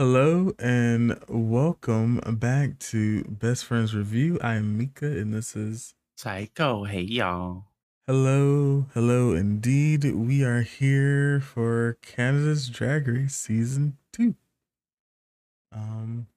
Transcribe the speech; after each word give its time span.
Hello 0.00 0.52
and 0.58 1.20
welcome 1.28 2.22
back 2.38 2.78
to 2.78 3.22
Best 3.24 3.66
Friends 3.66 3.92
RuView. 3.92 4.42
I'm 4.42 4.78
Mika 4.78 5.04
and 5.04 5.34
this 5.34 5.54
is 5.54 5.94
Saiko. 6.18 6.88
Hey, 6.88 7.02
y'all. 7.02 7.64
Hello, 8.06 8.86
hello 8.94 9.34
indeed. 9.34 10.04
We 10.14 10.42
are 10.42 10.62
here 10.62 11.38
for 11.38 11.98
Canada's 12.00 12.70
Drag 12.70 13.08
Race 13.08 13.36
season 13.36 13.98
2. 14.14 14.34
Um 15.70 16.28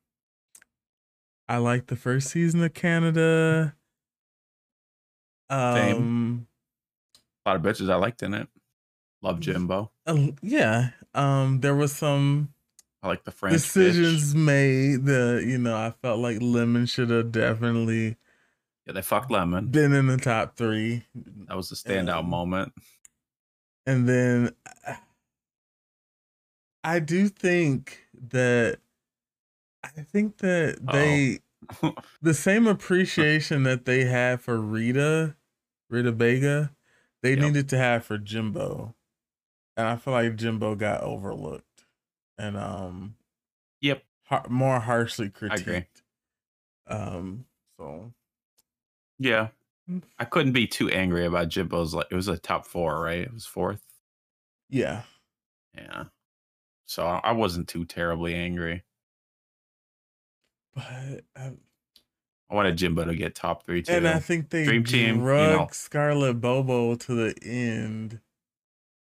I 1.47 1.55
like 1.55 1.87
the 1.87 1.95
first 1.95 2.31
season 2.31 2.61
of 2.65 2.73
Canada. 2.73 3.77
Same. 5.49 5.95
Um 5.95 6.47
A 7.45 7.51
lot 7.51 7.55
of 7.55 7.61
bitches 7.61 7.89
I 7.89 7.95
liked 7.95 8.23
in 8.23 8.33
it. 8.33 8.49
Love 9.21 9.39
Jimbo. 9.39 9.89
uh, 10.05 10.31
yeah, 10.41 10.89
um 11.13 11.61
there 11.61 11.75
was 11.75 11.93
some 11.93 12.49
I 13.03 13.07
like 13.09 13.25
the 13.25 13.31
French 13.31 13.53
decisions 13.61 14.33
bitch. 14.33 14.37
made 14.37 15.05
that 15.05 15.43
you 15.45 15.57
know 15.57 15.75
I 15.75 15.91
felt 16.01 16.19
like 16.19 16.37
Lemon 16.41 16.85
should 16.85 17.09
have 17.09 17.31
definitely 17.33 18.15
Yeah, 18.85 18.93
they 18.93 19.01
fucked 19.01 19.29
Lemon. 19.29 19.67
been 19.71 19.91
in 19.93 20.07
the 20.07 20.17
top 20.17 20.55
three, 20.55 21.03
That 21.47 21.57
was 21.57 21.71
a 21.71 21.75
standout 21.75 22.19
Um, 22.19 22.29
moment. 22.29 22.73
and 23.85 24.07
then 24.07 24.55
I 26.83 26.99
do 26.99 27.27
think 27.29 28.07
that 28.29 28.79
I 29.83 29.89
think 29.89 30.37
that 30.37 30.79
they 30.91 31.39
the 32.21 32.33
same 32.33 32.67
appreciation 32.67 33.63
that 33.63 33.85
they 33.85 34.05
had 34.05 34.39
for 34.41 34.57
Rita, 34.59 35.35
Rita 35.89 36.11
Baga, 36.13 36.71
they 37.21 37.31
Yep. 37.31 37.39
needed 37.39 37.69
to 37.69 37.77
have 37.77 38.05
for 38.05 38.17
Jimbo, 38.17 38.95
and 39.75 39.87
I 39.87 39.95
feel 39.97 40.13
like 40.13 40.35
Jimbo 40.37 40.75
got 40.75 41.01
overlooked 41.01 41.72
and 42.37 42.57
um 42.57 43.15
Yep. 43.81 44.03
har- 44.25 44.47
more 44.49 44.79
harshly 44.79 45.29
critiqued. 45.29 46.01
Um, 46.87 47.45
so 47.77 48.13
Yeah. 49.19 49.49
Mm. 49.89 50.03
I 50.17 50.25
couldn't 50.25 50.53
be 50.53 50.65
too 50.67 50.89
angry 50.89 51.25
about 51.25 51.49
Jimbo's. 51.49 51.93
Like 51.93 52.07
it 52.09 52.15
was 52.15 52.27
a 52.29 52.37
top 52.37 52.65
four, 52.65 53.01
right? 53.01 53.19
It 53.21 53.33
was 53.33 53.45
fourth. 53.45 53.81
yeah, 54.69 55.03
Yeah. 55.75 56.05
So 56.85 57.05
I 57.05 57.31
wasn't 57.31 57.67
too 57.67 57.85
terribly 57.85 58.33
angry. 58.35 58.83
but 60.75 61.23
um, 61.35 61.57
I 62.49 62.55
wanted 62.55 62.77
Jimbo 62.77 63.05
to 63.05 63.15
get 63.15 63.35
top 63.35 63.65
three 63.65 63.81
too. 63.81 63.93
and 63.93 64.07
I 64.07 64.19
think 64.19 64.49
they 64.49 64.65
Dream 64.65 64.83
Team, 64.83 65.15
you 65.17 65.23
know. 65.23 65.67
Scarlett 65.71 66.39
BoBo 66.41 66.99
to 67.01 67.13
the 67.15 67.35
end, 67.43 68.19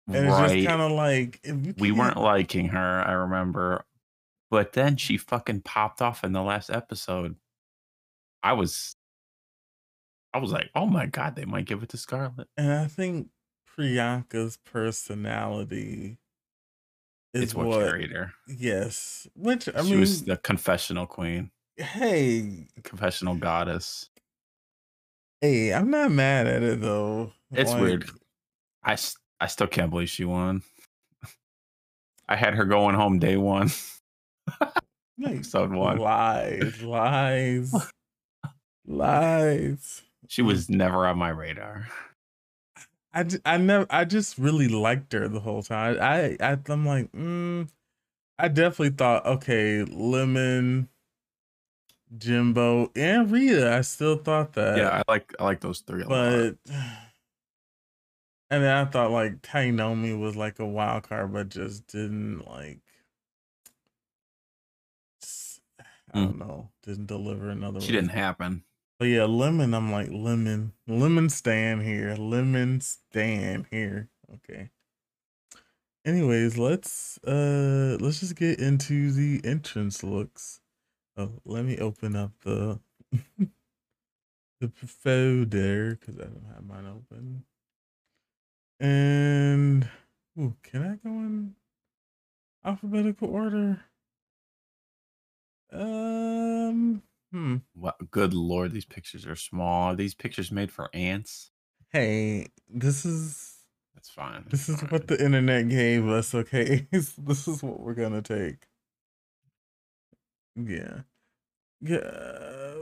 and 0.08 0.28
it's 0.28 0.38
just 0.54 0.68
kind 0.68 0.82
of 0.82 0.92
like 0.92 1.40
we 1.78 1.92
weren't 1.92 2.18
liking 2.18 2.70
her, 2.70 3.04
I 3.08 3.14
remember. 3.14 3.86
But 4.52 4.74
then 4.74 4.98
she 4.98 5.18
fucking 5.18 5.62
popped 5.62 6.02
off 6.02 6.24
in 6.24 6.32
the 6.34 6.44
last 6.44 6.70
episode. 6.70 7.36
I 8.44 8.54
was 8.54 8.96
I 10.34 10.40
was 10.40 10.52
like, 10.52 10.70
oh 10.76 10.86
my 10.86 11.06
god, 11.06 11.36
they 11.36 11.46
might 11.46 11.66
give 11.66 11.84
it 11.84 11.90
to 11.90 11.98
Scarlett. 11.98 12.48
And 12.58 12.72
I 12.72 12.86
think 12.88 13.30
Priyanka's 13.78 14.58
personality 14.58 16.18
is 17.34 17.44
It's 17.44 17.56
what, 17.56 17.68
what, 17.68 17.80
carried 17.86 18.12
her. 18.12 18.34
yes. 18.48 19.28
Which 19.36 19.68
I 19.70 19.82
she 19.84 19.92
mean, 19.92 20.00
was 20.02 20.24
the 20.24 20.38
confessional 20.38 21.08
queen, 21.08 21.50
hey, 21.78 22.68
confessional 22.84 23.36
goddess. 23.36 24.10
hey, 25.42 25.74
I'm 25.74 25.90
not 25.90 26.12
mad 26.12 26.48
at 26.48 26.62
it 26.64 26.82
though. 26.82 27.32
It's 27.52 27.72
Like, 27.72 27.82
weird. 27.82 28.10
I, 28.84 28.98
I 29.40 29.48
still 29.48 29.68
can't 29.68 29.90
believe 29.90 30.10
she 30.10 30.26
won. 30.26 30.64
I 32.28 32.36
had 32.36 32.56
her 32.56 32.66
going 32.66 32.96
home 32.96 33.20
day 33.20 33.38
one. 33.38 33.70
Episode 35.24 35.72
one. 35.72 35.98
lies, 35.98 36.82
lies, 36.82 37.74
lies. 38.88 40.02
She 40.28 40.42
was 40.42 40.70
never 40.70 41.06
on 41.06 41.18
my 41.18 41.30
radar. 41.30 41.88
I, 43.14 43.26
I 43.46 43.58
never 43.58 43.86
I 43.90 44.06
just 44.06 44.38
really 44.38 44.68
liked 44.68 45.14
her 45.14 45.28
the 45.28 45.40
whole 45.40 45.62
time. 45.62 45.98
I 46.02 46.38
I 46.40 46.58
I'm 46.68 46.86
like, 46.86 47.12
mm, 47.12 47.68
I 48.40 48.48
definitely 48.48 48.92
thought, 48.92 49.26
okay, 49.26 49.84
Lemon, 49.84 50.90
Jimbo, 52.18 52.92
and 52.96 53.32
Rita. 53.32 53.76
I 53.76 53.82
still 53.82 54.18
thought 54.18 54.54
that. 54.54 54.78
yeah, 54.78 54.90
I 54.90 55.12
like 55.12 55.34
I 55.40 55.44
like 55.44 55.60
those 55.62 55.82
three 55.82 56.04
but 56.04 56.56
and 58.56 58.64
then 58.64 58.76
I 58.78 58.86
thought 58.86 59.12
like 59.12 59.42
Tynomi 59.42 60.20
was 60.20 60.36
like 60.36 60.60
a 60.60 60.66
wild 60.66 61.04
card, 61.04 61.34
but 61.34 61.50
just 61.50 61.88
didn't 61.88 62.48
like. 62.48 62.80
I 66.14 66.20
Mm. 66.20 66.26
don't 66.26 66.38
know. 66.40 66.70
Didn't 66.84 67.08
deliver 67.08 67.50
another. 67.50 67.76
One. 67.76 67.82
She 67.82 67.92
didn't 67.92 68.10
happen. 68.12 68.64
But 69.00 69.06
yeah, 69.06 69.26
lemon. 69.26 69.74
I'm 69.74 69.92
like 69.92 70.10
lemon. 70.12 70.74
Lemon 70.88 71.30
stand 71.30 71.84
here. 71.84 72.16
Lemon 72.16 72.82
stand 72.82 73.68
here. 73.72 74.10
Okay. 74.36 74.70
Anyways, 76.06 76.58
let's 76.58 77.18
uh 77.26 77.98
let's 78.00 78.20
just 78.20 78.36
get 78.36 78.60
into 78.60 79.12
the 79.12 79.42
entrance 79.48 80.04
looks. 80.04 80.62
Oh, 81.18 81.34
let 81.46 81.66
me 81.66 81.78
open 81.80 82.16
up 82.16 82.32
the 82.44 82.80
the 84.62 84.70
folder 84.86 85.96
because 85.96 86.18
I 86.20 86.26
don't 86.26 86.46
have 86.54 86.66
mine 86.66 86.86
open. 86.88 87.46
And 88.84 89.90
ooh, 90.40 90.56
can 90.64 90.84
I 90.84 90.96
go 91.08 91.12
in 91.12 91.56
alphabetical 92.66 93.30
order? 93.30 93.82
Um, 95.72 97.04
hmm. 97.32 97.58
Wow, 97.76 97.96
good 98.12 98.34
lord, 98.34 98.74
these 98.74 98.86
pictures 98.86 99.26
are 99.28 99.36
small. 99.36 99.92
Are 99.94 99.96
these 99.96 100.16
pictures 100.16 100.52
made 100.52 100.72
for 100.72 100.90
ants? 100.94 101.52
Hey, 101.92 102.48
this 102.70 103.06
is 103.06 103.56
That's 103.96 104.10
fine. 104.10 104.46
this 104.50 104.70
is 104.70 104.82
All 104.82 104.90
what 104.90 105.08
the 105.08 105.24
internet 105.24 105.70
gave 105.70 106.08
us. 106.08 106.36
Okay, 106.36 106.88
this 106.92 107.48
is 107.48 107.64
what 107.64 107.80
we're 107.82 107.96
gonna 107.96 108.22
take. 108.22 108.68
Yeah, 110.56 111.02
yeah. 111.82 112.78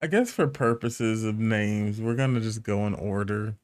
I 0.00 0.06
guess 0.06 0.30
for 0.32 0.46
purposes 0.46 1.24
of 1.24 1.38
names, 1.38 2.00
we're 2.00 2.14
gonna 2.14 2.40
just 2.40 2.62
go 2.62 2.86
in 2.86 2.94
order. 2.94 3.56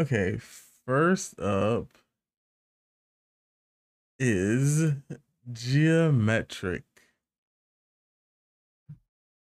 Okay, 0.00 0.38
first 0.84 1.38
up 1.40 1.86
is 4.18 4.92
Gia 5.52 6.12
Metric. 6.12 6.84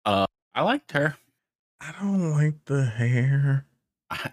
Uh, 0.06 0.28
I 0.54 0.62
liked 0.62 0.92
her. 0.92 1.18
I 1.82 1.94
don't 2.00 2.32
like 2.32 2.66
the 2.66 2.86
hair. 2.86 3.66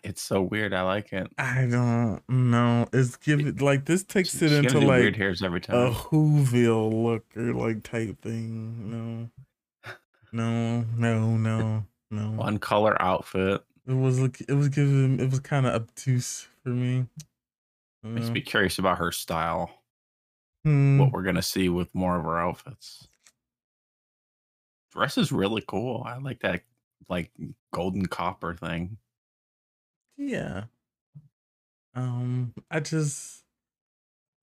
It's 0.04 0.20
so 0.22 0.42
weird. 0.42 0.74
I 0.74 0.82
like 0.82 1.12
it. 1.12 1.28
I 1.38 1.66
don't 1.68 2.22
know. 2.28 2.86
It's 2.92 3.16
giving 3.16 3.56
like 3.56 3.86
this 3.86 4.04
takes 4.04 4.38
She- 4.38 4.44
it 4.46 4.50
she 4.50 4.56
into 4.56 4.78
like 4.80 5.00
weird 5.00 5.16
hairs 5.16 5.42
every 5.42 5.60
time. 5.60 5.76
a. 5.76 5.90
Whoville 5.90 7.02
look 7.04 7.24
or 7.36 7.54
like 7.54 7.82
type 7.82 8.20
thing. 8.20 8.76
You 8.78 8.96
No, 8.96 9.30
no, 10.32 10.84
no, 10.96 11.36
no, 11.36 11.84
no. 12.10 12.30
One 12.32 12.58
color 12.58 13.00
outfit 13.00 13.64
It 13.86 13.92
was 13.92 14.20
like 14.20 14.40
it 14.40 14.54
was 14.54 14.68
giving 14.68 15.20
it 15.20 15.30
was 15.30 15.40
kind 15.40 15.66
of 15.66 15.74
obtuse 15.74 16.48
for 16.62 16.70
me. 16.70 17.06
makes 18.02 18.30
me 18.30 18.40
curious 18.40 18.78
about 18.78 18.98
her 18.98 19.12
style. 19.12 19.70
hmm. 20.64 20.98
What 20.98 21.12
we're 21.12 21.22
gonna 21.22 21.42
see 21.42 21.68
with 21.68 21.94
more 21.94 22.16
of 22.16 22.24
her 22.24 22.38
outfits. 22.38 23.08
Dress 24.92 25.16
is 25.16 25.32
really 25.32 25.62
cool. 25.66 26.02
I 26.06 26.18
like 26.18 26.40
that 26.40 26.62
like 27.08 27.30
golden 27.72 28.06
copper 28.06 28.54
thing. 28.54 28.98
Yeah. 30.16 30.64
Um, 31.94 32.54
I 32.70 32.80
just 32.80 33.44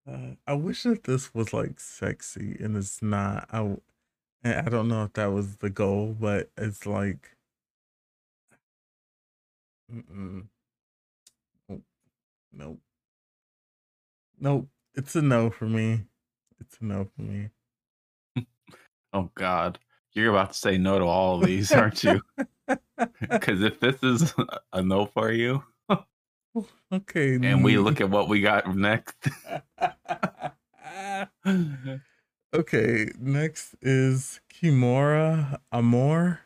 uh, 0.07 0.35
I 0.47 0.53
wish 0.53 0.83
that 0.83 1.03
this 1.03 1.33
was 1.33 1.53
like 1.53 1.79
sexy 1.79 2.57
and 2.59 2.75
it's 2.77 3.01
not. 3.01 3.47
I 3.51 3.77
and 4.43 4.67
I 4.67 4.69
don't 4.69 4.87
know 4.87 5.03
if 5.03 5.13
that 5.13 5.27
was 5.27 5.57
the 5.57 5.69
goal, 5.69 6.15
but 6.19 6.49
it's 6.57 6.85
like 6.85 7.35
mm-mm. 9.93 10.45
Nope. 11.67 11.81
Nope. 12.53 12.79
Nope. 14.39 14.67
It's 14.95 15.15
a 15.15 15.21
no 15.21 15.49
for 15.49 15.65
me. 15.65 16.01
It's 16.59 16.77
a 16.81 16.85
no 16.85 17.07
for 17.15 17.21
me. 17.21 17.49
Oh 19.11 19.31
God, 19.33 19.79
you're 20.13 20.29
about 20.29 20.51
to 20.51 20.57
say 20.57 20.77
no 20.77 20.99
to 20.99 21.05
all 21.05 21.39
of 21.39 21.45
these, 21.47 21.71
aren't 21.71 22.03
you? 22.03 22.21
Because 23.19 23.63
if 23.63 23.79
this 23.79 24.03
is 24.03 24.33
a 24.73 24.83
no 24.83 25.07
for 25.07 25.31
you, 25.31 25.63
okay. 26.93 27.35
and 27.35 27.63
we 27.63 27.77
look 27.77 28.01
at 28.01 28.09
what 28.09 28.27
we 28.29 28.41
got 28.41 28.75
next, 28.75 29.15
okay, 32.53 33.11
next 33.19 33.75
is 33.81 34.39
Kimora 34.53 35.59
Amour. 35.71 36.39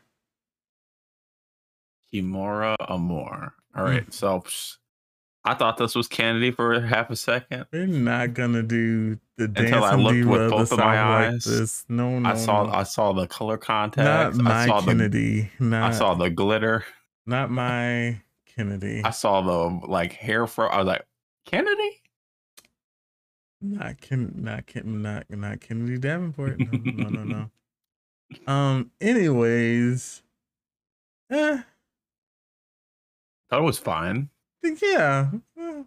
Kimora 2.12 2.76
Amour. 2.88 3.54
All 3.76 3.84
hmm. 3.84 3.90
right, 3.90 4.14
so 4.14 4.44
I 5.44 5.54
thought 5.54 5.76
this 5.76 5.94
was 5.94 6.08
Kennedy 6.08 6.50
for 6.50 6.80
half 6.80 7.10
a 7.10 7.16
second. 7.16 7.66
They're 7.70 7.86
not 7.86 8.32
gonna 8.32 8.62
do 8.62 9.18
the 9.36 9.48
dancing 9.48 9.74
Until 9.74 9.84
I 9.84 9.94
looked 9.94 10.14
diva 10.14 10.30
with 10.30 10.50
both 10.50 10.72
of 10.72 10.78
my 10.78 10.84
like 10.86 11.34
eyes. 11.34 11.44
this. 11.44 11.84
No, 11.88 12.18
no, 12.18 12.30
I 12.30 12.34
saw 12.34 12.64
no. 12.64 12.72
I 12.72 12.82
saw 12.84 13.12
the 13.12 13.26
color 13.26 13.58
not 13.66 14.34
my 14.36 14.62
I 14.62 14.66
saw 14.66 14.80
the 14.80 14.86
Kennedy. 14.86 15.50
Not 15.58 15.92
I 15.92 15.96
saw 15.96 16.14
the 16.14 16.30
glitter. 16.30 16.84
not 17.26 17.50
my 17.50 18.20
Kennedy. 18.56 19.02
I 19.04 19.10
saw 19.10 19.42
the 19.42 19.86
like 19.86 20.12
hair 20.12 20.46
fro. 20.46 20.68
I 20.68 20.78
was 20.78 20.86
like, 20.86 21.04
Kennedy? 21.44 22.00
Not 23.66 24.00
Ken, 24.00 24.32
not 24.36 24.66
Ken, 24.66 25.00
not 25.02 25.24
not 25.30 25.60
Kennedy 25.60 25.96
Davenport. 25.98 26.58
No, 26.60 26.68
no, 26.84 27.08
no, 27.08 27.24
no. 27.24 27.50
Um. 28.46 28.90
Anyways, 29.00 30.22
eh, 31.30 31.62
Thought 33.48 33.60
it 33.60 33.64
was 33.64 33.78
fine. 33.78 34.28
yeah. 34.82 35.30
eh, 35.58 35.82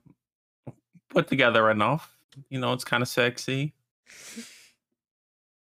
Put 1.09 1.27
together 1.27 1.69
enough. 1.69 2.17
You 2.49 2.59
know, 2.59 2.73
it's 2.73 2.83
kind 2.83 3.01
of 3.03 3.09
sexy. 3.09 3.73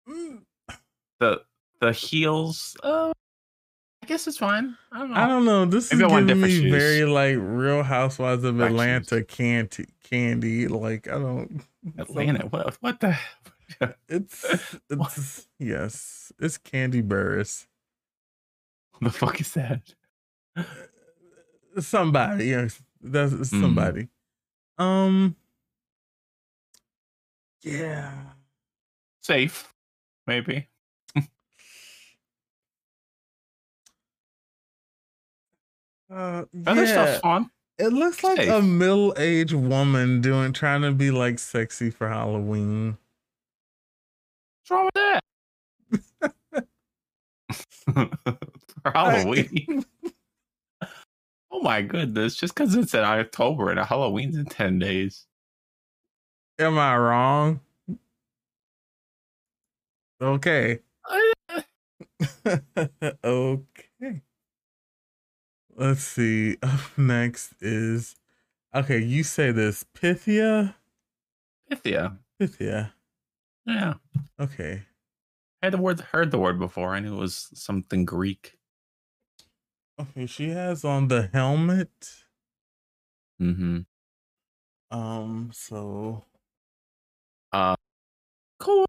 mm, 0.09 0.41
The 1.21 1.43
the 1.81 1.93
heels, 1.93 2.77
uh 2.83 3.12
I 4.03 4.07
guess 4.07 4.27
it's 4.27 4.39
fine. 4.39 4.77
I 4.91 4.99
don't 4.99 5.11
know. 5.11 5.17
I 5.17 5.27
don't 5.29 5.45
know. 5.45 5.65
This 5.65 5.93
Maybe 5.93 6.05
is 6.05 6.11
want 6.11 6.27
giving 6.27 6.43
me 6.43 6.49
different 6.49 6.73
shoes. 6.73 6.83
very 6.83 7.05
like 7.05 7.37
Real 7.39 7.83
Housewives 7.85 8.43
of 8.45 8.57
Black 8.57 8.71
shoes. 8.71 8.81
Atlanta 8.81 9.23
candy. 9.25 9.87
Candy. 10.03 10.67
Like 10.69 11.07
I 11.09 11.13
don't. 11.13 11.63
Atlanta. 11.99 12.47
What 12.49 12.77
what 12.81 13.01
the 13.01 13.17
It's 14.09 14.45
it's 14.91 15.49
yes. 15.59 16.33
It's 16.41 16.59
Kandi 16.59 17.03
Burruss. 17.07 17.67
the 19.01 19.11
fuck 19.11 19.41
is 19.41 19.53
that? 19.55 19.95
Somebody. 21.79 22.47
Yes, 22.47 22.83
that's 23.01 23.33
it's 23.33 23.51
Mhm. 23.51 23.61
somebody. 23.61 24.09
Um. 24.79 25.37
Yeah. 27.63 28.13
Safe, 29.23 29.73
maybe. 30.27 30.67
Uh, 36.13 36.45
Other 36.67 36.85
yeah. 36.85 36.93
stuff's 36.93 37.21
fun. 37.21 37.51
It 37.79 37.89
looks 37.89 38.23
like 38.23 38.47
a 38.47 38.61
middle-aged 38.61 39.55
woman 39.55 40.21
doing 40.21 40.53
trying 40.53 40.83
to 40.83 40.93
be 40.93 41.11
like 41.11 41.39
sexy 41.39 41.91
for 41.91 42.09
Halloween. 42.09 42.99
What's 44.61 44.71
wrong 44.71 44.85
with 44.85 44.95
that? 44.95 45.21
For 48.83 48.91
Halloween. 48.95 49.85
oh 51.51 51.61
my 51.61 51.83
goodness. 51.83 52.37
Just 52.37 52.55
because 52.55 52.75
it's 52.75 52.95
in 52.95 53.01
October 53.01 53.71
and 53.71 53.81
Halloween's 53.81 54.37
in 54.37 54.45
10 54.45 54.79
days. 54.79 55.27
Am 56.59 56.79
I 56.79 56.97
wrong? 56.97 57.61
Okay. 60.21 60.79
okay. 63.25 63.92
Let's 65.75 66.03
see. 66.03 66.57
Up 66.63 66.81
next 66.97 67.55
is 67.61 68.17
okay. 68.75 68.99
You 68.99 69.23
say 69.23 69.53
this 69.53 69.85
Pythia. 69.95 70.75
Pythia. 71.71 72.19
Pythia. 72.41 72.93
Yeah. 73.67 73.95
Okay. 74.41 74.83
I 75.63 75.67
had 75.67 75.73
the 75.73 75.79
word 75.79 76.01
heard 76.01 76.31
the 76.31 76.39
word 76.39 76.59
before. 76.59 76.95
I 76.95 77.01
knew 77.01 77.15
it 77.15 77.21
was 77.21 77.51
something 77.55 78.05
Greek. 78.05 78.59
Okay. 80.01 80.27
She 80.27 80.51
has 80.51 80.85
on 80.85 81.09
the 81.09 81.31
helmet. 81.33 81.91
Mm-hmm. 83.41 83.81
Um. 84.91 85.51
So 85.53 86.25
uh 87.53 87.77
Cool. 88.63 88.87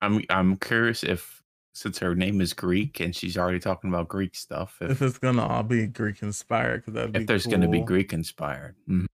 I'm 0.00 0.22
I'm 0.30 0.56
curious 0.56 1.04
if 1.04 1.42
since 1.78 1.98
her 2.00 2.14
name 2.14 2.40
is 2.40 2.52
Greek 2.52 2.98
and 3.00 3.14
she's 3.14 3.38
already 3.38 3.60
talking 3.60 3.88
about 3.88 4.08
Greek 4.08 4.34
stuff, 4.34 4.76
if 4.80 4.90
if, 4.90 5.02
it's 5.02 5.18
gonna 5.18 5.46
all 5.46 5.62
be 5.62 5.86
Greek 5.86 6.22
inspired, 6.22 6.84
because 6.84 7.10
if 7.14 7.26
there's 7.26 7.46
going 7.46 7.60
to 7.60 7.68
be. 7.68 7.80
Greek 7.80 8.12
inspired, 8.12 8.74
Mhm. 8.88 9.06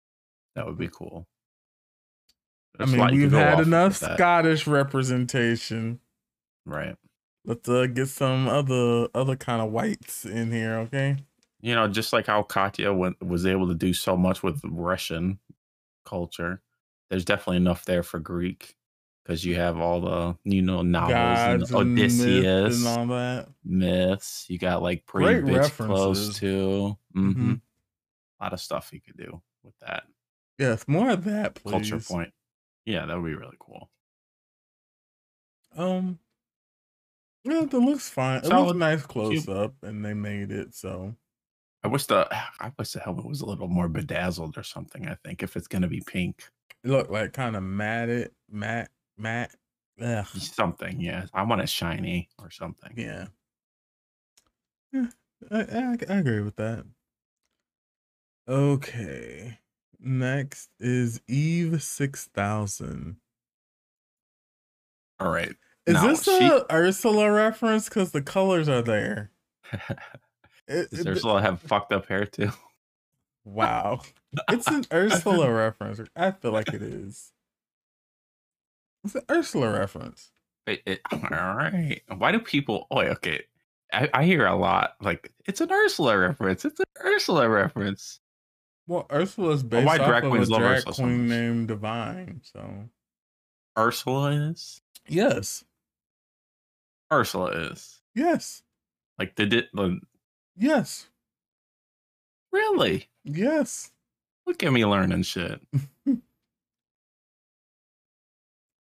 that 0.57 0.67
would 0.67 0.79
be 0.79 0.89
cool. 0.89 1.27
I 2.81 2.87
mean, 2.87 3.07
we've 3.15 3.31
had 3.33 3.61
enough. 3.61 3.97
Scottish 3.97 4.67
representation. 4.67 6.01
right? 6.67 6.97
Let's 7.45 7.69
uh, 7.69 7.87
get 7.87 8.09
some 8.09 8.49
other 8.49 9.09
other 9.15 9.37
kind 9.37 9.61
of 9.61 9.71
whites 9.71 10.25
in 10.25 10.51
here, 10.51 10.77
okay? 10.79 11.17
You 11.61 11.75
know, 11.75 11.87
just 11.89 12.13
like 12.13 12.27
how 12.27 12.43
Katya 12.43 12.93
went, 12.93 13.23
was 13.23 13.45
able 13.47 13.69
to 13.69 13.75
do 13.75 13.93
so 13.93 14.17
much 14.17 14.43
with 14.43 14.61
Russian 14.65 15.39
culture, 16.07 16.63
there's 17.11 17.25
definitely 17.25 17.59
enough 17.59 17.85
there 17.85 18.03
for 18.03 18.19
Greek 18.19 18.75
because 19.25 19.45
you 19.45 19.57
have 19.57 19.79
all 19.79 20.01
the 20.03 20.39
you 20.45 20.63
know 20.63 20.83
novels 20.83 21.47
Gods 21.47 21.71
and 21.71 21.73
and 21.73 22.19
myths 22.19 22.51
Odysseus 22.55 22.77
and 22.77 22.87
all 22.87 23.07
that. 23.09 23.49
myths. 23.65 24.47
You 24.51 24.59
got 24.59 24.83
like 24.83 25.07
pretty 25.07 25.39
Great 25.41 25.45
bitch 25.45 25.53
references. 25.57 26.39
too. 26.39 26.99
hmm 27.15 27.55
Mhm. 27.55 27.61
A 28.41 28.45
lot 28.45 28.53
of 28.55 28.61
stuff 28.61 28.93
you 28.93 29.01
could 29.01 29.17
do 29.19 29.43
with 29.65 29.79
that 29.81 30.05
Yes, 30.59 30.89
more 30.89 31.11
of 31.11 31.23
that, 31.25 31.55
please. 31.55 31.91
culture 31.91 32.01
point. 32.01 32.35
Yeah, 32.87 33.07
that 33.07 33.17
would 33.17 33.27
be 33.29 33.35
really 33.35 33.57
cool. 33.61 33.91
Um, 35.77 36.19
yeah, 37.45 37.63
it 37.63 37.73
looks 37.73 38.09
fine. 38.09 38.39
It 38.45 38.47
Solid. 38.47 38.67
looks 38.67 38.79
nice 38.79 39.07
close 39.07 39.49
up, 39.49 39.75
and 39.83 40.05
they 40.05 40.15
made 40.15 40.51
it 40.51 40.75
so. 40.75 41.17
I 41.85 41.89
wish 41.89 42.07
the 42.07 42.27
I 42.61 42.73
wish 42.79 42.93
the 42.93 43.01
helmet 43.01 43.27
was 43.27 43.41
a 43.43 43.47
little 43.47 43.69
more 43.69 43.89
bedazzled 43.89 44.57
or 44.57 44.63
something. 44.63 45.07
I 45.07 45.15
think 45.17 45.43
if 45.43 45.57
it's 45.57 45.69
gonna 45.69 45.89
be 45.89 46.01
pink, 46.01 46.51
It 46.83 46.91
looked 46.91 47.11
like 47.11 47.33
kind 47.33 47.57
of 47.57 47.63
matted, 47.63 48.35
matte, 48.49 48.91
matte. 49.17 49.55
Ugh. 50.01 50.27
something. 50.35 51.01
Yeah, 51.01 51.27
I 51.33 51.43
want 51.45 51.61
a 51.63 51.67
shiny 51.67 52.29
or 52.39 52.51
something. 52.51 52.93
Yeah. 52.97 53.27
Yeah, 54.93 55.07
I, 55.51 55.59
I, 55.61 55.97
I 56.09 56.15
agree 56.19 56.41
with 56.41 56.57
that. 56.57 56.85
Okay. 58.49 59.59
Next 60.01 60.69
is 60.81 61.21
Eve 61.29 61.83
6000. 61.83 63.17
All 65.21 65.31
right. 65.31 65.55
Is 65.87 65.95
No, 65.95 66.09
this 66.09 66.25
she- 66.25 66.45
a 66.47 66.65
Ursula 66.73 67.31
reference? 67.31 67.89
Because 67.89 68.11
the 68.13 68.23
colors 68.23 68.69
are 68.69 68.83
there. 68.83 69.31
It- 70.67 70.91
Does 70.91 71.01
it- 71.01 71.07
Ursula 71.09 71.43
have 71.43 71.61
fucked 71.61 71.93
up 71.93 72.07
hair 72.09 72.25
too? 72.25 72.51
wow. 73.45 74.01
It's 74.51 74.67
an 74.67 74.85
Ursula 74.93 75.53
reference. 75.53 76.01
I 76.17 76.31
feel 76.33 76.53
like 76.53 76.73
it 76.73 76.81
is. 76.83 77.34
It's 79.05 79.15
an 79.15 79.23
Ursula 79.31 79.71
reference. 79.71 80.31
It, 80.67 80.83
it, 80.87 81.01
all 81.13 81.19
right. 81.55 82.01
Why 82.17 82.33
do 82.33 82.41
people? 82.41 82.87
Oh, 82.91 83.01
okay. 83.01 83.43
I, 83.93 84.09
I 84.15 84.25
hear 84.25 84.47
a 84.47 84.57
lot 84.57 84.95
like 85.01 85.31
it's 85.45 85.61
an 85.61 85.71
Ursula 85.71 86.17
reference. 86.19 86.65
It's 86.65 86.81
an 86.81 86.87
Ursula 87.05 87.49
reference. 87.49 88.21
Well, 88.87 89.07
Ursula 89.13 89.51
is 89.53 89.63
based 89.63 89.87
why 89.87 89.97
off 89.99 90.25
of 90.25 90.33
a 90.33 90.47
drag 90.47 90.79
Ursula 90.79 90.95
queen 90.95 91.21
much? 91.29 91.29
named 91.37 91.69
Divine. 91.69 92.41
So 92.43 92.89
Ursula 93.79 94.31
is. 94.33 94.81
yes, 95.09 95.65
Ursula 97.13 97.51
is. 97.71 98.01
yes, 98.15 98.63
Like 99.19 99.35
did 99.37 99.53
it? 99.53 99.69
the- 99.75 100.01
yes, 100.57 101.09
Really? 102.53 103.09
yes, 103.25 103.91
Look 104.47 104.63
at 104.63 104.73
me 104.73 104.85
learning 104.85 105.23
shit. 105.23 105.61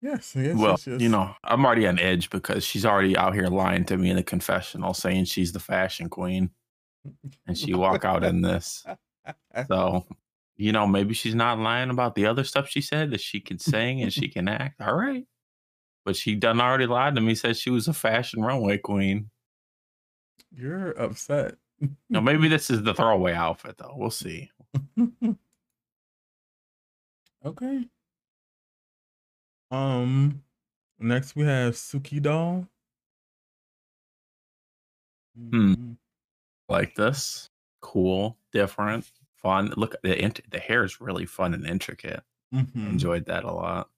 yes, 0.03 0.35
yes. 0.37 0.57
well, 0.57 0.73
yes, 0.73 0.87
yes. 0.87 1.01
you 1.01 1.09
know, 1.09 1.35
I'm 1.45 1.65
already 1.65 1.87
on 1.87 1.99
edge 1.99 2.31
because 2.31 2.65
she's 2.65 2.85
already 2.85 3.17
out 3.17 3.35
here 3.35 3.47
lying 3.47 3.85
to 3.87 3.97
me 3.97 4.11
in 4.11 4.17
the 4.17 4.23
confessional, 4.23 4.95
saying 4.95 5.25
she's 5.25 5.53
the 5.53 5.61
fashion 5.61 6.09
queen, 6.09 6.51
and 7.47 7.57
she 7.57 7.75
walk 7.75 8.05
out 8.05 8.25
in 8.25 8.43
this. 8.43 8.85
So, 9.69 10.05
you 10.57 10.73
know, 10.73 10.87
maybe 10.87 11.15
she's 11.15 11.35
not 11.35 11.59
lying 11.59 11.91
about 11.91 12.15
the 12.15 12.27
other 12.27 12.45
stuff 12.45 12.69
she 12.69 12.81
said 12.81 13.11
that 13.11 13.21
she 13.21 13.41
can 13.41 13.59
sing 13.59 14.03
and 14.03 14.13
she 14.13 14.29
can 14.29 14.49
act. 14.49 14.81
All 14.81 14.95
right. 14.95 15.25
But 16.05 16.17
she 16.17 16.35
done 16.35 16.61
already 16.61 16.87
lied 16.87 17.15
to 17.15 17.21
me, 17.21 17.35
said 17.35 17.57
she 17.57 17.71
was 17.71 17.87
a 17.87 17.93
fashion 17.93 18.43
runway 18.43 18.79
queen. 18.79 19.31
You're 20.51 20.91
upset. 20.91 21.55
no, 22.11 22.21
maybe 22.21 22.49
this 22.49 22.71
is 22.71 22.83
the 22.83 22.95
throwaway 22.95 23.33
outfit 23.35 23.77
though. 23.79 23.95
We'll 23.97 24.11
see. 24.11 24.51
okay. 27.45 27.85
Um. 29.73 30.43
Next 31.00 31.35
we 31.35 31.45
have 31.45 31.75
Suki 31.75 32.23
doll. 32.23 32.69
Hmm. 35.37 35.93
Like 36.69 36.95
this. 36.95 37.50
Cool, 37.81 38.38
different, 38.52 39.11
fun. 39.37 39.73
Look 39.76 39.97
the 40.02 40.23
int- 40.23 40.49
the 40.50 40.59
hair 40.61 40.85
is 40.85 41.00
really 41.00 41.26
fun 41.26 41.55
and 41.55 41.67
intricate. 41.67 42.23
Mhm. 42.55 42.75
Enjoyed 42.91 43.26
that 43.26 43.45
a 43.45 43.52
lot. 43.52 43.91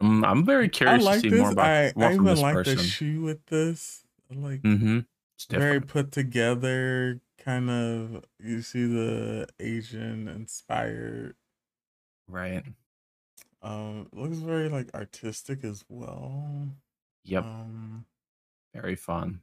Um, 0.00 0.24
I'm 0.24 0.44
very 0.44 0.68
curious 0.68 1.04
like 1.04 1.16
to 1.16 1.20
see 1.20 1.28
this. 1.30 1.40
more 1.40 1.50
about 1.52 1.66
I, 1.66 1.92
more 1.96 2.08
I 2.10 2.14
even 2.14 2.36
like 2.36 2.54
person. 2.54 2.76
the 2.76 2.82
shoe 2.82 3.22
with 3.22 3.44
this. 3.46 4.04
Like 4.30 4.62
mm-hmm. 4.62 5.00
It's 5.36 5.44
very 5.46 5.80
put 5.80 6.12
together, 6.12 7.20
kind 7.38 7.70
of 7.70 8.24
you 8.40 8.62
see 8.62 8.86
the 8.86 9.46
Asian 9.60 10.28
inspired. 10.28 11.36
Right. 12.28 12.64
Um, 13.64 14.08
it 14.12 14.18
looks 14.18 14.36
very 14.36 14.68
like 14.68 14.94
artistic 14.94 15.64
as 15.64 15.84
well. 15.88 16.68
Yep. 17.24 17.44
Um, 17.44 18.04
Very 18.74 18.94
fun. 18.94 19.40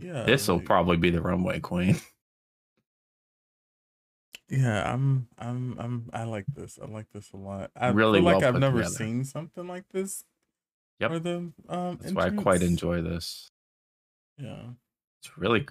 yeah, 0.00 0.24
This 0.24 0.48
will 0.48 0.56
like- 0.56 0.64
probably 0.66 0.96
be 0.96 1.10
the 1.10 1.22
runway 1.22 1.60
queen. 1.60 1.96
Yeah, 4.50 4.92
I'm, 4.92 5.26
I'm, 5.38 5.76
I'm. 5.80 6.10
I 6.12 6.24
like 6.24 6.44
this. 6.54 6.78
I 6.80 6.86
like 6.86 7.06
this 7.14 7.32
a 7.32 7.36
lot. 7.36 7.70
I 7.74 7.88
Really 7.88 8.18
feel 8.18 8.24
like 8.26 8.40
well 8.42 8.48
I've 8.54 8.60
never 8.60 8.78
together. 8.82 8.94
seen 8.94 9.24
something 9.24 9.66
like 9.66 9.84
this. 9.90 10.22
Yep. 11.00 11.10
For 11.10 11.18
the 11.18 11.36
um. 11.68 11.98
That's 12.00 12.12
why 12.12 12.26
I 12.26 12.30
quite 12.30 12.62
enjoy 12.62 13.00
this. 13.00 13.50
Yeah. 14.36 14.62
It's 15.22 15.38
really, 15.38 15.66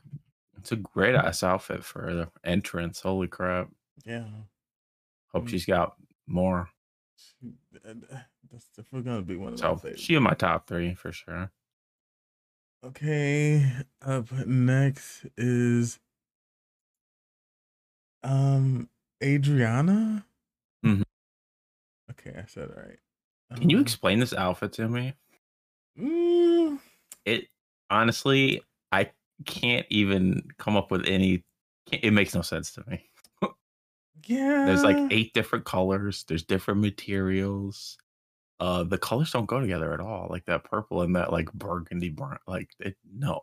it's 0.58 0.72
a 0.72 0.76
great 0.76 1.14
ass 1.14 1.44
outfit 1.44 1.84
for 1.84 2.14
the 2.14 2.30
entrance. 2.44 3.00
Holy 3.02 3.28
crap! 3.28 3.70
Yeah. 4.06 4.26
Hope 5.32 5.46
Mm. 5.46 5.50
she's 5.50 5.66
got 5.66 5.94
more. 6.26 6.68
That's 8.52 8.70
definitely 8.76 9.02
gonna 9.04 9.22
be 9.22 9.36
one 9.36 9.54
of 9.54 9.60
my 9.60 9.66
So 9.66 9.76
favorites. 9.76 10.04
she 10.04 10.16
in 10.16 10.24
my 10.24 10.34
top 10.34 10.68
three 10.68 10.94
for 10.94 11.12
sure. 11.12 11.52
Okay, 12.84 13.66
up 14.02 14.32
next 14.46 15.26
is 15.38 16.00
um 18.24 18.90
Adriana. 19.24 20.26
Mhm. 20.86 21.04
Okay, 22.12 22.34
I 22.38 22.46
said 22.48 22.70
it 22.70 22.78
right. 22.78 23.00
Can 23.56 23.70
you 23.70 23.78
Um, 23.78 23.82
explain 23.82 24.20
this 24.20 24.34
outfit 24.34 24.74
to 24.74 24.88
me? 24.90 25.14
mm, 25.98 26.80
It 27.26 27.48
honestly, 27.90 28.62
I 28.92 29.12
can't 29.46 29.86
even 29.90 30.44
come 30.58 30.76
up 30.76 30.92
with 30.92 31.06
any. 31.06 31.44
It 31.92 32.12
makes 32.12 32.34
no 32.36 32.42
sense 32.42 32.74
to 32.74 32.84
me. 32.90 33.10
Yeah, 34.30 34.66
There's 34.66 34.84
like 34.84 34.98
eight 35.12 35.34
different 35.34 35.66
colors. 35.66 36.26
There's 36.28 36.44
different 36.44 36.82
materials. 36.82 37.98
Uh, 38.60 38.84
the 38.84 38.98
colors 38.98 39.32
don't 39.32 39.46
go 39.46 39.60
together 39.60 39.94
at 39.94 40.00
all. 40.00 40.28
Like 40.30 40.46
that 40.46 40.64
purple 40.64 41.02
and 41.02 41.16
that 41.16 41.32
like 41.32 41.52
burgundy 41.54 42.10
brown. 42.10 42.38
Like 42.48 42.70
it, 42.80 42.96
no. 43.14 43.42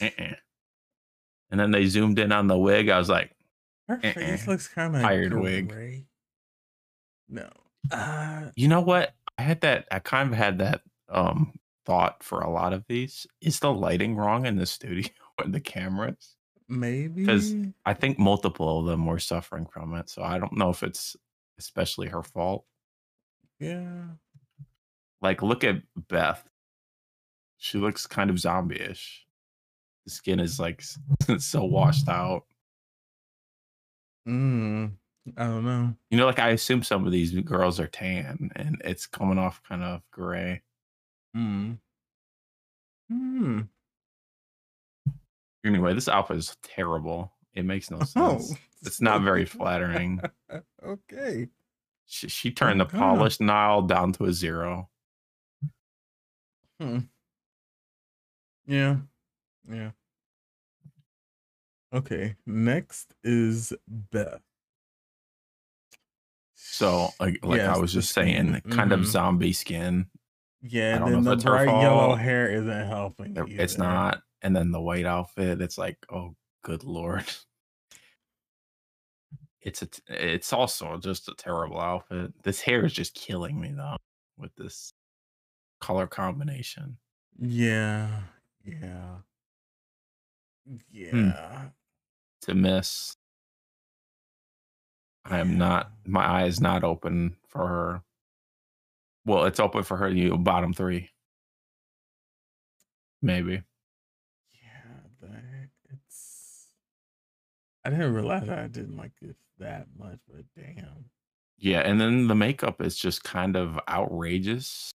Uh-uh. 0.00 0.34
And 1.50 1.60
then 1.60 1.70
they 1.70 1.86
zoomed 1.86 2.18
in 2.18 2.32
on 2.32 2.46
the 2.46 2.58
wig. 2.58 2.88
I 2.88 2.98
was 2.98 3.08
like, 3.08 3.30
Her 3.88 4.00
uh-uh. 4.02 4.12
face 4.12 4.48
looks 4.48 4.68
kind 4.68 4.96
of 4.96 5.02
Tired 5.02 5.34
wig. 5.38 6.06
No, 7.28 7.48
uh, 7.90 8.50
you 8.56 8.68
know 8.68 8.80
what? 8.80 9.14
I 9.38 9.42
had 9.42 9.60
that. 9.62 9.86
I 9.90 9.98
kind 9.98 10.30
of 10.30 10.36
had 10.36 10.58
that 10.58 10.82
um 11.08 11.58
thought 11.84 12.22
for 12.22 12.40
a 12.40 12.50
lot 12.50 12.72
of 12.72 12.84
these. 12.88 13.26
Is 13.40 13.60
the 13.60 13.72
lighting 13.72 14.16
wrong 14.16 14.46
in 14.46 14.56
the 14.56 14.66
studio 14.66 15.10
and 15.38 15.54
the 15.54 15.60
cameras? 15.60 16.36
Maybe 16.72 17.22
because 17.22 17.54
I 17.84 17.94
think 17.94 18.18
multiple 18.18 18.80
of 18.80 18.86
them 18.86 19.06
were 19.06 19.18
suffering 19.18 19.66
from 19.66 19.94
it. 19.94 20.08
So 20.08 20.22
I 20.22 20.38
don't 20.38 20.56
know 20.56 20.70
if 20.70 20.82
it's 20.82 21.16
especially 21.58 22.08
her 22.08 22.22
fault. 22.22 22.64
yeah. 23.60 24.04
Like, 25.20 25.40
look 25.40 25.62
at 25.62 25.82
Beth. 26.08 26.42
She 27.58 27.78
looks 27.78 28.08
kind 28.08 28.28
of 28.28 28.40
zombie-ish. 28.40 29.24
The 30.04 30.10
skin 30.10 30.40
is 30.40 30.58
like 30.58 30.82
so 31.38 31.62
washed 31.62 32.08
out. 32.08 32.44
Mm, 34.28 34.94
I 35.36 35.44
don't 35.44 35.64
know. 35.64 35.94
You 36.10 36.18
know, 36.18 36.26
like 36.26 36.40
I 36.40 36.48
assume 36.50 36.82
some 36.82 37.06
of 37.06 37.12
these 37.12 37.32
girls 37.42 37.78
are 37.78 37.86
tan, 37.86 38.50
and 38.56 38.82
it's 38.84 39.06
coming 39.06 39.38
off 39.38 39.62
kind 39.68 39.84
of 39.84 40.02
gray. 40.10 40.62
Hmm. 41.34 41.74
Hmm. 43.08 43.60
Anyway, 45.64 45.94
this 45.94 46.08
outfit 46.08 46.36
is 46.38 46.56
terrible. 46.62 47.32
It 47.54 47.64
makes 47.64 47.90
no 47.90 47.98
Oh, 48.16 48.38
sense. 48.38 48.54
It's 48.84 49.00
not 49.00 49.22
very 49.22 49.44
flattering. 49.44 50.20
okay. 50.84 51.46
She, 52.06 52.26
she 52.28 52.50
turned 52.50 52.80
the 52.80 52.84
polished 52.84 53.40
Nile 53.40 53.82
down 53.82 54.12
to 54.14 54.24
a 54.24 54.32
zero. 54.32 54.88
Hmm. 56.80 56.98
Yeah. 58.66 58.96
Yeah. 59.70 59.90
Okay. 61.94 62.34
Next 62.44 63.14
is 63.22 63.72
Beth. 63.86 64.40
So, 66.54 67.10
like, 67.20 67.38
like 67.44 67.60
I 67.60 67.76
was 67.78 67.92
just 67.92 68.12
saying, 68.12 68.56
skin. 68.56 68.72
kind 68.72 68.92
of 68.92 69.00
Mhm. 69.00 69.04
zombie 69.06 69.52
skin. 69.52 70.06
Yeah, 70.60 70.98
then 71.04 71.22
the 71.22 71.30
if 71.32 71.34
it's 71.36 71.44
her 71.44 71.50
bright 71.50 71.66
yellow 71.82 72.14
hair 72.16 72.50
isn't 72.50 72.86
helping. 72.88 73.36
It- 73.36 73.60
It's 73.60 73.74
either. 73.74 73.84
not. 73.84 74.22
And 74.42 74.54
then 74.56 74.70
the 74.72 74.80
white 74.80 75.06
outfit, 75.06 75.60
it's 75.62 75.78
like, 75.78 75.98
oh, 76.12 76.34
good 76.64 76.84
lord. 76.84 77.24
It's 79.64 79.80
a. 79.82 79.86
t- 79.86 80.02
It's 80.08 80.52
also 80.52 80.98
just 80.98 81.28
a 81.28 81.34
terrible 81.36 81.78
outfit. 81.80 82.32
This 82.42 82.60
hair 82.60 82.84
is 82.84 82.92
just 82.92 83.14
killing 83.14 83.60
me 83.60 83.72
though 83.72 83.96
with 84.36 84.52
this 84.56 84.92
color 85.80 86.08
combination. 86.08 86.96
Yeah. 87.38 88.22
Yeah. 88.64 89.18
Hmm. 91.10 91.28
Yeah. 91.28 91.68
To 92.42 92.54
miss, 92.54 93.14
I 95.24 95.38
am 95.38 95.56
not. 95.58 95.92
My 96.06 96.24
eye 96.24 96.44
is 96.46 96.60
not 96.60 96.82
open 96.82 97.36
for 97.46 97.66
her. 97.68 98.02
Well, 99.24 99.44
it's 99.44 99.60
open 99.60 99.84
for 99.84 99.96
her. 99.96 100.08
You 100.08 100.36
bottom 100.38 100.72
three, 100.72 101.10
maybe. 103.20 103.62
Yeah, 104.62 105.00
that 105.20 105.68
it's. 105.90 106.68
I 107.84 107.90
didn't 107.90 108.14
realize 108.14 108.48
I 108.48 108.68
didn't 108.68 108.96
like 108.96 109.12
this 109.20 109.36
that 109.58 109.86
much, 109.98 110.18
but 110.28 110.44
damn. 110.56 111.06
Yeah, 111.58 111.80
and 111.80 112.00
then 112.00 112.28
the 112.28 112.34
makeup 112.34 112.80
is 112.80 112.96
just 112.96 113.24
kind 113.24 113.56
of 113.56 113.78
outrageous, 113.88 114.92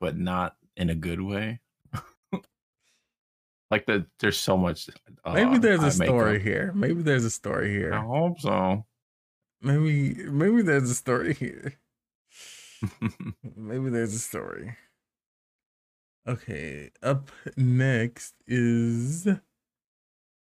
but 0.00 0.16
not 0.16 0.56
in 0.76 0.90
a 0.90 0.94
good 0.94 1.20
way. 1.20 1.60
like 3.70 3.86
the 3.86 4.06
there's 4.18 4.38
so 4.38 4.56
much. 4.56 4.88
Maybe 5.26 5.56
uh, 5.56 5.58
there's 5.58 5.82
a 5.82 5.90
story 5.90 6.32
makeup. 6.32 6.46
here. 6.46 6.72
Maybe 6.74 7.02
there's 7.02 7.24
a 7.24 7.30
story 7.30 7.70
here. 7.72 7.94
I 7.94 8.00
hope 8.00 8.40
so. 8.40 8.84
Maybe 9.62 10.14
maybe 10.24 10.62
there's 10.62 10.90
a 10.90 10.94
story 10.94 11.34
here. 11.34 11.74
Maybe 13.56 13.90
there's 13.90 14.14
a 14.14 14.18
story. 14.18 14.76
Okay, 16.26 16.90
up 17.02 17.30
next 17.56 18.34
is 18.46 19.28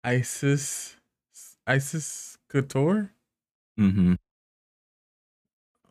Icesis 0.06 0.96
Icesis 1.66 2.38
Couture. 2.50 3.16
Mm 3.80 3.92
hmm 3.96 4.14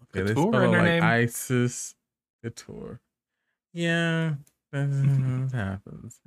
Okay, 0.03 0.23
they 0.23 0.35
Couture 0.35 0.37
spell 0.37 0.65
in 0.65 0.73
her 0.73 0.83
like 0.83 0.95
name? 1.01 1.17
Icesis 1.31 1.95
Couture. 2.43 3.01
Yeah, 3.73 4.37
that 4.73 5.51
happens. 5.53 6.21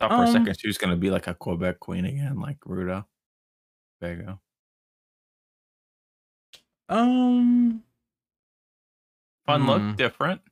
Thought 0.00 0.14
for 0.14 0.22
a 0.24 0.26
Um, 0.26 0.26
second 0.26 0.58
she 0.60 0.68
was 0.68 0.78
gonna 0.78 0.96
be 0.96 1.10
like 1.10 1.26
a 1.26 1.34
Quebec 1.34 1.80
queen 1.80 2.04
again, 2.04 2.40
like 2.40 2.60
Ruda 2.60 3.06
Baga. 4.00 4.40
Um, 6.88 7.84
Fun 9.46 9.66
hmm. 9.66 9.66
look, 9.66 9.96
different, 9.96 10.42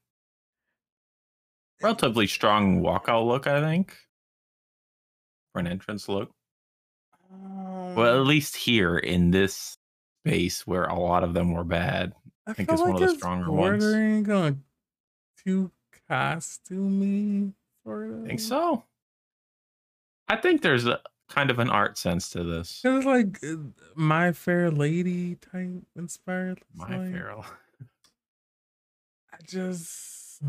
relatively 1.81 2.26
strong 2.26 2.81
walkout 2.83 3.26
look. 3.26 3.47
I 3.47 3.61
think 3.61 3.97
for 5.52 5.61
an 5.61 5.66
entrance 5.66 6.09
look. 6.09 6.35
um, 7.31 7.63
Well, 7.96 8.20
at 8.20 8.26
least 8.26 8.56
here 8.56 8.98
in 8.98 9.30
this 9.30 9.78
space 10.24 10.66
where 10.66 10.84
a 10.84 10.98
lot 10.98 11.24
of 11.24 11.34
them 11.34 11.52
were 11.52 11.64
bad. 11.64 12.12
I 12.46 12.52
think 12.52 12.68
feel 12.68 12.74
it's 12.74 12.82
one 12.82 12.94
of 12.94 13.00
the 13.00 13.14
stronger 13.14 13.50
ones. 13.50 13.84
on 13.84 14.62
too 15.44 15.70
costumey, 16.10 17.52
sort 17.84 18.10
of. 18.10 18.24
I 18.24 18.26
think 18.26 18.40
so? 18.40 18.84
I 20.28 20.36
think 20.36 20.62
there's 20.62 20.86
a 20.86 21.00
kind 21.28 21.50
of 21.50 21.58
an 21.58 21.70
art 21.70 21.98
sense 21.98 22.30
to 22.30 22.44
this. 22.44 22.80
It's 22.84 23.06
like 23.06 23.38
uh, 23.44 23.56
My 23.94 24.32
Fair 24.32 24.70
Lady 24.70 25.36
type 25.36 25.82
inspired. 25.96 26.60
My 26.74 26.96
like, 26.96 27.12
Farrell. 27.12 27.44
I 29.32 29.36
just, 29.46 30.42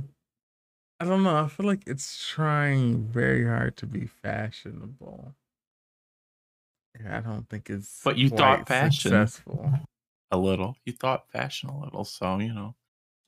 I 1.00 1.06
don't 1.06 1.24
know. 1.24 1.38
I 1.38 1.48
feel 1.48 1.66
like 1.66 1.84
it's 1.88 2.28
trying 2.28 3.06
very 3.06 3.46
hard 3.46 3.78
to 3.78 3.86
be 3.86 4.06
fashionable. 4.06 5.34
I 7.10 7.20
don't 7.20 7.48
think 7.50 7.70
it's. 7.70 8.02
But 8.04 8.18
you 8.18 8.30
thought 8.30 8.68
fashion. 8.68 9.12
successful. 9.12 9.72
a 10.32 10.38
little. 10.38 10.76
You 10.86 10.94
thought 10.94 11.30
fashion 11.32 11.70
a 11.70 11.80
little, 11.80 12.04
so 12.06 12.38
you 12.40 12.54
know 12.54 12.76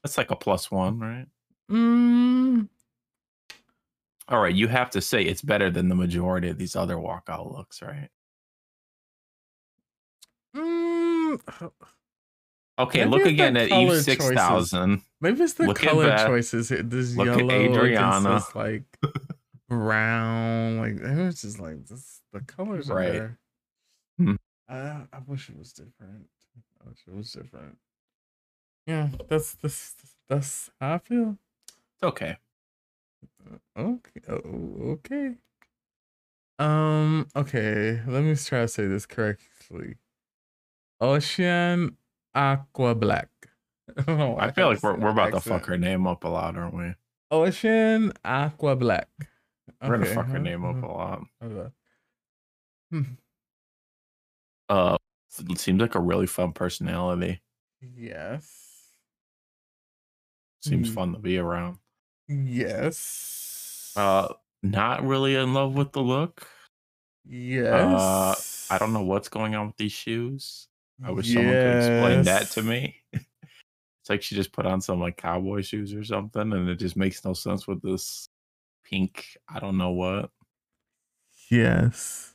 that's 0.03 0.17
like 0.17 0.31
a 0.31 0.35
plus 0.35 0.69
one, 0.71 0.99
right? 0.99 1.27
Mm, 1.69 2.69
All 4.29 4.41
right, 4.41 4.55
you 4.55 4.67
have 4.67 4.89
to 4.91 5.01
say 5.01 5.21
it's 5.23 5.41
better 5.41 5.69
than 5.69 5.89
the 5.89 5.95
majority 5.95 6.49
of 6.49 6.57
these 6.57 6.75
other 6.75 6.95
walkout 6.95 7.51
looks, 7.51 7.81
right? 7.81 8.09
mm, 10.55 11.39
Okay, 12.79 12.99
Maybe 13.05 13.09
look 13.11 13.25
again 13.25 13.57
at 13.57 13.69
Eve 13.69 14.01
six 14.03 14.27
thousand. 14.29 15.01
maybe 15.19 15.41
it's 15.41 15.53
the 15.53 15.67
the 15.67 15.73
color 15.73 16.15
choices. 16.25 16.69
here. 16.69 16.83
This 16.83 17.15
Look 17.15 17.27
at 17.27 17.37
yellow 17.39 17.51
Adriana. 17.51 18.35
this 18.35 18.55
like 18.55 18.83
brown. 19.69 20.77
Like 20.77 20.93
it 21.01 21.17
was 21.25 21.41
just 21.41 21.59
like 21.59 21.85
this. 21.87 22.21
The 22.33 22.41
colors 22.41 22.89
Right. 22.89 23.09
are 23.09 23.13
there. 23.13 23.39
Hmm. 24.17 24.35
I 24.67 25.03
I 25.13 25.19
wish 25.25 25.49
it 25.49 25.57
was 25.57 25.71
different. 25.73 26.27
I 26.83 26.89
wish 26.89 26.99
it 27.07 27.15
was 27.15 27.31
different. 27.31 27.77
Yeah, 28.85 29.09
that's 29.29 29.53
that's 29.55 29.95
that's 30.27 30.69
how 30.79 30.95
I 30.95 30.97
feel. 30.99 31.37
It's 31.67 32.03
okay. 32.03 32.37
Okay. 33.77 34.21
Oh, 34.29 34.91
okay. 34.93 35.35
Um. 36.59 37.27
Okay. 37.35 38.01
Let 38.07 38.23
me 38.23 38.35
try 38.35 38.61
to 38.61 38.67
say 38.67 38.87
this 38.87 39.05
correctly. 39.05 39.95
Ocean 40.99 41.97
Aqua 42.33 42.95
Black. 42.95 43.29
I, 43.97 44.01
don't 44.01 44.17
know 44.17 44.29
why 44.31 44.45
I 44.45 44.51
feel 44.51 44.69
like 44.69 44.83
we're 44.83 44.95
we're 44.95 45.09
about 45.09 45.33
to 45.33 45.41
fuck 45.41 45.65
her 45.65 45.77
name 45.77 46.07
up 46.07 46.23
a 46.23 46.27
lot, 46.27 46.57
aren't 46.57 46.73
we? 46.73 46.93
Ocean 47.29 48.13
Aqua 48.25 48.75
Black. 48.75 49.09
We're 49.81 49.97
gonna 49.97 50.05
fuck 50.05 50.27
her 50.27 50.39
name 50.39 50.65
up 50.65 50.81
a 50.81 50.87
lot. 50.87 51.21
hold 51.41 51.71
on. 52.91 53.17
Uh, 54.69 54.97
it 55.49 55.57
seems 55.59 55.79
like 55.81 55.95
a 55.95 55.99
really 55.99 56.27
fun 56.27 56.51
personality. 56.53 57.41
Yes. 57.81 58.91
Seems 60.61 60.89
Hmm. 60.89 60.93
fun 60.95 61.13
to 61.13 61.19
be 61.19 61.37
around. 61.37 61.77
Yes. 62.27 63.93
Uh, 63.95 64.33
not 64.63 65.03
really 65.05 65.35
in 65.35 65.53
love 65.53 65.75
with 65.75 65.91
the 65.91 66.01
look. 66.01 66.47
yes. 67.25 67.73
Uh, 67.73 68.35
I 68.73 68.77
don't 68.77 68.93
know 68.93 69.03
what's 69.03 69.29
going 69.29 69.55
on 69.55 69.67
with 69.67 69.77
these 69.77 69.91
shoes. 69.93 70.67
I 71.03 71.11
wish 71.11 71.33
someone 71.33 71.53
could 71.53 71.77
explain 71.77 72.23
that 72.23 72.47
to 72.51 72.63
me. 72.63 72.95
it's 73.13 74.09
like 74.09 74.21
she 74.23 74.35
just 74.35 74.51
put 74.51 74.65
on 74.65 74.81
some 74.81 74.99
like 74.99 75.15
cowboy 75.17 75.61
shoes 75.61 75.93
or 75.93 76.03
something, 76.03 76.51
and 76.53 76.67
it 76.69 76.77
just 76.77 76.97
makes 76.97 77.23
no 77.23 77.33
sense 77.33 77.67
with 77.67 77.81
this 77.81 78.27
pink. 78.83 79.37
I 79.47 79.59
don't 79.59 79.77
know 79.77 79.91
what. 79.91 80.31
Yes. 81.49 82.33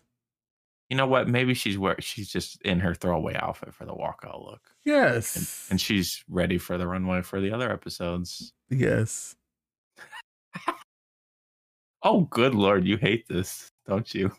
You 0.93 0.97
know 0.99 1.07
what? 1.07 1.27
Maybe 1.27 1.55
she's 1.55 1.79
where 1.79 1.97
she's 2.01 2.29
just 2.29 2.61
in 2.67 2.79
her 2.81 2.93
throwaway 2.95 3.35
outfit 3.37 3.73
for 3.73 3.87
the 3.87 3.95
walkout 3.95 4.45
look, 4.45 4.61
Yes. 4.85 5.67
and 5.71 5.81
she's 5.81 6.23
ready 6.29 6.59
for 6.59 6.77
the 6.77 6.87
runway 6.87 7.23
for 7.23 7.41
the 7.41 7.51
other 7.51 7.73
episodes. 7.73 8.53
yes. 8.69 9.35
Oh, 12.03 12.23
good 12.29 12.55
lord, 12.55 12.85
you 12.85 12.99
hate 12.99 13.27
this, 13.27 13.71
don't 13.89 14.13
you? 14.13 14.33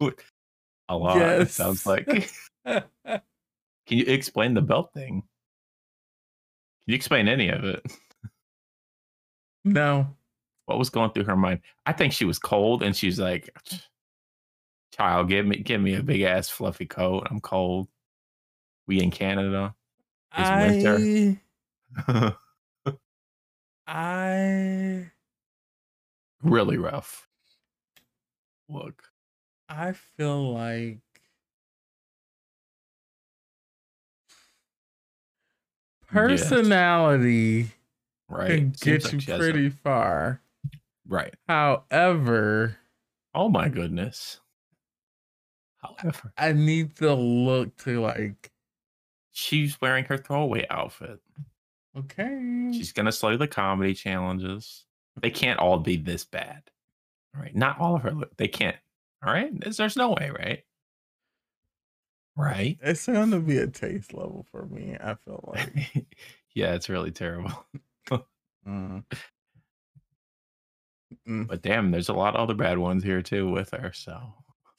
A 0.88 0.96
lot. 0.96 1.16
It 1.18 1.50
sounds 1.50 1.84
like. 1.86 2.06
Can 2.64 2.82
you 3.88 4.04
explain 4.06 4.54
the 4.54 4.62
belt 4.62 4.92
thing? 4.94 5.22
Can 6.84 6.86
you 6.86 6.94
explain 6.94 7.26
any 7.26 7.48
of 7.48 7.64
it? 7.64 7.84
no. 9.64 10.06
What 10.66 10.78
was 10.78 10.88
going 10.90 11.10
through 11.10 11.24
her 11.24 11.36
mind? 11.36 11.62
I 11.84 11.92
think 11.92 12.12
she 12.12 12.24
was 12.26 12.38
cold, 12.38 12.84
and 12.84 12.94
she's 12.94 13.18
like, 13.18 13.50
"Child, 14.96 15.28
give 15.28 15.46
me, 15.46 15.58
give 15.58 15.80
me 15.80 15.94
a 15.94 16.02
big 16.02 16.22
ass 16.22 16.48
fluffy 16.48 16.86
coat. 16.86 17.26
I'm 17.30 17.40
cold. 17.40 17.88
We 18.86 19.00
in 19.02 19.10
Canada. 19.10 19.74
It's 20.36 20.50
winter." 20.50 20.98
I 21.98 22.32
I 23.86 25.10
really 26.42 26.78
rough. 26.78 27.28
Look, 28.68 29.10
I 29.68 29.92
feel 29.92 30.52
like 30.52 30.98
personality 36.06 37.68
right? 38.28 38.48
can 38.48 38.74
Seems 38.74 39.04
get 39.04 39.04
like 39.04 39.28
you 39.28 39.34
pretty 39.34 39.68
far. 39.70 40.40
right. 41.06 41.34
However, 41.48 42.78
Oh 43.34 43.50
my 43.50 43.68
goodness. 43.68 44.40
However, 45.98 46.32
I 46.36 46.52
need 46.52 46.96
the 46.96 47.14
look 47.14 47.76
to 47.78 48.00
like 48.00 48.50
she's 49.32 49.80
wearing 49.80 50.04
her 50.06 50.18
throwaway 50.18 50.66
outfit. 50.70 51.20
okay. 51.96 52.70
She's 52.72 52.92
gonna 52.92 53.12
slow 53.12 53.36
the 53.36 53.48
comedy 53.48 53.94
challenges. 53.94 54.84
They 55.20 55.30
can't 55.30 55.58
all 55.58 55.78
be 55.78 55.96
this 55.96 56.24
bad. 56.24 56.62
All 57.34 57.42
right. 57.42 57.54
Not 57.54 57.80
all 57.80 57.96
of 57.96 58.02
her. 58.02 58.12
They 58.36 58.48
can't. 58.48 58.76
All 59.24 59.32
right. 59.32 59.50
There's, 59.60 59.76
there's 59.78 59.96
no 59.96 60.10
way, 60.10 60.30
right? 60.30 60.64
Right. 62.36 62.78
It's 62.82 63.06
gonna 63.06 63.40
be 63.40 63.58
a 63.58 63.66
taste 63.66 64.12
level 64.12 64.46
for 64.50 64.66
me. 64.66 64.96
I 65.00 65.14
feel 65.14 65.42
like. 65.54 66.06
yeah, 66.54 66.74
it's 66.74 66.88
really 66.88 67.10
terrible. 67.10 67.64
Mm. 68.66 69.04
Mm. 71.28 71.46
But 71.46 71.62
damn, 71.62 71.90
there's 71.90 72.08
a 72.08 72.12
lot 72.14 72.34
of 72.34 72.40
other 72.40 72.54
bad 72.54 72.78
ones 72.78 73.02
here 73.04 73.22
too 73.22 73.48
with 73.48 73.70
her. 73.70 73.92
So 73.92 74.20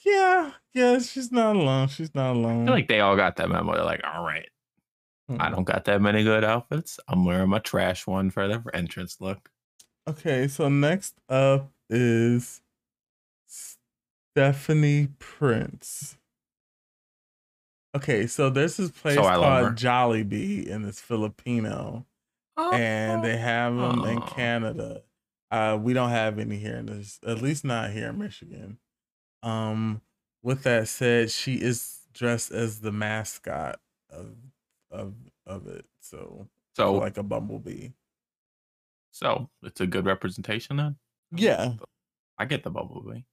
Yeah, 0.06 0.52
yeah, 0.74 1.00
she's 1.00 1.32
not 1.32 1.56
alone. 1.56 1.88
She's 1.88 2.14
not 2.14 2.36
alone. 2.36 2.64
I 2.64 2.66
feel 2.66 2.74
like 2.76 2.88
they 2.88 3.00
all 3.00 3.16
got 3.16 3.36
that 3.38 3.50
memo. 3.50 3.74
They're 3.74 3.84
like, 3.84 4.02
all 4.04 4.24
right, 4.24 4.48
I 5.30 5.34
Mm. 5.50 5.52
don't 5.52 5.64
got 5.64 5.86
that 5.86 6.02
many 6.02 6.24
good 6.24 6.44
outfits. 6.44 7.00
I'm 7.08 7.26
wearing 7.26 7.50
my 7.50 7.60
trash 7.60 8.06
one 8.08 8.30
for 8.30 8.48
the 8.48 8.64
entrance 8.74 9.18
look. 9.20 9.50
Okay, 10.08 10.48
so 10.48 10.70
next 10.70 11.16
up 11.28 11.72
is 11.90 12.62
Stephanie 13.48 15.10
Prince. 15.20 16.18
Okay, 17.96 18.28
so 18.28 18.50
there's 18.50 18.78
this 18.78 18.92
place 18.92 19.16
So 19.16 19.24
I 19.26 19.36
called 19.36 19.76
Jollibee 19.76 20.70
and 20.72 20.86
it's 20.86 21.02
Filipino. 21.02 22.06
and 22.58 23.24
they 23.24 23.38
have 23.38 23.76
them 23.76 24.04
in 24.06 24.18
Oh. 24.18 24.22
Canada. 24.22 25.04
Uh, 25.52 25.78
we 25.82 25.94
don't 25.94 26.10
have 26.10 26.40
any 26.40 26.58
here 26.58 26.76
in 26.78 26.88
this, 26.88 27.20
at 27.26 27.40
least 27.42 27.64
not 27.64 27.92
here 27.92 28.10
in 28.10 28.18
Michigan. 28.18 28.80
Um, 29.48 30.02
with 30.44 30.64
that 30.64 30.88
said, 30.88 31.32
she 31.32 31.56
is 31.56 32.02
dressed 32.14 32.52
as 32.52 32.82
the 32.82 32.92
mascot 32.92 33.80
of 34.10 34.36
of 34.92 35.16
of 35.46 35.68
it, 35.68 35.86
so 36.00 36.50
So 36.76 36.94
like 36.94 37.18
a 37.18 37.24
bumblebee. 37.24 37.90
so 39.12 39.50
it's 39.64 39.82
a 39.82 39.88
good 39.88 40.06
representation 40.06 40.78
then. 40.78 40.98
Yeah, 41.32 41.76
I 42.38 42.46
get 42.46 42.64
the 42.64 42.70
bumblebee. 42.72 43.24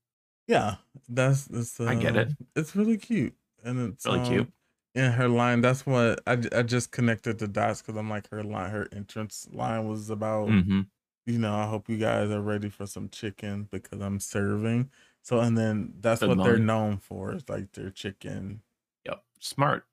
yeah, 0.47 0.77
that's 1.09 1.47
that's. 1.47 1.81
Uh, 1.81 1.85
I 1.91 1.95
get 1.95 2.17
it. 2.17 2.33
It's 2.55 2.77
really 2.77 2.97
cute, 2.99 3.35
and 3.63 3.93
it's 3.93 4.07
Really 4.07 4.21
um, 4.21 4.25
cute. 4.29 4.53
in 4.95 5.13
her 5.13 5.29
line. 5.29 5.61
That's 5.61 5.87
what 5.87 6.21
I, 6.27 6.39
I 6.53 6.63
just 6.63 6.91
connected 6.93 7.39
the 7.39 7.49
dots 7.49 7.83
because 7.83 7.97
I'm 7.97 8.11
like 8.11 8.29
her 8.31 8.43
line, 8.43 8.71
her 8.71 8.89
entrance 8.93 9.49
line 9.53 9.89
was 9.89 10.11
about. 10.11 10.49
hmm 10.49 10.83
you 11.27 11.39
know, 11.39 11.55
I 11.55 11.67
hope 11.69 11.89
you 11.89 11.99
guys 11.99 12.31
are 12.31 12.43
ready 12.43 12.69
for 12.71 12.87
some 12.87 13.09
chicken 13.11 13.69
because 13.71 14.01
I'm 14.01 14.21
serving. 14.21 14.91
So, 15.25 15.41
and 15.41 15.57
then 15.57 15.95
that's 16.01 16.21
Good 16.21 16.37
what 16.37 16.45
they're 16.45 16.59
known 16.59 16.99
for 16.99 17.35
is 17.35 17.49
like 17.49 17.73
their 17.73 17.89
chicken. 17.89 18.61
Yep. 19.07 19.23
Smart. 19.41 19.87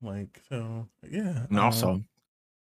Like, 0.00 0.40
so 0.48 0.88
yeah. 1.06 1.44
And 1.50 1.58
um, 1.58 1.64
also, 1.66 2.02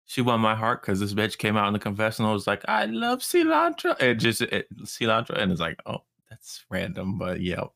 she 0.03 0.21
won 0.21 0.41
my 0.41 0.53
heart 0.53 0.81
because 0.81 0.99
this 0.99 1.13
bitch 1.13 1.37
came 1.37 1.55
out 1.55 1.67
in 1.67 1.73
the 1.73 1.79
confessional. 1.79 2.33
Was 2.33 2.45
like, 2.45 2.61
I 2.67 2.85
love 2.87 3.19
cilantro. 3.19 3.99
It 4.01 4.15
just 4.15 4.41
it, 4.41 4.67
cilantro, 4.83 5.41
and 5.41 5.49
it's 5.49 5.61
like, 5.61 5.79
oh, 5.85 6.03
that's 6.29 6.65
random, 6.69 7.17
but 7.17 7.39
yep. 7.39 7.69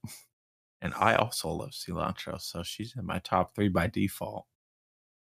And 0.82 0.93
I 0.95 1.15
also 1.15 1.49
love 1.49 1.69
cilantro, 1.69 2.41
so 2.41 2.63
she's 2.63 2.95
in 2.97 3.06
my 3.06 3.19
top 3.19 3.56
three 3.56 3.69
by 3.69 3.88
default. 3.88 4.45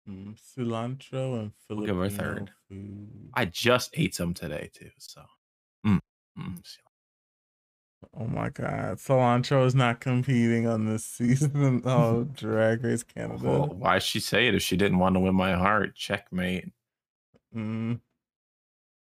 mm, 0.05 0.37
cilantro 0.37 1.39
and 1.39 1.51
We'll 1.69 1.85
give 1.85 1.95
her 1.95 2.09
third. 2.09 2.51
food. 2.67 3.29
I 3.35 3.45
just 3.45 3.91
ate 3.93 4.15
some 4.15 4.33
today 4.33 4.69
too, 4.73 4.89
so. 4.97 5.21
Mm, 5.87 5.99
mm, 6.37 6.61
Oh 8.17 8.25
my 8.27 8.49
God. 8.49 8.97
Cilantro 8.97 9.65
is 9.65 9.75
not 9.75 9.99
competing 9.99 10.67
on 10.67 10.85
this 10.85 11.05
season 11.05 11.81
of 11.85 12.33
Drag 12.35 12.83
Race 12.83 13.03
Canada. 13.03 13.43
well, 13.43 13.67
why'd 13.67 14.03
she 14.03 14.19
say 14.19 14.47
it 14.47 14.55
if 14.55 14.61
she 14.61 14.77
didn't 14.77 14.99
want 14.99 15.15
to 15.15 15.19
win 15.19 15.35
my 15.35 15.53
heart? 15.53 15.95
Checkmate. 15.95 16.71
Mm. 17.55 17.99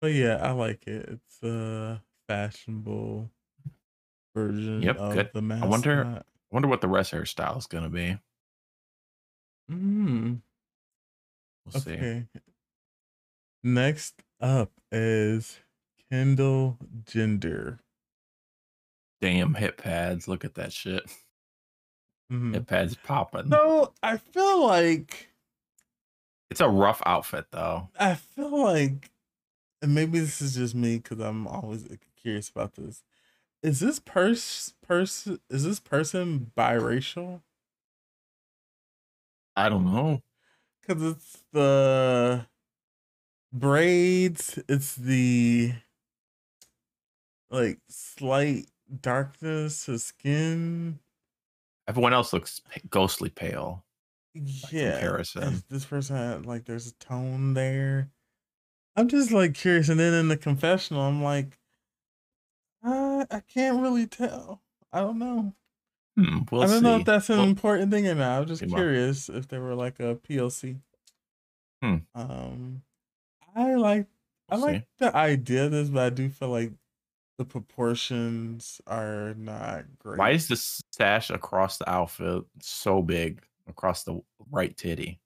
But 0.01 0.13
yeah, 0.13 0.37
I 0.37 0.51
like 0.51 0.87
it. 0.87 1.09
It's 1.09 1.43
a 1.43 2.01
fashionable 2.27 3.29
version 4.35 4.81
Yep, 4.81 4.97
of 4.97 5.13
good. 5.13 5.29
the 5.33 5.41
mascot. 5.41 5.67
I 5.67 5.69
wonder- 5.69 6.23
I 6.51 6.55
wonder 6.55 6.67
what 6.67 6.81
the 6.81 6.87
rest 6.87 7.13
of 7.13 7.19
her 7.19 7.25
style 7.25 7.57
is 7.57 7.67
gonna 7.67 7.89
be. 7.89 8.17
Mm. 9.71 10.41
We'll 11.65 11.81
see. 11.81 12.25
Next 13.63 14.23
up 14.41 14.71
is 14.91 15.59
Kendall 16.11 16.77
Gender. 17.05 17.79
Damn 19.21 19.53
hip 19.55 19.77
pads. 19.77 20.27
Look 20.27 20.45
at 20.45 20.55
that 20.55 20.71
shit. 20.73 21.03
Mhm. 22.31 22.53
Hip 22.53 22.67
pads 22.67 22.95
popping. 22.95 23.49
No, 23.49 23.93
I 24.03 24.17
feel 24.17 24.65
like 24.65 25.29
It's 26.49 26.61
a 26.61 26.69
rough 26.69 27.01
outfit 27.05 27.45
though. 27.51 27.89
I 27.99 28.15
feel 28.15 28.63
like, 28.63 29.11
and 29.81 29.93
maybe 29.95 30.19
this 30.19 30.41
is 30.41 30.55
just 30.55 30.75
me 30.75 30.97
because 30.97 31.19
I'm 31.19 31.47
always 31.47 31.87
curious 32.21 32.49
about 32.49 32.75
this. 32.75 33.03
Is 33.63 33.79
this 33.79 33.99
pers 33.99 34.73
person 34.81 35.39
is 35.49 35.63
this 35.65 35.79
person 35.79 36.51
biracial? 36.57 37.41
I 39.55 39.69
don't 39.69 39.85
know. 39.85 40.21
Because 40.81 41.03
it's 41.03 41.43
the 41.51 42.47
braids, 43.51 44.59
it's 44.67 44.95
the 44.95 45.73
like 47.49 47.79
slight 47.89 48.67
darkness, 49.01 49.85
his 49.85 50.03
skin. 50.05 50.99
Everyone 51.87 52.13
else 52.13 52.33
looks 52.33 52.61
ghostly 52.89 53.29
pale. 53.29 53.85
Yeah. 54.69 54.99
comparison. 54.99 55.63
This 55.69 55.85
person 55.85 56.15
had 56.15 56.45
like 56.45 56.65
there's 56.65 56.87
a 56.87 56.93
tone 56.95 57.53
there. 57.53 58.11
I'm 58.95 59.07
just 59.07 59.31
like 59.31 59.55
curious, 59.55 59.89
and 59.89 59.99
then 59.99 60.13
in 60.13 60.27
the 60.27 60.37
confessional, 60.37 61.01
I'm 61.01 61.23
like, 61.23 61.59
I 62.83 63.25
I 63.31 63.39
can't 63.39 63.81
really 63.81 64.05
tell. 64.07 64.61
I 64.91 64.99
don't 65.01 65.19
know. 65.19 65.55
Hmm, 66.17 66.39
we'll 66.51 66.63
I 66.63 66.67
don't 66.67 66.83
see. 66.83 66.83
know 66.83 66.97
if 66.97 67.05
that's 67.05 67.29
an 67.29 67.39
Well, 67.39 67.47
important 67.47 67.91
thing 67.91 68.07
or 68.07 68.15
not. 68.15 68.41
I'm 68.41 68.47
just 68.47 68.67
curious 68.67 69.29
if 69.29 69.47
they 69.47 69.57
were 69.59 69.75
like 69.75 69.99
a 69.99 70.15
PLC. 70.17 70.81
Hmm. 71.81 71.99
Um, 72.13 72.83
I 73.55 73.75
like 73.75 74.07
I 74.49 74.55
We'll 74.55 74.61
like 74.61 74.81
see. 74.81 74.85
the 74.99 75.15
idea 75.15 75.65
of 75.65 75.71
this, 75.71 75.89
but 75.89 76.01
I 76.05 76.09
do 76.11 76.29
feel 76.29 76.49
like 76.49 76.73
the 77.39 77.45
proportions 77.45 78.81
are 78.85 79.33
not 79.37 79.85
great. 79.97 80.19
Why 80.19 80.31
is 80.31 80.49
the 80.49 80.57
sash 80.91 81.29
across 81.29 81.77
the 81.77 81.89
outfit 81.89 82.43
so 82.61 83.01
big 83.01 83.41
across 83.65 84.03
the 84.03 84.19
right 84.51 84.75
titty? 84.75 85.21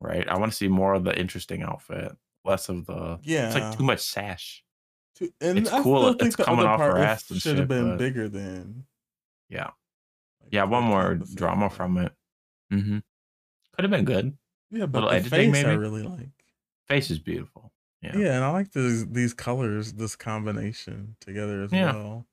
Right. 0.00 0.28
I 0.28 0.38
want 0.38 0.52
to 0.52 0.56
see 0.56 0.68
more 0.68 0.94
of 0.94 1.02
the 1.02 1.18
interesting 1.18 1.64
outfit, 1.64 2.12
less 2.44 2.68
of 2.68 2.86
the. 2.86 3.18
Yeah. 3.24 3.46
It's 3.46 3.56
like 3.56 3.76
too 3.76 3.82
much 3.82 3.98
sash. 3.98 4.62
too- 5.16 5.32
and 5.40 5.58
it's 5.58 5.72
I 5.72 5.82
cool, 5.82 6.14
it's 6.20 6.36
coming 6.36 6.64
off 6.64 6.78
her 6.78 6.96
ass 6.98 7.28
and 7.32 7.42
should 7.42 7.58
have 7.58 7.66
been 7.66 7.90
but- 7.90 7.98
bigger 7.98 8.28
than. 8.28 8.86
Yeah. 9.48 9.70
Yeah. 10.52 10.64
One 10.64 10.84
more 10.84 11.16
drama 11.34 11.68
from 11.68 11.98
it. 11.98 12.12
Mm-hmm. 12.72 12.98
Could 13.74 13.82
have 13.82 13.90
been 13.90 14.04
good. 14.04 14.38
Yeah, 14.70 14.86
but 14.86 15.02
Little 15.02 15.20
the 15.20 15.28
face 15.30 15.64
I 15.64 15.72
really 15.72 16.04
like. 16.04 16.28
Face 16.86 17.10
is 17.10 17.18
beautiful. 17.18 17.72
Yeah. 18.02 18.16
Yeah. 18.16 18.36
and 18.36 18.44
I 18.44 18.50
like 18.50 18.72
these 18.72 19.06
these 19.08 19.34
colors, 19.34 19.92
this 19.94 20.14
combination 20.16 21.16
together 21.20 21.62
as 21.62 21.72
Yeah. 21.72 21.92
well. 21.94 22.26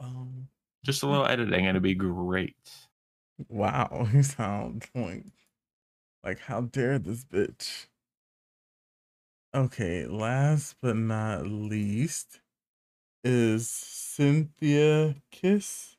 Um, 0.00 0.48
Just 0.84 1.02
a 1.02 1.06
little 1.08 1.26
editing 1.26 1.60
and 1.66 1.70
it'd 1.70 1.82
be 1.82 1.94
great. 1.94 2.56
wow, 3.48 4.08
you 4.12 4.22
sound 4.22 4.86
like 4.94 5.24
like 6.22 6.38
how 6.40 6.62
dare 6.62 6.98
this 6.98 7.24
bitch? 7.24 7.86
Okay, 9.54 10.06
last 10.06 10.76
but 10.82 10.96
not 10.96 11.46
least 11.46 12.40
is 13.22 13.68
Synthia 13.68 15.20
Kiss, 15.30 15.96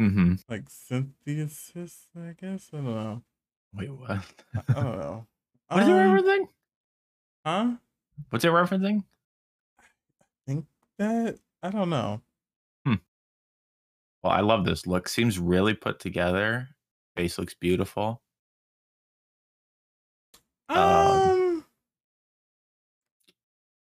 Mm-hmm. 0.00 0.34
like 0.48 0.64
Synthia 0.70 1.48
Kiss, 1.72 2.06
I 2.16 2.34
guess. 2.40 2.70
I 2.72 2.76
don't 2.78 2.84
know. 2.86 3.22
Wait, 3.74 3.90
what? 3.90 4.10
I 4.68 4.72
don't 4.72 4.98
know. 4.98 5.26
what 5.68 5.82
is 5.82 5.88
it 5.88 5.92
Um, 5.92 5.98
referencing? 6.18 6.48
Huh? 7.50 7.72
What's 8.28 8.44
it 8.44 8.48
referencing? 8.52 9.02
I 9.80 9.84
think 10.46 10.66
that 10.98 11.36
I 11.64 11.70
don't 11.70 11.90
know. 11.90 12.20
Hmm. 12.86 12.94
Well, 14.22 14.32
I 14.32 14.38
love 14.40 14.64
this 14.64 14.86
look. 14.86 15.08
Seems 15.08 15.36
really 15.36 15.74
put 15.74 15.98
together. 15.98 16.68
Face 17.16 17.38
looks 17.38 17.54
beautiful. 17.54 18.22
Um, 20.68 20.78
Um, 20.78 21.64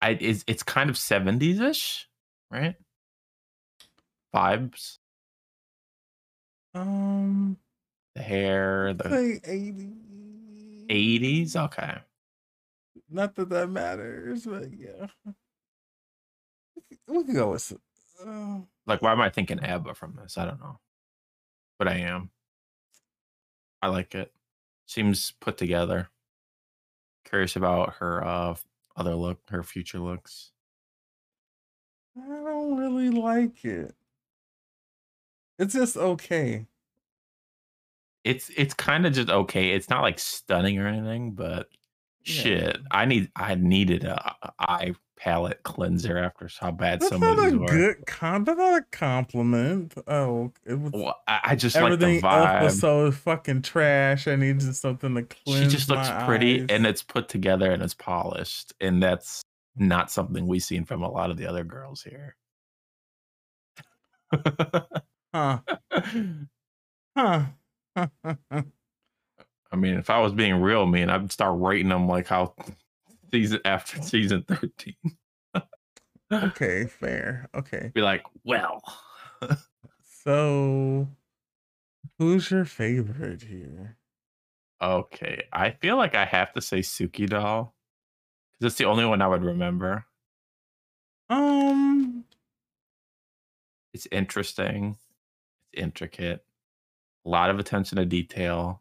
I 0.01 0.11
it's 0.11 0.45
it's 0.47 0.63
kind 0.63 0.89
of 0.89 0.95
70s 0.95 1.59
ish, 1.59 2.07
right? 2.49 2.75
Vibes. 4.33 4.99
um, 6.73 7.57
The 8.15 8.21
hair, 8.21 8.93
the 8.93 9.09
like 9.09 9.41
eighty. 9.45 9.89
80s. 10.89 11.57
Okay. 11.57 11.97
Not 13.11 13.35
that 13.35 13.49
that 13.49 13.69
matters, 13.69 14.45
but 14.45 14.71
yeah, 14.73 15.07
we 17.07 17.23
can 17.23 17.33
go 17.35 17.51
with. 17.51 17.73
Uh, 18.25 18.61
Like, 18.85 19.01
why 19.01 19.11
am 19.11 19.21
I 19.21 19.29
thinking 19.29 19.59
ABBA 19.59 19.95
from 19.95 20.15
this? 20.15 20.37
I 20.37 20.45
don't 20.45 20.59
know. 20.59 20.79
But 21.77 21.87
I 21.87 21.95
am. 21.97 22.31
I 23.81 23.87
like 23.87 24.15
it. 24.15 24.33
Seems 24.87 25.31
put 25.39 25.57
together. 25.57 26.09
Curious 27.25 27.55
about 27.55 27.95
her 27.95 28.23
uh 28.25 28.55
other 28.95 29.15
look, 29.15 29.39
her 29.49 29.63
future 29.63 29.99
looks. 29.99 30.51
I 32.17 32.21
don't 32.25 32.77
really 32.77 33.09
like 33.09 33.65
it. 33.65 33.93
It's 35.59 35.73
just 35.73 35.95
okay. 35.97 36.67
It's 38.23 38.49
it's 38.55 38.73
kind 38.73 39.05
of 39.05 39.13
just 39.13 39.29
okay. 39.29 39.71
It's 39.71 39.89
not 39.89 40.01
like 40.03 40.19
stunning 40.19 40.77
or 40.77 40.87
anything, 40.87 41.31
but 41.33 41.69
Yeah. 42.25 42.33
shit, 42.43 42.77
I 42.91 43.05
need 43.05 43.31
I 43.35 43.55
needed 43.55 44.03
a, 44.03 44.35
a 44.43 44.51
eye 44.59 44.93
palate 45.17 45.61
cleanser 45.63 46.17
after 46.17 46.49
how 46.59 46.71
bad 46.71 46.99
That's 46.99 47.09
some 47.09 47.21
of 47.21 47.37
these 47.37 47.53
a 47.53 47.57
were. 47.57 47.65
good 47.67 48.05
com. 48.07 48.43
That's 48.43 48.57
not 48.57 48.81
a 48.81 48.85
compliment. 48.91 49.93
Oh, 50.07 50.51
it 50.65 50.79
was 50.79 50.91
Well, 50.93 51.15
I, 51.27 51.39
I 51.43 51.55
just 51.55 51.75
like 51.75 51.99
the 51.99 52.05
everything 52.05 52.25
else 52.25 52.63
was 52.63 52.79
so 52.79 53.11
fucking 53.11 53.61
trash. 53.61 54.27
I 54.27 54.35
needed 54.35 54.75
something 54.75 55.13
to 55.15 55.23
clean. 55.23 55.63
She 55.63 55.67
just 55.69 55.89
looks 55.89 56.09
pretty 56.25 56.61
eyes. 56.61 56.67
and 56.69 56.85
it's 56.87 57.03
put 57.03 57.27
together 57.29 57.71
and 57.71 57.83
it's 57.83 57.93
polished, 57.93 58.73
and 58.81 59.01
that's 59.01 59.41
not 59.75 60.09
something 60.11 60.47
we've 60.47 60.63
seen 60.63 60.85
from 60.85 61.03
a 61.03 61.09
lot 61.09 61.29
of 61.31 61.37
the 61.37 61.45
other 61.45 61.63
girls 61.63 62.01
here. 62.03 62.35
huh? 65.33 65.59
Huh? 67.15 67.45
I 69.71 69.75
mean, 69.77 69.95
if 69.95 70.09
I 70.09 70.19
was 70.19 70.33
being 70.33 70.55
real 70.61 70.85
man, 70.85 71.09
I'd 71.09 71.31
start 71.31 71.59
rating 71.59 71.89
them 71.89 72.07
like 72.07 72.27
how 72.27 72.55
season 73.31 73.59
after 73.65 74.01
season 74.01 74.43
13. 74.47 74.95
okay, 76.31 76.85
fair. 76.99 77.49
Okay, 77.55 77.93
Be 77.93 78.01
like, 78.01 78.23
well, 78.43 78.81
so 80.03 81.07
who's 82.17 82.51
your 82.51 82.65
favorite 82.65 83.43
here? 83.43 83.97
okay. 84.81 85.43
I 85.53 85.71
feel 85.71 85.97
like 85.97 86.15
I 86.15 86.25
have 86.25 86.53
to 86.53 86.61
say 86.61 86.79
Suki 86.79 87.27
doll 87.29 87.75
because 88.59 88.73
it's 88.73 88.77
the 88.79 88.85
only 88.85 89.05
one 89.05 89.21
I 89.21 89.27
would 89.27 89.43
remember. 89.43 90.05
Um, 91.29 92.25
It's 93.93 94.07
interesting, 94.11 94.97
it's 95.71 95.81
intricate, 95.81 96.45
a 97.25 97.29
lot 97.29 97.49
of 97.49 97.59
attention 97.59 97.97
to 97.97 98.05
detail. 98.05 98.80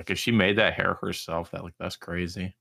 Like 0.00 0.10
if 0.10 0.18
she 0.18 0.32
made 0.32 0.56
that 0.58 0.72
hair 0.74 0.94
herself, 0.94 1.50
that 1.50 1.62
like 1.62 1.74
that's 1.78 1.96
crazy. 1.96 2.56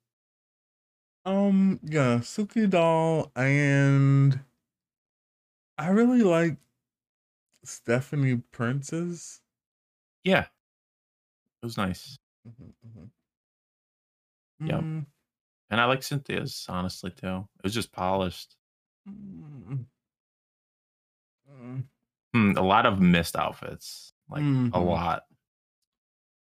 um, 1.25 1.79
yeah, 1.83 2.17
Suki 2.19 2.69
doll, 2.69 3.31
and 3.35 4.39
I 5.79 5.89
really 5.89 6.21
like 6.21 6.57
Stephanie 7.63 8.35
Prince's. 8.51 9.41
Yeah, 10.23 10.47
it 11.61 11.65
was 11.65 11.77
nice, 11.77 12.17
Mhm, 12.45 12.73
mhm. 12.85 13.11
Yep. 14.65 14.85
Mm, 14.85 15.05
and 15.71 15.81
I 15.81 15.85
like 15.85 16.03
Synthia's 16.03 16.65
honestly 16.69 17.11
too. 17.11 17.47
It 17.59 17.63
was 17.63 17.73
just 17.73 17.91
polished. 17.93 18.57
mm, 19.05 19.85
mm. 21.47 21.83
Hmm, 22.33 22.51
a 22.57 22.61
lot 22.61 22.85
of 22.85 22.99
missed 22.99 23.35
outfits, 23.35 24.13
like 24.29 24.45
a 24.71 24.79
Mhm. 24.79 24.83
lot. 24.83 25.23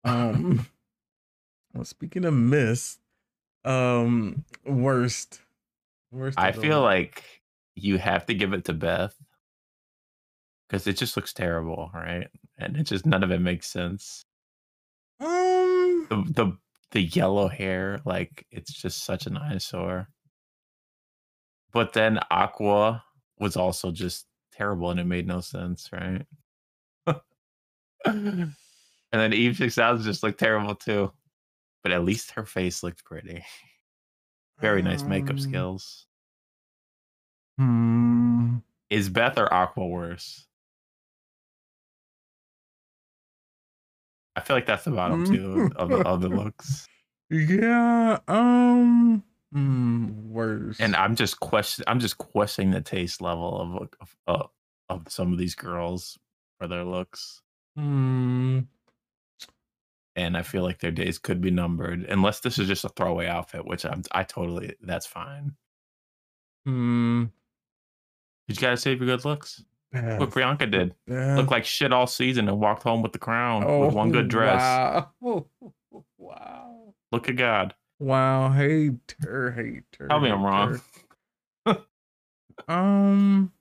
Um, 0.03 0.65
well, 1.73 1.85
speaking 1.85 2.25
of 2.25 2.33
miss, 2.33 2.99
um, 3.65 4.45
worst, 4.65 5.41
worst. 6.11 6.39
I 6.39 6.51
feel 6.51 6.81
like 6.81 7.23
you 7.75 7.97
have 7.97 8.25
to 8.27 8.33
give 8.33 8.53
it 8.53 8.65
to 8.65 8.73
Beth 8.73 9.15
because 10.67 10.87
it 10.87 10.97
just 10.97 11.15
looks 11.15 11.33
terrible, 11.33 11.91
right? 11.93 12.27
And 12.57 12.77
it 12.77 12.83
just 12.83 13.05
none 13.05 13.23
of 13.23 13.31
it 13.31 13.39
makes 13.39 13.67
sense. 13.67 14.25
um, 15.19 16.07
The 16.09 16.15
the 16.33 16.57
the 16.91 17.01
yellow 17.01 17.47
hair, 17.47 17.99
like 18.05 18.45
it's 18.51 18.73
just 18.73 19.03
such 19.03 19.25
an 19.25 19.37
eyesore. 19.37 20.07
But 21.73 21.93
then 21.93 22.19
Aqua 22.31 23.03
was 23.39 23.57
also 23.57 23.91
just 23.91 24.27
terrible, 24.53 24.91
and 24.91 24.99
it 24.99 25.05
made 25.05 25.27
no 25.27 25.41
sense, 25.41 25.89
right? 25.91 26.25
and 28.05 28.55
then 29.11 29.33
Eve 29.33 29.57
Six 29.57 29.75
Thousand 29.75 30.05
just 30.05 30.23
looked 30.23 30.39
terrible 30.39 30.75
too. 30.75 31.11
But 31.83 31.91
at 31.91 32.03
least 32.03 32.31
her 32.31 32.45
face 32.45 32.81
looked 32.81 33.03
pretty. 33.03 33.43
Very 34.59 34.81
nice 34.81 35.03
makeup 35.03 35.31
um, 35.31 35.39
skills. 35.39 36.05
Hmm. 37.57 38.57
Is 38.89 39.09
Beth 39.09 39.37
or 39.37 39.53
Aqua 39.53 39.85
worse? 39.85 40.47
I 44.35 44.41
feel 44.41 44.55
like 44.55 44.65
that's 44.65 44.85
the 44.85 44.91
bottom 44.91 45.25
two 45.25 45.69
of 45.75 45.89
the 45.89 45.99
other 45.99 46.29
looks. 46.29 46.87
Yeah. 47.29 48.19
Um. 48.27 49.23
Mm, 49.55 50.27
worst. 50.27 50.79
And 50.79 50.95
I'm 50.95 51.15
just 51.15 51.39
question 51.39 51.83
I'm 51.87 51.99
just 51.99 52.19
questioning 52.19 52.69
the 52.69 52.81
taste 52.81 53.21
level 53.21 53.89
of, 53.99 54.15
of 54.27 54.49
of 54.89 55.11
some 55.11 55.31
of 55.31 55.39
these 55.39 55.55
girls 55.55 56.19
for 56.59 56.67
their 56.67 56.83
looks. 56.83 57.41
Hmm. 57.75 58.59
And 60.15 60.37
I 60.37 60.43
feel 60.43 60.61
like 60.63 60.79
their 60.79 60.91
days 60.91 61.17
could 61.17 61.41
be 61.41 61.49
numbered 61.49 62.03
unless 62.03 62.39
this 62.39 62.59
is 62.59 62.67
just 62.67 62.85
a 62.85 62.89
throwaway 62.89 63.25
outfit, 63.27 63.65
which 63.65 63.83
I'm 63.85 64.03
I 64.11 64.23
totally 64.23 64.75
that's 64.81 65.07
fine. 65.07 65.53
Hmm. 66.65 67.25
You 68.47 68.55
gotta 68.55 68.77
save 68.77 68.99
your 69.01 69.07
good 69.07 69.25
looks. 69.25 69.63
Beth, 69.91 70.19
What 70.19 70.29
Priyanka 70.31 70.69
did. 70.69 70.93
Beth. 71.07 71.37
Looked 71.37 71.51
like 71.51 71.65
shit 71.65 71.91
all 71.93 72.07
season 72.07 72.47
and 72.47 72.59
walked 72.59 72.83
home 72.83 73.01
with 73.01 73.11
the 73.11 73.19
crown 73.19 73.65
with 73.85 73.93
one 73.93 74.11
good 74.11 74.27
dress. 74.27 74.61
Oh, 75.21 75.47
Wow. 75.61 76.03
wow. 76.17 76.93
Look 77.11 77.29
at 77.29 77.35
God. 77.35 77.73
Wow. 77.99 78.51
Hate 78.51 79.15
her. 79.21 79.51
Hate 79.51 79.83
her. 79.99 80.07
Tell 80.07 80.19
me 80.19 80.29
I'm 80.29 80.43
wrong. 80.43 80.81
um. 82.67 83.51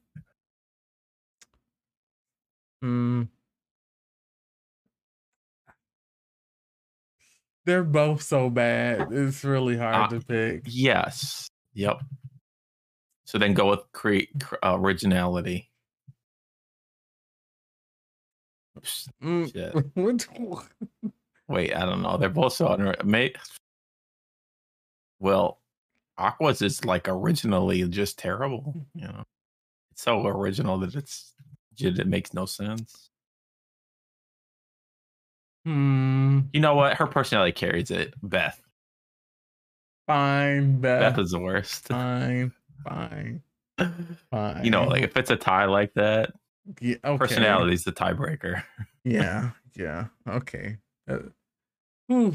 Hmm. 2.83 3.23
They're 7.65 7.85
both 7.85 8.23
so 8.23 8.51
bad. 8.51 9.13
It's 9.13 9.45
really 9.45 9.77
hard 9.77 10.13
Uh, 10.13 10.19
to 10.19 10.27
pick. 10.27 10.63
Yes. 10.67 11.49
Yep. 11.75 12.01
So 13.25 13.39
then 13.39 13.55
go 13.55 13.71
with 13.71 13.81
create 13.93 14.31
uh, 14.63 14.77
originality. 14.79 15.71
Oops, 18.77 19.09
Mm, 19.23 20.63
Wait, 21.49 21.77
I 21.77 21.85
don't 21.85 22.03
know. 22.03 22.17
They're 22.17 22.29
both 22.31 22.55
so 22.55 22.69
unre- 22.69 23.05
may 23.05 23.33
Well, 25.21 25.61
Aqua's 26.19 26.63
is 26.63 26.85
like 26.85 27.07
originally 27.09 27.87
just 27.89 28.19
terrible. 28.19 28.87
You 28.95 29.09
know, 29.09 29.25
it's 29.93 30.03
so 30.03 30.27
original 30.27 30.79
that 30.79 30.95
it's 30.95 31.35
it 31.81 32.07
makes 32.07 32.33
no 32.35 32.47
sense. 32.47 33.11
Hmm. 35.65 36.41
You 36.53 36.61
know 36.61 36.75
what? 36.75 36.95
Her 36.95 37.07
personality 37.07 37.53
carries 37.53 37.91
it. 37.91 38.15
Beth. 38.23 38.61
Fine, 40.07 40.81
Beth. 40.81 41.01
Beth 41.01 41.19
is 41.19 41.31
the 41.31 41.39
worst. 41.39 41.89
fine. 41.89 42.53
Fine. 42.85 43.43
Fine. 44.31 44.65
You 44.65 44.71
know, 44.71 44.85
like 44.85 45.03
if 45.03 45.17
it's 45.17 45.31
a 45.31 45.37
tie 45.37 45.67
like 45.67 45.95
that, 45.95 46.33
yeah, 46.81 46.97
okay. 47.05 47.19
personality 47.19 47.75
is 47.75 47.85
the 47.85 47.93
tiebreaker. 47.93 48.63
Yeah. 49.05 49.51
Yeah. 49.75 50.07
Okay. 50.29 50.77
Uh. 51.11 51.19
Uh, 52.09 52.31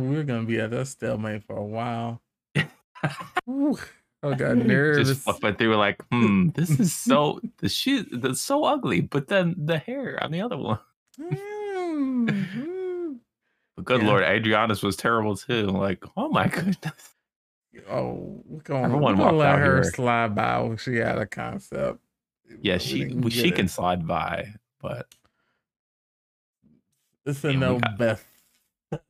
we're 0.00 0.22
gonna 0.24 0.44
be 0.44 0.58
at 0.58 0.70
that 0.70 0.86
stalemate 0.86 1.44
for 1.44 1.56
a 1.56 1.62
while. 1.62 2.22
Whew. 3.44 3.78
I 4.22 4.34
got 4.34 4.56
nervous. 4.56 5.08
Just 5.08 5.20
flipping 5.20 5.56
through, 5.56 5.76
like, 5.76 6.02
hmm, 6.10 6.48
this 6.54 6.70
is 6.70 6.94
so 6.94 7.40
the 7.58 7.68
shit 7.68 8.22
that's 8.22 8.40
so 8.40 8.64
ugly, 8.64 9.02
but 9.02 9.28
then 9.28 9.54
the 9.58 9.76
hair 9.76 10.18
on 10.22 10.30
the 10.30 10.40
other 10.40 10.56
one. 10.56 10.78
Mm, 11.92 13.18
But 13.76 13.84
good 13.84 14.02
Yeah. 14.02 14.08
lord, 14.08 14.22
Adriana's 14.24 14.82
was 14.82 14.96
terrible 14.96 15.36
too. 15.36 15.66
Like, 15.66 16.04
oh 16.16 16.28
my 16.28 16.48
goodness. 16.48 17.14
oh, 17.88 18.42
we're 18.46 18.60
gonna, 18.62 18.84
Everyone 18.84 19.18
we're 19.18 19.24
gonna 19.24 19.36
let 19.36 19.58
her 19.58 19.82
here. 19.82 19.84
slide 19.84 20.34
by 20.34 20.60
when 20.60 20.76
she 20.76 20.96
had 20.96 21.18
a 21.18 21.26
concept. 21.26 22.00
Yeah, 22.60 22.78
she 22.78 23.00
didn't 23.04 23.20
well, 23.22 23.30
get 23.30 23.38
she 23.38 23.48
it. 23.50 23.56
can 23.56 23.68
slide 23.68 24.06
by, 24.06 24.54
but 24.80 25.06
It's 27.24 27.44
a 27.44 27.52
no 27.52 27.78
Beth 27.98 28.24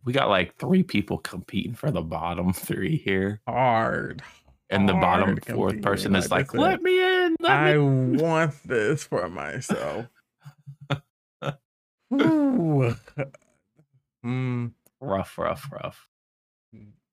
we 0.04 0.12
got 0.12 0.28
like 0.28 0.56
three 0.56 0.82
people 0.82 1.18
competing 1.18 1.74
for 1.74 1.90
the 1.90 2.02
bottom 2.02 2.52
three 2.52 2.96
here. 2.96 3.40
hard. 3.46 4.22
And 4.70 4.88
the 4.88 4.94
bottom 4.94 5.36
fourth 5.40 5.82
person 5.82 6.16
is 6.16 6.30
like 6.30 6.54
like, 6.54 6.60
I 6.62 6.70
let 6.70 6.82
me 6.82 6.98
in. 7.26 7.36
Let 7.40 7.50
I 7.52 7.76
me. 7.76 8.16
want 8.22 8.54
this 8.64 9.04
for 9.04 9.28
myself. 9.28 10.06
Ooh. 12.12 12.94
Mm, 14.24 14.72
Rough, 15.00 15.38
rough, 15.38 15.70
rough. 15.72 16.08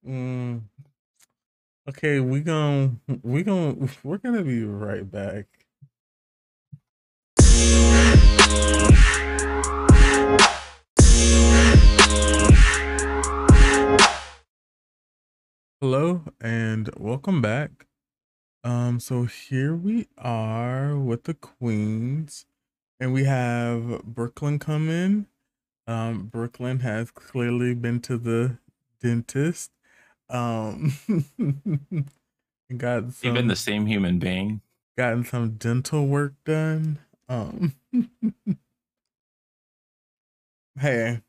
mm. 0.06 0.62
Okay, 1.88 2.20
we 2.20 2.40
gon' 2.40 3.00
we 3.22 3.42
gon' 3.42 3.90
we're 4.04 4.18
gonna 4.18 4.42
be 4.44 4.64
right 4.64 5.10
back. 5.10 5.46
Hello 15.80 16.22
and 16.40 16.90
welcome 16.98 17.42
back. 17.42 17.86
Um, 18.64 19.00
so 19.00 19.24
here 19.24 19.76
we 19.76 20.08
are 20.18 20.98
with 20.98 21.24
the 21.24 21.34
queens, 21.34 22.46
and 23.00 23.12
we 23.12 23.24
have 23.24 24.02
Brooke 24.04 24.42
Lynn 24.42 24.58
come 24.58 24.88
in. 24.90 25.26
Um, 25.86 26.26
Brooke 26.26 26.60
Lynn 26.60 26.80
has 26.80 27.10
clearly 27.10 27.74
been 27.74 28.00
to 28.02 28.16
the 28.18 28.58
dentist. 29.00 29.72
Um, 30.28 30.92
got 32.76 33.12
some, 33.12 33.30
Even 33.30 33.48
the 33.48 33.56
same 33.56 33.86
human 33.86 34.18
being. 34.18 34.60
gotten 34.96 35.24
some 35.24 35.52
dental 35.56 36.06
work 36.06 36.34
done. 36.44 36.98
Um, 37.28 37.74
hey, 40.78 41.20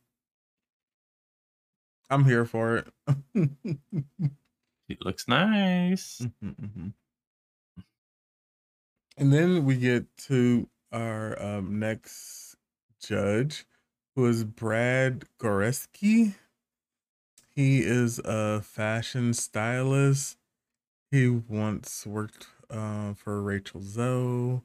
I'm 2.09 2.25
here 2.25 2.45
for 2.45 2.77
it. 2.77 2.87
It 4.89 5.03
looks 5.05 5.27
nice. 5.27 6.21
Mhm, 6.21 6.33
mhm. 6.61 6.93
And 9.17 9.31
then 9.31 9.65
we 9.65 9.77
get 9.77 10.05
to 10.27 10.67
our 10.91 11.41
um, 11.41 11.79
next 11.79 12.55
judge, 12.99 13.65
who 14.15 14.25
is 14.25 14.43
Brad 14.43 15.25
Goreski. 15.39 16.35
He 17.49 17.79
is 17.79 18.19
a 18.19 18.61
fashion 18.61 19.33
stylist. 19.33 20.37
He 21.11 21.27
once 21.29 22.05
worked 22.05 22.47
uh, 22.69 23.13
for 23.13 23.41
Rachel 23.41 23.81
Zoe. 23.81 24.57
I 24.57 24.61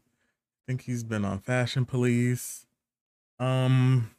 think 0.67 0.83
he's 0.83 1.05
been 1.05 1.25
on 1.25 1.41
Fashion 1.41 1.85
Police. 1.85 2.67
Um, 3.39 4.11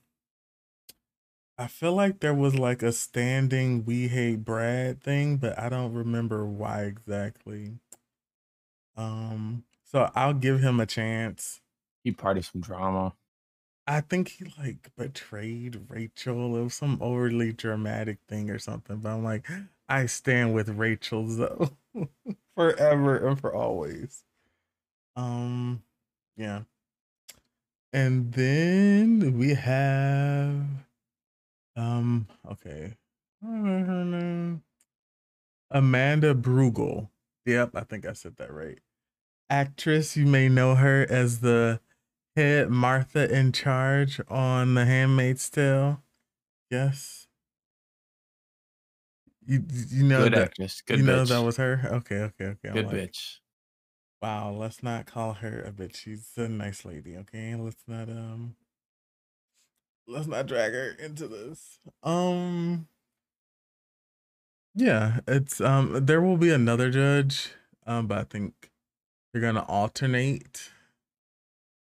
I 1.57 1.67
feel 1.67 1.93
like 1.93 2.19
there 2.19 2.33
was 2.33 2.55
like 2.55 2.83
a 2.83 2.91
standing 2.91 3.83
"We 3.85 4.09
Hate 4.09 4.45
Brad" 4.45 5.01
thing, 5.01 5.37
but 5.37 5.57
I 5.57 5.69
don't 5.69 5.93
remember 5.93 6.45
why 6.45 6.83
exactly. 6.83 7.79
Um, 8.95 9.63
so 9.83 10.11
I'll 10.13 10.33
give 10.33 10.59
him 10.59 10.79
a 10.79 10.85
chance. 10.85 11.61
He 12.07 12.13
part 12.13 12.37
of 12.37 12.45
some 12.45 12.61
drama. 12.61 13.13
I 13.85 13.99
think 13.99 14.29
he 14.29 14.45
like 14.57 14.91
betrayed 14.95 15.81
Rachel. 15.89 16.51
Was 16.51 16.75
some 16.75 16.97
overly 17.01 17.51
dramatic 17.51 18.19
thing 18.29 18.49
or 18.49 18.59
something. 18.59 18.99
But 18.99 19.09
I'm 19.09 19.25
like, 19.25 19.45
I 19.89 20.05
stand 20.05 20.53
with 20.53 20.69
Rachel 20.69 21.25
though, 21.27 21.71
forever 22.55 23.27
and 23.27 23.37
for 23.37 23.53
always. 23.53 24.23
Um, 25.17 25.83
yeah. 26.37 26.61
And 27.91 28.31
then 28.31 29.37
we 29.37 29.55
have, 29.55 30.63
um, 31.75 32.25
okay. 32.49 32.95
Amanda 35.71 36.33
Brugel. 36.33 37.09
Yep, 37.45 37.71
I 37.75 37.81
think 37.81 38.05
I 38.05 38.13
said 38.13 38.37
that 38.37 38.53
right. 38.53 38.79
Actress, 39.49 40.15
you 40.15 40.25
may 40.25 40.47
know 40.47 40.75
her 40.75 41.05
as 41.09 41.41
the 41.41 41.81
head 42.37 42.69
Martha 42.69 43.29
in 43.35 43.51
charge 43.51 44.21
on 44.29 44.75
The 44.75 44.85
Handmaid's 44.85 45.49
Tale. 45.49 46.03
Yes. 46.69 47.27
You 49.45 49.63
you 49.89 50.03
know 50.03 50.23
Good 50.23 50.33
that 50.33 50.41
actress. 50.43 50.81
Good 50.81 50.99
you 50.99 51.05
know 51.05 51.25
that 51.25 51.41
was 51.41 51.57
her. 51.57 51.81
Okay, 51.85 52.17
okay, 52.17 52.45
okay. 52.45 52.69
Good 52.71 52.87
like, 52.87 52.95
bitch. 52.95 53.37
Wow, 54.21 54.51
let's 54.51 54.83
not 54.83 55.05
call 55.05 55.33
her 55.33 55.61
a 55.61 55.71
bitch. 55.71 55.95
She's 55.95 56.29
a 56.37 56.47
nice 56.47 56.85
lady. 56.85 57.17
Okay, 57.17 57.55
let's 57.55 57.83
not 57.87 58.09
um, 58.09 58.55
let's 60.07 60.27
not 60.27 60.47
drag 60.47 60.73
her 60.73 60.95
into 60.99 61.27
this. 61.27 61.79
Um, 62.03 62.87
yeah, 64.75 65.21
it's 65.27 65.61
um, 65.61 66.05
there 66.05 66.21
will 66.21 66.37
be 66.37 66.51
another 66.51 66.89
judge. 66.91 67.53
Um, 67.85 68.07
but 68.07 68.17
I 68.17 68.23
think 68.25 68.69
they're 69.31 69.41
gonna 69.41 69.65
alternate. 69.65 70.71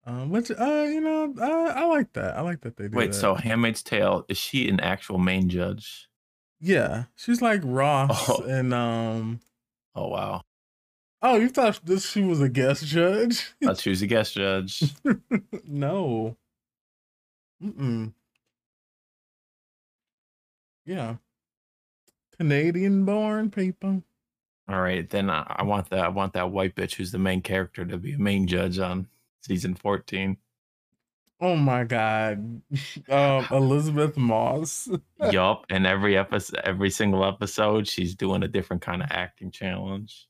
Um, 0.09 0.29
which 0.31 0.49
uh, 0.49 0.85
you 0.89 1.01
know, 1.01 1.33
I 1.39 1.81
I 1.81 1.85
like 1.85 2.13
that. 2.13 2.35
I 2.35 2.41
like 2.41 2.61
that 2.61 2.77
they 2.77 2.87
do 2.87 2.97
Wait, 2.97 3.11
that. 3.11 3.13
so 3.17 3.35
Handmaid's 3.35 3.83
Tale, 3.83 4.25
is 4.27 4.37
she 4.39 4.67
an 4.67 4.79
actual 4.79 5.19
main 5.19 5.49
judge? 5.49 6.07
yeah, 6.59 7.05
she's 7.15 7.41
like 7.41 7.61
Ross 7.63 8.29
Oh. 8.29 8.43
and 8.43 8.73
um. 8.73 9.39
Oh 9.95 10.07
wow. 10.07 10.41
Oh, 11.21 11.35
you 11.35 11.49
thought 11.49 11.79
this 11.83 12.09
she 12.09 12.21
was 12.21 12.41
a 12.41 12.49
guest 12.49 12.85
judge? 12.85 13.53
Thought 13.63 13.77
she 13.79 13.89
was 13.91 14.01
a 14.01 14.07
guest 14.07 14.33
judge. 14.33 14.83
no. 15.65 16.37
Mm-mm. 17.63 18.13
Yeah. 20.85 21.15
Canadian 22.37 23.05
born 23.05 23.51
people. 23.51 24.03
All 24.67 24.81
right, 24.81 25.09
then 25.09 25.29
I, 25.29 25.45
I 25.57 25.63
want 25.63 25.89
that 25.89 26.05
I 26.05 26.07
want 26.09 26.33
that 26.33 26.51
white 26.51 26.75
bitch 26.75 26.95
who's 26.95 27.11
the 27.11 27.17
main 27.19 27.41
character 27.41 27.85
to 27.85 27.97
be 27.97 28.13
a 28.13 28.17
main 28.19 28.47
judge 28.47 28.79
on 28.79 29.07
season 29.41 29.75
14. 29.75 30.37
Oh 31.41 31.55
my 31.55 31.83
god. 31.83 32.61
Um 33.09 33.47
Elisabeth 33.51 34.17
Moss. 34.17 34.89
yup. 35.31 35.65
And 35.69 35.87
every 35.87 36.17
episode 36.17 36.61
every 36.63 36.89
single 36.89 37.23
episode, 37.25 37.87
she's 37.87 38.15
doing 38.15 38.43
a 38.43 38.47
different 38.47 38.81
kind 38.81 39.01
of 39.01 39.09
acting 39.11 39.51
challenge. 39.51 40.27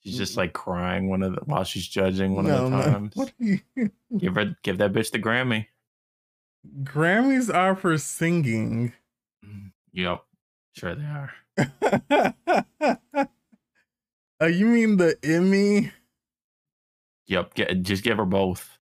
She's 0.00 0.16
just 0.16 0.36
like 0.36 0.54
crying 0.54 1.10
one 1.10 1.22
of 1.22 1.34
the 1.34 1.40
while 1.44 1.64
she's 1.64 1.86
judging 1.86 2.34
one 2.34 2.46
no, 2.46 2.66
of 2.66 2.70
the 2.70 2.82
times. 2.90 3.16
What 3.16 3.32
you... 3.38 3.60
give 4.18 4.34
her 4.34 4.56
give 4.62 4.78
that 4.78 4.92
bitch 4.92 5.10
the 5.10 5.18
Grammy. 5.18 5.66
Grammys 6.82 7.52
are 7.52 7.76
for 7.76 7.96
singing. 7.98 8.92
Mm, 9.44 9.72
yep, 9.92 10.22
sure 10.74 10.94
they 10.94 11.04
are. 11.04 11.32
uh, 14.40 14.46
you 14.46 14.66
mean 14.66 14.96
the 14.96 15.16
Emmy? 15.22 15.92
Yep, 17.30 17.54
get, 17.54 17.82
just 17.84 18.04
give 18.04 18.18
her 18.18 18.26
both. 18.26 18.78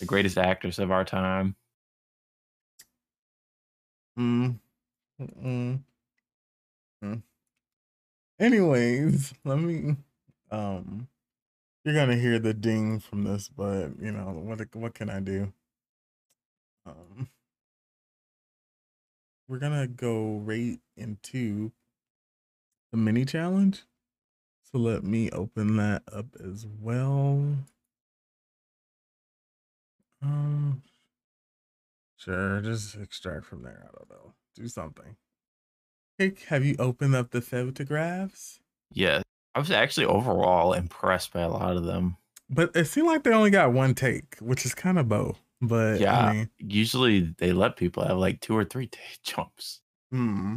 The 0.00 0.06
greatest 0.06 0.38
actress 0.38 0.78
of 0.78 0.90
our 0.90 1.04
time. 1.04 1.56
Mm. 4.18 4.60
Mm. 5.20 5.80
Mm. 7.04 7.22
Anyways, 8.40 9.34
let 9.44 9.58
me 9.58 9.96
um 10.50 11.08
you're 11.84 11.94
gonna 11.94 12.16
hear 12.16 12.38
the 12.38 12.54
ding 12.54 13.00
from 13.00 13.24
this, 13.24 13.48
but 13.48 13.90
you 14.00 14.12
know, 14.12 14.32
what 14.44 14.60
what 14.76 14.94
can 14.94 15.10
I 15.10 15.20
do? 15.20 15.52
Um 16.86 17.28
we're 19.48 19.58
gonna 19.60 19.86
go 19.88 20.38
right 20.38 20.80
into 20.96 21.72
the 22.92 22.98
mini 22.98 23.24
challenge. 23.24 23.84
So 24.74 24.80
let 24.80 25.04
me 25.04 25.30
open 25.30 25.76
that 25.76 26.02
up 26.12 26.26
as 26.44 26.66
well. 26.66 27.46
Um 30.20 30.82
sure, 32.16 32.60
just 32.60 32.96
extract 32.96 33.44
from 33.44 33.62
there. 33.62 33.84
I 33.84 33.96
don't 33.96 34.10
know. 34.10 34.32
Do 34.56 34.66
something. 34.66 35.14
Hey, 36.18 36.34
have 36.48 36.64
you 36.64 36.74
opened 36.80 37.14
up 37.14 37.30
the 37.30 37.40
photographs? 37.40 38.58
Yeah. 38.90 39.22
I 39.54 39.60
was 39.60 39.70
actually 39.70 40.06
overall 40.06 40.72
impressed 40.72 41.32
by 41.32 41.42
a 41.42 41.48
lot 41.48 41.76
of 41.76 41.84
them. 41.84 42.16
But 42.50 42.74
it 42.74 42.86
seemed 42.86 43.06
like 43.06 43.22
they 43.22 43.32
only 43.32 43.50
got 43.50 43.72
one 43.72 43.94
take, 43.94 44.38
which 44.40 44.66
is 44.66 44.74
kind 44.74 44.98
of 44.98 45.08
bow. 45.08 45.36
But 45.62 46.00
yeah, 46.00 46.18
I 46.18 46.32
mean, 46.32 46.50
usually 46.58 47.32
they 47.38 47.52
let 47.52 47.76
people 47.76 48.02
have 48.04 48.18
like 48.18 48.40
two 48.40 48.56
or 48.56 48.64
three 48.64 48.86
take 48.88 49.22
jumps. 49.22 49.82
Hmm. 50.10 50.56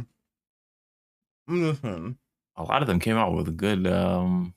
Listen. 1.46 2.18
A 2.58 2.64
lot 2.64 2.82
of 2.82 2.88
them 2.88 3.00
came 3.00 3.16
out 3.16 3.34
with 3.34 3.48
a 3.48 3.52
good. 3.52 3.86
um 3.86 4.54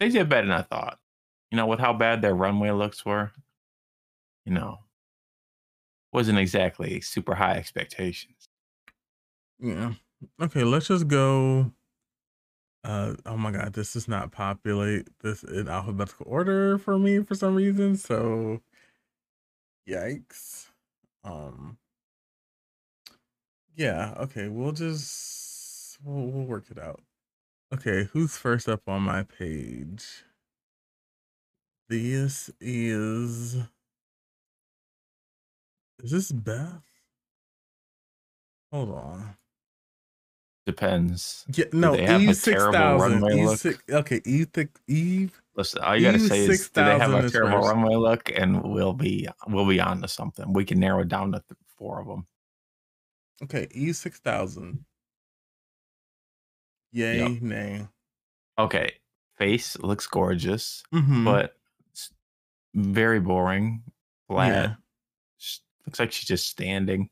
They 0.00 0.08
did 0.08 0.28
better 0.28 0.46
than 0.46 0.56
I 0.56 0.62
thought. 0.62 1.00
You 1.50 1.56
know, 1.56 1.66
with 1.66 1.80
how 1.80 1.92
bad 1.92 2.22
their 2.22 2.34
runway 2.34 2.70
looks 2.70 3.04
were. 3.04 3.32
You 4.44 4.52
know, 4.52 4.78
wasn't 6.12 6.38
exactly 6.38 7.00
super 7.00 7.34
high 7.34 7.56
expectations. 7.56 8.48
Yeah. 9.58 9.94
Okay, 10.40 10.64
let's 10.64 10.88
just 10.88 11.08
go. 11.08 11.72
Uh, 12.84 13.14
oh 13.26 13.36
my 13.36 13.50
god, 13.50 13.72
this 13.72 13.94
does 13.94 14.06
not 14.06 14.30
populate 14.30 15.08
this 15.20 15.42
in 15.42 15.68
alphabetical 15.68 16.26
order 16.28 16.78
for 16.78 16.98
me 16.98 17.22
for 17.22 17.34
some 17.34 17.54
reason. 17.56 17.96
So, 17.96 18.62
yikes. 19.86 20.70
Um. 21.24 21.78
Yeah. 23.74 24.14
Okay, 24.18 24.48
we'll 24.48 24.72
just 24.72 25.45
we'll, 26.04 26.26
we'll 26.26 26.44
work 26.44 26.64
it 26.70 26.78
out. 26.78 27.00
Okay, 27.74 28.08
who's 28.12 28.36
first 28.36 28.68
up 28.68 28.82
on 28.86 29.02
my 29.02 29.22
page? 29.22 30.24
This 31.88 32.50
is. 32.60 33.56
Is 36.02 36.10
this 36.10 36.32
Beth? 36.32 36.82
Hold 38.72 38.90
on. 38.90 39.36
Depends. 40.66 41.44
Yeah, 41.54 41.66
no, 41.72 41.94
Eve 41.94 42.36
six 42.36 42.62
thousand. 42.64 43.24
okay, 43.88 44.20
Eve 44.24 44.48
Eve. 44.88 45.40
Listen, 45.54 45.82
all 45.82 45.96
you 45.96 46.02
gotta 46.02 46.18
say 46.18 46.40
is, 46.40 46.68
do 46.70 46.84
they 46.84 46.98
have 46.98 47.14
a 47.14 47.30
terrible 47.30 47.62
first. 47.62 47.72
runway 47.72 47.94
look? 47.94 48.32
And 48.34 48.62
we'll 48.62 48.92
be 48.92 49.28
we'll 49.46 49.66
be 49.66 49.80
on 49.80 50.02
to 50.02 50.08
something. 50.08 50.52
We 50.52 50.64
can 50.64 50.80
narrow 50.80 51.02
it 51.02 51.08
down 51.08 51.30
to 51.32 51.38
th- 51.38 51.58
four 51.78 52.00
of 52.00 52.08
them. 52.08 52.26
Okay, 53.44 53.68
Eve 53.70 53.94
six 53.94 54.18
thousand. 54.18 54.84
Yay, 56.96 57.18
yep. 57.18 57.42
nay. 57.42 57.88
Okay, 58.58 58.92
face 59.36 59.78
looks 59.78 60.06
gorgeous, 60.06 60.82
mm-hmm. 60.94 61.24
but 61.24 61.56
very 62.74 63.20
boring. 63.20 63.82
Flat. 64.28 64.52
Yeah. 64.52 64.74
Looks 65.86 66.00
like 66.00 66.10
she's 66.10 66.26
just 66.28 66.48
standing 66.48 67.10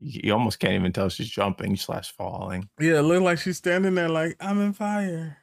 you 0.00 0.32
almost 0.32 0.58
can't 0.58 0.74
even 0.74 0.92
tell 0.92 1.08
she's 1.08 1.28
jumping 1.28 1.76
slash 1.76 2.12
falling. 2.12 2.68
Yeah, 2.78 2.98
it 2.98 3.02
looked 3.02 3.24
like 3.24 3.38
she's 3.38 3.56
standing 3.58 3.94
there 3.94 4.08
like 4.08 4.36
I'm 4.40 4.60
in 4.60 4.72
fire. 4.72 5.38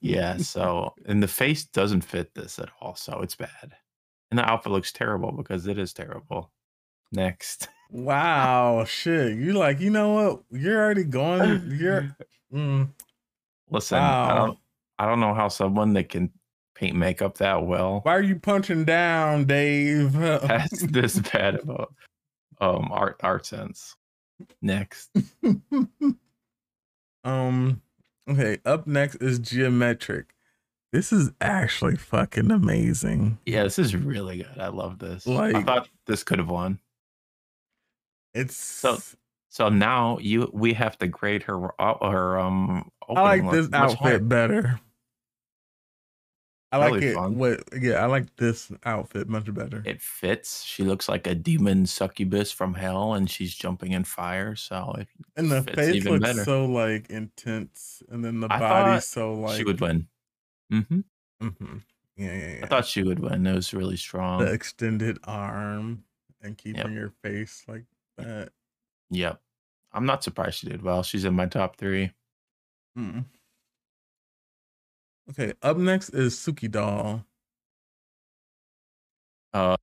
yeah, 0.00 0.36
so 0.38 0.94
and 1.06 1.22
the 1.22 1.28
face 1.28 1.64
doesn't 1.64 2.02
fit 2.02 2.34
this 2.34 2.58
at 2.58 2.70
all, 2.80 2.94
so 2.94 3.20
it's 3.20 3.36
bad. 3.36 3.74
And 4.30 4.38
the 4.38 4.48
outfit 4.48 4.72
looks 4.72 4.92
terrible 4.92 5.32
because 5.32 5.66
it 5.66 5.78
is 5.78 5.92
terrible. 5.92 6.52
Next. 7.12 7.68
Wow, 7.90 8.84
shit. 8.84 9.38
You 9.38 9.54
like, 9.54 9.80
you 9.80 9.88
know 9.88 10.12
what? 10.12 10.42
You're 10.50 10.76
already 10.76 11.04
going. 11.04 11.70
You're 11.74 12.14
mm. 12.52 12.86
listen, 13.70 13.98
wow. 13.98 14.30
I 14.30 14.34
don't 14.34 14.58
I 14.98 15.06
don't 15.06 15.20
know 15.20 15.32
how 15.32 15.48
someone 15.48 15.94
that 15.94 16.10
can 16.10 16.30
paint 16.74 16.96
makeup 16.96 17.38
that 17.38 17.64
well. 17.64 18.00
Why 18.02 18.14
are 18.14 18.22
you 18.22 18.36
punching 18.36 18.84
down, 18.84 19.46
Dave? 19.46 20.12
That's 20.12 20.82
this 20.82 21.18
bad 21.18 21.54
about 21.56 21.94
um 22.60 22.90
art 22.92 23.18
art 23.22 23.46
sense. 23.46 23.96
Next. 24.60 25.10
um 27.24 27.80
okay, 28.28 28.58
up 28.66 28.86
next 28.86 29.14
is 29.16 29.38
Gia 29.38 29.70
Metric. 29.70 30.34
This 30.92 31.10
is 31.12 31.30
actually 31.40 31.96
fucking 31.96 32.50
amazing. 32.50 33.38
Yeah, 33.46 33.62
this 33.62 33.78
is 33.78 33.96
really 33.96 34.38
good. 34.38 34.58
I 34.58 34.68
love 34.68 34.98
this. 34.98 35.26
Like 35.26 35.54
I 35.54 35.62
thought 35.62 35.88
this 36.06 36.22
could 36.22 36.38
have 36.38 36.50
won. 36.50 36.78
It's 38.38 38.56
so 38.56 38.98
so 39.48 39.68
now 39.68 40.18
you 40.18 40.50
we 40.52 40.72
have 40.74 40.98
to 40.98 41.06
grade 41.06 41.42
her 41.44 41.80
uh, 41.80 42.10
her 42.10 42.38
um 42.38 42.90
I 43.08 43.38
like 43.38 43.50
this 43.50 43.68
outfit 43.72 44.28
better. 44.28 44.80
I 46.70 46.76
like 46.76 46.94
really 46.94 47.06
it. 47.06 47.14
Fun. 47.14 47.38
What? 47.38 47.64
Yeah, 47.80 48.02
I 48.02 48.06
like 48.06 48.36
this 48.36 48.70
outfit 48.84 49.26
much 49.28 49.52
better. 49.54 49.82
It 49.86 50.02
fits. 50.02 50.62
She 50.62 50.84
looks 50.84 51.08
like 51.08 51.26
a 51.26 51.34
demon 51.34 51.86
succubus 51.86 52.52
from 52.52 52.74
hell, 52.74 53.14
and 53.14 53.28
she's 53.30 53.54
jumping 53.54 53.92
in 53.92 54.04
fire. 54.04 54.54
So 54.54 54.94
it 54.98 55.08
and 55.36 55.50
the 55.50 55.62
face 55.62 56.04
looks 56.04 56.20
better. 56.20 56.44
so 56.44 56.66
like 56.66 57.08
intense, 57.08 58.02
and 58.10 58.22
then 58.22 58.40
the 58.40 58.48
I 58.50 58.58
body 58.58 59.00
so 59.00 59.34
like 59.34 59.56
she 59.56 59.64
would 59.64 59.80
win. 59.80 60.08
Mm-hmm. 60.70 61.00
Mm-hmm. 61.42 61.76
Yeah, 62.18 62.34
yeah, 62.34 62.54
yeah. 62.58 62.60
I 62.64 62.66
thought 62.66 62.84
she 62.84 63.02
would 63.02 63.20
win. 63.20 63.46
It 63.46 63.54
was 63.54 63.72
really 63.72 63.96
strong. 63.96 64.44
The 64.44 64.52
extended 64.52 65.18
arm 65.24 66.04
and 66.42 66.58
keeping 66.58 66.82
yep. 66.82 66.90
your 66.90 67.12
face 67.22 67.64
like 67.66 67.84
that. 68.18 68.50
Yep. 69.10 69.40
I'm 69.92 70.06
not 70.06 70.22
surprised 70.22 70.58
she 70.58 70.68
did 70.68 70.82
well. 70.82 71.02
She's 71.02 71.24
in 71.24 71.34
my 71.34 71.46
top 71.46 71.76
three. 71.76 72.12
Mm. 72.96 73.24
Okay, 75.30 75.52
up 75.62 75.76
next 75.76 76.10
is 76.10 76.34
Suki 76.34 76.70
Doll. 76.70 77.24
Uh, 79.52 79.76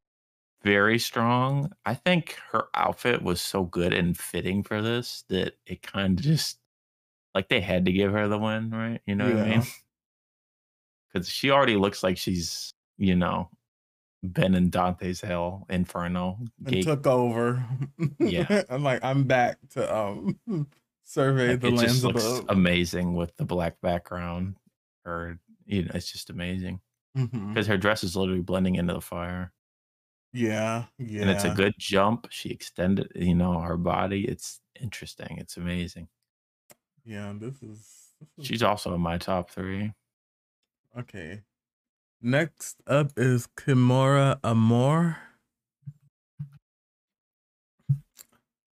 very 0.63 0.97
strong. 0.97 1.71
I 1.85 1.93
think 1.93 2.37
her 2.51 2.65
outfit 2.73 3.21
was 3.21 3.41
so 3.41 3.63
good 3.63 3.93
and 3.93 4.17
fitting 4.17 4.63
for 4.63 4.81
this 4.81 5.23
that 5.29 5.57
it 5.65 5.81
kind 5.81 6.19
of 6.19 6.25
just 6.25 6.57
like 7.35 7.49
they 7.49 7.61
had 7.61 7.85
to 7.85 7.91
give 7.91 8.11
her 8.11 8.27
the 8.27 8.37
win, 8.37 8.71
right? 8.71 9.01
You 9.05 9.15
know 9.15 9.27
yeah. 9.27 9.35
what 9.35 9.43
I 9.43 9.49
mean? 9.49 9.63
Because 11.13 11.29
she 11.29 11.51
already 11.51 11.75
looks 11.75 12.01
like 12.01 12.17
she's, 12.17 12.73
you 12.97 13.15
know, 13.15 13.49
been 14.33 14.55
in 14.55 14.69
Dante's 14.69 15.21
Hell 15.21 15.65
Inferno. 15.69 16.39
And 16.65 16.83
took 16.83 17.07
over. 17.07 17.65
Yeah, 18.19 18.63
I'm 18.69 18.83
like 18.83 19.03
I'm 19.03 19.23
back 19.23 19.57
to 19.71 19.95
um 19.95 20.37
survey 21.03 21.51
like 21.51 21.61
the 21.61 21.71
lands 21.71 22.03
above. 22.03 22.45
Amazing 22.49 23.15
with 23.15 23.35
the 23.37 23.45
black 23.45 23.79
background. 23.81 24.55
Her 25.03 25.39
you 25.65 25.83
know 25.83 25.91
it's 25.93 26.11
just 26.11 26.29
amazing. 26.29 26.81
Because 27.13 27.29
mm-hmm. 27.29 27.61
her 27.61 27.77
dress 27.77 28.03
is 28.03 28.15
literally 28.15 28.41
blending 28.41 28.75
into 28.75 28.93
the 28.93 29.01
fire. 29.01 29.53
Yeah 30.33 30.85
yeah 30.97 31.21
and 31.21 31.29
it's 31.29 31.45
a 31.45 31.49
good 31.49 31.73
jump. 31.77 32.27
She 32.29 32.49
extended 32.49 33.11
you 33.15 33.35
know 33.35 33.59
her 33.59 33.77
body. 33.77 34.25
It's 34.25 34.59
interesting. 34.79 35.37
It's 35.39 35.57
amazing. 35.57 36.07
Yeah 37.03 37.33
this 37.37 37.55
is, 37.61 38.11
this 38.19 38.29
is 38.37 38.45
she's 38.45 38.63
also 38.63 38.93
in 38.93 39.01
my 39.01 39.17
top 39.17 39.49
three. 39.49 39.93
Okay 40.97 41.41
next 42.21 42.81
up 42.87 43.11
is 43.17 43.47
Kimora 43.57 44.39
Amour 44.43 45.17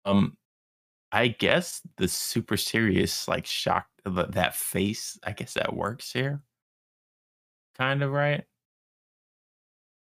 um 0.03 0.35
i 1.11 1.27
guess 1.27 1.79
the 1.97 2.07
super 2.07 2.57
serious 2.57 3.27
like 3.27 3.45
shock 3.45 3.85
that 4.05 4.55
face, 4.55 5.19
I 5.23 5.31
guess 5.31 5.53
that 5.53 5.75
works 5.75 6.11
here. 6.11 6.41
Kind 7.77 8.03
of 8.03 8.11
right. 8.11 8.43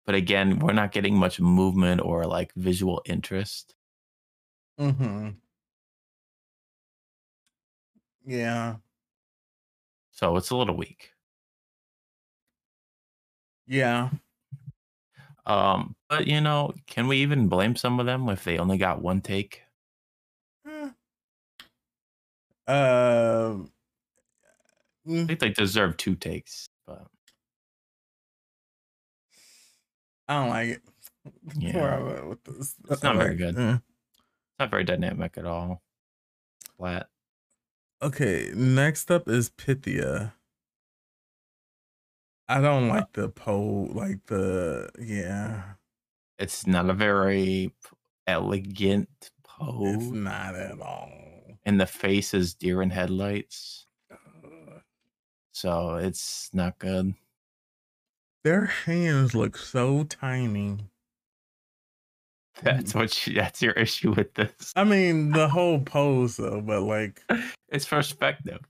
But 0.05 0.15
again, 0.15 0.59
we're 0.59 0.73
not 0.73 0.91
getting 0.91 1.17
much 1.17 1.39
movement 1.39 2.01
or 2.01 2.25
like 2.25 2.53
visual 2.55 3.01
interest. 3.05 3.75
Mm-hmm. 4.79 5.29
Yeah. 8.25 8.77
So 10.11 10.35
it's 10.37 10.49
a 10.49 10.55
little 10.55 10.75
weak. 10.77 11.11
Yeah. 13.67 14.09
Um, 15.45 15.95
but 16.09 16.27
you 16.27 16.41
know, 16.41 16.73
can 16.87 17.07
we 17.07 17.17
even 17.17 17.47
blame 17.47 17.75
some 17.75 17.99
of 17.99 18.05
them 18.05 18.27
if 18.29 18.43
they 18.43 18.57
only 18.57 18.77
got 18.77 19.01
one 19.01 19.21
take? 19.21 19.61
Eh. 20.67 20.89
Um. 22.67 23.71
I 25.07 25.09
mm, 25.09 25.27
think 25.27 25.39
they 25.39 25.49
deserve 25.49 25.95
two 25.95 26.15
takes, 26.15 26.67
but 26.85 27.07
I 30.27 30.39
don't 30.41 30.49
like 30.49 30.67
it. 30.69 30.81
Yeah. 31.57 31.75
Where 31.75 31.93
I'm 31.93 32.29
with 32.29 32.43
this. 32.45 32.75
It's 32.89 33.03
not 33.03 33.17
very 33.17 33.35
good. 33.35 33.57
eh. 33.57 33.73
it's 33.73 34.59
not 34.59 34.71
very 34.71 34.85
dynamic 34.85 35.37
at 35.37 35.45
all. 35.45 35.81
Flat. 36.77 37.07
Okay, 38.01 38.51
next 38.55 39.11
up 39.11 39.27
is 39.27 39.49
Pythia. 39.49 40.33
I 42.49 42.61
don't 42.61 42.87
like 42.87 43.11
the 43.13 43.29
pole, 43.29 43.89
like 43.93 44.25
the 44.27 44.89
yeah. 44.99 45.63
It's 46.39 46.65
not 46.67 46.89
a 46.89 46.93
very 46.93 47.73
elegant 48.27 49.09
It's 49.21 49.31
pose. 49.43 50.11
not 50.11 50.55
at 50.55 50.79
all. 50.79 51.09
And 51.65 51.81
the 51.81 51.85
face 51.87 52.33
is 52.33 52.53
deer 52.53 52.81
in 52.81 52.89
headlights. 52.91 53.85
Uh, 54.11 54.79
So 55.51 55.95
it's 55.95 56.49
not 56.53 56.77
good. 56.79 57.15
Their 58.43 58.65
hands 58.65 59.35
look 59.35 59.57
so 59.57 60.03
tiny. 60.05 60.77
That's 62.63 62.95
what 62.95 63.11
she, 63.13 63.33
that's 63.35 63.61
your 63.61 63.73
issue 63.73 64.13
with 64.13 64.33
this. 64.33 64.71
I 64.75 64.83
mean, 64.83 65.31
the 65.31 65.47
whole 65.55 65.79
pose 65.79 66.37
though, 66.37 66.61
but 66.61 66.81
like 66.81 67.21
It's 67.69 67.85
perspective. 67.85 68.61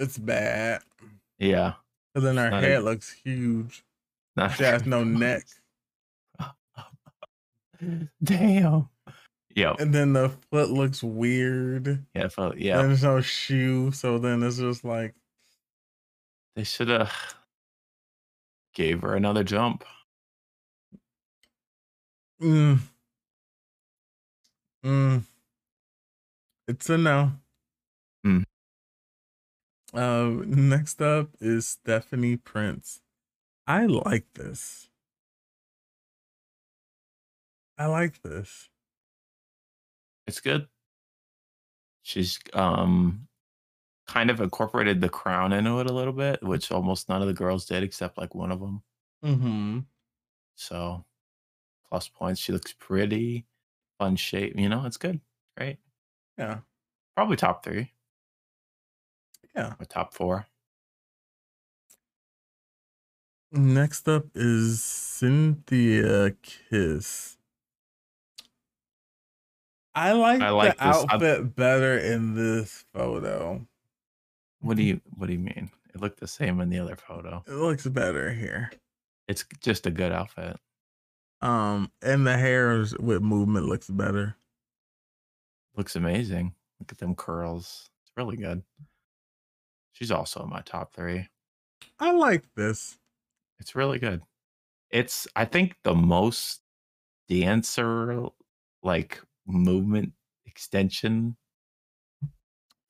it's 0.00 0.18
bad. 0.18 0.82
Yeah. 1.38 1.74
And 2.18 2.26
then 2.26 2.36
her 2.36 2.50
not 2.50 2.64
a- 2.64 2.66
head 2.66 2.82
looks 2.84 3.10
huge. 3.24 3.84
Not 4.36 4.52
She 4.56 4.62
has 4.64 4.86
no 4.86 5.02
neck. 5.04 5.44
Damn. 8.22 8.88
Yeah. 9.54 9.74
And 9.78 9.92
then 9.94 10.12
the 10.12 10.30
foot 10.50 10.70
looks 10.70 11.02
weird. 11.02 12.04
Yeah. 12.14 12.24
I 12.26 12.28
felt, 12.28 12.54
And 12.54 12.62
there's 12.90 13.02
no 13.02 13.20
shoe. 13.20 13.90
So 13.92 14.18
then 14.18 14.42
it's 14.42 14.58
just 14.58 14.84
like, 14.84 15.14
They 16.54 16.64
should 16.64 16.88
have 16.88 17.12
gave 18.74 19.00
her 19.02 19.14
another 19.16 19.42
jump. 19.44 19.84
mm. 22.40 22.78
Mm. 24.84 25.22
It's 26.68 26.88
a 26.90 26.98
no. 26.98 27.32
Mm. 28.24 28.44
Uh, 29.94 30.30
next 30.44 31.00
up 31.00 31.30
is 31.40 31.66
Stephanie 31.66 32.36
Prince. 32.36 33.00
I 33.66 33.86
like 33.86 34.26
this. 34.34 34.88
I 37.78 37.86
like 37.86 38.22
this. 38.22 38.68
It's 40.26 40.40
good. 40.40 40.68
She's 42.02 42.38
um 42.52 43.28
kind 44.06 44.30
of 44.30 44.40
incorporated 44.40 45.00
the 45.00 45.08
crown 45.08 45.52
into 45.52 45.80
it 45.80 45.90
a 45.90 45.92
little 45.92 46.12
bit, 46.12 46.42
which 46.42 46.70
almost 46.72 47.08
none 47.08 47.20
of 47.20 47.28
the 47.28 47.34
girls 47.34 47.66
did 47.66 47.82
except 47.82 48.18
like 48.18 48.34
one 48.34 48.50
of 48.50 48.60
them. 48.60 48.82
Mm-hmm. 49.24 49.78
So 50.56 51.04
plus 51.88 52.08
points. 52.08 52.40
She 52.40 52.52
looks 52.52 52.72
pretty, 52.72 53.46
fun 53.98 54.16
shape. 54.16 54.58
You 54.58 54.68
know, 54.68 54.84
it's 54.84 54.96
good. 54.96 55.20
Great. 55.56 55.78
Yeah. 56.36 56.58
Probably 57.16 57.36
top 57.36 57.64
three 57.64 57.92
Yeah. 59.58 59.74
top 59.88 60.14
four. 60.14 60.46
Next 63.50 64.08
up 64.08 64.26
is 64.34 64.78
Synthia 64.80 66.36
Kiss. 66.42 67.38
I 69.94 70.12
like, 70.12 70.40
I 70.40 70.50
like 70.50 70.78
the 70.78 70.84
this. 70.84 70.96
I- 70.96 71.14
outfit 71.14 71.56
better 71.56 71.98
in 71.98 72.34
this 72.34 72.84
photo. 72.94 73.66
What 74.60 74.76
do 74.76 74.82
you 74.82 75.00
what 75.16 75.26
do 75.26 75.32
you 75.32 75.38
mean? 75.38 75.70
It 75.94 76.00
looked 76.00 76.20
the 76.20 76.26
same 76.28 76.60
in 76.60 76.68
the 76.68 76.78
other 76.78 76.96
photo. 76.96 77.42
It 77.46 77.54
looks 77.54 77.86
better 77.86 78.32
here. 78.32 78.70
It's 79.26 79.44
just 79.60 79.86
a 79.86 79.90
good 79.90 80.12
outfit. 80.12 80.56
Um, 81.40 81.90
and 82.02 82.26
the 82.26 82.36
hairs 82.36 82.96
with 82.98 83.22
movement 83.22 83.66
looks 83.66 83.88
better. 83.88 84.36
Looks 85.76 85.96
amazing. 85.96 86.54
Look 86.80 86.92
at 86.92 86.98
them 86.98 87.14
curls. 87.14 87.88
It's 88.02 88.12
really 88.16 88.36
good. 88.36 88.62
She's 89.98 90.12
also 90.12 90.44
in 90.44 90.48
my 90.50 90.60
top 90.60 90.94
three. 90.94 91.26
I 91.98 92.12
like 92.12 92.44
this. 92.54 92.96
It's 93.58 93.74
really 93.74 93.98
good. 93.98 94.22
It's 94.90 95.26
I 95.34 95.44
think 95.44 95.74
the 95.82 95.94
most 95.96 96.60
dancer 97.28 98.26
like 98.84 99.20
movement 99.44 100.12
extension 100.46 101.36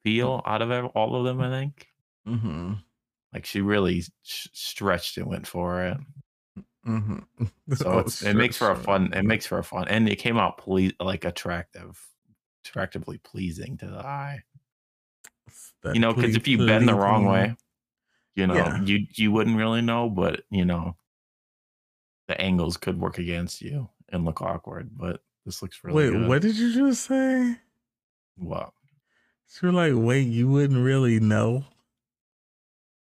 feel 0.05 0.43
out 0.45 0.61
of 0.61 0.71
all 0.95 1.17
of 1.17 1.25
them. 1.25 1.41
I 1.41 1.49
think 1.49 1.89
Mm-hmm. 2.29 2.75
like 3.33 3.47
she 3.47 3.63
really 3.63 4.03
sh- 4.23 4.49
stretched 4.53 5.17
and 5.17 5.27
went 5.27 5.47
for 5.47 5.85
it. 5.87 5.97
Mm-hmm. 6.87 7.45
So 7.75 8.01
it's, 8.01 8.23
it 8.23 8.35
makes 8.35 8.59
for 8.59 8.71
a 8.71 8.77
fun. 8.77 9.15
It 9.15 9.23
makes 9.25 9.47
for 9.47 9.59
a 9.59 9.65
fun, 9.65 9.89
and 9.89 10.07
it 10.11 10.17
came 10.17 10.37
out 10.37 10.59
ple- 10.59 10.91
like 11.01 11.25
attractive, 11.25 11.99
attractively 12.67 13.17
pleasing 13.17 13.79
to 13.79 13.87
the 13.87 13.99
eye. 13.99 14.43
You 15.85 16.01
know, 16.01 16.13
because 16.13 16.37
if 16.37 16.49
you 16.49 16.67
bend 16.67 16.89
the 16.89 16.95
wrong 16.95 17.25
way, 17.25 17.55
you 18.35 18.47
know, 18.47 18.55
Yeah. 18.55 18.83
you 18.83 19.07
you 19.15 19.31
wouldn't 19.33 19.57
really 19.57 19.81
know, 19.83 20.11
but 20.11 20.43
you 20.51 20.65
know, 20.65 20.97
the 22.27 22.41
angles 22.41 22.77
could 22.77 23.01
work 23.01 23.19
against 23.19 23.63
you 23.63 23.89
and 24.11 24.25
look 24.25 24.43
awkward. 24.43 24.91
But 24.97 25.23
this 25.47 25.63
looks 25.63 25.83
really 25.83 25.97
Wait, 25.97 26.11
good. 26.13 26.29
what 26.29 26.43
did 26.43 26.57
you 26.57 26.75
just 26.75 27.05
say? 27.07 27.57
What? 28.37 28.73
So 29.47 29.67
you're 29.67 29.73
like, 29.73 29.93
wait, 29.95 30.27
you 30.29 30.49
wouldn't 30.49 30.85
really 30.85 31.21
know? 31.21 31.65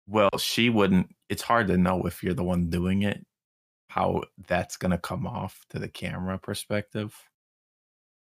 Well, 0.06 0.38
she 0.38 0.70
wouldn't. 0.70 1.14
It's 1.28 1.42
hard 1.42 1.68
to 1.68 1.76
know 1.76 2.02
if 2.06 2.22
you're 2.22 2.34
the 2.34 2.42
one 2.44 2.70
doing 2.70 3.02
it, 3.02 3.24
how 3.88 4.22
that's 4.48 4.76
gonna 4.76 4.98
come 4.98 5.26
off 5.26 5.64
to 5.70 5.78
the 5.78 5.88
camera 5.88 6.38
perspective. 6.38 7.14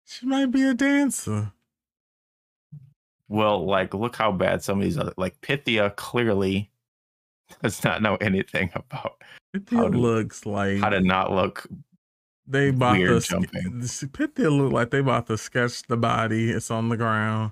She 0.06 0.26
might 0.26 0.52
be 0.52 0.64
a 0.64 0.74
dancer. 0.74 1.54
Well, 3.30 3.66
like, 3.66 3.94
look 3.94 4.16
how 4.16 4.32
bad 4.32 4.64
some 4.64 4.80
of 4.80 4.84
these 4.84 4.98
other, 4.98 5.14
like 5.18 5.40
Pythia, 5.42 5.92
clearly 5.96 6.70
does 7.64 7.84
not 7.84 8.02
know 8.02 8.16
anything 8.18 8.70
about 8.76 9.22
Pythia 9.54 9.78
How 9.78 9.90
to- 9.90 9.98
looks 9.98 10.46
like 10.46 10.80
how 10.80 10.90
to 10.90 11.00
not 11.02 11.32
look. 11.32 11.68
they 12.48 12.72
bought 12.72 12.98
weird 12.98 13.22
the 13.24 13.70
this- 13.76 14.04
Pythia 14.14 14.50
look 14.50 14.72
like 14.74 14.90
they 14.92 15.02
bought 15.02 15.28
to 15.28 15.38
sketch 15.38 15.84
the 15.84 15.98
body. 15.98 16.52
It's 16.52 16.70
on 16.72 16.90
the 16.90 16.98
ground. 16.98 17.52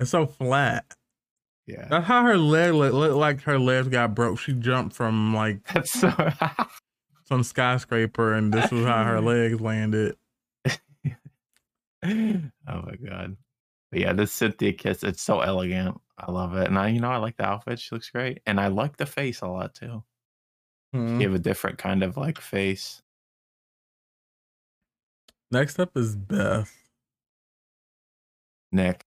It's 0.00 0.10
so 0.10 0.26
flat. 0.26 0.84
Yeah, 1.66 1.86
That's 1.88 2.06
how 2.06 2.22
her 2.24 2.36
leg 2.36 2.74
look, 2.74 2.92
look 2.92 3.14
like 3.16 3.40
her 3.44 3.58
legs 3.58 3.88
got 3.88 4.14
broke. 4.14 4.38
She 4.38 4.52
jumped 4.52 4.94
from 4.94 5.34
like 5.34 5.64
that's 5.72 5.92
so. 5.92 6.12
some 7.26 7.42
skyscraper, 7.42 8.34
and 8.34 8.52
this 8.52 8.70
was 8.70 8.84
how 8.84 9.02
her 9.04 9.18
legs 9.20 9.58
landed. 9.60 10.14
oh 10.66 10.72
my 12.04 12.96
god. 13.08 13.36
But 13.94 14.00
yeah, 14.00 14.12
this 14.12 14.36
Synthia 14.36 14.76
Kiss, 14.76 15.04
it's 15.04 15.22
so 15.22 15.38
elegant. 15.38 16.00
I 16.18 16.32
love 16.32 16.56
it. 16.56 16.66
And 16.66 16.76
I, 16.76 16.88
you 16.88 16.98
know, 16.98 17.12
I 17.12 17.18
like 17.18 17.36
the 17.36 17.46
outfit. 17.46 17.78
She 17.78 17.94
looks 17.94 18.10
great. 18.10 18.40
And 18.44 18.58
I 18.58 18.66
like 18.66 18.96
the 18.96 19.06
face 19.06 19.40
a 19.40 19.46
lot 19.46 19.72
too. 19.72 20.02
Hmm. 20.92 21.16
She 21.16 21.22
have 21.22 21.34
a 21.34 21.38
different 21.38 21.78
kind 21.78 22.02
of 22.02 22.16
like 22.16 22.40
face. 22.40 23.02
Next 25.52 25.78
up 25.78 25.96
is 25.96 26.16
Beth. 26.16 26.74
Nick. 28.72 29.04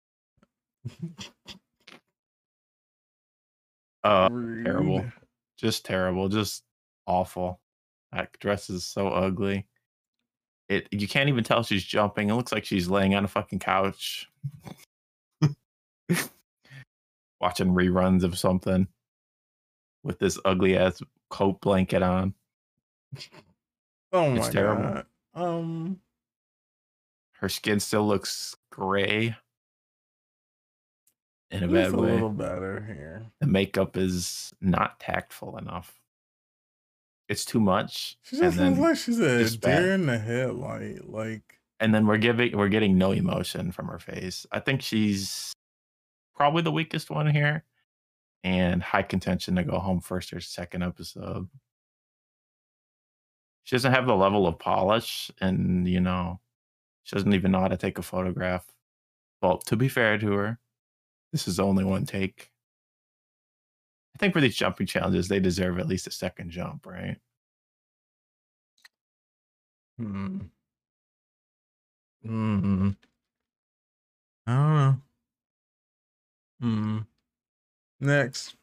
Uh 4.05 4.29
terrible. 4.63 5.03
Just 5.57 5.83
terrible. 5.83 6.29
Just 6.29 6.63
awful. 7.07 7.59
That 8.13 8.39
dress 8.39 8.69
is 8.69 8.85
so 8.85 9.09
ugly. 9.09 9.67
It 10.69 10.87
you 10.91 11.09
can't 11.09 11.27
even 11.27 11.43
tell 11.43 11.63
she's 11.63 11.83
jumping. 11.83 12.29
It 12.29 12.35
looks 12.35 12.53
like 12.53 12.63
she's 12.63 12.87
laying 12.87 13.15
on 13.15 13.25
a 13.25 13.27
fucking 13.27 13.59
couch. 13.59 14.29
Watching 17.39 17.67
reruns 17.73 18.23
of 18.23 18.37
something 18.37 18.87
with 20.03 20.17
this 20.19 20.39
ugly 20.45 20.75
ass 20.77 21.01
coat 21.29 21.61
blanket 21.61 22.01
on. 22.01 22.33
Oh 24.11 24.33
It's 24.33 24.47
my 24.47 24.51
terrible. 24.51 24.83
god. 24.83 25.05
Um. 25.35 25.99
Her 27.33 27.49
skin 27.49 27.79
still 27.79 28.07
looks 28.07 28.55
gray 28.71 29.35
in 31.51 31.63
a 31.63 31.67
bad 31.67 31.93
a 31.93 31.97
way. 31.97 32.11
little 32.13 32.29
better 32.31 32.81
here. 32.87 33.25
The 33.39 33.45
makeup 33.47 33.95
is 33.95 34.51
not 34.59 34.99
tactful 34.99 35.57
enough. 35.57 35.93
It's 37.29 37.45
too 37.45 37.59
much. 37.59 38.17
She 38.23 38.37
just 38.37 38.57
looks 38.57 38.79
like 38.79 38.97
she's 38.97 39.19
a 39.19 39.43
just 39.43 39.61
bad. 39.61 39.81
deer 39.81 39.93
in 39.93 40.07
the 40.07 40.17
headlight. 40.17 41.07
Like, 41.07 41.56
and 41.79 41.93
then 41.93 42.07
we're 42.07 42.17
giving 42.17 42.57
we're 42.57 42.69
getting 42.69 42.97
no 42.97 43.11
emotion 43.11 43.71
from 43.71 43.87
her 43.87 43.99
face. 43.99 44.45
I 44.51 44.59
think 44.59 44.81
she's 44.81 45.53
probably 46.35 46.63
the 46.63 46.71
weakest 46.71 47.09
one 47.11 47.27
here. 47.27 47.65
and 48.43 48.83
high 48.83 49.03
contention 49.03 49.55
to 49.57 49.63
go 49.63 49.79
home 49.79 50.01
first 50.01 50.33
or 50.33 50.41
second 50.41 50.83
episode. 50.83 51.49
She 53.63 53.75
doesn't 53.75 53.93
have 53.93 54.07
the 54.07 54.15
level 54.15 54.47
of 54.47 54.57
polish, 54.59 55.29
and 55.41 55.87
you 55.87 55.99
know, 55.99 56.39
she 57.03 57.15
doesn't 57.15 57.33
even 57.33 57.51
know 57.51 57.61
how 57.61 57.67
to 57.69 57.77
take 57.77 57.97
a 57.99 58.03
photograph. 58.03 58.65
Well, 59.41 59.59
to 59.59 59.75
be 59.77 59.89
fair 59.89 60.17
to 60.19 60.31
her, 60.33 60.59
this 61.33 61.47
is 61.47 61.59
only 61.59 61.83
one 61.85 62.05
take. 62.07 62.51
I 64.15 64.17
think 64.19 64.33
for 64.33 64.41
these 64.41 64.55
jumping 64.57 64.85
challenges, 64.87 65.27
they 65.29 65.39
deserve 65.39 65.79
at 65.79 65.87
least 65.87 66.07
a 66.07 66.11
second 66.11 66.49
jump, 66.51 66.85
right? 66.85 67.19
Hmm. 69.97 70.49
Hmm. 72.27 72.89
I 74.45 74.53
don't 74.53 74.75
know. 74.75 75.01
Hmm. 76.61 76.99
Next. 77.99 78.55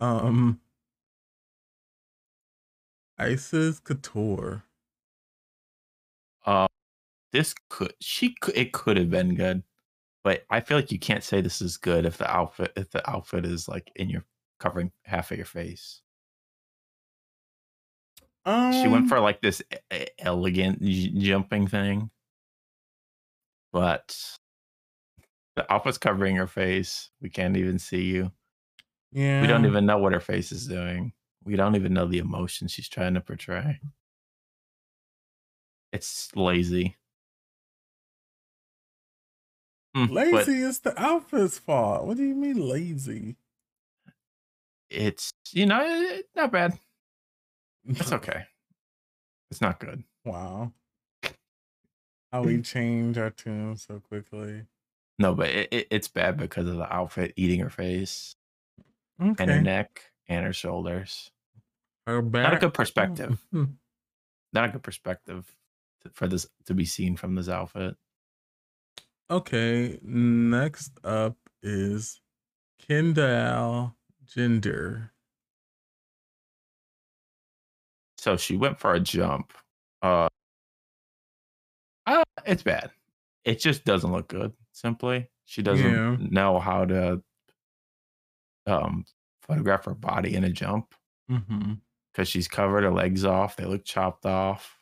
Um 0.00 0.60
Icesis 3.18 3.80
Couture. 3.80 4.64
Uh 6.44 6.66
this 7.32 7.54
could 7.68 7.94
she 8.00 8.34
could 8.40 8.56
it 8.56 8.72
could 8.72 8.96
have 8.96 9.10
been 9.10 9.34
good. 9.34 9.62
But 10.24 10.44
I 10.50 10.60
feel 10.60 10.78
like 10.78 10.92
you 10.92 10.98
can't 10.98 11.24
say 11.24 11.40
this 11.40 11.62
is 11.62 11.76
good 11.76 12.06
if 12.06 12.18
the 12.18 12.30
outfit 12.30 12.72
if 12.76 12.90
the 12.90 13.08
outfit 13.08 13.44
is 13.46 13.68
like 13.68 13.92
in 13.96 14.10
your 14.10 14.24
covering 14.58 14.92
half 15.04 15.30
of 15.30 15.38
your 15.38 15.46
face. 15.46 16.02
Um, 18.44 18.72
she 18.72 18.88
went 18.88 19.08
for 19.08 19.20
like 19.20 19.40
this 19.42 19.62
elegant 20.18 20.80
j- 20.82 21.10
jumping 21.18 21.66
thing, 21.66 22.10
but 23.72 24.16
the 25.56 25.70
outfit's 25.72 25.98
covering 25.98 26.36
her 26.36 26.46
face. 26.46 27.10
We 27.20 27.30
can't 27.30 27.56
even 27.56 27.78
see 27.78 28.02
you. 28.02 28.32
yeah. 29.12 29.40
We 29.40 29.46
don't 29.46 29.66
even 29.66 29.86
know 29.86 29.98
what 29.98 30.12
her 30.12 30.20
face 30.20 30.52
is 30.52 30.66
doing. 30.66 31.12
We 31.44 31.56
don't 31.56 31.76
even 31.76 31.94
know 31.94 32.06
the 32.06 32.18
emotion 32.18 32.68
she's 32.68 32.88
trying 32.88 33.14
to 33.14 33.20
portray. 33.20 33.80
It's 35.92 36.34
lazy. 36.34 36.96
Mm, 39.96 40.10
lazy 40.10 40.60
is 40.60 40.80
the 40.80 41.00
outfit's 41.00 41.58
fault. 41.58 42.06
What 42.06 42.16
do 42.16 42.24
you 42.24 42.34
mean 42.34 42.68
lazy? 42.68 43.36
it's 44.90 45.32
you 45.52 45.66
know 45.66 45.80
eh, 45.80 46.22
not 46.34 46.52
bad. 46.52 46.78
It's 47.88 48.12
okay. 48.12 48.44
It's 49.50 49.60
not 49.60 49.78
good. 49.78 50.02
Wow. 50.24 50.72
How 52.36 52.42
we 52.42 52.60
change 52.62 53.16
our 53.18 53.30
tune 53.30 53.76
so 53.76 54.00
quickly. 54.00 54.64
No, 55.18 55.34
but 55.34 55.48
it, 55.48 55.68
it, 55.72 55.86
it's 55.90 56.08
bad 56.08 56.36
because 56.36 56.68
of 56.68 56.76
the 56.76 56.92
outfit 56.92 57.32
eating 57.36 57.60
her 57.60 57.70
face 57.70 58.36
Okay. 59.20 59.34
and 59.42 59.50
her 59.50 59.60
neck 59.62 60.02
and 60.28 60.44
her 60.44 60.52
shoulders. 60.52 61.30
Her 62.06 62.20
Not 62.22 62.54
a 62.54 62.58
good 62.58 62.74
perspective. 62.74 63.38
Hmm. 63.50 63.64
Not 64.52 64.68
a 64.68 64.72
good 64.72 64.82
perspective 64.82 65.56
to- 66.02 66.10
for 66.10 66.28
this 66.28 66.46
to 66.66 66.74
be 66.74 66.84
seen 66.84 67.16
from 67.16 67.34
this 67.34 67.48
outfit. 67.48 67.96
Okay, 69.30 69.98
next 70.02 70.92
up 71.02 71.36
is 71.62 72.20
Kendall 72.86 73.96
Gender. 74.26 75.12
So 78.18 78.36
she 78.36 78.56
went 78.56 78.78
for 78.78 78.92
a 78.94 79.00
jump. 79.00 79.52
Uh, 80.02 80.28
uh 82.06 82.22
it's 82.46 82.62
bad. 82.62 82.90
It 83.44 83.60
just 83.60 83.84
doesn't 83.84 84.10
look 84.12 84.28
good. 84.28 84.52
Simply, 84.72 85.28
she 85.44 85.62
doesn't 85.62 85.84
Yeah. 85.90 86.16
know 86.20 86.58
how 86.58 86.84
to 86.84 87.22
um 88.66 89.04
photograph 89.42 89.84
her 89.84 89.94
body 89.94 90.34
in 90.34 90.44
a 90.44 90.50
jump 90.50 90.94
Mm-hmm. 91.30 91.74
because 92.12 92.28
she's 92.28 92.48
covered 92.48 92.84
her 92.84 92.92
legs 92.92 93.24
off. 93.24 93.56
They 93.56 93.64
look 93.64 93.84
chopped 93.84 94.26
off. 94.26 94.78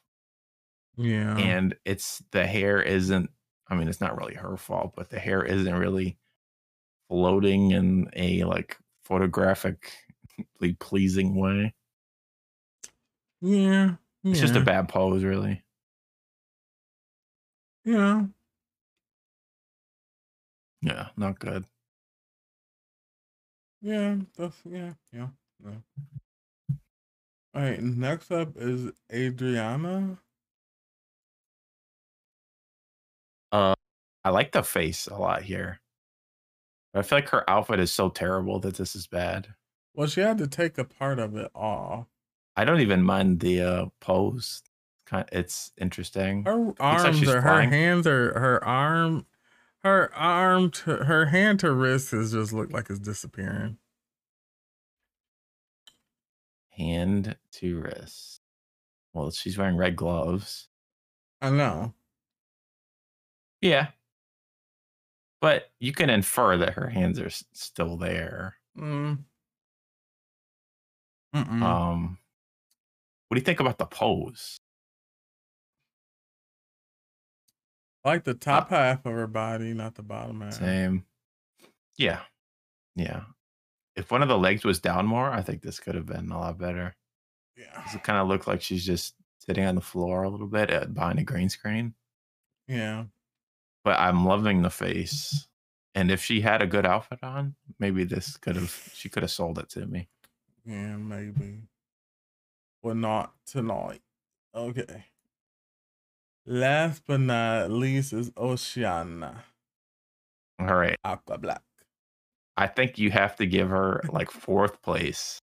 Yeah. 0.96 1.36
and 1.36 1.74
it's 1.84 2.22
the 2.30 2.46
hair 2.46 2.80
isn't 2.80 3.28
i 3.66 3.74
mean 3.74 3.88
it's 3.88 4.00
not 4.00 4.16
really 4.16 4.34
her 4.34 4.56
fault 4.56 4.92
but 4.94 5.10
the 5.10 5.18
hair 5.18 5.42
isn't 5.42 5.74
really 5.74 6.16
floating 7.08 7.72
in 7.72 8.08
a 8.14 8.44
like 8.44 8.78
photographically 9.04 10.74
pleasing 10.78 11.34
way 11.34 11.74
yeah. 13.40 13.96
it's 14.22 14.38
just 14.38 14.54
a 14.54 14.60
bad 14.60 14.88
pose 14.88 15.24
really 15.24 15.63
Yeah. 17.84 18.24
yeah 20.82 21.08
not 21.16 21.38
good 21.38 21.64
Yeah. 23.82 24.16
That's 24.38 24.56
yeah. 24.64 24.94
Yeah. 25.12 25.28
No. 25.62 25.82
All 27.54 27.62
right. 27.62 27.82
Next 27.82 28.30
up 28.32 28.52
is 28.56 28.90
Adriana. 29.12 30.16
uh 33.52 33.74
i 34.24 34.30
like 34.30 34.52
the 34.52 34.62
face 34.62 35.06
a 35.06 35.14
lot 35.16 35.42
here 35.42 35.78
i 36.94 37.02
feel 37.02 37.18
like 37.18 37.28
her 37.28 37.48
outfit 37.48 37.78
is 37.78 37.92
so 37.92 38.08
terrible 38.08 38.58
that 38.58 38.74
this 38.76 38.96
is 38.96 39.06
bad 39.06 39.46
Well, 39.94 40.08
she 40.08 40.20
had 40.22 40.38
to 40.38 40.46
take 40.48 40.78
a 40.78 40.84
part 40.84 41.18
of 41.18 41.36
it 41.36 41.50
off. 41.54 42.06
i 42.56 42.64
don't 42.64 42.80
even 42.80 43.02
mind 43.02 43.40
the 43.40 43.60
uh 43.60 43.86
pose 44.00 44.62
kind 45.06 45.28
it's 45.32 45.72
interesting 45.78 46.44
Her 46.44 46.56
like 46.56 46.80
arms 46.80 47.18
she's 47.18 47.28
are 47.28 47.40
her 47.40 47.62
hands 47.62 48.06
or 48.06 48.38
her 48.38 48.64
arm 48.64 49.26
her 49.82 50.12
arm 50.14 50.70
to 50.70 50.96
her 51.04 51.26
hand 51.26 51.60
to 51.60 51.72
wrist 51.72 52.12
is 52.14 52.32
just 52.32 52.52
look 52.52 52.72
like 52.72 52.88
it's 52.90 52.98
disappearing. 52.98 53.78
hand 56.70 57.36
to 57.52 57.80
wrist 57.80 58.40
well 59.12 59.30
she's 59.30 59.56
wearing 59.56 59.76
red 59.76 59.94
gloves 59.96 60.68
I 61.40 61.50
know. 61.50 61.92
Yeah. 63.60 63.88
But 65.42 65.70
you 65.78 65.92
can 65.92 66.08
infer 66.08 66.56
that 66.56 66.72
her 66.72 66.88
hands 66.88 67.20
are 67.20 67.26
s- 67.26 67.44
still 67.52 67.98
there. 67.98 68.56
Mm. 68.78 69.24
Um 71.34 72.18
what 73.28 73.34
do 73.34 73.40
you 73.40 73.44
think 73.44 73.60
about 73.60 73.76
the 73.76 73.84
pose? 73.86 74.56
Like 78.04 78.24
the 78.24 78.34
top 78.34 78.70
half 78.70 79.06
of 79.06 79.12
her 79.12 79.26
body, 79.26 79.72
not 79.74 79.94
the 79.94 80.02
bottom 80.02 80.40
half. 80.40 80.54
Same. 80.54 81.04
Yeah. 81.96 82.20
Yeah. 82.96 83.22
If 83.96 84.10
one 84.10 84.22
of 84.22 84.28
the 84.28 84.38
legs 84.38 84.64
was 84.64 84.80
down 84.80 85.06
more, 85.06 85.30
I 85.30 85.40
think 85.42 85.62
this 85.62 85.80
could 85.80 85.94
have 85.94 86.06
been 86.06 86.30
a 86.30 86.38
lot 86.38 86.58
better. 86.58 86.94
Yeah. 87.56 87.82
It 87.92 88.02
kind 88.02 88.18
of 88.18 88.28
looked 88.28 88.46
like 88.46 88.60
she's 88.60 88.84
just 88.84 89.14
sitting 89.38 89.64
on 89.64 89.74
the 89.74 89.80
floor 89.80 90.24
a 90.24 90.28
little 90.28 90.46
bit 90.46 90.72
uh, 90.72 90.86
behind 90.86 91.18
a 91.18 91.24
green 91.24 91.48
screen. 91.48 91.94
Yeah. 92.66 93.04
But 93.84 94.00
I'm 94.00 94.24
loving 94.24 94.62
the 94.62 94.70
face. 94.70 95.46
And 95.94 96.10
if 96.10 96.22
she 96.24 96.40
had 96.40 96.60
a 96.60 96.66
good 96.66 96.86
outfit 96.86 97.20
on, 97.22 97.54
maybe 97.78 98.04
this 98.04 98.36
could 98.36 98.56
have 98.56 98.90
she 98.94 99.08
could 99.08 99.22
have 99.22 99.30
sold 99.30 99.58
it 99.58 99.68
to 99.70 99.86
me. 99.86 100.08
Yeah, 100.66 100.96
maybe. 100.96 101.68
But 102.82 102.96
not 102.96 103.32
tonight. 103.46 104.02
Okay. 104.54 105.04
Last 106.46 107.02
but 107.06 107.20
not 107.20 107.70
least 107.70 108.12
is 108.12 108.30
Oceana. 108.36 109.44
All 110.60 110.74
right. 110.74 110.96
Aqua 111.04 111.38
Black. 111.38 111.62
I 112.56 112.66
think 112.66 112.98
you 112.98 113.10
have 113.10 113.36
to 113.36 113.46
give 113.46 113.68
her 113.70 114.02
like 114.12 114.30
fourth 114.30 114.80
place 114.82 115.40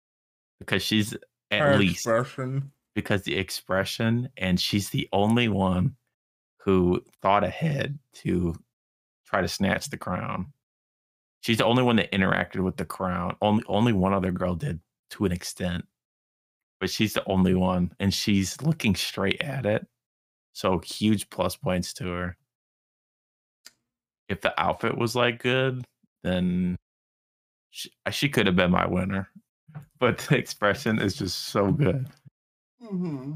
because 0.59 0.83
she's 0.83 1.15
at 1.51 1.61
Her 1.61 1.77
least 1.77 1.97
expression. 2.07 2.71
because 2.95 3.23
the 3.23 3.37
expression 3.37 4.31
and 4.37 4.59
she's 4.59 4.91
the 4.91 5.09
only 5.13 5.49
one 5.49 5.97
who 6.59 7.05
thought 7.21 7.45
ahead 7.45 7.99
to 8.15 8.55
try 9.27 9.43
to 9.43 9.49
snatch 9.49 9.91
the 9.91 9.99
crown. 9.99 10.53
She's 11.43 11.59
the 11.59 11.67
only 11.67 11.83
one 11.83 11.97
that 11.97 12.11
interacted 12.13 12.61
with 12.65 12.77
the 12.79 12.87
crown. 12.87 13.37
Only 13.43 13.65
only 13.67 13.93
one 13.93 14.15
other 14.15 14.31
girl 14.33 14.55
did 14.55 14.81
to 15.11 15.27
an 15.27 15.33
extent. 15.33 15.85
But 16.81 16.89
she's 16.89 17.13
the 17.13 17.25
only 17.29 17.55
one 17.55 17.93
and 18.01 18.15
she's 18.15 18.63
looking 18.63 18.95
straight 18.95 19.43
at 19.43 19.67
it. 19.67 19.87
So 20.55 20.79
huge 20.79 21.29
plus 21.31 21.57
points 21.57 21.93
to 21.95 22.07
her. 22.07 22.37
If 24.29 24.41
the 24.41 24.59
outfit 24.61 24.97
was 24.97 25.15
like 25.15 25.43
good, 25.43 25.85
then 26.23 26.77
she, 27.71 27.91
she 28.11 28.29
could 28.31 28.47
have 28.47 28.57
been 28.57 28.71
my 28.71 28.87
winner. 28.87 29.29
But 30.01 30.19
the 30.19 30.37
expression 30.37 31.01
is 31.01 31.17
just 31.17 31.49
so 31.49 31.73
good. 31.73 32.09
Mm-hmm. 32.83 33.33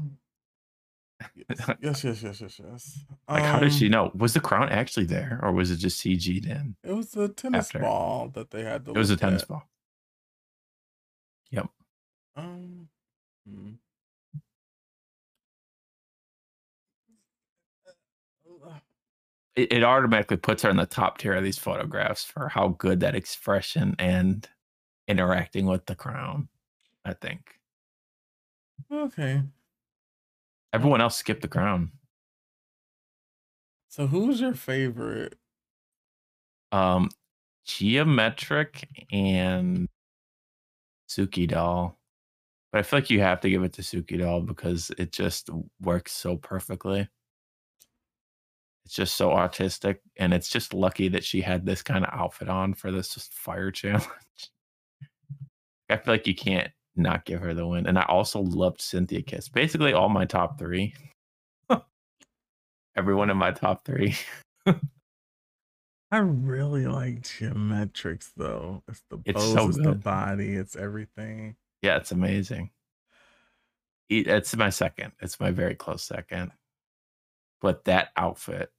Yes, 1.81 2.03
yes, 2.03 2.23
yes, 2.23 2.41
yes, 2.41 2.61
yes. 2.63 3.05
Like, 3.27 3.43
how 3.43 3.59
did 3.59 3.71
Um, 3.71 3.77
she 3.77 3.89
know? 3.89 4.11
Was 4.13 4.33
the 4.33 4.39
crown 4.39 4.69
actually 4.69 5.05
there, 5.05 5.39
or 5.41 5.51
was 5.51 5.71
it 5.71 5.77
just 5.77 5.99
CG'd 6.03 6.45
in? 6.45 6.75
It 6.83 6.93
was 6.93 7.15
a 7.15 7.27
tennis 7.29 7.67
after? 7.67 7.79
ball 7.79 8.29
that 8.35 8.51
they 8.51 8.63
had 8.63 8.85
to 8.85 8.91
It 8.91 8.97
was 8.97 9.09
a 9.09 9.17
tennis 9.17 9.41
at. 9.43 9.47
ball. 9.47 9.63
Yep. 11.51 11.69
Um, 12.35 12.89
hmm. 13.47 13.71
It, 19.59 19.73
it 19.73 19.83
automatically 19.83 20.37
puts 20.37 20.63
her 20.63 20.69
in 20.69 20.77
the 20.77 20.85
top 20.85 21.17
tier 21.17 21.33
of 21.33 21.43
these 21.43 21.57
photographs 21.57 22.23
for 22.23 22.47
how 22.49 22.69
good 22.69 23.01
that 23.01 23.15
expression 23.15 23.95
and 23.99 24.47
interacting 25.07 25.65
with 25.65 25.85
the 25.87 25.95
crown. 25.95 26.49
I 27.05 27.13
think 27.13 27.59
Okay. 28.91 29.43
everyone 30.73 31.01
else 31.01 31.15
skipped 31.17 31.41
the 31.41 31.47
crown. 31.47 31.91
So 33.89 34.07
who's 34.07 34.39
your 34.39 34.53
favorite? 34.53 35.37
Um, 36.71 37.09
Gia 37.65 38.05
Metric 38.05 38.87
and 39.11 39.87
Suki 41.07 41.47
doll. 41.47 41.99
But 42.71 42.79
I 42.79 42.83
feel 42.83 42.99
like 42.99 43.09
you 43.11 43.21
have 43.21 43.41
to 43.41 43.49
give 43.49 43.63
it 43.63 43.73
to 43.73 43.83
Suki 43.83 44.19
doll 44.19 44.41
because 44.41 44.91
it 44.97 45.11
just 45.13 45.49
works 45.81 46.13
so 46.13 46.37
perfectly. 46.37 47.09
It's 48.89 48.95
just 48.95 49.17
so 49.17 49.33
artistic, 49.33 50.01
and 50.17 50.33
it's 50.33 50.49
just 50.49 50.73
lucky 50.73 51.09
that 51.09 51.23
she 51.23 51.41
had 51.41 51.63
this 51.63 51.83
kind 51.83 52.03
of 52.03 52.09
outfit 52.11 52.49
on 52.49 52.73
for 52.73 52.91
this 52.91 53.13
just 53.13 53.31
fire 53.31 53.69
challenge. 53.81 54.07
I 55.91 55.97
feel 55.97 56.15
like 56.15 56.25
you 56.25 56.33
can't 56.33 56.71
not 56.95 57.23
give 57.23 57.39
her 57.39 57.53
the 57.53 57.67
win. 57.67 57.85
And 57.85 57.99
I 57.99 58.05
also 58.07 58.39
loved 58.39 58.79
Synthia 58.79 59.23
Kiss. 59.23 59.47
Basically, 59.47 59.93
all 59.93 60.09
my 60.09 60.25
top 60.25 60.57
three. 60.57 60.95
Everyone 62.97 63.29
in 63.29 63.37
my 63.37 63.51
top 63.51 63.85
three. 63.85 64.15
I 64.65 66.17
really 66.17 66.87
like 66.87 67.21
Gia 67.21 67.53
Metric's 67.53 68.31
though. 68.35 68.81
It's 68.87 69.03
the 69.11 69.19
It's 69.23 69.39
pose, 69.39 69.53
so 69.53 69.67
it's 69.67 69.77
the 69.77 69.93
body, 69.93 70.55
it's 70.55 70.75
everything. 70.75 71.57
Yeah, 71.83 71.97
it's 71.97 72.11
amazing. 72.11 72.71
It's 74.09 74.55
my 74.55 74.71
second. 74.71 75.11
It's 75.21 75.39
my 75.39 75.51
very 75.51 75.75
close 75.75 76.01
second. 76.01 76.53
But 77.61 77.85
that 77.85 78.09
outfit, 78.17 78.71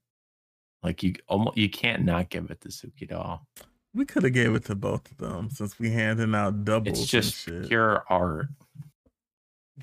like 0.83 1.03
you 1.03 1.15
almost 1.29 1.57
you 1.57 1.69
can't 1.69 2.05
not 2.05 2.31
give 2.31 2.51
it 2.51 2.61
to 2.63 2.69
Suki 2.69 3.09
doll. 3.09 3.47
We 3.93 4.05
could 4.05 4.23
have 4.23 4.33
gave 4.33 4.55
it 4.55 4.65
to 4.67 4.75
both 4.77 5.11
of 5.11 5.19
them 5.19 5.51
since 5.51 5.79
we 5.79 5.91
handing 5.91 6.35
out 6.35 6.65
doubles 6.65 7.01
It's 7.01 7.11
just 7.11 7.47
pure 7.69 8.05
art. 8.09 8.47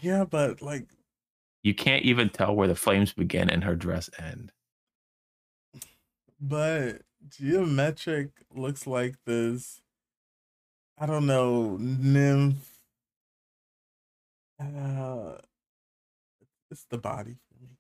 Yeah, 0.02 0.24
but 0.26 0.62
like 0.62 0.88
You 1.64 1.74
can't 1.74 2.04
even 2.04 2.30
tell 2.30 2.56
where 2.56 2.68
the 2.68 2.76
flames 2.76 3.14
begin 3.14 3.50
and 3.50 3.64
her 3.64 3.76
dress 3.76 4.10
end. 4.18 4.52
but 6.40 7.02
Gia 7.30 7.66
Metric 7.66 8.30
looks 8.54 8.88
like 8.88 9.16
this 9.26 9.82
I 11.00 11.06
don't 11.06 11.28
know, 11.28 11.78
nymph. 11.80 12.80
Uh 14.60 15.38
it's 16.72 16.86
the 16.90 16.98
body 16.98 17.36
for 17.48 17.64
me. 17.64 17.78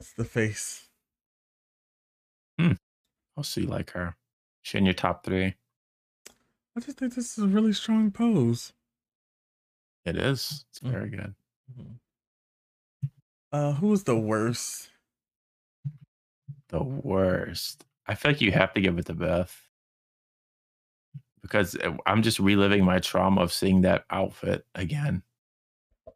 It's 0.00 0.12
the 0.12 0.24
face. 0.24 0.88
Also, 3.36 3.60
you 3.60 3.66
like 3.66 3.90
her. 3.90 4.16
She 4.62 4.78
in 4.78 4.84
your 4.84 4.94
top 4.94 5.24
three. 5.24 5.54
I 6.76 6.80
just 6.80 6.98
think 6.98 7.14
this 7.14 7.36
is 7.38 7.44
a 7.44 7.48
really 7.48 7.72
strong 7.72 8.10
pose. 8.10 8.72
It 10.04 10.16
is. 10.16 10.64
It's 10.70 10.80
Mm. 10.80 10.90
very 10.90 11.08
good. 11.10 11.34
Uh 13.52 13.72
who's 13.74 14.04
the 14.04 14.16
worst? 14.18 14.90
The 16.68 16.82
worst. 16.82 17.84
I 18.06 18.14
feel 18.14 18.32
like 18.32 18.40
you 18.40 18.52
have 18.52 18.72
to 18.74 18.80
give 18.80 18.98
it 18.98 19.06
to 19.06 19.14
Beth. 19.14 19.68
Because 21.42 21.76
I'm 22.06 22.22
just 22.22 22.40
reliving 22.40 22.84
my 22.84 22.98
trauma 22.98 23.40
of 23.40 23.52
seeing 23.52 23.82
that 23.82 24.04
outfit 24.10 24.66
again. 24.74 25.22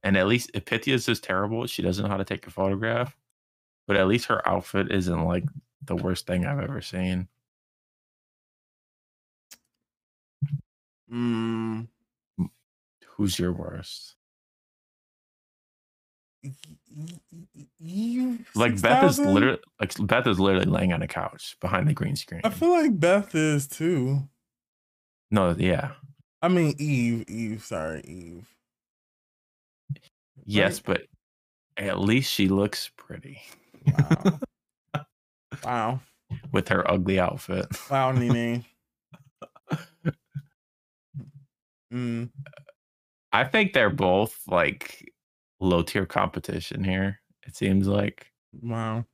And 0.02 0.16
at 0.16 0.26
least 0.26 0.50
if 0.54 0.64
Pythia's 0.64 1.02
is 1.02 1.06
just 1.06 1.24
terrible, 1.24 1.66
she 1.66 1.82
doesn't 1.82 2.02
know 2.02 2.10
how 2.10 2.16
to 2.16 2.24
take 2.24 2.46
a 2.46 2.50
photograph. 2.50 3.16
But 3.86 3.96
at 3.96 4.08
least 4.08 4.26
her 4.26 4.46
outfit 4.48 4.90
isn't 4.90 5.24
like 5.24 5.44
the 5.82 5.96
worst 5.96 6.26
thing 6.26 6.46
I've 6.46 6.60
ever 6.60 6.80
seen. 6.80 7.28
Mm, 11.12 11.88
Who's 13.16 13.38
your 13.38 13.52
worst? 13.52 14.14
Eve 17.78 18.48
Like 18.54 18.80
Beth 18.80 19.04
is 19.10 19.18
literally 19.18 19.58
like 19.78 19.92
Beth 20.06 20.26
is 20.26 20.40
literally 20.40 20.66
laying 20.66 20.92
on 20.92 21.02
a 21.02 21.06
couch 21.06 21.56
behind 21.60 21.86
the 21.86 21.92
green 21.92 22.16
screen. 22.16 22.40
I 22.44 22.50
feel 22.50 22.70
like 22.70 22.98
Beth 22.98 23.34
is 23.34 23.66
too. 23.66 24.26
no, 25.30 25.54
yeah. 25.58 25.92
I 26.40 26.48
mean 26.48 26.74
Eve, 26.78 27.24
Eve, 27.28 27.62
sorry, 27.62 28.00
Eve. 28.02 28.46
Yes, 30.46 30.80
but 30.80 31.02
at 31.76 32.00
least 32.00 32.32
she 32.32 32.48
looks 32.48 32.90
pretty 32.96 33.42
Wow. 33.86 34.38
wow. 35.64 36.00
with 36.52 36.68
her 36.68 36.88
ugly 36.90 37.18
outfit. 37.18 37.66
Wow, 37.90 38.12
Nene. 38.12 38.64
Mm, 41.92 42.30
I 43.32 43.42
think 43.44 43.72
they're 43.72 43.90
both 43.90 44.38
like 44.46 45.12
low 45.58 45.82
tier 45.82 46.06
competition 46.06 46.84
here. 46.84 47.20
It 47.46 47.56
seems 47.56 47.86
like. 47.88 48.30
wow. 48.62 49.04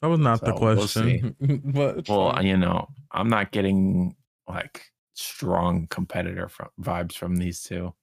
That 0.00 0.08
was 0.08 0.18
not 0.18 0.40
the 0.40 0.46
So, 0.46 0.58
we'll 0.58 0.74
question. 0.76 1.36
but 1.64 2.08
Well, 2.08 2.42
you 2.42 2.56
know, 2.56 2.88
I'm 3.12 3.28
not 3.28 3.52
getting 3.52 4.16
like 4.48 4.86
strong 5.14 5.86
competitor 5.88 6.48
from 6.48 6.68
vibes 6.80 7.12
from 7.12 7.36
these 7.36 7.62
two. 7.62 7.94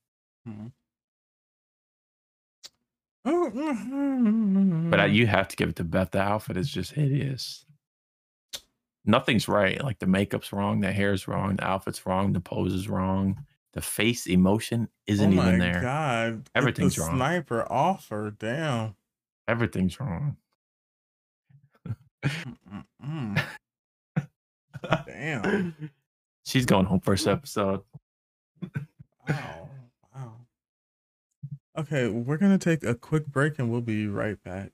Oh, 3.25 3.51
mm, 3.53 4.89
But 4.89 4.99
I, 5.01 5.05
you 5.07 5.27
have 5.27 5.47
to 5.49 5.55
give 5.55 5.69
it 5.69 5.75
to 5.77 5.83
Beth. 5.83 6.11
The 6.11 6.21
outfit 6.21 6.57
is 6.57 6.69
just 6.69 6.93
hideous. 6.93 7.65
Nothing's 9.09 9.47
right. 9.47 9.83
Like 9.83 9.97
the 9.97 10.05
makeup's 10.05 10.53
wrong, 10.53 10.81
the 10.81 10.91
hair's 10.91 11.27
wrong, 11.27 11.55
the 11.55 11.63
outfit's 11.63 12.05
wrong, 12.05 12.31
the 12.31 12.39
pose 12.39 12.73
is 12.75 12.87
wrong, 12.87 13.43
the 13.73 13.81
face 13.81 14.27
emotion 14.27 14.87
oh 14.87 14.93
isn't 15.07 15.33
oh 15.33 15.35
my 15.35 15.47
even 15.47 15.59
there. 15.59 15.81
God. 15.81 16.47
Everything's 16.53 16.95
the 16.95 17.01
wrong. 17.01 17.15
Sniper 17.15 17.71
offer. 17.71 18.35
Damn. 18.37 18.93
Everything's 19.47 19.99
wrong. 19.99 20.37
Damn. 25.07 25.73
She's 26.45 26.67
going 26.67 26.85
home 26.85 26.99
first 26.99 27.27
episode. 27.27 27.81
Wow. 29.27 29.69
Wow. 30.15 30.33
Okay, 31.79 32.09
we're 32.09 32.37
going 32.37 32.57
to 32.57 32.63
take 32.63 32.83
a 32.83 32.93
quick 32.93 33.25
break 33.25 33.57
and 33.57 33.71
we'll 33.71 33.81
be 33.81 34.05
right 34.07 34.37
back. 34.43 34.71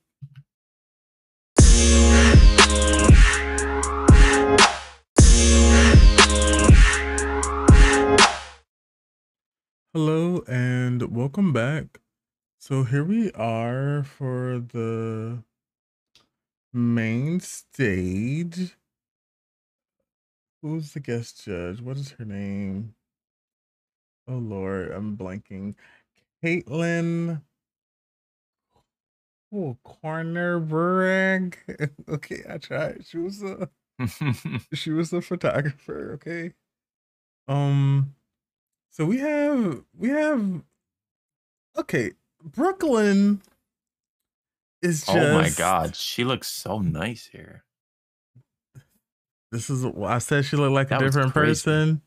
Hello 9.96 10.44
and 10.46 11.16
welcome 11.16 11.54
back. 11.54 12.00
So 12.58 12.84
here 12.84 13.02
we 13.02 13.32
are 13.32 14.02
for 14.04 14.58
the 14.58 15.42
main 16.70 17.40
stage. 17.40 18.76
Who's 20.60 20.92
the 20.92 21.00
guest 21.00 21.46
judge? 21.46 21.80
What 21.80 21.96
is 21.96 22.10
her 22.10 22.26
name? 22.26 22.94
Oh 24.28 24.34
Lord, 24.34 24.92
I'm 24.92 25.16
blanking. 25.16 25.76
Caitlin. 26.44 27.40
Oh, 29.50 29.78
Cronenberg. 29.82 31.54
okay, 32.10 32.42
I 32.46 32.58
tried. 32.58 33.06
She 33.06 33.16
was 33.16 33.42
a 33.42 33.70
she 34.74 34.90
was 34.90 35.14
a 35.14 35.22
photographer. 35.22 36.12
Okay. 36.16 36.52
Um. 37.48 38.14
So 38.96 39.04
we 39.04 39.18
have 39.18 39.82
we 39.94 40.08
have. 40.08 40.62
Okay, 41.76 42.12
Brooke 42.42 42.82
Lynn 42.82 43.42
is 44.80 45.04
just. 45.04 45.14
oh 45.18 45.34
my 45.34 45.50
god, 45.50 45.94
she 45.94 46.24
looks 46.24 46.48
so 46.48 46.78
nice 46.78 47.28
here. 47.30 47.64
This 49.52 49.68
is 49.68 49.84
I 49.84 50.16
said 50.16 50.46
she 50.46 50.56
looked 50.56 50.72
like 50.72 50.88
That 50.88 51.02
a 51.02 51.04
different 51.04 51.34
person. 51.34 52.00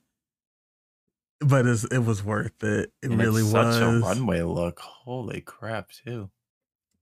But 1.41 1.67
it's, 1.67 1.83
it 1.83 1.99
was 1.99 2.23
worth 2.23 2.63
it. 2.63 2.91
It 3.03 3.11
And 3.11 3.19
really 3.19 3.43
was. 3.43 3.51
such 3.51 3.81
a 3.83 3.99
runway 3.99 4.41
look. 4.41 4.79
Holy 4.79 5.41
crap, 5.41 5.91
too. 5.91 6.31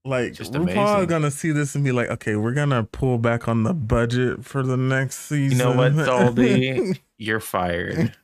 Like 0.08 0.32
Just 0.32 0.54
RuPaul 0.54 0.62
amazing. 0.62 1.06
gonna 1.08 1.30
see 1.30 1.52
this 1.52 1.74
and 1.74 1.84
be 1.84 1.92
like, 1.92 2.08
okay, 2.08 2.34
we're 2.36 2.54
gonna 2.54 2.82
pull 2.82 3.18
back 3.18 3.46
on 3.46 3.64
the 3.64 3.74
budget 3.74 4.42
for 4.42 4.62
the 4.62 4.76
next 4.78 5.18
season. 5.26 5.58
You 5.58 5.64
know 5.64 5.76
what, 5.76 5.94
Daldy? 5.94 6.98
You're 7.18 7.40
fired. 7.40 8.16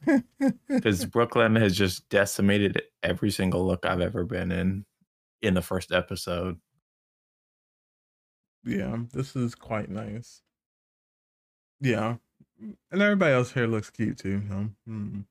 Because 0.67 1.05
Brooke 1.05 1.37
Lynn 1.37 1.57
has 1.57 1.77
just 1.77 2.09
decimated 2.09 2.81
every 3.03 3.31
single 3.31 3.67
look 3.67 3.85
I've 3.85 4.01
ever 4.01 4.25
been 4.25 4.51
in 4.51 4.87
in 5.43 5.53
the 5.53 5.61
first 5.61 5.93
episode. 5.93 6.59
yeah, 8.65 8.97
this 9.13 9.37
is 9.37 9.55
quite 9.55 9.91
nice. 9.91 10.41
Yeah, 11.83 12.17
and 12.59 13.03
everybody 13.03 13.35
else 13.35 13.53
here 13.53 13.67
looks 13.67 13.91
cute 13.91 14.17
too. 14.17 14.43
So, 14.49 14.69
mm. 14.89 15.25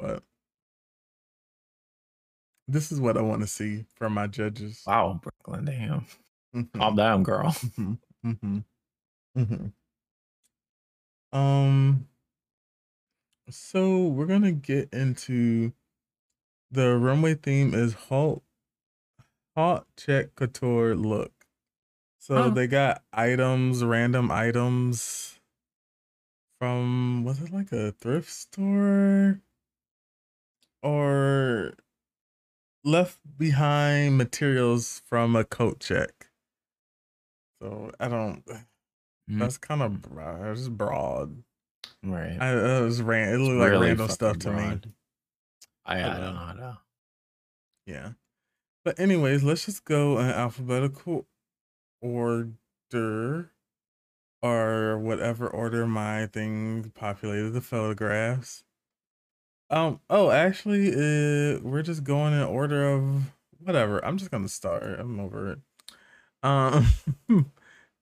But 0.00 0.24
this 2.68 2.90
is 2.92 3.00
what 3.00 3.16
I 3.16 3.22
want 3.22 3.42
to 3.42 3.46
see 3.46 3.84
from 3.96 4.14
my 4.14 4.26
judges. 4.26 4.82
Wow, 4.86 5.20
Brooke 5.22 5.48
Lynn, 5.48 5.64
damn. 5.64 6.06
Mhm. 6.54 6.70
Calm 6.72 6.96
down, 6.96 7.22
girl. 7.22 7.50
Mhm, 7.50 7.98
mhm, 8.24 8.64
mhm. 9.36 9.72
Um, 11.32 12.08
So 13.50 14.06
we're 14.06 14.26
gonna 14.26 14.52
get 14.52 14.92
into 14.92 15.72
the 16.70 16.96
runway 16.96 17.34
theme 17.34 17.74
is 17.74 17.94
halt 17.94 18.42
hot 19.56 19.86
check 19.96 20.34
couture 20.36 20.94
look. 20.94 21.46
So 22.18 22.34
Huh. 22.34 22.50
they 22.50 22.66
got 22.66 23.04
items, 23.12 23.84
random 23.84 24.30
items 24.30 25.40
from 26.58 27.22
was 27.24 27.40
it 27.42 27.52
like 27.52 27.70
a 27.72 27.92
thrift 27.92 28.30
store 28.30 29.40
or 30.82 31.74
left 32.84 33.18
behind 33.38 34.18
materials 34.18 35.02
from 35.06 35.34
a 35.36 35.44
coat 35.44 35.80
check. 35.80 36.28
So 37.62 37.90
I 37.98 38.08
don't. 38.08 38.42
Mm, 39.30 39.38
That's 39.38 39.58
kind 39.58 39.82
of 39.82 40.02
broad. 40.02 40.46
It's 40.52 40.68
broad. 40.68 41.42
right. 42.02 42.36
I 42.38 42.78
it 42.78 42.82
was 42.82 43.00
ran. 43.02 43.28
It 43.30 43.32
It's 43.34 43.40
looked 43.40 43.58
like 43.58 43.70
really 43.70 43.86
random 43.88 44.08
stuff 44.10 44.38
to 44.40 44.50
me. 44.50 44.56
broad. 44.56 44.92
I, 45.86 45.98
I 46.00 46.02
don't 46.02 46.36
uh, 46.36 46.52
know. 46.54 46.76
Yeah. 47.86 48.10
But 48.84 48.98
anyways, 49.00 49.42
let's 49.42 49.64
just 49.64 49.84
go 49.84 50.18
in 50.18 50.26
alphabetical 50.26 51.26
order 52.02 53.50
or 54.42 54.98
whatever 54.98 55.48
order 55.48 55.86
my 55.86 56.26
thing 56.26 56.92
populated 56.94 57.50
the 57.50 57.62
photographs. 57.62 58.64
Um 59.70 60.00
oh 60.10 60.30
actually 60.30 60.90
uh 60.92 61.58
we're 61.62 61.82
just 61.82 62.04
going 62.04 62.32
in 62.34 62.42
order 62.42 62.88
of 62.92 63.32
whatever. 63.58 64.04
I'm 64.04 64.18
just 64.18 64.30
gonna 64.30 64.48
start. 64.48 65.00
I'm 65.00 65.18
over 65.20 65.52
it. 65.52 65.58
Um 66.42 66.86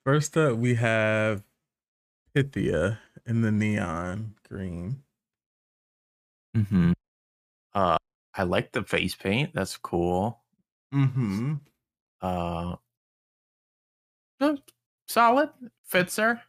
first 0.05 0.37
up 0.37 0.59
we 0.59 0.75
have 0.77 1.45
Pythia 2.35 3.01
in 3.27 3.43
the 3.43 3.53
neon 3.53 4.37
green. 4.49 5.03
hmm 6.55 6.93
Uh, 7.75 7.99
I 8.35 8.45
like 8.45 8.73
the 8.73 8.85
face 8.85 9.15
paint. 9.17 9.53
That's 9.55 9.77
cool. 9.79 10.43
Mm-hmm. 10.95 11.55
Uh, 12.23 12.77
solid. 15.09 15.51
Fits 15.85 16.17
her. 16.17 16.43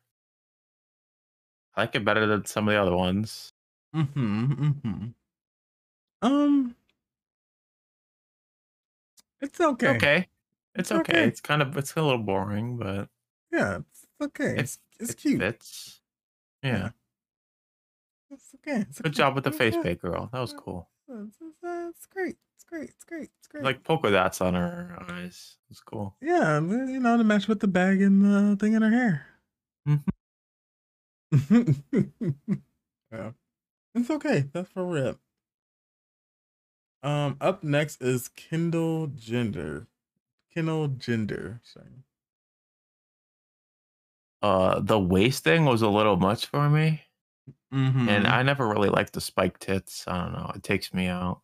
I 1.75 1.81
like 1.81 1.93
it 1.95 2.03
better 2.05 2.25
than 2.25 2.45
some 2.45 2.67
of 2.67 2.73
the 2.73 2.81
other 2.81 2.95
ones. 2.95 3.52
Mm-hmm. 3.93 4.53
Mm-hmm. 4.53 5.07
Um 6.21 6.75
it's 9.41 9.59
okay. 9.59 9.89
Okay. 9.95 10.27
It's 10.75 10.89
It's 10.89 10.91
okay. 10.91 11.11
okay. 11.13 11.27
It's 11.27 11.41
kind 11.41 11.61
of 11.61 11.77
it's 11.77 11.93
a 11.95 12.01
little 12.01 12.17
boring, 12.23 12.77
but 12.77 13.09
Yeah, 13.51 13.79
it's 13.79 14.05
okay. 14.21 14.55
it's 14.57 14.79
It's 14.99 15.11
it 15.11 15.17
cute. 15.17 15.39
fits. 15.39 16.01
Yeah. 16.63 16.91
It's 18.31 18.55
okay. 18.55 18.81
It's 18.89 18.99
Good 18.99 19.07
okay. 19.11 19.17
job 19.17 19.35
with 19.35 19.43
the 19.43 19.51
face 19.51 19.75
paint, 19.83 19.99
girl. 19.99 20.29
That 20.31 20.39
was 20.39 20.53
cool. 20.53 20.89
It's, 21.07 21.37
it's, 21.41 21.63
uh, 21.63 21.89
it's 21.89 22.05
great. 22.07 22.37
It's 22.55 22.63
great. 22.63 22.89
It's 22.89 23.03
great. 23.03 23.29
It's 23.37 23.47
great. 23.47 23.63
Like 23.63 23.83
polka 23.83 24.09
dots 24.09 24.41
on 24.41 24.55
her 24.55 24.97
eyes. 25.09 25.57
It's 25.69 25.81
cool. 25.81 26.15
yeah, 26.21 26.59
you 26.59 26.99
know, 26.99 27.17
to 27.17 27.23
match 27.23 27.47
with 27.47 27.59
the 27.59 27.67
bag 27.67 28.01
and 28.01 28.23
the 28.23 28.55
thing 28.59 28.73
in 28.73 28.81
her 28.81 28.89
hair. 28.89 29.27
Mhm. 29.87 30.03
yeah. 33.11 33.31
It's 33.95 34.09
okay. 34.09 34.49
That's 34.53 34.69
for 34.69 34.85
rip. 34.85 35.19
Um, 37.03 37.37
up 37.41 37.63
next 37.63 38.01
is 38.01 38.27
Kendall 38.29 39.07
Gender. 39.07 39.87
Kendall 40.53 40.87
Gender. 40.87 41.59
Sorry. 41.63 42.03
Uh, 44.41 44.79
the 44.81 44.99
waist 44.99 45.43
thing 45.43 45.65
was 45.65 45.81
a 45.81 45.89
little 45.89 46.17
much 46.17 46.45
for 46.47 46.69
me, 46.69 47.01
Mm-hmm. 47.73 48.07
and 48.07 48.27
I 48.27 48.43
never 48.43 48.67
really 48.67 48.89
liked 48.89 49.13
the 49.13 49.21
spike 49.21 49.57
tits. 49.59 50.07
I 50.07 50.23
don't 50.23 50.33
know. 50.33 50.51
It 50.55 50.63
takes 50.63 50.93
me 50.93 51.07
out. 51.07 51.41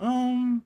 um 0.00 0.64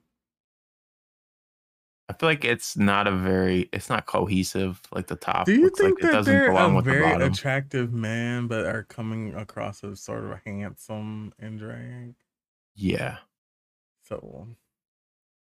I 2.09 2.13
feel 2.13 2.29
like 2.29 2.45
it's 2.45 2.77
not 2.77 3.07
a 3.07 3.11
very. 3.11 3.69
It's 3.73 3.89
not 3.89 4.05
cohesive. 4.05 4.81
Like 4.91 5.07
the 5.07 5.15
top 5.15 5.45
Do 5.45 5.53
you 5.53 5.61
looks 5.61 5.81
like 5.81 5.95
think 5.95 6.01
it 6.01 6.03
that 6.03 6.11
doesn't 6.11 6.25
they're 6.25 6.51
belong 6.53 6.77
a 6.77 6.81
the 6.83 6.93
very 6.93 7.01
bottom. 7.01 7.33
attractive 7.33 7.91
man, 7.93 8.47
but 8.47 8.65
are 8.67 8.83
coming 8.83 9.33
across 9.33 9.83
as 9.83 10.01
sort 10.01 10.25
of 10.25 10.39
handsome 10.45 11.33
in 11.39 11.57
drag? 11.57 12.15
yeah, 12.75 13.17
So 14.03 14.55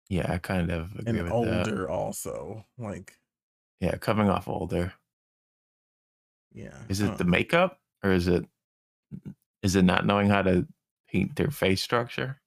yeah, 0.08 0.30
I 0.32 0.38
kind 0.38 0.70
of 0.70 0.94
agree 0.96 1.18
and 1.20 1.28
older 1.30 1.86
that. 1.86 1.90
also. 1.90 2.66
Like, 2.78 3.18
Yeah, 3.80 3.96
coming 3.96 4.28
off 4.28 4.46
older. 4.48 4.94
yeah. 6.52 6.78
Is 6.88 7.00
it 7.00 7.16
the 7.16 7.24
makeup 7.24 7.80
or 8.02 8.12
is 8.12 8.28
it 8.28 8.46
is 9.62 9.76
it 9.76 9.82
not 9.82 10.06
knowing 10.06 10.28
how 10.28 10.42
to 10.42 10.66
paint 11.08 11.36
their 11.36 11.50
face 11.50 11.82
structure? 11.82 12.40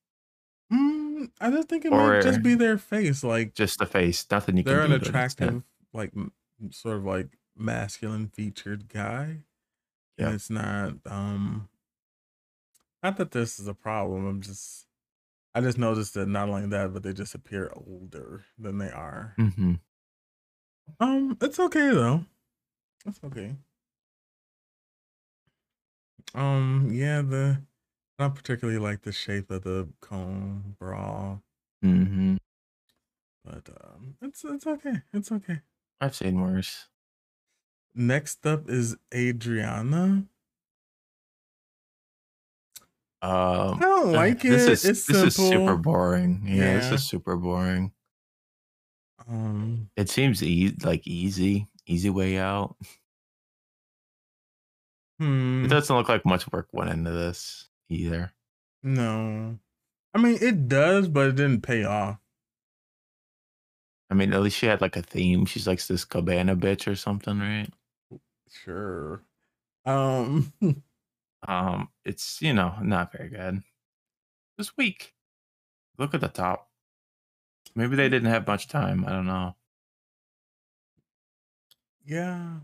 I 1.40 1.50
just 1.50 1.70
think 1.70 1.86
it 1.86 1.92
might 1.92 2.22
just 2.22 2.44
be 2.44 2.56
their 2.56 2.78
face. 2.78 3.24
Like 3.24 3.54
just 3.54 3.80
the 3.80 3.86
face? 3.86 4.26
Nothing 4.30 4.58
you 4.58 4.64
can 4.64 4.74
do. 4.74 4.78
they're 4.78 4.88
to 4.88 4.94
an 4.96 5.02
attractive, 5.02 5.64
like 5.94 6.12
sort 6.72 6.98
of 6.98 7.06
like 7.06 7.28
masculine 7.56 8.28
featured 8.28 8.90
guy, 8.90 9.38
Yeah, 10.18 10.34
it's 10.34 10.50
not. 10.50 10.94
Um, 11.06 11.70
not 13.02 13.18
that 13.18 13.32
this 13.32 13.60
is 13.60 13.68
a 13.68 13.74
problem. 13.74 14.26
I'm 14.26 14.42
just, 14.42 14.86
I 15.54 15.62
just 15.62 15.78
noticed 15.78 16.14
that 16.14 16.28
not 16.28 16.50
only 16.50 16.68
that, 16.68 16.94
but 16.94 17.04
they 17.04 17.14
just 17.14 17.36
appear 17.36 17.72
older 17.76 18.46
than 18.58 18.78
they 18.78 18.90
are. 18.90 19.36
Mm-hmm. 19.38 19.74
Um, 21.00 21.38
it's 21.42 21.60
okay 21.60 21.90
though. 21.90 22.26
It's 23.06 23.20
okay. 23.24 23.56
Um, 26.36 26.90
yeah, 26.92 27.22
the 27.22 27.62
I 28.18 28.24
don't 28.24 28.34
particularly 28.36 28.80
like 28.80 29.04
the 29.04 29.12
shape 29.12 29.52
of 29.52 29.62
the 29.64 29.94
cone 30.02 30.76
bra, 30.80 31.42
hmm 31.84 32.38
but 33.44 33.70
um, 33.84 34.18
it's 34.22 34.44
it's 34.46 34.68
okay. 34.68 35.02
It's 35.14 35.32
okay. 35.32 35.62
I've 36.00 36.14
seen 36.16 36.40
worse. 36.40 36.90
Next 37.96 38.46
up 38.46 38.70
is 38.70 38.98
Adriana. 39.12 40.28
I 43.52 43.62
Um, 43.62 43.80
don't 43.80 44.12
uh, 44.12 44.26
like 44.26 44.44
this 44.48 44.68
it. 44.68 44.68
is 44.68 44.84
It's 44.84 45.08
this 45.08 45.24
is 45.24 45.36
super 45.36 45.78
boring. 45.78 46.44
Yeah, 46.46 46.74
this 46.74 46.92
Yeah. 46.92 46.92
is 46.92 47.04
super 47.08 47.38
boring. 47.38 47.94
Um, 49.28 49.90
It 49.96 50.10
seems 50.10 50.42
e- 50.44 50.76
like 50.84 51.06
easy, 51.08 51.68
easy 51.86 52.10
way 52.10 52.38
out. 52.38 52.76
It 55.64 55.68
hmm. 55.68 55.70
doesn't 55.70 55.96
look 55.96 56.10
like 56.10 56.26
much 56.26 56.52
work 56.52 56.70
went 56.74 56.92
into 56.92 57.10
this 57.10 57.70
either. 57.90 58.34
No, 58.84 59.60
I 60.14 60.18
mean 60.22 60.38
it 60.42 60.68
does, 60.68 61.08
but 61.08 61.28
it 61.30 61.36
didn't 61.36 61.62
pay 61.62 61.84
off. 61.84 62.20
I 64.10 64.16
mean, 64.16 64.34
at 64.34 64.42
least 64.42 64.58
she 64.58 64.68
had 64.68 64.82
like 64.82 64.96
a 64.96 65.02
theme. 65.02 65.46
She's 65.46 65.68
like 65.68 65.86
this 65.86 66.06
cabana 66.06 66.56
bitch 66.56 66.88
or 66.92 66.96
something, 66.96 67.40
right? 67.40 67.70
Sure. 68.50 69.24
Um. 69.86 70.54
Um, 71.48 71.90
it's 72.06 72.42
you 72.42 72.54
know 72.54 72.76
not 72.82 73.12
very 73.12 73.30
good. 73.30 73.64
It's 74.58 74.78
weak. 74.78 75.14
Look 75.98 76.14
at 76.14 76.22
the 76.22 76.30
top. 76.30 76.70
Maybe 77.76 77.96
they 77.98 78.10
didn't 78.10 78.30
have 78.30 78.48
much 78.48 78.68
time. 78.70 79.06
I 79.06 79.12
don't 79.12 79.26
know. 79.26 79.56
yeah. 82.06 82.60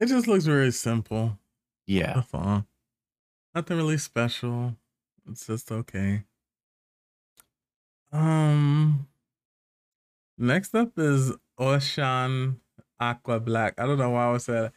It 0.00 0.06
just 0.06 0.26
looks 0.26 0.44
very 0.44 0.70
simple. 0.72 1.38
Yeah. 1.86 2.14
That's 2.16 2.34
all. 2.34 2.66
Nothing 3.54 3.76
really 3.76 3.98
special. 3.98 4.76
It's 5.28 5.46
just 5.46 5.70
okay. 5.70 6.24
Um. 8.12 9.08
Next 10.38 10.74
up 10.74 10.98
is 10.98 11.32
Ocean 11.58 12.60
Aqua 12.98 13.38
Black. 13.40 13.78
I 13.78 13.86
don't 13.86 13.98
know 13.98 14.10
why 14.10 14.26
I 14.26 14.32
was 14.32 14.46
that. 14.46 14.72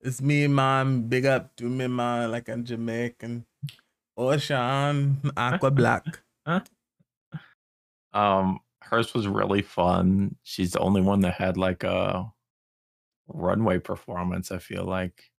It's 0.00 0.22
me, 0.22 0.46
mom. 0.46 1.02
Big 1.08 1.26
up 1.26 1.56
to 1.56 1.64
me, 1.64 1.86
mom. 1.86 2.30
Like 2.30 2.48
a 2.48 2.56
Jamaican. 2.56 3.44
Ocean 4.16 5.20
Aqua 5.36 5.70
Black. 5.72 6.20
Um, 8.12 8.60
hers 8.82 9.14
was 9.14 9.26
really 9.26 9.62
fun. 9.62 10.36
She's 10.42 10.72
the 10.72 10.80
only 10.80 11.00
one 11.00 11.20
that 11.20 11.34
had 11.34 11.56
like 11.56 11.84
a 11.84 12.30
runway 13.28 13.78
performance. 13.78 14.50
I 14.52 14.58
feel 14.58 14.84
like 14.84 15.30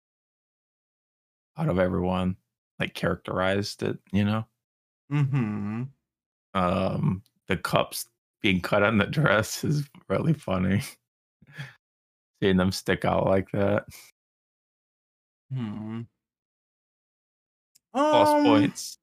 out 1.57 1.69
of 1.69 1.79
everyone, 1.79 2.37
like 2.81 2.95
characterized 2.95 3.83
it. 3.83 3.99
You 4.13 4.25
know, 4.25 4.47
Mm-hmm. 5.13 5.83
um, 6.55 7.23
the 7.49 7.57
cups 7.57 8.07
being 8.43 8.61
cut 8.61 8.83
on 8.83 8.99
the 8.99 9.07
dress 9.07 9.65
is 9.65 9.89
really 10.09 10.33
funny. 10.35 10.83
Seeing 12.43 12.57
them 12.57 12.73
stick 12.73 13.05
out 13.05 13.27
like 13.27 13.51
that. 13.53 13.85
Hmm. 15.53 16.03
Plus 17.93 18.29
Um, 18.29 18.45
points. 18.45 18.99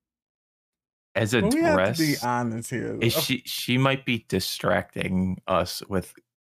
As 1.16 1.34
a 1.34 1.42
But 1.42 1.54
we 1.54 1.62
have 1.62 1.84
to 1.96 1.98
be 2.00 2.08
dress, 2.14 2.24
honest 2.24 2.70
here. 2.70 2.98
is 3.02 3.14
she 3.14 3.42
she 3.46 3.78
might 3.78 4.06
be 4.06 4.26
distracting 4.30 5.42
us 5.48 5.84
with 5.90 6.14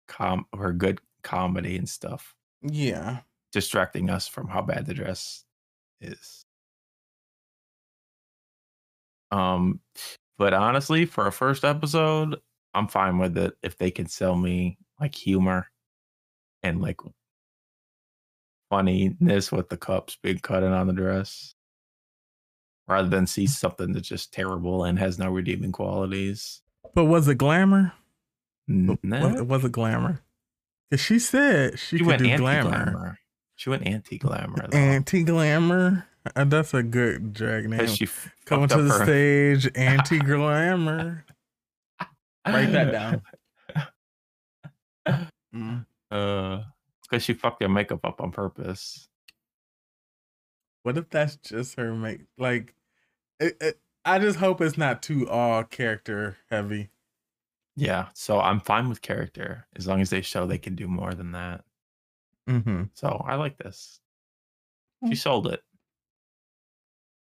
com 0.09 0.47
her 0.57 0.73
good 0.73 1.01
comedy 1.23 1.77
and 1.77 1.89
stuff. 1.89 2.35
Yeah. 2.63 3.21
Distracting 3.53 4.09
us 4.09 4.29
from 4.29 4.49
how 4.49 4.63
bad 4.63 4.87
the 4.87 4.95
dress 4.95 5.45
is. 6.01 6.42
Um, 9.33 9.81
but 10.39 10.55
honestly, 10.55 11.07
for 11.07 11.27
a 11.27 11.33
first 11.33 11.65
episode, 11.65 12.39
I'm 12.75 12.87
fine 12.87 13.19
with 13.19 13.37
it 13.39 13.55
if 13.63 13.77
they 13.79 13.91
can 13.91 14.07
sell 14.07 14.37
me 14.37 14.79
like 15.01 15.15
humor 15.15 15.67
and 16.63 16.81
like 16.81 17.01
funniness 18.71 19.51
with 19.53 19.69
the 19.69 19.77
cups 19.77 20.17
being 20.23 20.39
cut 20.39 20.63
in 20.63 20.73
on 20.73 20.87
the 20.87 20.93
dress 20.93 21.55
rather 22.89 23.09
than 23.09 23.27
see 23.27 23.47
something 23.47 23.93
that's 23.93 24.09
just 24.09 24.33
terrible 24.33 24.85
and 24.85 24.99
has 24.99 25.19
no 25.19 25.31
redeeming 25.31 25.73
qualities. 25.73 26.63
But 26.95 27.05
was 27.07 27.29
it 27.29 27.37
glamour? 27.37 27.93
Nah. 28.69 28.97
Was, 29.03 29.43
was 29.43 29.65
it 29.65 29.73
glamour? 29.73 30.21
Because 30.91 31.05
she 31.05 31.19
said 31.19 31.79
she, 31.79 31.99
She 31.99 32.05
could 32.05 32.19
do 32.19 32.37
glamour. 32.37 32.71
glamour. 32.71 33.19
She 33.57 33.71
went 33.71 33.87
anti 33.87 34.19
glamour. 34.19 34.69
Anti 34.73 35.25
glamour. 35.25 36.07
Uh, 36.37 36.45
that's 36.45 36.73
a 36.75 36.83
good 36.83 37.33
drag 37.33 37.69
name. 37.69 37.87
She 37.87 38.09
Coming 38.45 38.69
to 38.69 38.83
the 38.83 38.93
her- 38.93 39.05
stage, 39.05 39.71
anti 39.77 40.19
glamour. 40.19 41.25
Write 42.47 42.73
that 42.73 42.93
down. 42.93 43.23
Mm. 45.55 45.87
Uh, 46.13 46.63
because 47.05 47.23
she 47.25 47.33
fucked 47.33 47.59
their 47.59 47.71
makeup 47.71 48.05
up 48.05 48.21
on 48.21 48.31
purpose. 48.31 49.09
What 50.83 50.99
if 50.99 51.09
that's 51.09 51.37
just 51.37 51.77
her 51.77 51.95
make? 51.95 52.21
Like, 52.37 52.75
it, 53.41 53.57
it, 53.63 53.81
I 54.05 54.19
just 54.19 54.39
hope 54.39 54.61
it's 54.61 54.77
not 54.77 55.03
too 55.03 55.27
all 55.31 55.65
character 55.65 56.37
heavy. 56.51 56.91
Yeah, 57.77 58.09
so 58.13 58.41
I'm 58.41 58.61
fine 58.61 58.91
with 58.91 59.01
character 59.01 59.67
as 59.75 59.87
long 59.87 60.03
as 60.03 60.11
they 60.11 60.21
show 60.21 60.47
they 60.47 60.59
can 60.59 60.75
do 60.75 60.87
more 60.87 61.15
than 61.15 61.33
that. 61.33 61.65
Mm-hmm. 62.47 62.83
So 62.93 63.25
I 63.27 63.37
like 63.37 63.57
this. 63.57 63.99
She 65.09 65.15
sold 65.15 65.47
it. 65.47 65.63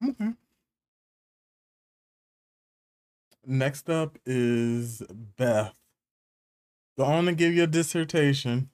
Okay. 0.04 0.34
Next 3.46 3.90
up 3.90 4.18
is 4.26 5.02
Beth. 5.38 5.76
Go 6.98 7.06
on 7.06 7.28
and 7.28 7.38
give 7.38 7.54
your 7.54 7.68
dissertation. 7.68 8.70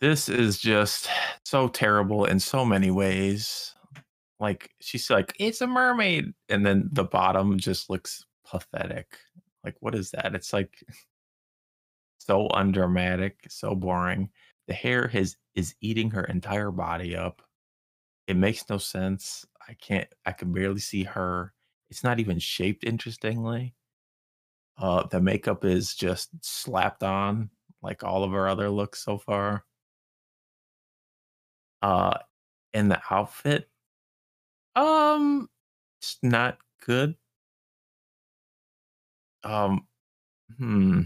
This 0.00 0.28
is 0.28 0.58
just 0.58 1.08
so 1.44 1.68
terrible 1.68 2.24
in 2.24 2.38
so 2.38 2.64
many 2.64 2.90
ways. 2.90 3.74
Like 4.40 4.70
she's 4.80 5.10
like, 5.10 5.34
it's 5.40 5.60
a 5.60 5.66
mermaid, 5.66 6.32
and 6.48 6.64
then 6.64 6.88
the 6.92 7.04
bottom 7.04 7.58
just 7.58 7.90
looks 7.90 8.24
pathetic. 8.44 9.06
Like, 9.64 9.76
what 9.80 9.94
is 9.94 10.10
that? 10.12 10.34
It's 10.34 10.52
like 10.52 10.74
so 12.18 12.48
undramatic, 12.48 13.36
so 13.48 13.74
boring. 13.74 14.30
The 14.68 14.74
hair 14.74 15.08
has 15.08 15.36
is 15.54 15.74
eating 15.80 16.10
her 16.10 16.24
entire 16.24 16.70
body 16.70 17.16
up. 17.16 17.42
It 18.28 18.36
makes 18.36 18.68
no 18.68 18.78
sense. 18.78 19.46
I 19.68 19.74
can't. 19.74 20.08
I 20.24 20.32
can 20.32 20.52
barely 20.52 20.80
see 20.80 21.04
her. 21.04 21.52
It's 21.90 22.04
not 22.04 22.20
even 22.20 22.38
shaped 22.38 22.84
interestingly. 22.84 23.74
Uh, 24.78 25.06
the 25.08 25.20
makeup 25.20 25.64
is 25.64 25.94
just 25.94 26.30
slapped 26.42 27.02
on 27.02 27.50
like 27.82 28.02
all 28.04 28.24
of 28.24 28.32
her 28.32 28.48
other 28.48 28.70
looks 28.70 29.04
so 29.04 29.18
far. 29.18 29.64
Uh, 31.82 32.18
and 32.74 32.90
the 32.90 33.00
outfit, 33.10 33.68
um, 34.76 35.48
it's 36.00 36.18
not 36.22 36.58
good. 36.84 37.16
Um, 39.44 39.86
hmm. 40.58 41.02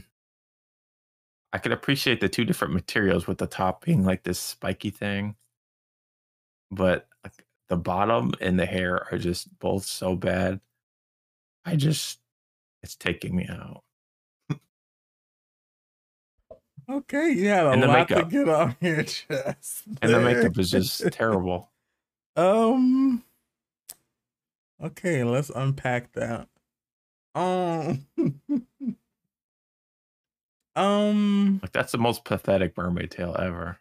I 1.53 1.59
could 1.59 1.73
appreciate 1.73 2.21
the 2.21 2.29
two 2.29 2.45
different 2.45 2.73
materials 2.75 3.27
with 3.27 3.39
the 3.39 3.47
top 3.47 3.85
being 3.85 4.05
like 4.05 4.23
this 4.23 4.39
spiky 4.39 4.91
thing, 4.91 5.37
but 6.71 7.07
the 7.69 7.77
bottom 7.77 8.33
and 8.41 8.59
the 8.59 8.67
hair 8.67 9.07
are 9.13 9.19
just 9.19 9.59
both 9.59 9.85
so 9.85 10.17
bad. 10.17 10.61
I 11.65 11.77
just, 11.77 12.21
it's 12.83 12.97
taking 12.97 13.35
me 13.37 13.47
out. 13.49 13.83
Okay, 16.91 17.31
you 17.31 17.49
had 17.49 17.67
a 17.67 17.71
And 17.71 17.83
the 17.83 17.87
lot 17.87 18.11
makeup. 18.11 18.25
to 18.29 18.31
get 18.31 18.49
on 18.49 18.77
your 18.81 19.03
chest. 19.05 19.85
And 20.03 20.13
the 20.13 20.21
makeup 20.21 20.59
is 20.59 20.71
just 20.71 21.11
terrible. 21.13 21.71
Um. 22.35 23.23
Okay, 24.83 25.23
let's 25.23 25.51
unpack 25.51 26.13
that. 26.15 26.49
Um. 27.35 28.07
um. 30.77 31.61
Like 31.63 31.73
that's 31.73 31.93
the 31.93 31.99
most 31.99 32.25
pathetic 32.25 32.75
mermaid 32.77 33.11
tail 33.11 33.37
ever. 33.39 33.79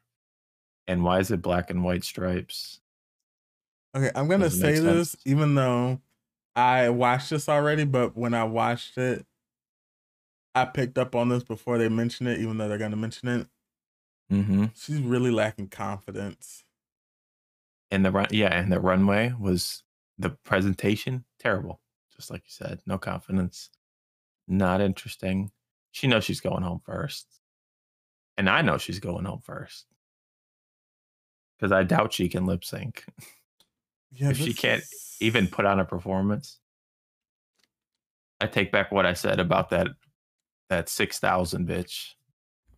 And 0.88 1.06
why 1.06 1.20
is 1.20 1.32
it 1.32 1.42
black 1.42 1.70
and 1.70 1.82
white 1.86 2.04
stripes? 2.04 2.81
Okay, 3.96 4.12
I'm 4.16 4.28
gonna 4.28 4.50
say 4.50 4.80
this, 4.80 5.16
even 5.26 5.56
though 5.56 6.00
I 6.56 6.89
watched 6.89 7.30
this 7.30 7.50
already, 7.50 7.84
but 7.84 8.16
when 8.16 8.34
I 8.34 8.46
watched 8.46 8.98
it, 8.98 9.26
I 10.56 10.66
picked 10.66 10.98
up 10.98 11.16
on 11.16 11.30
this 11.30 11.44
before 11.44 11.78
they 11.78 11.89
mention 11.89 12.28
it, 12.28 12.39
even 12.39 12.58
though 12.58 12.70
they're 12.70 12.78
gonna 12.78 12.96
mention 12.96 13.28
it. 13.30 13.48
Mm-hmm. 14.32 14.66
She's 14.76 15.02
really 15.02 15.32
lacking 15.32 15.68
confidence. 15.68 16.64
And 17.89 18.06
the 18.06 18.12
run, 18.12 18.28
yeah, 18.32 18.58
and 18.58 18.72
the 18.72 18.80
runway 18.80 19.34
was 19.38 19.84
the 20.18 20.30
presentation 20.30 21.26
terrible. 21.39 21.82
Just 22.16 22.32
like 22.32 22.42
you 22.46 22.52
said, 22.52 22.82
no 22.86 22.98
confidence, 22.98 23.70
not 24.48 24.80
interesting. 24.80 25.52
She 25.92 26.08
knows 26.08 26.24
she's 26.24 26.39
going 26.39 26.64
home 26.64 26.82
first, 26.86 27.28
and 28.38 28.50
I 28.50 28.62
know 28.62 28.78
she's 28.78 29.00
going 29.00 29.26
home 29.26 29.42
first 29.44 29.86
because 31.58 31.74
I 31.74 31.84
doubt 31.84 32.14
she 32.14 32.30
can 32.30 32.46
lip 32.46 32.64
sync 32.64 33.04
Yeah, 34.12 34.30
if 34.32 34.38
she 34.38 34.53
can't 34.53 34.82
is- 34.82 35.18
even 35.22 35.47
put 35.47 35.66
on 35.66 35.80
a 35.80 35.86
performance. 35.86 36.59
I 38.39 38.47
take 38.47 38.72
back 38.72 38.91
what 38.91 39.05
I 39.05 39.14
said 39.14 39.39
about 39.39 39.70
that 39.70 39.88
that 40.70 40.89
six 40.89 41.20
thousand 41.20 41.68
bitch. 41.68 42.14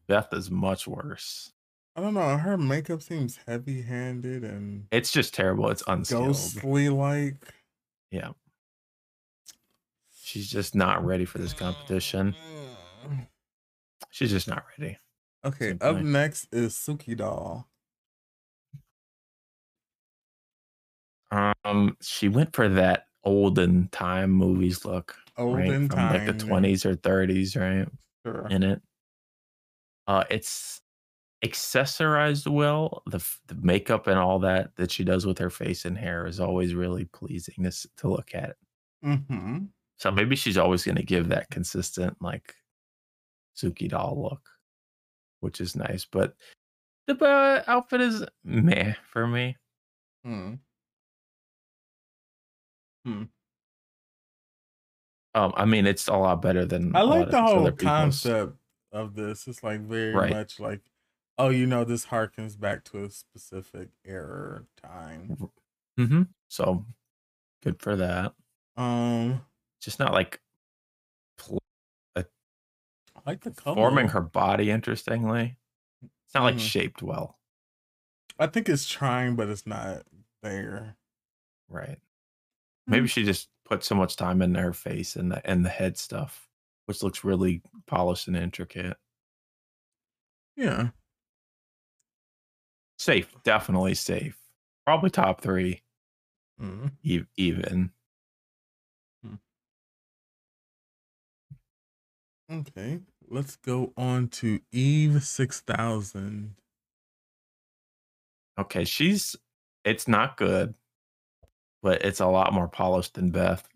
Beth 0.07 0.27
is 0.33 0.51
much 0.51 0.87
worse. 0.87 1.53
I 1.95 2.01
don't 2.01 2.13
know. 2.15 2.37
Her 2.37 2.57
makeup 2.57 3.01
seems 3.01 3.39
heavy-handed 3.47 4.43
and 4.43 4.87
It's 4.91 5.11
just 5.11 5.33
terrible. 5.33 5.69
It's 5.69 5.83
unskilled. 5.87 6.27
ghostly 6.27 6.89
like. 6.89 7.35
Yeah. 8.11 8.31
She's 10.23 10.49
just 10.49 10.73
not 10.75 11.05
ready 11.05 11.23
for 11.25 11.37
this 11.37 11.53
competition. 11.53 12.35
She's 14.11 14.31
just 14.31 14.47
not 14.47 14.63
ready. 14.77 14.97
Okay, 15.45 15.77
up 15.81 15.97
next 15.97 16.47
is 16.53 16.73
Suki 16.73 17.15
Doll. 17.15 17.67
Um, 21.33 21.97
she 22.01 22.29
went 22.29 22.55
for 22.55 22.69
that 22.69 23.07
olden 23.23 23.87
time 23.91 24.31
movies 24.31 24.85
look, 24.85 25.15
Olden 25.37 25.57
right? 25.57 25.91
From 25.91 25.99
like 25.99 26.25
the 26.25 26.33
time, 26.33 26.39
yeah. 26.39 26.45
twenties 26.45 26.85
or 26.85 26.95
thirties, 26.95 27.55
right? 27.55 27.87
Sure. 28.25 28.47
In 28.49 28.63
it. 28.63 28.81
Uh, 30.07 30.23
it's 30.29 30.81
accessorized 31.43 32.47
well. 32.47 33.03
The 33.07 33.25
the 33.47 33.55
makeup 33.55 34.07
and 34.07 34.19
all 34.19 34.39
that 34.39 34.75
that 34.75 34.91
she 34.91 35.03
does 35.03 35.25
with 35.25 35.37
her 35.39 35.49
face 35.49 35.85
and 35.85 35.97
hair 35.97 36.25
is 36.27 36.39
always 36.39 36.75
really 36.75 37.05
pleasing 37.05 37.63
to 37.63 37.71
to 37.97 38.09
look 38.09 38.35
at. 38.35 38.55
Mm-hmm. 39.03 39.65
So 39.97 40.11
maybe 40.11 40.35
she's 40.35 40.57
always 40.57 40.83
going 40.83 40.97
to 40.97 41.03
give 41.03 41.29
that 41.29 41.49
consistent 41.49 42.17
like 42.21 42.55
Suki 43.55 43.89
doll 43.89 44.21
look, 44.21 44.49
which 45.39 45.61
is 45.61 45.75
nice. 45.75 46.05
But 46.05 46.35
the 47.07 47.15
uh, 47.23 47.63
outfit 47.67 48.01
is 48.01 48.25
meh 48.43 48.93
for 49.11 49.27
me. 49.27 49.57
Hmm. 53.05 53.23
Um, 55.35 55.53
I 55.55 55.65
mean, 55.65 55.87
it's 55.87 56.07
a 56.07 56.13
lot 56.15 56.41
better 56.41 56.65
than 56.65 56.95
I 56.95 57.01
like 57.01 57.29
the 57.29 57.41
whole 57.41 57.71
concept 57.71 58.57
of 58.91 59.15
this. 59.15 59.47
It's 59.47 59.63
like 59.63 59.81
very 59.81 60.13
Right. 60.15 60.29
much 60.29 60.59
like, 60.59 60.81
oh, 61.37 61.49
you 61.49 61.65
know, 61.65 61.83
this 61.83 62.05
harkens 62.07 62.59
back 62.59 62.83
to 62.85 63.03
a 63.03 63.09
specific 63.09 63.89
era 64.05 64.65
time. 64.77 65.49
hmm 65.97 66.23
So 66.49 66.85
good 67.63 67.81
for 67.81 67.95
that. 67.95 68.35
Um, 68.77 69.41
Just 69.81 69.99
not 69.99 70.13
like 70.13 70.39
pl- 71.37 71.59
I 72.15 72.25
like 73.25 73.41
the 73.41 73.51
color. 73.51 73.75
forming 73.75 74.09
her 74.09 74.21
body 74.21 74.69
interestingly. 74.69 75.57
It's 76.25 76.33
not 76.35 76.43
like 76.43 76.55
Mhm. 76.55 76.59
shaped 76.59 77.01
well, 77.01 77.39
I 78.39 78.47
think 78.47 78.69
it's 78.69 78.87
trying, 78.87 79.35
but 79.35 79.49
it's 79.49 79.65
not 79.67 80.03
there. 80.41 80.97
right? 81.69 81.99
Maybe 82.87 83.07
Mm. 83.07 83.09
she 83.11 83.23
just 83.23 83.49
put 83.65 83.83
so 83.83 83.95
much 83.95 84.15
time 84.17 84.41
into 84.41 84.59
her 84.61 84.73
face 84.73 85.15
and 85.15 85.31
the 85.31 85.45
and 85.49 85.65
the 85.65 85.69
head 85.69 85.97
stuff, 85.97 86.47
which 86.85 87.01
looks 87.03 87.23
really 87.23 87.61
polished 87.87 88.27
and 88.27 88.35
intricate. 88.37 88.97
Yeah. 90.55 90.91
Safe, 92.99 93.33
definitely 93.43 93.95
safe. 93.95 94.37
Probably 94.85 95.09
top 95.09 95.41
three, 95.41 95.81
Mm. 96.59 96.91
e- 97.03 97.25
even. 97.37 97.91
Okay. 102.51 102.99
Let's 103.29 103.55
go 103.55 103.93
on 103.97 104.27
to 104.29 104.59
Eve 104.71 105.23
six 105.23 105.61
thousand. 105.61 106.55
Okay, 108.59 108.83
she's 108.85 109.35
it's 109.85 110.07
not 110.07 110.37
good, 110.37 110.75
but 111.83 112.03
it's 112.03 112.21
a 112.21 112.25
lot 112.25 112.53
more 112.53 112.67
polished 112.67 113.13
than 113.13 113.29
Beth. 113.29 113.67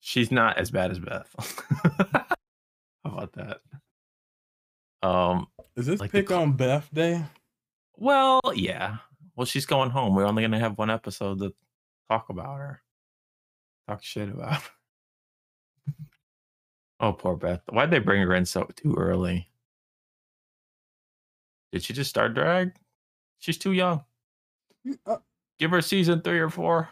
She's 0.00 0.32
not 0.32 0.58
as 0.58 0.70
bad 0.72 0.90
as 0.90 0.98
Beth. 0.98 1.32
How 3.04 3.10
about 3.12 3.32
that? 3.34 3.58
Um, 5.06 5.46
Is 5.76 5.86
this 5.86 6.00
Like 6.00 6.10
pick 6.10 6.28
cl- 6.28 6.40
on 6.40 6.52
Beth 6.54 6.88
Day? 6.92 7.22
well, 7.96 8.40
yeah. 8.54 8.96
Well, 9.36 9.44
she's 9.44 9.66
going 9.66 9.90
home. 9.90 10.14
We're 10.16 10.26
only 10.26 10.42
gonna 10.42 10.58
have 10.58 10.78
one 10.78 10.90
episode 10.90 11.38
to 11.40 11.54
talk 12.10 12.28
about 12.30 12.56
her. 12.58 12.80
Talk 13.86 14.02
shit 14.02 14.28
about. 14.28 14.62
her. 14.62 14.68
oh, 17.00 17.12
poor 17.12 17.36
Beth. 17.36 17.62
Why'd 17.68 17.90
they 17.90 18.00
bring 18.00 18.22
her 18.22 18.34
in 18.34 18.46
so 18.46 18.64
too 18.74 18.94
early? 18.98 19.48
Did 21.70 21.84
she 21.84 21.92
just 21.92 22.10
start 22.10 22.34
drag? 22.34 22.72
She's 23.38 23.58
too 23.58 23.72
young. 23.72 24.04
Uh, 25.06 25.18
Give 25.58 25.70
her 25.70 25.80
season 25.80 26.22
three 26.22 26.38
or 26.38 26.50
four. 26.50 26.88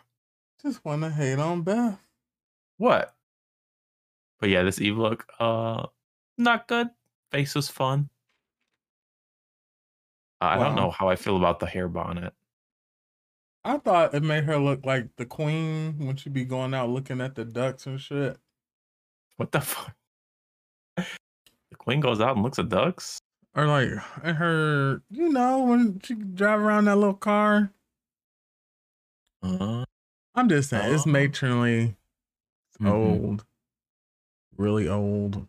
just 0.63 0.85
want 0.85 1.03
to 1.03 1.11
hate 1.11 1.39
on 1.39 1.63
Beth. 1.63 1.99
What? 2.79 3.15
But 4.41 4.51
yeah, 4.51 4.63
this 4.63 4.81
Eve 4.81 4.99
look, 4.99 5.27
uh, 5.39 5.87
not 6.37 6.69
good. 6.69 6.89
Face 7.31 7.55
was 7.55 7.69
fun. 7.69 8.09
Uh, 10.41 10.47
I 10.47 10.59
don't 10.59 10.75
know 10.75 10.91
how 10.91 11.09
I 11.09 11.17
feel 11.17 11.37
about 11.37 11.61
the 11.61 11.67
hair 11.67 11.89
bonnet. 11.89 12.35
I 13.65 13.79
thought 13.79 14.15
it 14.15 14.23
made 14.23 14.45
her 14.45 14.59
look 14.59 14.85
like 14.85 15.09
the 15.17 15.27
queen 15.27 15.97
when 15.99 16.17
she 16.17 16.29
be 16.31 16.45
going 16.45 16.75
out 16.75 16.91
looking 16.91 17.21
at 17.21 17.35
the 17.35 17.45
ducks 17.45 17.87
and 17.87 18.01
shit. 18.01 18.37
What 19.37 19.53
the 19.53 19.61
fuck? 19.61 19.95
The 21.71 21.77
queen 21.77 21.99
goes 21.99 22.21
out 22.21 22.37
and 22.37 22.45
looks 22.45 22.61
at 22.61 22.69
ducks. 22.69 23.19
Or 23.57 23.67
like 23.67 23.89
in 24.23 24.35
her, 24.37 25.03
you 25.11 25.29
know, 25.31 25.65
when 25.65 25.99
she 26.01 26.15
drive 26.15 26.61
around 26.61 26.85
that 26.85 26.95
little 26.97 27.13
car. 27.13 27.73
Uh, 29.43 29.85
I'm 30.35 30.49
just 30.49 30.71
saying, 30.71 30.95
it's 30.95 31.07
Oh. 31.07 31.11
matronly, 31.11 31.97
Mhm. 32.81 32.93
old, 32.93 33.47
really 34.57 34.89
old. 34.89 35.47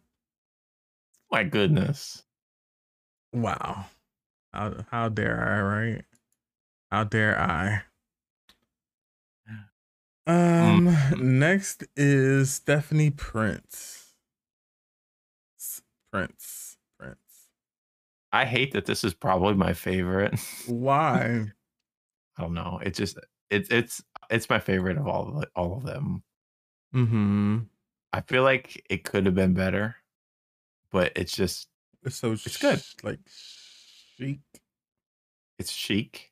my 1.32 1.44
goodness. 1.44 2.24
Wow. 3.34 3.86
How, 4.54 4.86
how 4.90 5.10
dare 5.10 5.40
I, 5.48 5.62
right? 5.62 6.06
How 6.92 7.04
dare 7.04 7.40
I? 7.40 7.84
Um, 10.26 10.94
next 11.18 11.86
is 11.96 12.54
Stephanie 12.54 13.12
Prince. 13.12 14.14
Prince. 16.12 16.78
Prince. 16.98 17.50
I 18.32 18.46
hate 18.46 18.74
that 18.74 18.86
this 18.86 19.04
is 19.04 19.14
probably 19.14 19.54
my 19.54 19.74
favorite. 19.74 20.40
Why? 20.68 21.52
I 22.38 22.42
don't 22.42 22.54
know. 22.54 22.80
It 22.84 22.94
just 22.94 23.18
it's 23.50 23.70
it's 23.70 24.04
it's 24.30 24.50
my 24.50 24.60
favorite 24.60 24.98
of 24.98 25.08
all 25.08 25.38
of 25.39 25.45
all 25.56 25.78
of 25.78 25.84
them. 25.84 26.24
mm-hmm. 26.93 27.60
I 28.14 28.22
feel 28.22 28.43
like 28.43 28.86
it 28.89 29.04
could 29.04 29.26
have 29.26 29.36
been 29.36 29.54
better, 29.54 29.95
but 30.91 31.12
it's 31.16 31.36
just 31.36 31.70
It's 32.04 32.16
so 32.18 32.32
It's 32.34 32.58
good. 32.58 32.80
sh- 32.82 32.95
like 33.04 33.20
chic. 34.18 34.39
it's 35.60 35.72
chic. 35.72 36.32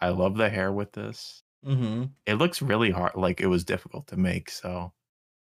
I 0.00 0.10
love 0.10 0.36
the 0.36 0.48
hair 0.50 0.72
with 0.72 0.92
this. 0.92 1.42
Mm-hmm. 1.64 2.04
It 2.26 2.34
looks 2.34 2.60
really 2.62 2.90
hard, 2.90 3.14
like 3.16 3.40
it 3.40 3.46
was 3.46 3.64
difficult 3.64 4.06
to 4.08 4.16
make. 4.16 4.50
So 4.50 4.92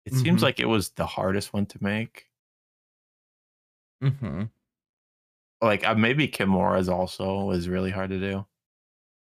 it 0.06 0.14
seems 0.14 0.40
Mhm. 0.40 0.42
like 0.42 0.60
it 0.60 0.66
was 0.66 0.90
the 0.90 1.06
hardest 1.06 1.52
one 1.52 1.66
to 1.66 1.78
make. 1.82 2.26
Mm-hmm. 4.02 4.44
Like 5.60 5.84
uh, 5.86 5.94
maybe 5.94 6.28
Kimora's 6.28 6.88
also 6.88 7.50
is 7.50 7.68
really 7.68 7.90
hard 7.90 8.10
to 8.10 8.20
do. 8.20 8.46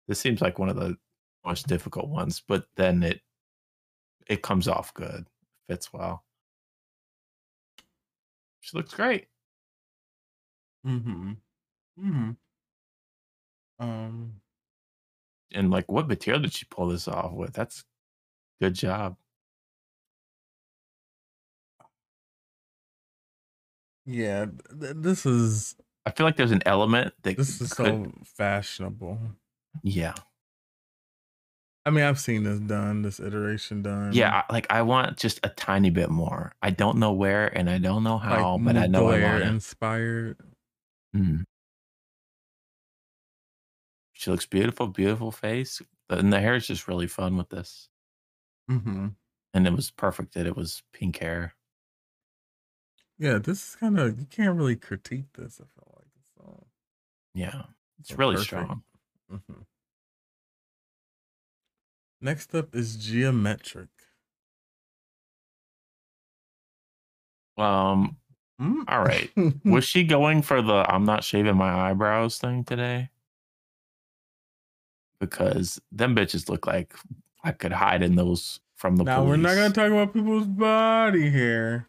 This 0.08 0.20
seems 0.20 0.42
like 0.42 0.60
one 0.60 0.70
of 0.70 0.76
the 0.76 0.98
most 1.46 1.68
difficult 1.68 2.10
ones, 2.10 2.42
but 2.48 2.68
then 2.76 3.04
it 3.04 3.22
it 4.28 4.42
comes 4.42 4.68
off 4.68 4.94
good, 4.94 5.28
fits 5.70 5.94
well. 5.94 6.26
She 8.60 8.76
looks 8.78 8.94
great. 8.94 9.28
Mm-hmm. 10.86 11.34
Mm-hmm. 12.00 12.32
Um 13.80 14.42
And 15.54 15.72
like, 15.72 15.92
what 15.92 16.08
material 16.08 16.42
did 16.42 16.54
she 16.54 16.66
pull 16.66 16.90
this 16.90 17.08
off 17.08 17.32
with? 17.34 17.54
That's 17.54 17.84
good 18.62 18.76
job. 18.76 19.18
yeah, 24.06 24.46
th- 24.80 24.94
this 24.98 25.26
is 25.26 25.76
I 26.06 26.12
feel 26.12 26.26
like 26.26 26.36
there's 26.38 26.52
an 26.52 26.62
element 26.66 27.14
that 27.24 27.38
this 27.38 27.62
is 27.62 27.74
could, 27.74 28.06
so 28.08 28.12
fashionable. 28.24 29.20
yeah, 29.84 30.16
I 31.86 31.92
mean, 31.92 32.04
I've 32.04 32.20
seen 32.20 32.44
this 32.44 32.60
done, 32.60 33.02
this 33.04 33.20
iteration 33.20 33.82
done. 33.82 34.32
yeah. 34.32 34.44
Like 34.50 34.68
I 34.72 34.82
want 34.82 35.18
just 35.18 35.40
a 35.44 35.50
tiny 35.50 35.90
bit 35.90 36.10
more. 36.10 36.54
I 36.62 36.70
don't 36.72 36.98
know 37.00 37.12
where 37.14 37.48
and 37.58 37.70
I 37.70 37.78
don't 37.78 38.04
know 38.04 38.18
like 38.24 38.48
how, 38.48 38.58
but 38.64 38.78
I 38.78 38.88
know 38.88 39.08
I 39.10 39.16
want 39.16 39.44
it. 39.44 39.56
inspired. 39.56 40.38
Mm. 41.16 41.44
She 44.14 44.32
looks 44.32 44.48
beautiful, 44.48 44.88
beautiful 44.88 45.32
face, 45.32 45.80
and 46.10 46.34
the 46.34 46.40
hair 46.40 46.56
is 46.56 46.66
just 46.66 46.88
really 46.88 47.06
fun 47.06 47.38
with 47.38 47.50
this. 47.50 47.88
Mm-hmm. 48.70 49.08
And 49.56 49.66
it 49.66 49.74
was 49.74 49.90
perfect 49.90 50.36
that 50.36 50.46
it 50.46 50.56
was 50.56 50.84
pink 50.94 51.18
hair. 51.18 51.56
Yeah, 53.18 53.38
this 53.40 53.70
is 53.70 53.76
kind 53.76 54.00
of 54.00 54.20
you 54.20 54.26
can't 54.26 54.58
really 54.58 54.76
critique 54.76 55.34
this. 55.34 55.60
I 55.62 55.66
feel 55.66 55.94
like 55.98 56.08
it's 56.20 56.32
all 56.40 56.68
Yeah, 57.34 57.68
it's 58.00 58.10
Yeah, 58.10 58.18
really 58.18 58.38
perfect. 58.38 58.46
strong. 58.46 58.84
hmm 59.30 59.64
Next 62.22 62.54
up 62.56 62.76
is 62.76 62.96
Gia 62.96 63.32
Metric. 63.32 63.90
Um, 67.58 68.18
Mm. 68.60 68.86
all 68.88 69.04
right. 69.04 69.30
Was 69.66 69.84
she 69.84 70.06
going 70.06 70.42
for 70.42 70.62
the 70.62 70.86
I'm 70.90 71.04
not 71.04 71.26
shaving 71.26 71.58
my 71.58 71.90
eyebrows 71.90 72.38
thing 72.38 72.64
today? 72.64 73.10
Because 75.20 75.82
them 75.92 76.16
bitches 76.16 76.48
look 76.48 76.66
like 76.66 76.94
I 77.44 77.52
could 77.52 77.74
hide 77.74 78.02
in 78.02 78.16
those 78.16 78.62
from 78.76 78.96
the 78.96 79.04
now 79.04 79.24
we're 79.26 79.36
not 79.38 79.56
gonna 79.56 79.74
talk 79.74 79.92
about 79.92 80.14
people's 80.14 80.48
body 80.48 81.30
here. 81.30 81.88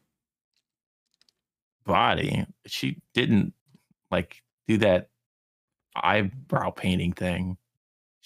body. 1.84 2.44
She 2.66 2.98
didn't 3.14 3.52
like 4.10 4.42
do 4.66 4.78
that 4.78 5.08
eyebrow 5.94 6.70
painting 6.70 7.12
thing. 7.12 7.58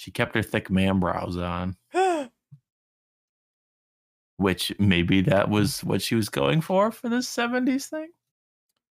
She 0.01 0.11
kept 0.11 0.35
her 0.35 0.43
thick 0.43 0.71
man 0.71 0.99
brows 0.99 1.37
on, 1.37 1.77
which 4.39 4.73
maybe 4.79 5.21
that 5.21 5.51
was 5.51 5.85
what 5.85 6.01
she 6.01 6.15
was 6.15 6.31
going 6.31 6.63
for 6.63 6.91
for 6.91 7.11
this 7.11 7.29
70s 7.29 7.85
thing. 7.91 8.09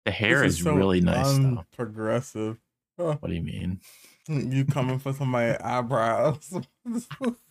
The 0.04 0.12
hair 0.12 0.42
This 0.42 0.58
is, 0.58 0.64
so 0.66 0.74
really 0.76 1.00
nice 1.00 1.38
though. 1.38 1.64
Progressive. 1.74 2.58
Oh, 3.00 3.14
What 3.14 3.30
do 3.30 3.34
you 3.36 3.42
mean? 3.42 3.80
you 4.28 4.66
coming 4.66 5.00
for 5.00 5.14
somebody's 5.14 5.56
eyebrows? 5.64 6.52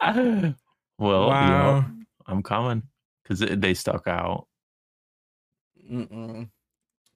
well, 0.03 0.55
wow. 0.99 1.77
yeah, 1.79 1.85
I'm 2.27 2.43
coming 2.43 2.83
because 3.23 3.41
they 3.41 3.73
stuck 3.73 4.07
out. 4.07 4.49
Mm-mm. 5.91 6.51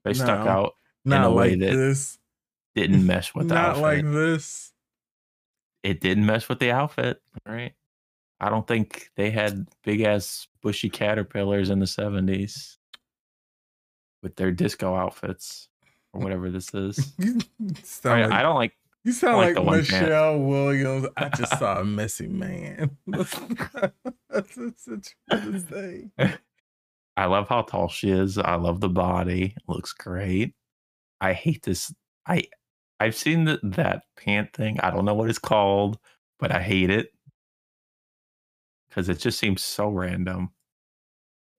They 0.04 0.14
stuck 0.14 0.46
out, 0.46 0.72
Not 1.04 1.26
a 1.26 1.30
way 1.30 1.54
that 1.54 1.76
this. 1.76 2.16
didn't 2.74 3.04
mesh 3.06 3.34
with 3.34 3.48
the 3.48 3.54
Not 3.56 3.76
outfit. 3.76 3.82
like 3.82 4.04
this. 4.04 4.72
It 5.82 6.00
didn't 6.00 6.26
mess 6.26 6.48
with 6.48 6.58
the 6.58 6.70
outfit. 6.70 7.20
right? 7.46 7.72
I 8.40 8.48
don't 8.48 8.66
think 8.66 9.10
they 9.16 9.30
had 9.30 9.68
big 9.84 10.00
ass 10.00 10.46
bushy 10.62 10.88
caterpillars 10.88 11.70
in 11.70 11.78
the 11.78 11.86
70s 11.86 12.76
with 14.22 14.36
their 14.36 14.50
disco 14.50 14.94
outfits 14.94 15.68
or 16.12 16.20
whatever 16.22 16.50
this 16.50 16.72
is. 16.74 17.12
I, 18.04 18.22
like, 18.22 18.32
I 18.32 18.42
don't 18.42 18.56
like 18.56 18.72
you 19.04 19.12
sound 19.12 19.36
like 19.38 19.56
like. 19.56 19.78
Michelle 19.78 20.38
Williams. 20.38 21.06
I 21.16 21.28
just 21.30 21.58
saw 21.58 21.80
a 21.80 21.84
messy 21.86 22.28
man. 22.28 22.96
That's 23.06 24.54
that's 24.54 25.14
what 25.28 25.62
thing. 25.62 26.12
I 27.16 27.26
love 27.26 27.48
how 27.48 27.62
tall 27.62 27.88
she 27.88 28.10
is. 28.10 28.38
I 28.38 28.54
love 28.54 28.80
the 28.80 28.88
body. 28.88 29.56
Looks 29.66 29.92
great. 29.92 30.54
I 31.20 31.32
hate 31.32 31.62
this. 31.62 31.92
I 32.26 32.44
I've 33.00 33.16
seen 33.16 33.44
the, 33.44 33.58
that 33.62 34.02
pant 34.16 34.52
thing. 34.52 34.78
I 34.80 34.90
don't 34.90 35.06
know 35.06 35.14
what 35.14 35.30
it's 35.30 35.38
called, 35.38 35.98
but 36.38 36.52
I 36.54 36.60
hate 36.60 36.90
it 36.90 37.12
because 38.88 39.08
it 39.08 39.18
just 39.18 39.38
seems 39.38 39.62
so 39.62 39.88
random. 39.88 40.50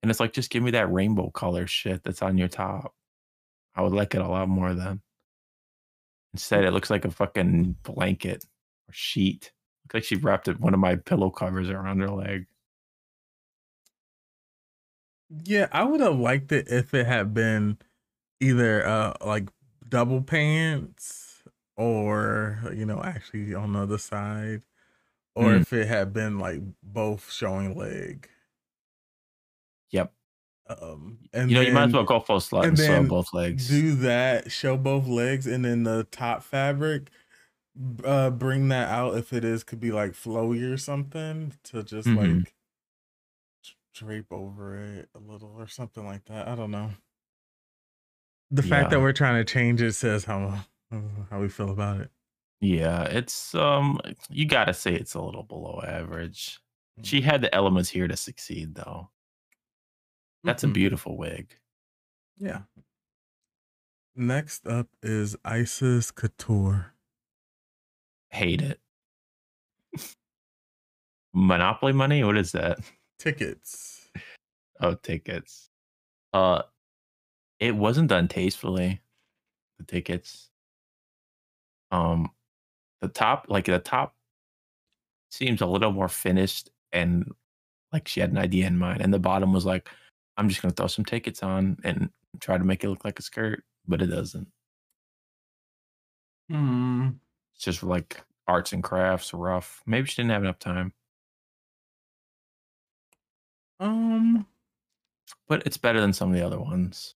And 0.02 0.10
it's 0.10 0.20
like, 0.20 0.32
just 0.32 0.50
give 0.50 0.62
me 0.62 0.70
that 0.70 0.92
rainbow 0.92 1.30
color 1.30 1.66
shit 1.66 2.04
that's 2.04 2.22
on 2.22 2.38
your 2.38 2.48
top. 2.48 2.94
I 3.74 3.82
would 3.82 3.92
like 3.92 4.14
it 4.14 4.20
a 4.22 4.28
lot 4.28 4.48
more 4.48 4.72
then. 4.72 5.00
Instead, 6.32 6.64
it 6.64 6.72
looks 6.72 6.90
like 6.90 7.04
a 7.04 7.10
fucking 7.10 7.76
blanket 7.82 8.44
or 8.88 8.92
sheet. 8.92 9.52
Looks 9.84 9.94
like 9.94 10.04
she 10.04 10.16
wrapped 10.16 10.46
it, 10.48 10.60
one 10.60 10.74
of 10.74 10.80
my 10.80 10.96
pillow 10.96 11.30
covers 11.30 11.70
around 11.70 12.00
her 12.00 12.10
leg. 12.10 12.46
Yeah, 15.44 15.68
I 15.72 15.84
would 15.84 16.00
have 16.00 16.18
liked 16.18 16.52
it 16.52 16.68
if 16.68 16.94
it 16.94 17.06
had 17.06 17.34
been 17.34 17.78
either 18.40 18.86
uh 18.86 19.14
like 19.24 19.48
double 19.88 20.20
pants 20.20 21.21
or 21.76 22.58
you 22.74 22.84
know 22.86 23.02
actually 23.02 23.54
on 23.54 23.72
the 23.72 23.80
other 23.80 23.98
side 23.98 24.62
or 25.34 25.44
Mm. 25.52 25.60
if 25.62 25.72
it 25.72 25.88
had 25.88 26.12
been 26.12 26.38
like 26.38 26.60
both 26.82 27.30
showing 27.30 27.74
leg. 27.76 28.28
Yep. 29.90 30.12
Um, 30.68 31.18
and 31.32 31.50
you 31.50 31.56
know, 31.56 31.62
you 31.62 31.72
might 31.72 31.88
as 31.88 31.92
well 31.92 32.04
go 32.04 32.20
full 32.20 32.38
slut 32.38 32.60
and 32.64 32.68
and 32.70 32.76
then 32.78 33.06
both 33.08 33.32
legs. 33.34 33.68
do 33.68 33.94
that, 33.96 34.50
show 34.52 34.76
both 34.76 35.06
legs, 35.06 35.46
and 35.46 35.64
then 35.64 35.82
the 35.84 36.04
top 36.04 36.42
fabric, 36.42 37.10
uh, 38.04 38.30
bring 38.30 38.68
that 38.68 38.88
out 38.90 39.16
if 39.16 39.32
it 39.32 39.44
is 39.44 39.64
could 39.64 39.80
be 39.80 39.90
like 39.90 40.12
flowy 40.12 40.70
or 40.72 40.76
something 40.76 41.54
to 41.64 41.82
just 41.82 42.06
Mhm. 42.08 42.16
like 42.44 42.54
drape 43.94 44.30
over 44.32 44.76
it 44.76 45.08
a 45.14 45.18
little 45.18 45.54
or 45.58 45.66
something 45.66 46.04
like 46.06 46.24
that. 46.26 46.48
I 46.48 46.54
don't 46.54 46.70
know. 46.70 46.90
The 48.50 48.62
fact 48.62 48.90
that 48.90 49.00
we're 49.00 49.12
trying 49.12 49.44
to 49.44 49.50
change 49.50 49.80
it 49.82 49.92
says 49.92 50.24
how 50.24 50.64
how 51.30 51.40
we 51.40 51.48
feel 51.48 51.70
about 51.70 52.00
it. 52.00 52.10
Yeah, 52.60 53.04
it's 53.04 53.54
um 53.54 53.98
you 54.30 54.46
gotta 54.46 54.74
say 54.74 54.94
it's 54.94 55.14
a 55.14 55.20
little 55.20 55.42
below 55.42 55.82
average. 55.86 56.60
Mm. 57.00 57.04
She 57.06 57.20
had 57.20 57.40
the 57.40 57.54
elements 57.54 57.90
here 57.90 58.06
to 58.08 58.16
succeed 58.16 58.74
though. 58.74 59.10
That's 60.44 60.64
a 60.64 60.68
Mhm. 60.68 60.74
beautiful 60.74 61.16
wig. 61.16 61.56
Yeah. 62.38 62.62
Next 64.14 64.66
up 64.66 64.88
is 65.02 65.36
Icesis 65.44 66.10
Couture. 66.14 66.94
Hate 68.30 68.62
it. 68.62 68.80
Monopoly 71.34 71.92
money? 71.92 72.22
What 72.24 72.36
is 72.36 72.52
that? 72.52 72.78
Tickets. 73.18 74.10
Oh, 74.80 74.94
tickets. 74.94 75.70
Uh 76.32 76.62
it 77.60 77.74
wasn't 77.76 78.08
done 78.08 78.28
tastefully. 78.28 79.00
The 79.78 79.84
tickets. 79.84 80.50
Um 81.92 82.30
the 83.02 83.08
top 83.08 83.46
like 83.48 83.66
the 83.66 83.78
top 83.80 84.14
seems 85.30 85.60
a 85.60 85.66
little 85.66 85.92
more 85.92 86.08
finished 86.08 86.70
and 86.92 87.30
like 87.92 88.08
she 88.08 88.20
had 88.20 88.30
an 88.32 88.38
idea 88.38 88.66
in 88.66 88.78
mind. 88.78 89.02
And 89.02 89.14
the 89.14 89.18
bottom 89.18 89.52
was 89.52 89.66
like, 89.66 89.88
I'm 90.36 90.48
just 90.50 90.62
gonna 90.62 90.74
throw 90.74 90.88
some 90.88 91.04
tickets 91.06 91.42
on 91.42 91.78
and 91.84 92.10
try 92.40 92.58
to 92.58 92.64
make 92.64 92.84
it 92.84 92.90
look 92.90 93.04
like 93.04 93.18
a 93.18 93.22
skirt, 93.22 93.64
but 93.88 94.02
it 94.02 94.06
doesn't. 94.08 94.48
Hmm. 96.48 97.08
It's 97.54 97.64
just 97.64 97.82
like 97.82 98.22
arts 98.46 98.72
and 98.72 98.82
crafts, 98.82 99.32
rough. 99.34 99.82
Maybe 99.86 100.06
she 100.08 100.16
didn't 100.22 100.32
have 100.32 100.42
enough 100.42 100.58
time, 100.58 100.92
Um. 103.80 104.46
but 105.46 105.64
it's 105.66 105.76
better 105.76 106.00
than 106.00 106.12
some 106.12 106.30
of 106.30 106.34
the 106.34 106.44
other 106.44 106.58
ones. 106.60 107.14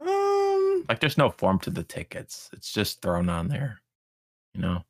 Um. 0.00 0.49
Like 0.88 1.00
there's 1.00 1.18
no 1.18 1.30
form 1.30 1.58
to 1.60 1.70
the 1.70 1.82
tickets. 1.82 2.50
It's 2.52 2.72
just 2.72 3.02
thrown 3.02 3.28
on 3.28 3.48
there. 3.48 3.80
You 4.54 4.60
know? 4.62 4.84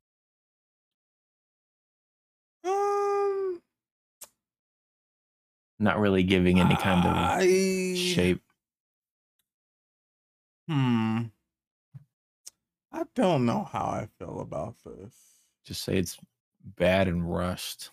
Um. 2.65 3.61
Not 5.79 5.99
really 5.99 6.23
giving 6.23 6.61
any 6.61 6.77
kind 6.77 7.07
of 7.07 7.15
I, 7.15 7.95
shape. 7.95 8.43
Hmm. 10.69 11.23
I 12.93 13.05
don't 13.15 13.47
know 13.47 13.65
how 13.65 13.85
I 13.85 14.09
feel 14.19 14.41
about 14.41 14.77
this. 14.85 15.15
Just 15.65 15.83
say 15.83 15.97
it's 15.97 16.19
bad 16.77 17.09
and 17.09 17.31
rushed. 17.33 17.91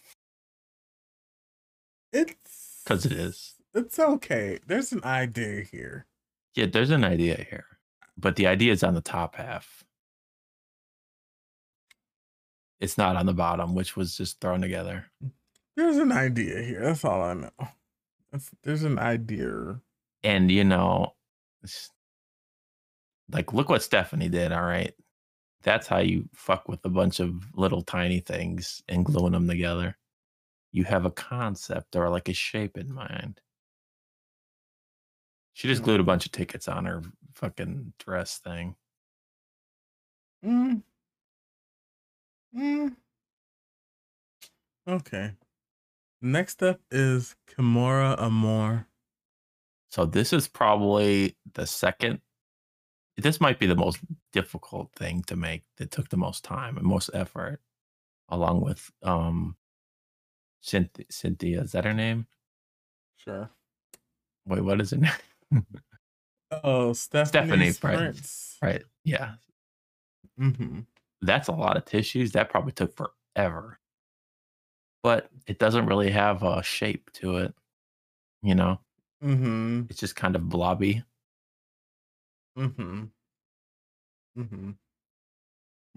It's 2.11 2.81
because 2.83 3.05
it 3.05 3.11
is. 3.11 3.55
It's 3.73 3.99
okay. 3.99 4.59
There's 4.65 4.91
an 4.91 5.03
idea 5.03 5.61
here. 5.61 6.05
Yeah, 6.55 6.65
there's 6.65 6.89
an 6.89 7.03
idea 7.03 7.45
here. 7.49 7.76
But 8.17 8.35
the 8.35 8.47
idea 8.47 8.71
is 8.71 8.83
on 8.83 8.95
the 8.95 9.01
top 9.01 9.35
half. 9.35 9.83
It's 12.79 12.97
not 12.97 13.15
on 13.15 13.25
the 13.25 13.33
bottom, 13.33 13.75
which 13.75 13.95
was 13.95 14.15
just 14.15 14.39
thrown 14.39 14.61
together. 14.61 15.05
Mm. 15.23 15.31
There's 15.75 15.97
an 15.97 16.11
idea 16.11 16.61
here. 16.63 16.81
That's 16.81 17.05
all 17.05 17.21
I 17.21 17.33
know. 17.35 17.51
That's, 18.31 18.49
there's 18.63 18.83
an 18.83 18.97
idea. 18.97 19.79
And 20.23 20.51
you 20.51 20.63
know, 20.63 21.13
like 23.31 23.53
look 23.53 23.69
what 23.69 23.83
Stephanie 23.83 24.29
did, 24.29 24.51
all 24.51 24.63
right? 24.63 24.93
That's 25.61 25.87
how 25.87 25.99
you 25.99 26.29
fuck 26.33 26.67
with 26.67 26.83
a 26.85 26.89
bunch 26.89 27.19
of 27.19 27.31
little 27.53 27.83
tiny 27.83 28.21
things 28.21 28.81
and 28.89 29.05
gluing 29.05 29.33
them 29.33 29.47
together. 29.47 29.97
You 30.71 30.83
have 30.85 31.05
a 31.05 31.11
concept 31.11 31.95
or 31.95 32.09
like 32.09 32.29
a 32.29 32.33
shape 32.33 32.77
in 32.77 32.91
mind. 32.91 33.39
She 35.53 35.67
just 35.67 35.83
glued 35.83 35.99
a 35.99 36.03
mm. 36.03 36.07
bunch 36.07 36.25
of 36.25 36.31
tickets 36.31 36.67
on 36.67 36.85
her 36.85 37.03
fucking 37.37 37.93
dress 37.99 38.39
thing. 38.39 38.75
Mm. 40.45 40.83
Mm. 42.57 42.95
Okay. 44.87 45.31
Next 46.21 46.63
up 46.63 46.79
is 46.91 47.35
Kimora 47.47 48.15
Amour. 48.19 48.87
So 49.91 50.05
this 50.05 50.33
is 50.33 50.47
probably 50.47 51.37
the 51.53 51.67
second. 51.67 52.21
This 53.17 53.39
might 53.41 53.59
be 53.59 53.67
the 53.67 53.75
most 53.75 53.99
difficult 54.33 54.91
thing 54.95 55.23
to 55.27 55.35
make. 55.35 55.63
That 55.77 55.91
took 55.91 56.09
the 56.09 56.17
most 56.17 56.43
time 56.43 56.77
and 56.77 56.85
most 56.85 57.09
effort, 57.13 57.61
along 58.29 58.61
with 58.61 58.91
um, 59.03 59.55
Synthia. 60.63 61.07
Synthia 61.11 61.63
is 61.63 61.71
that 61.73 61.85
her 61.85 61.93
name? 61.93 62.27
Sure. 63.17 63.49
Wait, 64.45 64.61
what 64.61 64.81
is 64.81 64.91
her 64.91 64.97
name? 65.51 65.65
Oh, 66.51 66.93
Stephanie 66.93 67.27
Stephanie 67.71 67.73
Prince. 67.73 67.79
Prince. 67.79 68.57
right. 68.61 68.83
Yeah, 69.03 69.33
Mm-hmm. 70.39 70.81
that's 71.21 71.47
a 71.47 71.51
lot 71.53 71.77
of 71.77 71.85
tissues. 71.85 72.31
That 72.33 72.49
probably 72.49 72.71
took 72.71 72.95
forever, 72.95 73.79
but 75.03 75.29
it 75.47 75.59
doesn't 75.59 75.85
really 75.87 76.11
have 76.11 76.43
a 76.43 76.61
shape 76.63 77.09
to 77.13 77.37
it. 77.37 77.53
You 78.43 78.55
know, 78.55 78.79
Mm-hmm. 79.23 79.83
it's 79.89 79.99
just 79.99 80.15
kind 80.15 80.35
of 80.35 80.47
blobby. 80.47 81.03
Mm-hmm. 82.57 83.05
Mm-hmm. 84.39 84.71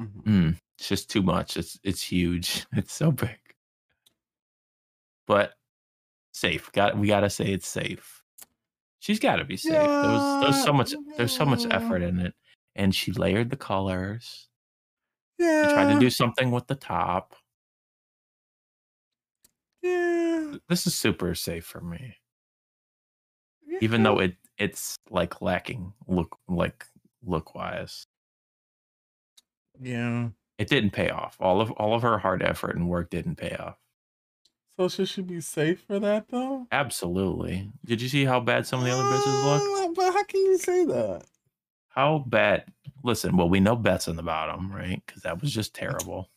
Mm-hmm. 0.00 0.20
Mm, 0.48 0.56
it's 0.78 0.88
just 0.88 1.10
too 1.10 1.22
much. 1.22 1.56
It's 1.56 1.78
it's 1.84 2.02
huge. 2.02 2.66
It's 2.72 2.92
so 2.94 3.12
big. 3.12 3.38
But 5.26 5.52
safe. 6.32 6.72
Got 6.72 6.96
we 6.98 7.06
gotta 7.08 7.30
say 7.30 7.46
it's 7.52 7.68
safe. 7.68 8.19
She's 9.00 9.18
gotta 9.18 9.44
be 9.44 9.56
safe. 9.56 9.72
There 9.72 9.86
was 9.86 10.42
there's 10.42 10.62
so 10.62 10.72
much 10.72 10.94
there's 11.16 11.32
so 11.32 11.46
much 11.46 11.66
effort 11.70 12.02
in 12.02 12.20
it. 12.20 12.34
And 12.76 12.94
she 12.94 13.12
layered 13.12 13.50
the 13.50 13.56
colors. 13.56 14.48
Yeah. 15.38 15.66
She 15.66 15.74
tried 15.74 15.94
to 15.94 15.98
do 15.98 16.10
something 16.10 16.50
with 16.50 16.66
the 16.66 16.74
top. 16.74 17.34
Yeah. 19.82 20.56
This 20.68 20.86
is 20.86 20.94
super 20.94 21.34
safe 21.34 21.64
for 21.64 21.80
me. 21.80 22.16
Even 23.80 24.02
though 24.02 24.18
it 24.18 24.36
it's 24.58 24.96
like 25.08 25.40
lacking 25.40 25.94
look 26.06 26.38
like 26.46 26.84
look 27.24 27.54
wise. 27.54 28.04
Yeah. 29.80 30.28
It 30.58 30.68
didn't 30.68 30.90
pay 30.90 31.08
off. 31.08 31.38
All 31.40 31.62
of 31.62 31.70
all 31.72 31.94
of 31.94 32.02
her 32.02 32.18
hard 32.18 32.42
effort 32.42 32.76
and 32.76 32.86
work 32.86 33.08
didn't 33.08 33.36
pay 33.36 33.56
off. 33.56 33.78
So 34.80 34.88
should 34.88 35.10
she 35.10 35.20
be 35.20 35.42
safe 35.42 35.82
for 35.86 35.98
that 35.98 36.28
though? 36.30 36.66
Absolutely. 36.72 37.70
Did 37.84 38.00
you 38.00 38.08
see 38.08 38.24
how 38.24 38.40
bad 38.40 38.66
some 38.66 38.80
of 38.80 38.86
the 38.86 38.92
other 38.92 39.02
bitches 39.02 39.44
look? 39.44 39.90
Uh, 39.90 39.92
But 39.94 40.14
how 40.14 40.24
can 40.24 40.40
you 40.40 40.56
say 40.56 40.86
that? 40.86 41.24
How 41.90 42.24
bad? 42.26 42.64
Listen, 43.04 43.36
well, 43.36 43.50
we 43.50 43.60
know 43.60 43.76
Beth's 43.76 44.08
in 44.08 44.16
the 44.16 44.22
bottom, 44.22 44.72
right? 44.72 45.02
Because 45.04 45.20
that 45.24 45.38
was 45.42 45.52
just 45.52 45.74
terrible. 45.74 46.30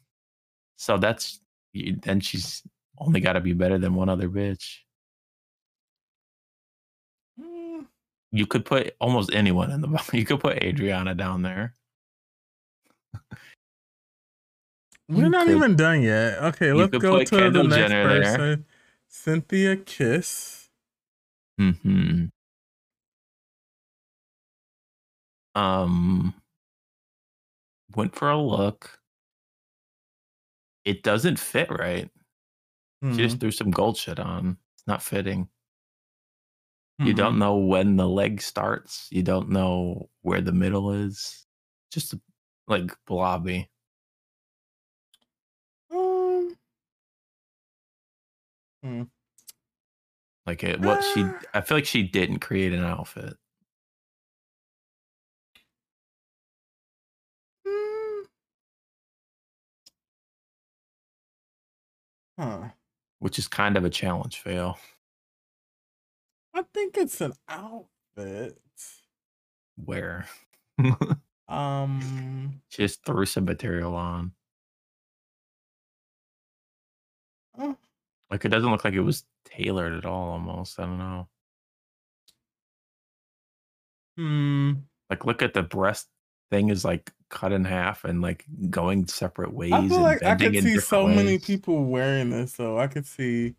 So 0.75 0.97
that's 0.97 1.39
then 1.73 2.19
she's 2.19 2.63
only 2.99 3.21
got 3.21 3.33
to 3.33 3.39
be 3.39 3.53
better 3.53 3.77
than 3.77 3.95
one 3.95 4.09
other 4.09 4.27
bitch. 4.27 4.79
Mm, 7.39 7.85
You 8.33 8.45
could 8.45 8.65
put 8.65 8.93
almost 8.99 9.33
anyone 9.33 9.71
in 9.71 9.79
the 9.79 9.87
bottom. 9.87 10.07
You 10.19 10.25
could 10.25 10.41
put 10.41 10.61
Adriana 10.61 11.15
down 11.15 11.43
there. 11.43 11.75
We're 15.09 15.23
You 15.25 15.29
not 15.29 15.47
could- 15.47 15.55
even 15.57 15.75
done 15.75 16.01
yet. 16.01 16.37
Okay, 16.43 16.71
let's 16.73 16.97
go 16.97 17.23
to 17.23 17.51
the 17.51 17.63
next 17.63 17.75
Jenner 17.75 18.07
there. 18.21 18.21
person. 18.37 18.65
Synthia 19.11 19.85
Kiss. 19.85 20.69
Hmm. 21.57 22.25
Um. 25.55 26.33
Went 27.95 28.15
for 28.15 28.29
a 28.29 28.41
look. 28.41 28.99
It 30.83 31.03
doesn't 31.03 31.37
fit 31.39 31.69
right. 31.69 32.09
She 33.03 33.07
Mm-hmm. 33.09 33.17
just 33.17 33.39
threw 33.39 33.51
some 33.51 33.69
gold 33.71 33.97
shit 33.97 34.19
on. 34.19 34.57
It's 34.75 34.87
not 34.87 35.03
fitting. 35.03 35.49
You 36.99 37.13
Mhm. 37.13 37.17
don't 37.17 37.39
know 37.39 37.57
when 37.57 37.97
the 37.97 38.07
leg 38.07 38.41
starts. 38.41 39.07
You 39.11 39.21
don't 39.23 39.49
know 39.49 40.09
where 40.21 40.41
the 40.41 40.51
middle 40.53 40.91
is. 40.91 41.45
Just 41.91 42.15
like 42.67 42.91
blobby. 43.05 43.69
Um, 45.91 46.57
Like 50.45 50.63
it, 50.63 50.79
what 50.81 51.03
she, 51.03 51.21
Ah. 51.23 51.39
I 51.53 51.61
feel 51.61 51.77
like 51.77 51.85
she 51.85 52.03
didn't 52.03 52.39
create 52.39 52.73
an 52.73 52.83
outfit. 52.83 53.37
mm. 57.65 58.25
Huh. 62.37 62.69
which 63.19 63.37
is 63.39 63.47
kind 63.47 63.77
of 63.77 63.85
a 63.85 63.89
challenge 63.89 64.39
fail. 64.39 64.77
I 66.53 66.63
think 66.73 66.97
it's 66.97 67.21
an 67.21 67.33
outfit. 67.47 68.57
Where 69.75 70.27
Um, 71.47 72.61
just 72.69 73.03
threw 73.05 73.25
some 73.25 73.45
material 73.45 73.95
on. 73.95 74.33
uh, 77.57 77.73
Like 78.33 78.45
it 78.45 78.49
doesn't 78.49 78.71
look 78.71 78.83
like 78.83 78.95
it 78.95 79.01
was 79.01 79.25
tailored 79.45 79.93
at 79.93 80.05
all. 80.07 80.31
Almost, 80.31 80.79
I 80.79 80.85
don't 80.85 80.97
know. 80.97 81.27
hmm. 84.17 84.71
Like 85.07 85.23
look 85.23 85.43
at 85.43 85.53
the 85.53 85.61
breast 85.61 86.07
thing 86.49 86.69
is 86.69 86.83
like 86.83 87.11
cut 87.29 87.51
in 87.51 87.63
half 87.63 88.05
and 88.05 88.23
like 88.23 88.43
going 88.71 89.05
separate 89.05 89.53
ways. 89.53 89.71
I 89.71 89.87
feel 89.87 90.01
like 90.01 90.23
I 90.23 90.33
could 90.33 90.51
see 90.51 90.79
so 90.79 91.07
many 91.07 91.37
people 91.37 91.85
wearing 91.85 92.31
this. 92.31 92.55
So 92.55 92.79
I 92.79 92.87
could 92.87 93.05
see 93.05 93.53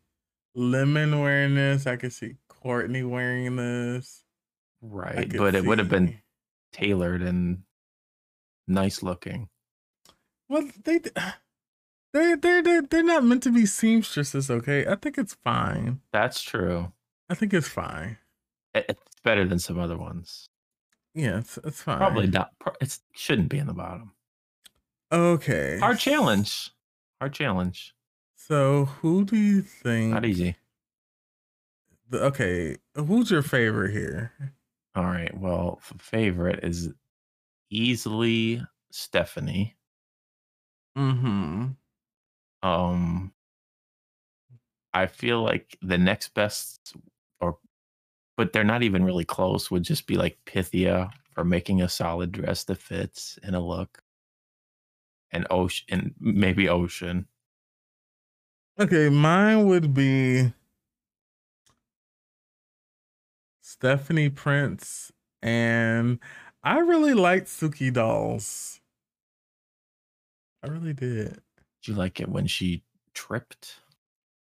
Lemon 0.56 1.20
wearing 1.20 1.55
this. 1.55 1.86
I 1.86 1.94
could 1.94 2.12
see 2.12 2.34
Courtney 2.48 3.05
wearing 3.05 3.55
this. 3.55 4.24
Right, 4.82 5.32
but 5.38 5.55
it 5.55 5.64
would 5.64 5.78
have 5.78 5.88
been 5.88 6.18
tailored 6.72 7.22
and 7.22 7.62
nice 8.66 9.05
looking. 9.05 9.48
Well, 10.48 10.68
they 10.82 10.98
they 12.14 12.34
they 12.36 12.62
they 12.62 12.80
they're 12.90 13.02
not 13.02 13.24
meant 13.24 13.42
to 13.42 13.52
be 13.52 13.66
seamstresses. 13.66 14.50
Okay, 14.50 14.86
I 14.86 14.94
think 14.94 15.18
it's 15.18 15.34
fine. 15.44 16.00
That's 16.12 16.40
true. 16.40 16.92
I 17.28 17.34
think 17.34 17.52
it's 17.52 17.68
fine. 17.68 18.16
It's 18.74 19.02
better 19.22 19.44
than 19.46 19.58
some 19.58 19.78
other 19.78 19.98
ones. 19.98 20.48
Yeah, 21.14 21.38
it's, 21.38 21.58
it's 21.58 21.82
fine. 21.82 21.98
Probably 21.98 22.26
not. 22.26 22.50
It 22.80 22.98
shouldn't 23.12 23.48
be 23.50 23.58
in 23.58 23.66
the 23.66 23.74
bottom. 23.74 24.12
Okay. 25.12 25.78
Hard 25.78 25.98
challenge. 25.98 26.70
Hard 27.20 27.34
challenge. 27.34 27.94
So, 28.36 28.86
who 28.86 29.24
do 29.24 29.36
you 29.36 29.62
think? 29.62 30.12
Not 30.14 30.24
easy. 30.24 30.56
the- 32.10 32.24
okay, 32.24 32.76
who's 32.96 33.30
your 33.30 33.42
favorite 33.42 33.92
here? 33.92 34.32
All 34.96 35.04
right. 35.04 35.36
Well, 35.38 35.78
favorite 35.98 36.60
is 36.64 36.90
easily 37.70 38.60
Stephanie. 38.90 39.76
Mm-hmm. 40.98 41.66
Um, 42.64 43.32
I 44.94 45.06
feel 45.06 45.42
like 45.42 45.76
the 45.82 45.98
next 45.98 46.34
best, 46.34 46.94
or 47.40 47.58
but 48.36 48.52
they're 48.52 48.64
not 48.64 48.82
even 48.82 49.04
really 49.04 49.24
close. 49.24 49.70
Would 49.70 49.82
just 49.82 50.06
be 50.06 50.16
like 50.16 50.38
Pythia 50.46 51.10
for 51.34 51.44
making 51.44 51.82
a 51.82 51.88
solid 51.88 52.32
dress 52.32 52.64
that 52.64 52.78
fits 52.78 53.38
in 53.42 53.54
a 53.54 53.60
look, 53.60 54.02
and 55.30 55.46
Océane, 55.50 55.84
and 55.90 56.14
maybe 56.18 56.64
Océane. 56.64 57.26
Okay, 58.80 59.08
mine 59.10 59.66
would 59.66 59.92
be 59.92 60.52
Stephanie 63.60 64.30
Prince, 64.30 65.12
and 65.42 66.18
I 66.62 66.78
really 66.78 67.14
liked 67.14 67.48
Suki 67.48 67.92
Dolls. 67.92 68.80
I 70.62 70.68
really 70.68 70.94
did. 70.94 71.42
Do 71.85 71.93
you 71.93 71.98
like 71.98 72.19
it 72.19 72.28
when 72.28 72.47
she 72.47 72.82
tripped 73.12 73.77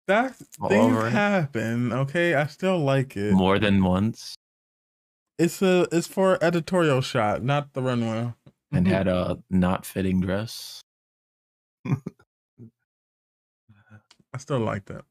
That 0.07 0.35
things 0.69 0.95
happen. 1.11 1.91
Okay, 1.91 2.35
I 2.35 2.45
still 2.45 2.77
like 2.79 3.17
it. 3.17 3.33
more 3.33 3.57
than 3.59 3.83
once 3.83 4.35
It's 5.39 5.61
a 5.61 5.87
it's 5.91 6.07
for 6.07 6.37
editorial 6.43 7.01
shot, 7.01 7.43
not 7.43 7.73
the 7.73 7.81
runway. 7.81 8.33
and 8.71 8.87
had 8.95 9.07
a 9.07 9.39
not 9.49 9.85
fitting 9.87 10.21
dress? 10.21 10.81
I 14.33 14.37
still 14.37 14.59
like 14.59 14.85
that. 14.85 15.03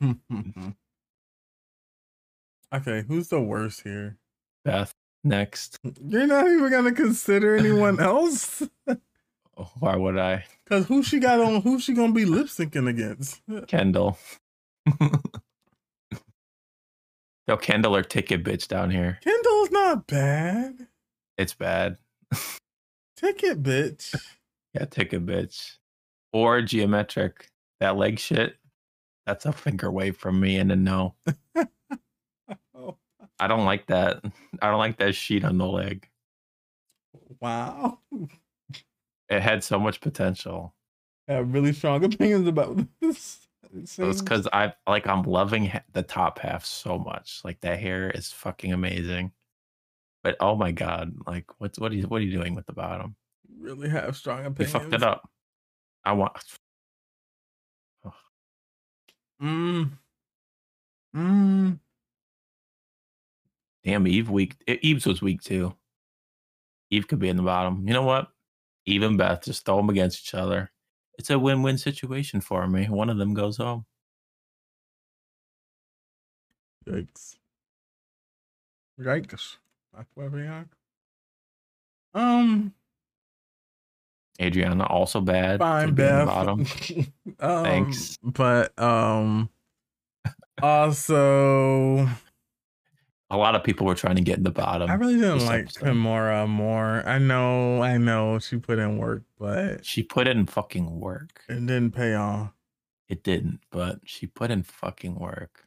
okay, 2.74 3.04
who's 3.08 3.28
the 3.28 3.40
worst 3.40 3.82
here? 3.82 4.16
Beth 4.64 4.94
next. 5.24 5.78
You're 6.00 6.26
not 6.26 6.46
even 6.46 6.70
gonna 6.70 6.92
consider 6.92 7.56
anyone 7.56 7.98
else? 8.12 8.62
Why 9.80 9.96
would 9.96 10.18
I? 10.18 10.44
Cause 10.68 10.86
who 10.86 11.02
she 11.02 11.18
got 11.18 11.40
on 11.40 11.62
who 11.62 11.80
she 11.80 11.94
gonna 11.94 12.12
be 12.12 12.24
lip 12.24 12.46
syncing 12.46 12.88
against? 12.88 13.40
Kendall. 13.66 14.18
Yo, 17.48 17.56
Kendall 17.56 17.96
or 17.96 18.02
Ticket 18.02 18.44
Bitch 18.44 18.68
down 18.68 18.90
here. 18.90 19.18
Kendall's 19.22 19.70
not 19.70 20.06
bad. 20.06 20.86
It's 21.36 21.54
bad. 21.54 21.96
Ticket 23.16 23.62
bitch. 23.62 24.14
Yeah, 24.72 24.84
Ticket 24.84 25.26
Bitch. 25.26 25.76
Or 26.32 26.62
Gia 26.62 26.86
Metric. 26.86 27.48
That 27.80 27.96
leg 27.96 28.18
shit. 28.18 28.56
That's 29.26 29.46
a 29.46 29.52
finger 29.52 29.90
wave 29.90 30.16
from 30.16 30.38
me 30.40 30.56
and 30.56 30.70
a 30.70 30.76
no. 30.76 31.14
Oh, 32.74 32.96
I 33.38 33.46
don't 33.46 33.64
like 33.64 33.86
that. 33.88 34.24
I 34.62 34.70
don't 34.70 34.78
like 34.78 34.98
that 34.98 35.14
sheet 35.14 35.44
on 35.44 35.58
the 35.58 35.66
leg. 35.66 36.08
wow. 37.40 37.98
It 39.30 39.40
had 39.40 39.62
so 39.64 39.78
much 39.78 40.00
potential. 40.00 40.74
I 41.28 41.34
have 41.34 41.54
really 41.54 41.72
strong 41.72 42.04
opinions 42.12 42.46
about 42.48 42.78
this. 43.00 43.46
It 43.72 43.88
It's 43.98 44.20
because 44.20 44.48
I 44.52 44.74
like 44.88 45.06
I'm 45.06 45.22
loving 45.22 45.72
the 45.92 46.02
top 46.02 46.40
half 46.40 46.64
so 46.64 46.98
much. 46.98 47.40
Like 47.44 47.60
that 47.60 47.78
hair 47.78 48.10
is 48.10 48.32
fucking 48.32 48.72
amazing. 48.72 49.32
But 50.24 50.36
oh 50.40 50.56
my 50.56 50.72
god, 50.72 51.14
like 51.26 51.46
what's 51.58 51.78
what 51.78 51.92
are 51.92 51.94
you 51.94 52.02
what 52.08 52.20
are 52.20 52.24
you 52.24 52.36
doing 52.36 52.54
with 52.54 52.66
the 52.66 52.72
bottom? 52.72 53.14
really 53.58 53.88
have 53.90 54.16
strong 54.16 54.40
You 54.40 54.46
opinions. 54.46 54.72
fucked 54.72 54.94
it 54.94 55.02
up. 55.02 55.28
I 56.04 56.12
want 56.12 56.32
Mm. 59.42 59.90
Mm. 61.16 61.78
damn 63.84 64.06
Eve 64.06 64.28
weak. 64.30 64.56
E- 64.68 64.78
Eve's 64.82 65.06
was 65.06 65.22
weak 65.22 65.40
too. 65.42 65.74
Eve 66.90 67.06
could 67.08 67.18
be 67.18 67.28
in 67.28 67.36
the 67.36 67.42
bottom. 67.42 67.86
You 67.86 67.94
know 67.94 68.02
what? 68.02 68.28
Eve 68.86 69.02
and 69.02 69.18
Beth 69.18 69.44
just 69.44 69.64
throw 69.64 69.76
them 69.76 69.90
against 69.90 70.22
each 70.22 70.34
other. 70.34 70.70
It's 71.18 71.30
a 71.30 71.38
win-win 71.38 71.78
situation 71.78 72.40
for 72.40 72.66
me. 72.66 72.86
One 72.86 73.10
of 73.10 73.18
them 73.18 73.34
goes 73.34 73.58
home. 73.58 73.84
Yikes. 76.88 77.36
Yikes. 78.98 79.56
Aquaviac. 79.96 80.66
Um, 82.14 82.74
Adriana 84.40 84.84
also 84.86 85.20
bad. 85.20 85.58
fine, 85.58 85.86
could 85.88 85.94
be 85.94 86.02
in 86.02 86.08
the 86.08 86.14
Beth. 86.14 86.26
bottom. 86.26 86.60
um, 87.40 87.64
Thanks. 87.64 88.18
But 88.22 88.78
um, 88.78 89.50
also, 90.62 92.08
A 93.32 93.36
lot 93.36 93.54
of 93.54 93.62
people 93.62 93.86
were 93.86 93.94
trying 93.94 94.16
to 94.16 94.22
get 94.22 94.38
in 94.38 94.42
the 94.44 94.50
bottom. 94.50 94.90
I 94.90 94.94
really 94.94 95.14
didn't 95.14 95.46
like 95.46 95.60
episode. 95.66 95.84
Kimora 95.84 96.44
Amour. 96.44 97.04
I 97.06 97.18
know, 97.18 97.80
I 97.82 97.96
know 97.96 98.38
she 98.40 98.56
put 98.58 98.78
in 98.80 98.98
work, 98.98 99.22
but 99.38 99.84
She 99.86 100.02
put 100.02 100.26
in 100.26 100.46
fucking 100.46 100.98
work. 100.98 101.42
it 101.48 101.54
didn't 101.66 101.92
pay 101.92 102.14
off. 102.14 102.52
It 103.08 103.22
didn't, 103.22 103.60
but 103.70 104.00
she 104.04 104.26
put 104.26 104.50
in 104.50 104.62
fucking 104.64 105.14
work. 105.16 105.66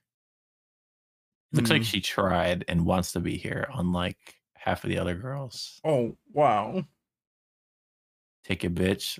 Looks 1.53 1.69
like 1.69 1.81
Hmm. 1.81 1.85
she 1.85 2.01
tried 2.01 2.65
and 2.67 2.85
wants 2.85 3.11
to 3.13 3.19
be 3.19 3.37
here, 3.37 3.67
unlike 3.73 4.41
half 4.55 4.83
of 4.83 4.89
the 4.89 4.97
other 4.97 5.13
girls. 5.15 5.79
Oh 5.85 6.17
wow. 6.33 6.83
Take 8.43 8.65
it, 8.65 8.73
bitch. 8.75 9.19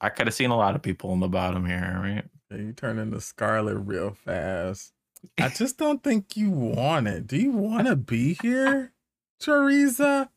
I 0.00 0.08
could 0.08 0.26
have 0.26 0.34
seen 0.34 0.50
a 0.50 0.56
lot 0.56 0.74
of 0.74 0.82
people 0.82 1.12
in 1.12 1.20
the 1.20 1.28
bottom 1.28 1.64
here, 1.64 2.00
right? 2.02 2.24
Yeah, 2.50 2.56
you 2.56 2.72
turn 2.72 2.98
into 2.98 3.20
Scarlett 3.20 3.76
real 3.78 4.14
fast. 4.14 4.92
I 5.38 5.48
just 5.48 5.78
don't 5.78 6.02
think 6.02 6.36
you 6.36 6.50
want 6.50 7.08
it. 7.08 7.26
Do 7.26 7.36
you 7.36 7.52
want 7.52 7.86
to 7.86 7.96
be 7.96 8.36
here, 8.42 8.92
Teresa? 9.40 10.30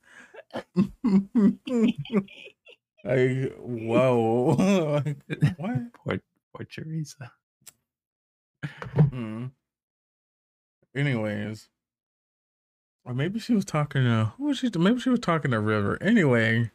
like, 3.03 3.53
whoa. 3.57 5.01
Like, 5.05 5.17
what? 5.57 5.93
Poor, 5.93 6.19
poor 6.55 6.65
Teresa. 6.69 7.31
Mm. 8.95 9.51
Anyways, 10.95 11.69
or 13.05 13.13
maybe 13.13 13.39
she 13.39 13.53
was 13.53 13.65
talking 13.65 14.03
to 14.03 14.33
who 14.37 14.45
was 14.45 14.57
she? 14.57 14.69
Maybe 14.77 14.99
she 14.99 15.09
was 15.09 15.19
talking 15.19 15.51
to 15.51 15.59
River. 15.59 15.97
Anyway, 16.01 16.71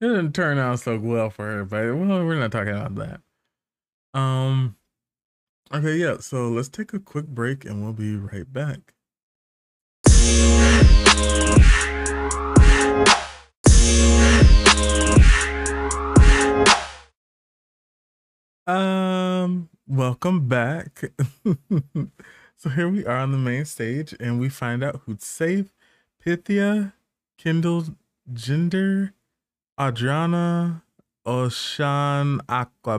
it 0.00 0.06
didn't 0.06 0.32
turn 0.34 0.58
out 0.58 0.80
so 0.80 0.98
well 0.98 1.30
for 1.30 1.46
her. 1.46 1.64
But 1.64 1.96
well, 1.96 2.24
we're 2.24 2.38
not 2.38 2.52
talking 2.52 2.74
about 2.74 2.94
that. 2.96 3.20
Um. 4.18 4.76
Okay, 5.72 5.98
yeah. 5.98 6.16
So 6.18 6.48
let's 6.48 6.68
take 6.68 6.92
a 6.92 6.98
quick 6.98 7.28
break, 7.28 7.64
and 7.64 7.80
we'll 7.80 7.92
be 7.92 8.16
right 8.16 8.52
back. 8.52 8.92
Um, 18.66 19.68
welcome 19.86 20.48
back. 20.48 21.12
so 22.56 22.70
here 22.70 22.88
we 22.88 23.06
are 23.06 23.18
on 23.18 23.30
the 23.30 23.38
main 23.38 23.64
stage, 23.64 24.12
and 24.18 24.40
we 24.40 24.48
find 24.48 24.82
out 24.82 25.02
who's 25.06 25.22
safe. 25.22 25.72
Pythia, 26.20 26.94
Kendall, 27.38 27.84
Gender, 28.32 29.14
Adriana, 29.80 30.82
Océane, 31.24 32.40
Aqua 32.48 32.98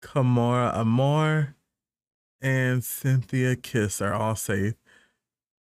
Black, 0.00 0.72
Amour, 0.74 1.54
and 2.40 2.82
Synthia 2.82 3.60
Kiss 3.60 4.00
are 4.00 4.14
all 4.14 4.36
safe. 4.36 4.74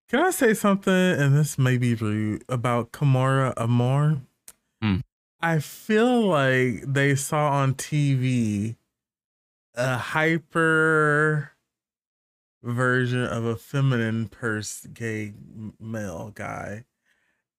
Can 0.08 0.20
I 0.20 0.30
say 0.30 0.54
something? 0.54 0.92
And 0.92 1.36
this 1.36 1.58
may 1.58 1.76
be 1.76 1.94
rude 1.94 2.44
about 2.48 2.92
Kimora 2.92 3.52
Amour. 3.56 4.22
Hmm. 4.80 4.98
I 5.40 5.58
feel 5.58 6.22
like 6.22 6.82
they 6.86 7.14
saw 7.14 7.50
on 7.50 7.74
TV 7.74 8.76
a 9.74 9.96
hyper 9.96 11.52
version 12.62 13.24
of 13.24 13.44
a 13.44 13.56
feminine 13.56 14.28
purse 14.28 14.86
gay 14.92 15.34
male 15.78 16.32
guy, 16.34 16.84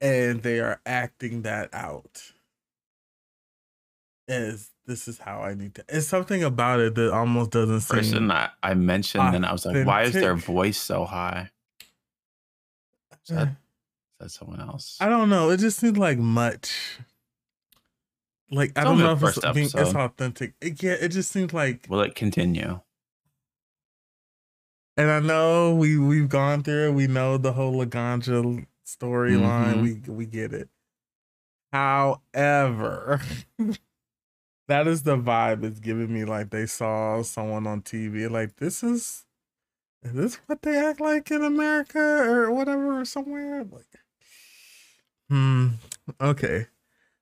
and 0.02 0.42
they 0.44 0.60
are 0.60 0.82
acting 0.86 1.44
that 1.44 1.70
out. 1.74 2.34
As 4.28 4.72
this 4.90 5.08
is 5.08 5.20
how 5.20 5.42
I 5.42 5.54
need 5.54 5.76
to. 5.76 5.86
It's 5.88 6.08
something 6.08 6.44
about 6.44 6.80
it 6.80 6.96
that 6.96 7.14
almost 7.14 7.52
doesn't 7.52 7.82
seem. 7.82 7.98
Person 7.98 8.32
I, 8.32 8.50
I 8.64 8.74
mentioned, 8.74 9.36
and 9.36 9.46
I 9.46 9.52
was 9.54 9.66
like, 9.66 9.86
why 9.86 10.04
is 10.04 10.14
their 10.14 10.36
voice 10.36 10.78
so 10.80 11.06
high? 11.06 11.52
Is 13.24 13.36
that, 13.36 13.48
is 13.50 13.56
that 14.20 14.32
someone 14.32 14.60
else? 14.60 14.98
I 15.00 15.08
don't 15.08 15.30
know. 15.30 15.52
It 15.52 15.58
just 15.60 15.80
seems 15.80 15.98
like 15.98 16.18
much. 16.18 16.98
Like 18.52 18.78
I 18.78 18.84
don't 18.84 18.98
know 18.98 19.14
if 19.14 19.22
it's 19.22 19.40
being, 19.54 19.68
it's 19.68 19.76
authentic. 19.76 20.56
It, 20.60 20.82
yeah, 20.82 20.94
it 21.00 21.10
just 21.10 21.32
seems 21.32 21.54
like. 21.54 21.86
Will 21.88 22.02
it 22.02 22.16
continue? 22.16 22.80
And 24.98 25.10
I 25.12 25.20
know 25.20 25.76
we 25.76 25.98
we've 26.00 26.28
gone 26.28 26.64
through 26.64 26.90
it. 26.90 26.94
We 26.94 27.06
know 27.08 27.38
the 27.38 27.54
whole 27.54 27.74
Laganja 27.74 28.66
storyline. 28.86 29.76
Mhm. 29.76 29.82
We 30.08 30.12
we 30.12 30.26
get 30.26 30.52
it. 30.52 30.68
However, 31.72 33.22
that 34.70 34.88
is 34.88 35.02
the 35.02 35.18
vibe 35.18 35.64
it's 35.64 35.80
giving 35.80 36.14
me. 36.14 36.26
Like 36.26 36.52
they 36.52 36.68
saw 36.68 37.22
someone 37.24 37.66
on 37.66 37.82
TV. 37.82 38.30
Like 38.30 38.58
this 38.58 38.84
is, 38.84 39.26
is 40.04 40.14
this 40.14 40.36
what 40.46 40.62
they 40.62 40.78
act 40.78 41.02
like 41.02 41.30
in 41.32 41.44
America 41.44 42.00
or 42.00 42.52
whatever 42.52 43.02
or 43.02 43.06
somewhere? 43.06 43.64
Like, 43.64 43.88
hmm. 45.28 45.70
Okay. 46.22 46.68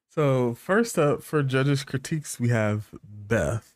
So 0.09 0.55
first 0.55 0.99
up 0.99 1.23
for 1.23 1.41
judges' 1.41 1.83
critiques, 1.83 2.39
we 2.39 2.49
have 2.49 2.89
Beth. 3.03 3.73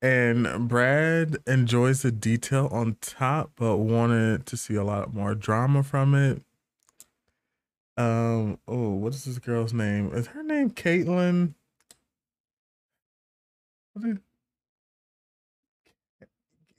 And 0.00 0.68
Brad 0.68 1.38
enjoys 1.46 2.02
the 2.02 2.12
detail 2.12 2.68
on 2.72 2.96
top, 3.00 3.52
but 3.56 3.78
wanted 3.78 4.46
to 4.46 4.56
see 4.56 4.74
a 4.74 4.84
lot 4.84 5.14
more 5.14 5.34
drama 5.34 5.82
from 5.82 6.14
it. 6.14 6.42
Um, 7.96 8.58
oh, 8.66 8.90
what 8.90 9.14
is 9.14 9.24
this 9.24 9.38
girl's 9.38 9.72
name? 9.72 10.12
Is 10.12 10.28
her 10.28 10.42
name 10.42 10.70
Caitlin? 10.70 11.54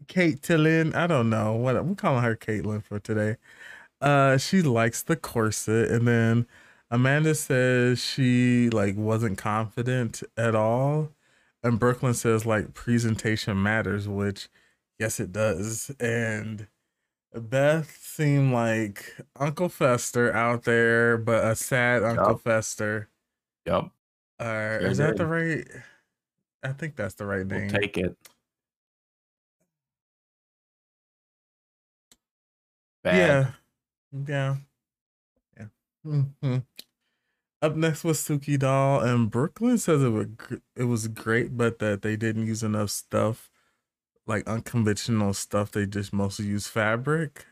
Kate 0.07 0.41
Tillin? 0.41 0.93
I 0.95 1.07
don't 1.07 1.29
know. 1.29 1.53
What 1.53 1.83
we're 1.85 1.95
calling 1.95 2.23
her 2.23 2.35
Caitlin 2.35 2.83
for 2.83 2.99
today. 2.99 3.37
Uh 4.01 4.37
she 4.37 4.61
likes 4.61 5.03
the 5.03 5.15
corset, 5.15 5.89
and 5.91 6.07
then 6.07 6.47
Amanda 6.91 7.35
says 7.35 7.99
she 8.03 8.69
like 8.69 8.95
wasn't 8.97 9.37
confident 9.37 10.23
at 10.37 10.55
all. 10.55 11.11
And 11.63 11.79
Brooke 11.79 12.03
Lynn 12.03 12.13
says 12.13 12.45
like 12.45 12.73
presentation 12.73 13.61
matters, 13.63 14.07
which 14.07 14.49
yes 14.99 15.19
it 15.19 15.31
does. 15.31 15.91
And 15.99 16.67
Beth 17.33 17.97
seemed 18.01 18.53
like 18.53 19.15
Uncle 19.39 19.69
Fester 19.69 20.33
out 20.33 20.63
there, 20.63 21.17
but 21.17 21.45
a 21.45 21.55
sad 21.55 22.03
Uncle 22.03 22.33
Yup. 22.33 22.41
Fester. 22.41 23.09
Yep. 23.65 23.91
Uh, 24.39 24.79
Sure 24.79 24.87
is 24.87 24.97
that 24.97 25.17
the 25.17 25.25
right? 25.25 25.67
I 26.63 26.71
think 26.73 26.95
that's 26.95 27.15
the 27.15 27.25
right 27.25 27.45
We'll 27.45 27.59
name. 27.59 27.69
take 27.69 27.97
it. 27.97 28.17
Bad. 33.03 33.17
Yeah, 33.17 33.51
yeah, 34.27 34.55
yeah. 35.57 35.65
hmm 36.03 36.57
Up 37.61 37.75
next 37.75 38.03
was 38.03 38.19
Suki 38.19 38.57
Doll, 38.59 39.01
and 39.01 39.31
Brooke 39.31 39.59
Lynn 39.61 39.77
says 39.77 40.03
it 40.03 40.09
was 40.09 40.27
it 40.75 40.83
was 40.85 41.07
great, 41.07 41.57
but 41.57 41.79
that 41.79 42.01
they 42.01 42.15
didn't 42.15 42.47
use 42.47 42.63
enough 42.63 42.89
stuff, 42.91 43.49
like 44.27 44.47
unconventional 44.47 45.33
stuff. 45.33 45.71
They 45.71 45.85
just 45.85 46.13
mostly 46.13 46.45
use 46.45 46.67
fabric. 46.67 47.45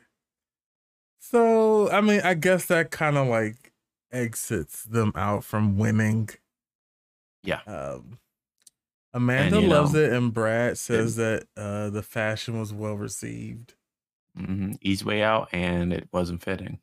So 1.19 1.89
I 1.91 2.01
mean, 2.01 2.21
I 2.21 2.33
guess 2.33 2.65
that 2.67 2.91
kind 2.91 3.17
of 3.17 3.27
like 3.27 3.73
exits 4.11 4.83
them 4.83 5.11
out 5.15 5.43
from 5.43 5.77
winning. 5.77 6.29
Yeah. 7.43 7.61
Um, 7.65 8.19
Amanda 9.13 9.59
you 9.59 9.67
loves 9.67 9.93
know, 9.93 9.99
it, 9.99 10.13
and 10.13 10.33
Brad 10.33 10.77
says 10.77 11.15
that 11.17 11.47
uh, 11.57 11.89
the 11.89 12.03
fashion 12.03 12.59
was 12.59 12.73
well 12.73 12.95
received. 12.95 13.73
hmm 14.35 14.73
Easy 14.81 15.05
way 15.05 15.21
out, 15.23 15.49
and 15.53 15.93
it 15.93 16.09
wasn't 16.11 16.41
fitting. 16.43 16.79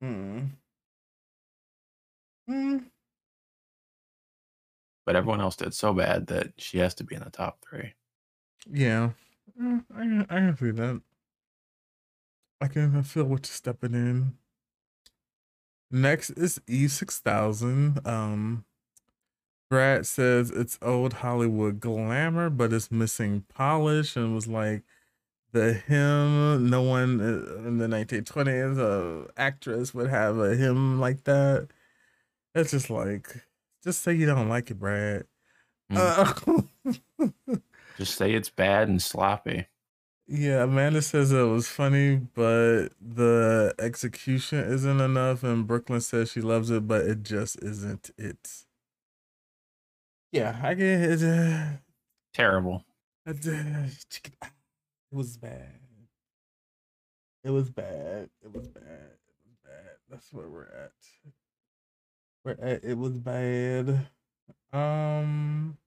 Hmm. 0.00 0.56
Hmm. 2.48 2.78
But 5.06 5.16
everyone 5.16 5.40
else 5.40 5.56
did 5.56 5.74
so 5.74 5.92
bad 5.94 6.26
that 6.28 6.52
she 6.58 6.78
has 6.78 6.94
to 6.96 7.04
be 7.04 7.14
in 7.14 7.22
the 7.22 7.30
top 7.30 7.62
three. 7.62 7.94
Yeah, 8.70 9.10
Mm, 9.60 9.84
I 9.94 9.98
can, 10.00 10.20
I 10.22 10.36
can 10.40 10.56
see 10.56 10.70
that. 10.72 11.02
I 12.60 12.66
can 12.68 13.02
feel 13.04 13.24
what 13.24 13.46
you're 13.46 13.54
stepping 13.54 13.94
in. 13.94 14.36
Next 15.90 16.30
is 16.30 16.60
E 16.66 16.88
six 16.88 17.20
thousand. 17.20 18.06
Um, 18.06 18.64
Brad 19.70 20.06
says 20.06 20.50
it's 20.50 20.78
old 20.82 21.14
Hollywood 21.14 21.80
glamour, 21.80 22.50
but 22.50 22.72
it's 22.72 22.90
missing 22.90 23.44
polish, 23.54 24.16
and 24.16 24.34
was 24.34 24.46
like 24.48 24.82
the 25.52 25.74
hem. 25.74 26.68
No 26.70 26.82
one 26.82 27.20
uh, 27.20 27.66
in 27.66 27.78
the 27.78 27.88
nineteen 27.88 28.24
twenties, 28.24 28.78
a 28.78 29.26
actress 29.36 29.94
would 29.94 30.10
have 30.10 30.38
a 30.38 30.56
hem 30.56 31.00
like 31.00 31.24
that. 31.24 31.68
It's 32.54 32.70
just 32.72 32.90
like, 32.90 33.44
just 33.82 34.02
say 34.02 34.14
you 34.14 34.26
don't 34.26 34.48
like 34.48 34.70
it, 34.70 34.78
Brad. 34.78 35.26
Mm. 35.92 36.64
Uh, 36.86 37.60
Just 37.98 38.16
say 38.16 38.32
it's 38.32 38.50
bad 38.50 38.88
and 38.88 39.00
sloppy. 39.00 39.66
Yeah, 40.26 40.64
Amanda 40.64 41.02
says 41.02 41.32
it 41.32 41.42
was 41.42 41.68
funny, 41.68 42.16
but 42.16 42.88
the 43.00 43.74
execution 43.78 44.58
isn't 44.60 45.00
enough. 45.00 45.44
And 45.44 45.66
Brooke 45.66 45.90
Lynn 45.90 46.00
says 46.00 46.30
she 46.32 46.40
loves 46.40 46.70
it, 46.70 46.88
but 46.88 47.02
it 47.02 47.22
just 47.22 47.62
isn't 47.62 48.10
it. 48.18 48.63
Yeah, 50.34 50.58
I 50.64 50.74
get 50.74 51.00
it. 51.00 51.22
uh, 51.22 51.76
Terrible. 52.32 52.82
It 53.24 53.36
uh, 53.46 53.86
it 54.42 54.50
was 55.12 55.36
bad. 55.36 55.78
It 57.44 57.50
was 57.52 57.70
bad. 57.70 58.30
It 58.42 58.52
was 58.52 58.66
bad. 58.66 58.82
It 58.82 59.46
was 59.46 59.56
bad. 59.64 59.96
That's 60.10 60.32
where 60.32 60.48
we're 60.48 60.64
at. 60.64 60.90
We're 62.44 62.56
at. 62.60 62.82
It 62.82 62.98
was 62.98 63.16
bad. 63.20 64.08
Um. 64.72 65.78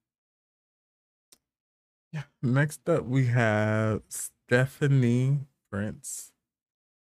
Yeah. 2.14 2.24
Next 2.42 2.88
up, 2.88 3.04
we 3.04 3.26
have 3.26 4.04
Stephanie 4.08 5.40
Prince. 5.70 6.32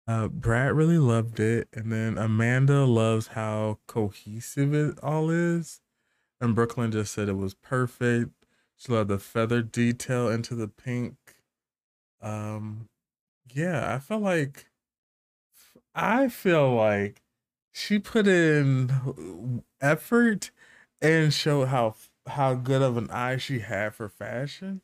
Uh, 0.07 0.29
Brad 0.29 0.71
really 0.71 0.99
loved 0.99 1.41
it, 1.41 1.67
and 1.73 1.91
then 1.91 2.17
Amanda 2.17 2.85
loves 2.85 3.27
how 3.27 3.79
cohesive 3.87 4.73
it 4.73 4.97
all 5.03 5.29
is, 5.29 5.81
and 6.41 6.55
Brooke 6.55 6.77
Lynn 6.77 6.91
just 6.91 7.13
said 7.13 7.29
it 7.29 7.33
was 7.37 7.53
perfect. 7.53 8.31
She 8.75 8.91
loved 8.91 9.09
the 9.09 9.19
feather 9.19 9.61
detail 9.61 10.29
into 10.29 10.55
the 10.55 10.67
pink. 10.67 11.17
Um, 12.21 12.89
yeah, 13.53 13.93
I 13.95 13.99
feel 13.99 14.19
like 14.19 14.69
I 15.93 16.27
feel 16.27 16.75
like 16.75 17.21
she 17.73 17.99
put 17.99 18.27
in 18.27 19.63
effort 19.81 20.51
and 21.01 21.33
showed 21.33 21.67
how 21.67 21.95
how 22.27 22.55
good 22.55 22.81
of 22.81 22.97
an 22.97 23.09
eye 23.11 23.37
she 23.37 23.59
had 23.59 23.93
for 23.93 24.09
fashion. 24.09 24.81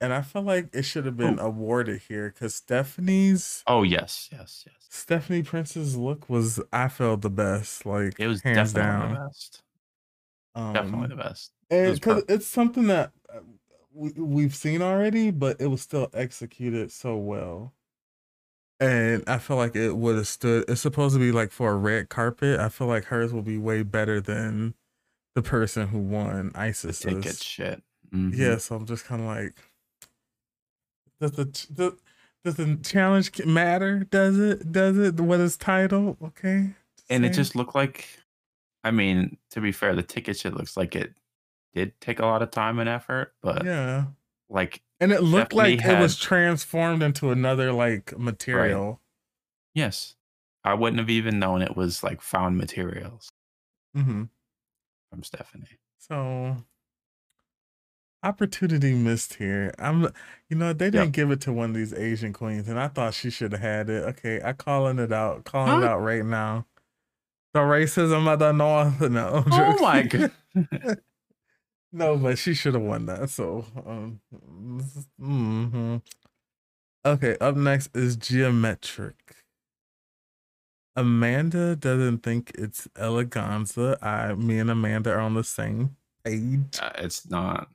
And 0.00 0.12
I 0.14 0.22
feel 0.22 0.42
like 0.42 0.70
it 0.74 0.84
should 0.84 1.06
have 1.06 1.16
been 1.16 1.38
Oh. 1.38 1.46
awarded 1.46 2.02
here 2.08 2.30
because 2.30 2.54
Stephanie's 2.56 3.66
Oh 3.66 3.82
yes, 3.82 4.28
yes, 4.32 4.64
yes. 4.66 4.74
Stephanie 4.90 5.42
Prince's 5.42 5.96
look 5.96 6.28
was 6.28 6.60
I 6.72 6.88
felt 6.88 7.22
the 7.22 7.30
best, 7.30 7.86
like 7.86 8.18
It 8.18 8.26
was 8.26 8.42
hands 8.42 8.72
definitely 8.72 8.74
down. 8.74 9.10
the 9.10 9.16
best. 9.28 9.62
Um, 10.54 10.72
Definitely 10.74 11.08
the 11.08 11.16
best. 11.16 11.52
And 11.70 11.90
was 11.90 11.98
because 11.98 12.14
perfect. 12.22 12.30
it's 12.30 12.46
something 12.46 12.86
that 12.88 13.12
uh, 13.32 13.38
we, 13.94 14.10
we've 14.12 14.54
seen 14.54 14.82
already, 14.82 15.30
but 15.30 15.60
it 15.60 15.68
was 15.68 15.80
still 15.82 16.10
executed 16.12 16.92
so 16.92 17.16
well. 17.16 17.72
And 18.80 19.22
I 19.28 19.38
feel 19.38 19.56
like 19.56 19.76
it 19.76 19.96
would 19.96 20.16
have 20.16 20.26
stood. 20.26 20.64
It's 20.68 20.80
supposed 20.80 21.14
to 21.14 21.20
be 21.20 21.30
like 21.30 21.52
for 21.52 21.70
a 21.72 21.76
red 21.76 22.08
carpet. 22.08 22.58
I 22.58 22.68
feel 22.68 22.88
like 22.88 23.04
hers 23.04 23.32
will 23.32 23.42
be 23.42 23.56
way 23.56 23.82
better 23.84 24.20
than 24.20 24.74
the 25.34 25.42
person 25.42 25.88
who 25.88 25.98
won 25.98 26.50
The 26.52 26.58
Icesis. 26.60 26.98
ticket 26.98 27.36
shit. 27.42 27.82
Mhm. 28.12 28.36
Yeah, 28.36 28.58
so 28.58 28.76
I'm 28.76 28.84
just 28.86 29.04
kind 29.04 29.22
of 29.22 29.28
like, 29.28 29.54
does 31.20 31.32
the, 31.32 31.44
the 31.70 31.96
does 32.44 32.56
the 32.56 32.76
challenge 32.82 33.44
matter? 33.46 34.00
Does 34.10 34.38
it? 34.38 34.72
Does 34.72 34.98
it? 34.98 35.20
What 35.20 35.40
is 35.40 35.56
title? 35.56 36.16
Okay, 36.22 36.70
And 37.08 37.24
it 37.24 37.30
just 37.34 37.54
looked 37.54 37.74
like 37.76 38.08
I 38.84 38.90
mean, 38.90 39.36
to 39.50 39.60
be 39.60 39.72
fair, 39.72 39.94
the 39.94 40.02
ticket 40.02 40.38
shit 40.38 40.54
looks 40.54 40.76
like 40.76 40.94
it 40.96 41.14
did 41.74 41.98
take 42.00 42.18
a 42.18 42.26
lot 42.26 42.42
of 42.42 42.50
time 42.50 42.78
and 42.78 42.88
effort, 42.88 43.34
but 43.42 43.64
Yeah. 43.64 44.06
like 44.48 44.82
And 45.00 45.12
it 45.12 45.22
looked 45.22 45.52
like 45.52 45.84
it 45.84 45.98
was 45.98 46.18
transformed 46.18 47.02
into 47.02 47.30
another 47.30 47.72
like 47.72 48.16
material. 48.18 49.00
yes, 49.74 50.16
I 50.64 50.74
wouldn't 50.74 51.00
have 51.00 51.10
even 51.10 51.38
known 51.38 51.62
it 51.62 51.76
was 51.76 52.02
like 52.02 52.20
found 52.20 52.56
materials 52.56 53.30
mm-hmm. 53.96 54.24
from 55.10 55.22
Stephanie. 55.22 55.78
So 55.98 56.64
opportunity 58.22 58.94
missed 58.94 59.34
here. 59.34 59.72
I'm 59.78 60.02
you 60.48 60.56
know, 60.56 60.72
they 60.72 60.90
didn't 60.90 61.12
give 61.12 61.30
it 61.30 61.40
to 61.42 61.52
one 61.52 61.70
of 61.70 61.76
these 61.76 61.94
Asian 61.94 62.32
queens, 62.32 62.68
and 62.68 62.78
I 62.78 62.88
thought 62.88 63.14
she 63.14 63.30
should 63.30 63.52
have 63.52 63.60
had 63.60 63.88
it. 63.88 64.04
Okay, 64.10 64.40
I 64.44 64.52
calling 64.52 64.98
it 64.98 65.12
out, 65.12 65.44
calling 65.44 65.82
it 65.82 65.86
out 65.86 65.98
right 66.00 66.24
now. 66.24 66.66
The 67.54 67.60
racism 67.60 68.32
of 68.32 68.38
the 68.38 68.52
north. 68.52 69.00
No, 69.10 69.44
I'm 69.46 69.52
Oh 69.52 69.78
my 69.80 70.02
god. 70.02 70.32
No, 71.94 72.16
but 72.16 72.38
she 72.38 72.54
should 72.54 72.72
have 72.72 72.82
won 72.82 73.04
that. 73.04 73.28
So, 73.28 73.66
um, 73.84 74.20
mhm. 75.20 76.00
okay. 77.04 77.36
Up 77.38 77.54
next 77.54 77.94
is 77.94 78.16
Gia 78.16 78.50
Metric. 78.50 79.36
Amanda 80.96 81.76
doesn't 81.76 82.22
think 82.22 82.52
it's 82.54 82.86
eleganza. 82.94 84.02
I, 84.02 84.32
me 84.34 84.58
and 84.58 84.70
Amanda 84.70 85.12
are 85.12 85.20
on 85.20 85.34
the 85.34 85.44
same 85.44 85.96
page. 86.24 86.78
Uh, 86.80 86.92
it's 86.96 87.28
not. 87.28 87.68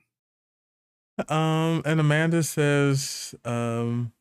Um, 1.28 1.82
and 1.84 2.00
Amanda 2.00 2.42
says, 2.42 3.36
um, 3.44 4.12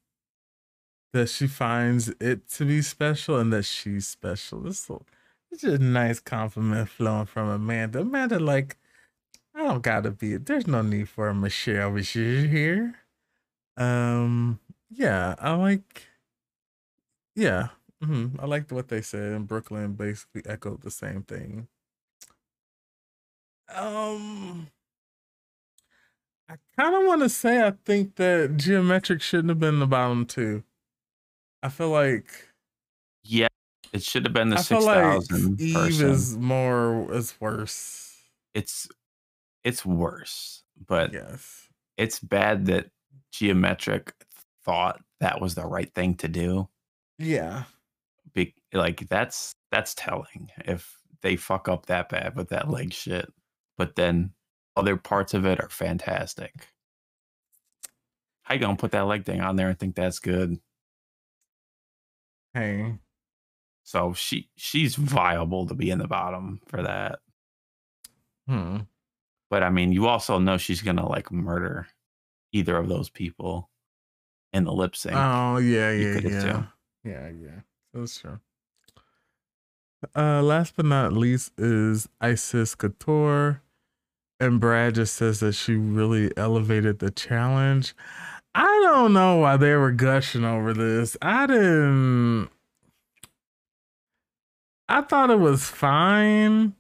that 1.14 1.30
she 1.30 1.48
finds 1.48 2.10
it 2.20 2.48
to 2.50 2.66
be 2.66 2.82
special 2.82 3.38
and 3.38 3.52
that 3.54 3.64
she's 3.66 4.08
special. 4.08 4.62
This 4.62 4.90
is 4.90 5.00
it's 5.52 5.62
just 5.62 5.82
a 5.82 5.84
nice 5.84 6.20
compliment 6.20 6.90
flowing 6.90 7.26
from 7.26 7.50
Amanda. 7.50 8.00
Amanda, 8.02 8.40
like, 8.40 8.78
I 9.56 9.64
don't 9.64 9.84
gotta 9.84 10.12
be. 10.12 10.38
There's 10.38 10.68
no 10.68 10.82
need 10.84 11.10
for 11.10 11.30
a 11.30 11.36
Michelle 11.36 11.90
Richard 11.92 12.50
here. 12.50 12.96
Um, 13.78 14.60
yeah, 14.92 15.36
I 15.40 15.54
like. 15.56 16.08
Yeah, 17.36 17.70
hmm 18.02 18.36
I 18.40 18.46
liked 18.46 18.72
what 18.74 18.90
they 18.90 19.02
said, 19.02 19.32
and 19.34 19.48
Brooke 19.48 19.72
Lynn 19.72 19.94
basically 19.94 20.42
echoed 20.46 20.82
the 20.82 20.92
same 20.92 21.24
thing. 21.24 21.68
Um, 23.70 24.68
I 26.50 26.56
kind 26.78 26.96
of 26.96 27.04
want 27.06 27.22
to 27.22 27.30
say 27.30 27.66
I 27.66 27.72
think 27.86 28.16
that 28.16 28.56
Gia 28.58 28.82
Metric 28.82 29.22
shouldn't 29.22 29.50
have 29.50 29.60
been 29.60 29.80
the 29.80 29.88
bottom 29.88 30.26
two. 30.26 30.64
I 31.64 31.70
feel 31.70 31.90
like 31.90 32.50
Yeah, 33.24 33.48
it 33.98 34.04
should 34.04 34.24
have 34.26 34.34
been 34.34 34.50
the 34.50 34.58
I 34.58 34.62
feel 34.62 34.82
like 34.84 35.22
Eve 35.60 35.74
person. 35.76 36.10
is 36.10 36.38
more 36.38 37.12
is 37.14 37.34
worse. 37.42 38.16
It's 38.54 38.88
it's 39.64 39.86
worse, 39.86 40.64
but 40.88 41.12
Yes. 41.14 41.68
it's 41.98 42.20
bad 42.20 42.66
that 42.68 42.90
Gia 43.32 43.54
Metric 43.56 44.14
thought 44.64 45.02
that 45.20 45.42
was 45.42 45.56
the 45.56 45.66
right 45.66 45.94
thing 45.94 46.16
to 46.16 46.28
do. 46.28 46.70
Yeah. 47.18 47.64
Be, 48.34 48.54
like 48.74 49.08
that's 49.10 49.56
that's 49.72 49.94
telling 49.96 50.50
if 50.60 50.98
they 51.22 51.36
fuck 51.36 51.68
up 51.68 51.88
that 51.88 52.10
bad 52.10 52.36
with 52.36 52.50
that 52.50 52.70
leg 52.70 52.94
shit. 52.94 53.32
But 53.78 53.96
then 53.96 54.34
other 54.76 54.96
parts 54.98 55.34
of 55.34 55.46
it 55.46 55.60
are 55.62 55.70
fantastic. 55.70 56.68
How 58.44 58.54
you 58.54 58.60
gonna 58.62 58.78
put 58.78 58.92
that 58.92 59.08
leg 59.08 59.26
thing 59.26 59.42
on 59.42 59.56
there 59.56 59.70
and 59.70 59.78
think 59.80 59.96
that's 59.96 60.20
good? 60.20 60.60
Hey. 62.54 62.98
So 63.88 64.12
she 64.12 64.50
she's 64.58 64.96
viable 64.96 65.66
to 65.66 65.74
be 65.74 65.92
in 65.92 66.00
the 66.00 66.10
bottom 66.10 66.60
for 66.68 66.84
that. 66.84 67.20
Hmm. 68.46 68.80
But 69.50 69.64
I 69.64 69.70
mean, 69.70 69.94
you 69.94 70.08
also 70.08 70.40
know 70.40 70.58
she's 70.58 70.82
gonna 70.82 71.08
like 71.08 71.32
murder 71.32 71.88
either 72.52 72.76
of 72.76 72.90
those 72.90 73.10
people 73.10 73.70
in 74.52 74.66
the 74.66 74.74
lip 74.74 74.94
sync. 74.94 75.16
Oh 75.16 75.56
yeah, 75.60 75.92
yeah, 75.92 76.20
yeah. 76.20 76.38
assume. 76.38 76.68
Yeah, 77.06 77.30
yeah. 77.30 77.60
That's 77.94 78.20
true. 78.20 78.42
Uh 80.14 80.42
last 80.42 80.74
but 80.76 80.86
not 80.86 81.14
least 81.14 81.54
is 81.58 82.10
Icesis 82.20 82.76
Couture. 82.76 83.62
And 84.38 84.60
Brad 84.60 84.96
just 84.96 85.16
says 85.16 85.40
that 85.40 85.54
she 85.54 85.76
really 85.76 86.36
elevated 86.36 87.00
the 87.00 87.10
challenge. 87.10 87.96
I 88.54 88.82
don't 88.84 89.14
know 89.14 89.38
why 89.38 89.56
they 89.56 89.76
were 89.76 89.94
gushing 89.94 90.44
over 90.44 90.74
this. 90.74 91.16
I 91.22 91.48
didn't 91.48 92.50
I 94.90 95.02
thought 95.02 95.30
it 95.30 95.40
was 95.40 95.66
fine. 95.66 96.74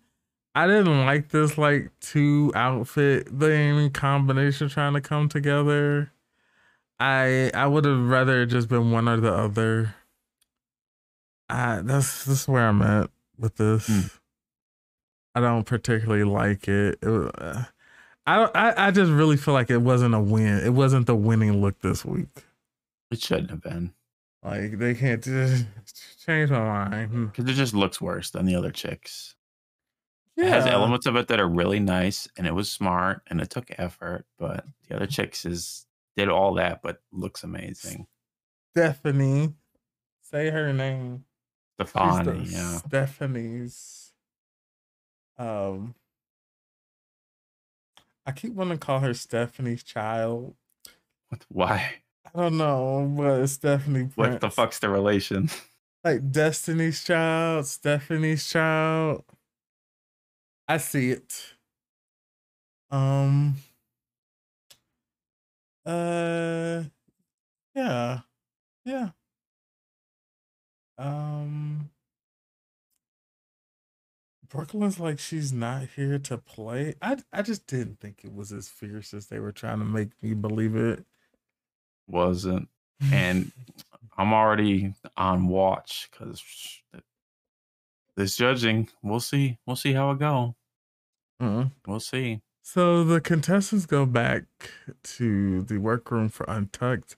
I 0.55 0.65
didn't 0.65 1.05
like 1.05 1.29
this 1.29 1.57
like 1.57 1.91
two 1.99 2.51
outfit 2.55 3.27
thing 3.29 3.91
combination 3.91 4.69
trying 4.69 4.93
to 4.93 5.01
come 5.01 5.29
together. 5.29 6.11
I 6.99 7.51
I 7.53 7.67
would 7.67 7.85
have 7.85 8.07
rather 8.07 8.45
just 8.45 8.67
been 8.69 8.91
one 8.91 9.07
or 9.07 9.17
the 9.17 9.31
other. 9.31 9.93
I 11.49 11.81
that's 11.83 12.25
that's 12.25 12.47
where 12.47 12.67
I'm 12.67 12.81
at 12.81 13.09
with 13.37 13.55
this. 13.57 13.87
Hmm. 13.87 14.07
I 15.35 15.41
don't 15.41 15.65
particularly 15.65 16.23
like 16.23 16.67
it. 16.67 16.97
it 17.03 17.07
wa- 17.07 17.29
uh, 17.37 17.63
I 18.25 18.35
don't. 18.37 18.55
I, 18.55 18.87
I 18.87 18.91
just 18.91 19.11
really 19.11 19.37
feel 19.37 19.53
like 19.53 19.69
it 19.69 19.77
wasn't 19.77 20.15
a 20.15 20.19
win. 20.19 20.57
It 20.65 20.73
wasn't 20.73 21.05
the 21.05 21.15
winning 21.15 21.61
look 21.61 21.79
this 21.81 22.03
week. 22.03 22.45
It 23.11 23.21
shouldn't 23.21 23.51
have 23.51 23.61
been 23.61 23.93
Like 24.47 24.79
they 24.79 24.95
can't 24.95 25.21
just 25.21 25.65
change 26.25 26.49
my 26.49 26.59
mind. 26.59 27.11
Hmm. 27.11 27.25
because 27.25 27.45
it 27.45 27.53
just 27.53 27.73
looks 27.73 27.99
worse 27.99 28.31
than 28.31 28.45
the 28.45 28.55
other 28.55 28.71
chicks. 28.71 29.35
Yeah, 30.37 30.45
It 30.45 30.49
has 30.51 30.65
elements 30.67 31.05
of 31.05 31.15
it 31.15 31.27
that 31.29 31.39
are 31.39 31.47
really 31.47 31.79
nice, 31.79 32.27
and 32.37 32.45
it 32.45 32.53
was 32.53 32.71
smart, 32.71 33.23
and 33.27 33.41
it 33.41 33.49
took 33.49 33.71
effort. 33.77 34.25
But 34.37 34.65
the 34.87 34.95
other 34.95 35.07
chicks 35.07 35.45
is 35.45 35.85
did 36.15 36.29
all 36.29 36.53
that, 36.55 36.81
but 36.81 37.01
looks 37.11 37.43
amazing. 37.43 38.07
Stephanie, 38.71 39.53
say 40.21 40.49
her 40.49 40.71
name. 40.71 41.25
The 41.77 41.85
yeah. 42.49 42.77
Stephanie's. 42.77 44.13
Um, 45.37 45.93
I 48.25 48.31
keep 48.31 48.53
wanting 48.53 48.79
to 48.79 48.85
call 48.85 48.99
her 48.99 49.13
Stephanie's 49.13 49.83
child. 49.83 50.55
What, 51.29 51.45
why? 51.49 51.95
I 52.35 52.41
don't 52.41 52.57
know, 52.57 53.13
but 53.17 53.41
it's 53.41 53.53
Stephanie. 53.53 54.09
What 54.15 54.41
the 54.41 54.49
fuck's 54.49 54.79
the 54.79 54.89
relation? 54.89 55.49
Like 56.03 56.31
Destiny's 56.31 57.03
Child, 57.03 57.65
Stephanie's 57.65 58.47
Child. 58.47 59.23
I 60.67 60.77
see 60.77 61.11
it. 61.11 61.55
Um. 62.91 63.55
Uh. 65.85 66.83
Yeah. 67.75 68.19
Yeah. 68.85 69.09
Um. 70.97 71.89
Brooke 74.49 74.73
Lynn's 74.73 74.99
like 74.99 75.19
she's 75.19 75.51
not 75.51 75.89
here 75.95 76.19
to 76.19 76.37
play. 76.37 76.95
I 77.01 77.17
I 77.33 77.41
just 77.41 77.67
didn't 77.67 77.99
think 77.99 78.21
it 78.23 78.33
was 78.33 78.51
as 78.51 78.69
fierce 78.69 79.13
as 79.13 79.27
they 79.27 79.39
were 79.39 79.51
trying 79.51 79.79
to 79.79 79.85
make 79.85 80.11
me 80.21 80.33
believe 80.33 80.75
it. 80.75 81.05
Wasn't, 82.07 82.67
and 83.11 83.51
I'm 84.17 84.33
already 84.33 84.93
on 85.15 85.47
watch 85.47 86.09
because 86.11 86.41
this 88.15 88.35
judging. 88.35 88.89
We'll 89.03 89.19
see. 89.19 89.57
We'll 89.65 89.75
see 89.75 89.93
how 89.93 90.11
it 90.11 90.19
go. 90.19 90.55
Mhm. 91.41 91.71
We'll 91.85 91.99
see. 91.99 92.41
So 92.63 93.03
the 93.03 93.21
contestants 93.21 93.85
go 93.85 94.05
back 94.05 94.43
to 95.03 95.61
the 95.61 95.77
workroom 95.77 96.29
for 96.29 96.45
Untucked. 96.49 97.15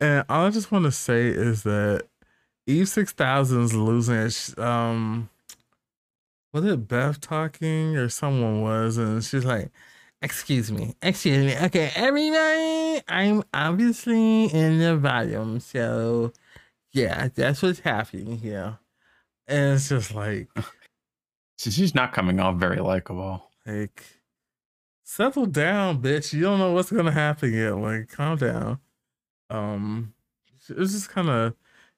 And 0.00 0.24
all 0.28 0.46
I 0.46 0.50
just 0.50 0.72
want 0.72 0.84
to 0.86 0.92
say 0.92 1.26
is 1.26 1.62
that 1.64 2.06
Eve 2.66 2.88
Six 2.88 3.12
Thousand 3.12 3.62
is 3.64 3.74
losing. 3.74 4.30
Um, 4.64 5.28
was 6.52 6.64
it 6.64 6.88
Beth 6.88 7.20
talking 7.20 7.96
or 7.96 8.08
someone 8.08 8.62
was? 8.62 8.96
And 8.96 9.22
she's 9.24 9.44
like, 9.44 9.70
Excuse 10.22 10.70
me, 10.70 10.94
excuse 11.02 11.44
me. 11.44 11.58
Okay, 11.66 11.90
everybody, 11.96 13.02
I'm 13.08 13.42
obviously 13.52 14.44
in 14.46 14.78
the 14.78 14.96
volume. 14.96 15.58
So, 15.60 16.32
yeah, 16.92 17.28
that's 17.34 17.60
what's 17.62 17.80
happening 17.80 18.38
here. 18.38 18.78
And 19.48 19.74
it's 19.74 19.88
just 19.88 20.14
like, 20.14 20.48
She's 21.58 21.94
not 21.94 22.12
coming 22.12 22.40
off 22.40 22.56
very 22.56 22.78
likable. 22.80 23.50
like, 23.66 24.04
settle 25.04 25.46
down, 25.46 26.00
bitch. 26.02 26.32
You 26.32 26.42
don't 26.42 26.58
know 26.58 26.72
what's 26.72 26.90
gonna 26.92 27.10
happen 27.12 27.52
yet. 27.52 27.76
Like, 27.76 28.08
calm 28.08 28.36
down. 28.38 28.78
Um, 29.50 30.14
it 30.68 30.76
was 30.76 30.92
just 30.92 31.08
kind 31.10 31.28
of, 31.28 31.54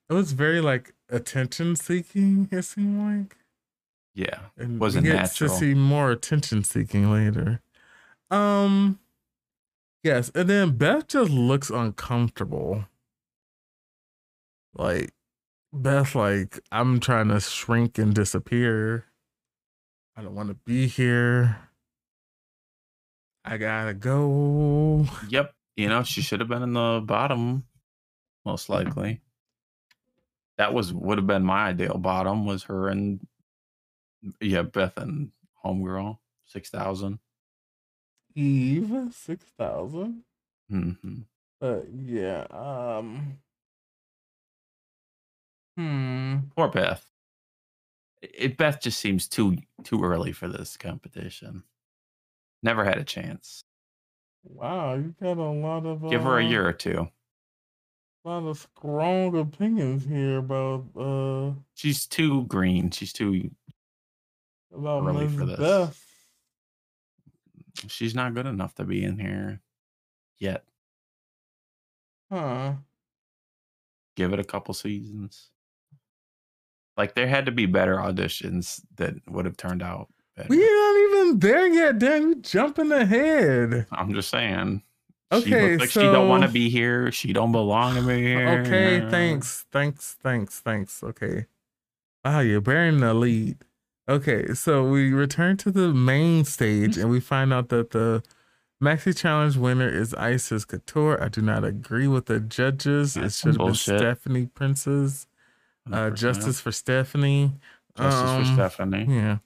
it 0.08 0.14
was 0.14 0.32
very 0.32 0.60
like 0.62 0.94
attention 1.10 1.76
seeking. 1.76 2.48
It 2.50 2.62
seemed 2.62 3.20
like, 3.22 3.36
Yeah, 4.14 4.38
It 4.56 4.68
Wasn't 4.70 5.06
natural. 5.06 5.50
to 5.50 5.56
see 5.56 5.74
more 5.74 6.10
attention 6.10 6.64
seeking 6.64 7.10
later. 7.10 7.60
Um, 8.30 8.98
yes, 10.02 10.30
and 10.34 10.48
then 10.48 10.76
Beth 10.76 11.08
just 11.08 11.30
looks 11.30 11.70
uncomfortable. 11.70 12.84
Like 14.74 15.12
Beth, 15.72 16.14
like 16.14 16.60
I'm 16.72 17.00
trying 17.00 17.28
to 17.28 17.40
shrink 17.40 17.98
and 17.98 18.14
disappear. 18.14 19.06
I 20.16 20.22
don't 20.22 20.34
want 20.34 20.48
to 20.48 20.54
be 20.54 20.86
here. 20.86 21.58
I 23.44 23.58
gotta 23.58 23.94
go. 23.94 25.06
Yep. 25.28 25.54
You 25.76 25.88
know, 25.88 26.02
she 26.02 26.22
should 26.22 26.40
have 26.40 26.48
been 26.48 26.62
in 26.62 26.72
the 26.72 27.02
bottom, 27.04 27.64
most 28.44 28.68
likely. 28.68 29.20
That 30.56 30.72
was 30.72 30.92
would 30.92 31.18
have 31.18 31.26
been 31.26 31.44
my 31.44 31.68
ideal 31.68 31.98
bottom 31.98 32.46
was 32.46 32.64
her 32.64 32.88
and 32.88 33.26
yeah, 34.40 34.62
Beth 34.62 34.96
and 34.96 35.32
Homegirl, 35.64 36.18
six 36.46 36.70
thousand. 36.70 37.18
Eve, 38.34 39.12
six 39.12 39.44
thousand. 39.58 40.22
Mm-hmm. 40.70 41.20
But 41.60 41.86
yeah, 41.94 42.46
um, 42.50 43.38
hmm. 45.76 46.36
Poor 46.56 46.68
Beth. 46.68 47.06
It 48.22 48.56
Beth 48.56 48.80
just 48.80 48.98
seems 48.98 49.28
too 49.28 49.58
too 49.82 50.02
early 50.02 50.32
for 50.32 50.48
this 50.48 50.76
competition. 50.76 51.62
Never 52.62 52.84
had 52.84 52.98
a 52.98 53.04
chance. 53.04 53.62
Wow, 54.42 54.94
you 54.94 55.14
got 55.22 55.38
a 55.38 55.42
lot 55.42 55.86
of 55.86 56.10
Give 56.10 56.22
her 56.22 56.38
a 56.38 56.44
uh, 56.44 56.48
year 56.48 56.66
or 56.66 56.72
two. 56.72 57.08
A 58.24 58.28
lot 58.28 58.48
of 58.48 58.58
strong 58.58 59.36
opinions 59.38 60.04
here 60.04 60.38
about 60.38 60.84
uh 60.98 61.52
She's 61.74 62.06
too 62.06 62.44
green. 62.46 62.90
She's 62.90 63.12
too. 63.12 63.50
about 64.74 65.06
Early 65.06 65.26
Ms. 65.26 65.38
for 65.38 65.46
this. 65.46 65.58
Beth. 65.58 66.00
She's 67.88 68.14
not 68.14 68.34
good 68.34 68.46
enough 68.46 68.74
to 68.76 68.84
be 68.84 69.04
in 69.04 69.18
here 69.18 69.60
yet. 70.38 70.64
Huh. 72.30 72.74
Give 74.16 74.32
it 74.32 74.40
a 74.40 74.44
couple 74.44 74.74
seasons. 74.74 75.50
Like 76.96 77.14
there 77.14 77.26
had 77.26 77.46
to 77.46 77.52
be 77.52 77.66
better 77.66 77.96
auditions 77.96 78.80
that 78.96 79.14
would 79.28 79.44
have 79.44 79.56
turned 79.56 79.82
out 79.82 80.08
better. 80.36 80.48
We 80.48 80.64
are 80.64 80.68
not 80.68 81.18
even 81.18 81.38
there 81.40 81.66
yet, 81.66 81.98
Dan. 81.98 82.22
You 82.22 82.34
jumping 82.36 82.92
ahead. 82.92 83.86
I'm 83.90 84.14
just 84.14 84.30
saying. 84.30 84.82
she 85.32 85.38
Okay, 85.38 85.72
looks 85.72 85.80
like 85.80 85.90
she 85.90 86.00
don't 86.00 86.28
want 86.28 86.44
to 86.44 86.48
be 86.48 86.70
here. 86.70 87.10
She 87.10 87.32
don't 87.32 87.52
belong 87.52 87.96
to 87.96 88.02
be 88.02 88.22
here. 88.22 88.60
Okay, 88.60 89.08
thanks, 89.10 89.66
thanks, 89.72 90.16
thanks, 90.22 90.60
thanks. 90.60 91.02
Okay. 91.02 91.46
Wow, 92.24 92.40
you're 92.40 92.60
bearing 92.60 93.00
the 93.00 93.12
lead. 93.12 93.58
Okay, 94.08 94.52
so 94.54 94.84
we 94.84 95.12
return 95.12 95.56
to 95.58 95.70
the 95.70 95.92
main 95.94 96.44
stage 96.44 96.98
and 96.98 97.08
we 97.10 97.20
find 97.20 97.52
out 97.52 97.70
that 97.70 97.90
the 97.90 98.22
Maxi 98.82 99.16
Challenge 99.16 99.56
winner 99.56 99.88
is 99.88 100.12
Icesis 100.14 100.66
Couture. 100.66 101.22
I 101.22 101.28
do 101.28 101.40
not 101.40 101.64
agree 101.64 102.06
with 102.06 102.26
the 102.26 102.38
judges. 102.38 103.14
That's 103.14 103.38
it 103.38 103.52
should 103.54 103.60
have 103.60 103.66
been. 103.66 103.74
Stephanie 103.74 104.46
Princess. 104.46 105.26
Uh, 105.90 106.10
justice 106.10 106.60
for 106.60 106.72
Stephanie. 106.72 107.52
Justice 107.96 108.20
Um, 108.30 108.44
for 108.44 108.52
Stephanie. 108.52 109.06
Yeah. 109.08 109.38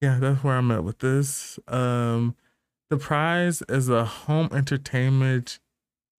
Yeah, 0.00 0.18
that's 0.18 0.42
where 0.42 0.56
I'm 0.56 0.70
at 0.70 0.84
with 0.84 0.98
this. 0.98 1.58
Um 1.68 2.34
the 2.88 2.96
prize 2.96 3.62
is 3.68 3.88
a 3.88 4.04
home 4.04 4.48
entertainment 4.52 5.58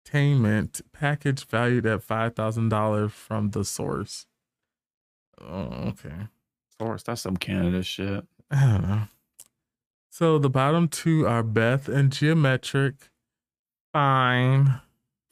entertainment 0.06 0.82
package 0.94 1.46
valued 1.46 1.86
at 1.86 2.02
five 2.04 2.36
thousand 2.36 2.70
dollars 2.70 3.12
from 3.12 3.52
the 3.52 3.66
source. 3.66 4.26
Oh, 5.42 5.90
okay. 5.90 6.28
Source, 6.80 7.04
that's 7.04 7.22
some 7.22 7.38
Canada 7.38 7.82
shit. 7.84 8.26
I 8.52 8.66
don't 8.66 8.88
know. 8.88 9.02
So 10.10 10.38
the 10.40 10.50
bottom 10.50 10.88
two 10.88 11.28
are 11.28 11.44
Beth 11.44 11.88
and 11.88 12.12
Gia 12.12 12.36
Metric. 12.36 12.96
Fine. 13.94 14.80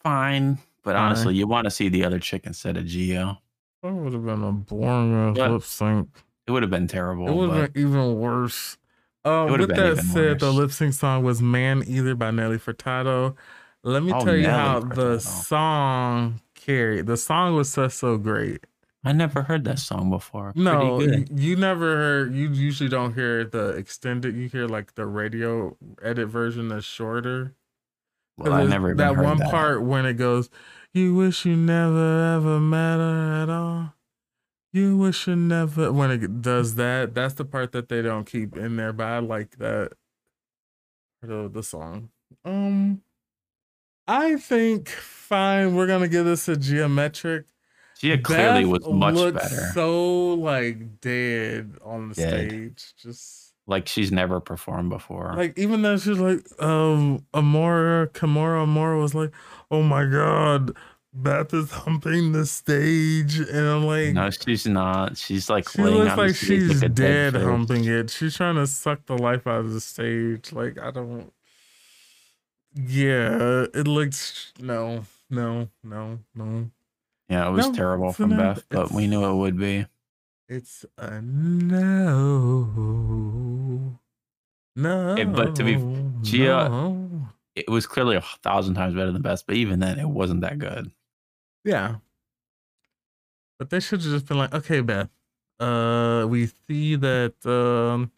Fine. 0.03 0.59
But 0.83 0.93
Fine. 0.93 1.03
honestly, 1.03 1.35
you 1.35 1.47
want 1.47 1.65
to 1.65 1.71
see 1.71 1.89
the 1.89 2.03
other 2.03 2.19
chick 2.19 2.45
instead 2.45 2.77
of 2.77 2.85
Geo. 2.85 3.37
That 3.83 3.93
would 3.93 4.13
have 4.13 4.25
been 4.25 4.43
a 4.43 4.51
boring 4.51 5.33
But- 5.33 5.51
lip 5.51 5.63
sync. 5.63 6.09
It 6.47 6.51
would 6.51 6.61
have 6.61 6.69
been 6.69 6.87
terrible. 6.87 7.27
It 7.27 7.33
would 7.35 7.49
have 7.51 7.73
been 7.73 7.87
even 7.87 8.15
worse. 8.19 8.77
Um, 9.23 9.51
with 9.51 9.67
that 9.69 9.97
said, 9.97 10.39
the 10.39 10.51
lip 10.53 10.71
sync 10.71 10.93
song 10.93 11.23
was 11.23 11.41
"Maneater" 11.41 12.13
by 12.15 12.29
Nelly 12.29 12.59
Furtado. 12.59 13.35
Let 13.83 14.03
me 14.03 14.13
Oh, 14.13 14.23
tell 14.23 14.35
you 14.35 14.43
Nelly 14.43 14.53
how 14.53 14.79
the 14.81 15.17
song 15.19 16.41
carried. 16.53 17.07
The 17.07 17.17
song 17.17 17.55
was 17.55 17.69
so 17.73 17.87
so 17.87 18.17
great. 18.19 18.63
I 19.05 19.11
never 19.11 19.43
heard 19.43 19.65
that 19.65 19.77
song 19.77 20.09
before. 20.09 20.51
No, 20.55 20.99
you, 20.99 21.07
good. 21.07 21.39
you 21.39 21.55
never 21.55 21.95
heard. 21.95 22.33
You 22.33 22.49
usually 22.49 22.89
don't 22.89 23.13
hear 23.13 23.45
the 23.45 23.69
extended. 23.69 24.35
You 24.35 24.49
hear 24.49 24.67
like 24.67 24.95
the 24.95 25.05
radio 25.05 25.77
edit 26.01 26.27
version 26.27 26.69
that's 26.69 26.85
shorter. 26.85 27.53
Well, 28.35 28.51
I 28.51 28.65
never 28.65 28.95
that 28.95 29.15
one 29.15 29.37
that. 29.37 29.51
part 29.51 29.83
when 29.83 30.07
it 30.07 30.15
goes, 30.15 30.49
"You 30.91 31.13
wish 31.13 31.45
you 31.45 31.55
never 31.55 32.35
ever 32.35 32.59
met 32.59 32.97
her 32.97 33.43
at 33.43 33.49
all." 33.49 33.93
You 34.73 34.97
wish 34.97 35.27
you 35.27 35.35
never. 35.35 35.91
When 35.93 36.09
it 36.09 36.41
does 36.41 36.75
that, 36.75 37.13
that's 37.13 37.35
the 37.35 37.45
part 37.45 37.71
that 37.73 37.87
they 37.87 38.01
don't 38.01 38.25
keep 38.25 38.57
in 38.57 38.75
there. 38.75 38.91
But 38.91 39.05
I 39.05 39.19
like 39.19 39.57
that 39.59 39.93
part 41.21 41.31
of 41.31 41.53
the 41.53 41.61
song. 41.61 42.09
Um, 42.43 43.03
I 44.07 44.35
think 44.37 44.89
fine. 44.89 45.75
We're 45.75 45.87
gonna 45.87 46.07
give 46.07 46.25
this 46.25 46.47
a 46.47 46.57
Gia 46.57 46.89
Metric. 46.89 47.45
Gia 48.05 48.17
clearly 48.17 48.63
Beth 48.63 48.71
was 48.71 48.87
much 48.87 49.33
better. 49.33 49.71
So 49.73 50.33
like 50.35 51.01
dead 51.01 51.75
on 51.83 52.09
the 52.09 52.15
Dead. 52.15 52.49
stage, 52.49 52.93
just 53.01 53.53
like 53.67 53.87
she's 53.87 54.11
never 54.11 54.39
performed 54.39 54.89
before. 54.89 55.33
like 55.35 55.57
even 55.57 55.81
though 55.81 55.97
she's 55.97 56.19
like 56.19 56.39
um 56.61 57.25
Amora 57.33 58.07
Kimora 58.11 58.63
Amour 58.63 58.97
was 58.97 59.15
like, 59.15 59.31
oh 59.71 59.81
my 59.81 60.05
god, 60.05 60.75
Beth 61.13 61.53
is 61.53 61.71
humping 61.71 62.33
the 62.33 62.45
stage, 62.45 63.39
and 63.39 63.67
I'm 63.67 63.85
like, 63.85 64.13
no, 64.13 64.29
she's 64.29 64.67
not. 64.67 65.17
She's 65.17 65.49
like 65.49 65.67
she 65.69 65.81
looks 65.81 66.11
on 66.11 66.17
the 66.17 66.23
like 66.23 66.35
stage 66.35 66.47
she's 66.47 66.81
like 66.81 66.91
a 66.91 66.93
dead 66.93 67.35
humping 67.35 67.85
it. 67.85 68.09
She's 68.09 68.35
trying 68.35 68.55
to 68.55 68.67
suck 68.67 69.05
the 69.05 69.17
life 69.17 69.47
out 69.47 69.61
of 69.61 69.73
the 69.73 69.81
stage. 69.81 70.51
Like 70.51 70.77
I 70.79 70.91
don't. 70.91 71.31
Yeah, 72.75 73.67
it 73.73 73.87
looks 73.87 74.51
no, 74.59 75.05
no, 75.29 75.69
no, 75.83 76.19
no. 76.35 76.69
Yeah, 77.29 77.47
it 77.47 77.51
was 77.51 77.67
No, 77.67 77.73
terrible 77.73 78.13
from 78.13 78.31
an- 78.33 78.37
Beth, 78.37 78.63
but 78.69 78.91
we 78.91 79.07
knew 79.07 79.25
it 79.25 79.35
would 79.35 79.57
be. 79.57 79.85
It's 80.47 80.85
a 80.97 81.21
no. 81.21 82.69
No. 84.75 85.15
Eh, 85.15 85.23
but 85.25 85.55
to 85.55 85.63
be- 85.63 85.77
Gia- 86.21 86.69
no. 86.69 87.29
It 87.55 87.69
was 87.69 87.87
clearly 87.87 88.15
a 88.17 88.21
thousand 88.43 88.75
times 88.75 88.93
better 88.95 89.11
than 89.11 89.21
Beth, 89.21 89.43
but 89.47 89.55
even 89.55 89.79
then, 89.79 89.97
it 89.97 90.07
wasn't 90.09 90.41
that 90.41 90.59
good. 90.59 90.91
Yeah. 91.63 91.95
But 93.57 93.69
they 93.69 93.79
should 93.79 94.01
have 94.01 94.11
just 94.11 94.25
been 94.27 94.37
like, 94.37 94.53
okay, 94.53 94.81
Beth, 94.81 95.09
uh, 95.59 96.25
we 96.29 96.47
see 96.67 96.95
that 96.97 97.33
um 97.45 98.11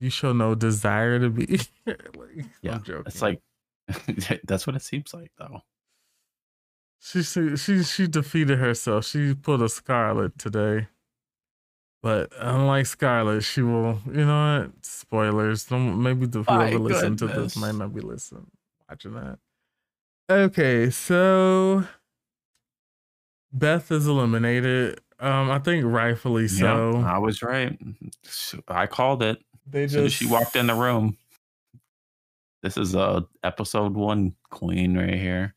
you 0.00 0.08
show 0.10 0.32
no 0.32 0.54
desire 0.54 1.18
to 1.20 1.28
be 1.30 1.46
here. 1.84 1.98
like, 2.16 2.46
Yeah. 2.62 2.78
It's 3.06 3.20
like 3.22 3.40
that's 4.44 4.66
what 4.66 4.74
it 4.76 4.82
seems 4.82 5.12
like, 5.14 5.30
though. 5.38 5.62
She 7.06 7.22
she 7.22 7.56
she 7.56 7.84
she 7.84 8.08
defeated 8.08 8.58
herself. 8.58 9.04
She 9.04 9.32
put 9.32 9.62
a 9.62 9.68
Scarlett 9.68 10.36
today. 10.40 10.88
But 12.02 12.32
unlike 12.36 12.86
Scarlett, 12.86 13.44
she 13.44 13.62
will. 13.62 14.00
You 14.06 14.24
know 14.24 14.62
what? 14.62 14.84
Spoilers. 14.84 15.66
Don't 15.66 16.02
maybe 16.02 16.26
the 16.26 16.42
My 16.48 16.66
whoever 16.66 16.78
listen 16.80 17.16
to 17.18 17.28
this 17.28 17.56
might 17.56 17.76
not 17.76 17.94
be 17.94 18.00
listening, 18.00 18.50
watching 18.88 19.14
that. 19.14 19.38
Okay, 20.28 20.90
so 20.90 21.84
Beth 23.52 23.92
is 23.92 24.08
eliminated. 24.08 25.00
Um, 25.20 25.48
I 25.48 25.60
think 25.60 25.84
rightfully 25.86 26.48
so. 26.48 27.04
I 27.06 27.18
was 27.18 27.40
right. 27.40 27.78
I 28.66 28.88
called 28.88 29.22
it. 29.22 29.38
they 29.64 29.84
As 29.84 29.92
soon 29.92 30.06
as 30.06 30.10
just 30.10 30.22
she 30.22 30.26
walked 30.26 30.56
in 30.56 30.66
the 30.66 30.74
room. 30.74 31.16
This 32.64 32.76
is 32.76 32.96
a 32.96 33.24
episode 33.44 33.94
one 33.94 34.34
queen 34.50 34.98
right 34.98 35.14
here. 35.14 35.54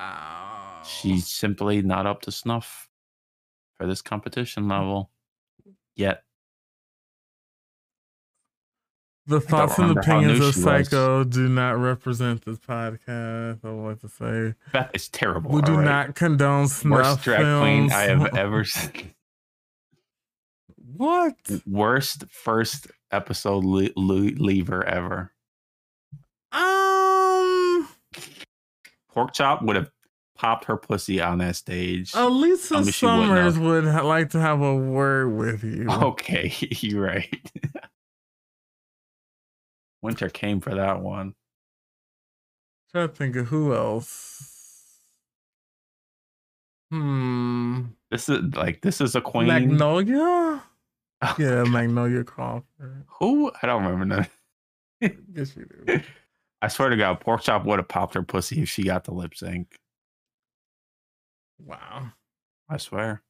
Wow. 0.00 0.82
She's 0.84 1.26
simply 1.28 1.82
not 1.82 2.06
up 2.06 2.22
to 2.22 2.32
snuff 2.32 2.88
for 3.78 3.86
this 3.86 4.00
competition 4.02 4.66
level 4.68 5.10
yet. 5.94 6.22
the 9.26 9.40
thoughts 9.40 9.78
and 9.78 9.96
opinions 9.96 10.40
of 10.40 10.54
she 10.54 10.60
was. 10.64 10.88
Saiko 10.88 11.28
do 11.30 11.48
not 11.48 11.72
represent 11.78 12.44
this 12.44 12.58
podcast. 12.58 13.64
I 13.64 13.70
would 13.70 13.88
like 13.90 14.00
to 14.00 14.08
say 14.08 14.54
Beth 14.72 14.90
is 14.94 15.08
terrible. 15.08 15.52
we 15.52 15.62
do 15.62 15.72
alright? 15.72 15.84
not 15.84 16.14
condone 16.16 16.66
snuff 16.66 16.90
worst 16.98 17.22
drag 17.22 17.40
films. 17.40 17.60
queen 17.62 17.92
I 17.92 18.02
have 18.04 18.34
ever 18.36 18.64
seen. 18.64 19.14
What? 20.96 21.36
Worst 21.66 22.24
first 22.30 22.88
episode 23.12 23.64
le- 23.64 23.90
le- 23.94 24.32
lever 24.36 24.84
ever. 24.84 25.32
Um, 26.52 26.79
Pork 29.12 29.32
chop 29.32 29.62
would 29.62 29.76
have 29.76 29.90
popped 30.36 30.64
her 30.64 30.76
pussy 30.76 31.20
on 31.20 31.38
that 31.38 31.56
stage. 31.56 32.12
Alisa 32.12 32.90
Summers 32.92 33.58
would 33.58 33.84
like 33.84 34.30
to 34.30 34.40
have 34.40 34.62
a 34.62 34.74
word 34.74 35.36
with 35.36 35.64
you. 35.64 35.86
Okay, 35.90 36.52
you're 36.80 37.02
right. 37.02 37.50
Winter 40.02 40.30
came 40.30 40.60
for 40.60 40.74
that 40.74 41.02
one. 41.02 41.34
Trying 42.90 43.08
to 43.08 43.14
think 43.14 43.36
of 43.36 43.48
who 43.48 43.74
else. 43.74 44.46
Hmm. 46.90 47.82
This 48.10 48.28
is 48.28 48.54
like 48.54 48.80
this 48.80 49.00
is 49.00 49.14
a 49.14 49.20
queen. 49.20 49.46
Magnolia? 49.46 50.62
Yeah, 51.38 51.64
Magnolia 51.64 52.24
Crawford. 52.24 53.04
Who? 53.18 53.52
I 53.62 53.66
don't 53.66 53.84
remember 53.84 54.06
none. 54.06 54.26
Yes, 55.34 55.54
you 55.54 55.66
do. 55.86 56.00
I 56.62 56.68
swear 56.68 56.90
to 56.90 56.96
God, 56.96 57.20
pork 57.20 57.42
chop 57.42 57.64
would 57.64 57.78
have 57.78 57.88
popped 57.88 58.14
her 58.14 58.22
pussy 58.22 58.62
if 58.62 58.68
she 58.68 58.82
got 58.84 59.04
the 59.04 59.12
lip 59.14 59.34
sync. 59.34 59.78
Wow. 61.58 62.12
I 62.68 62.76
swear. 62.78 63.22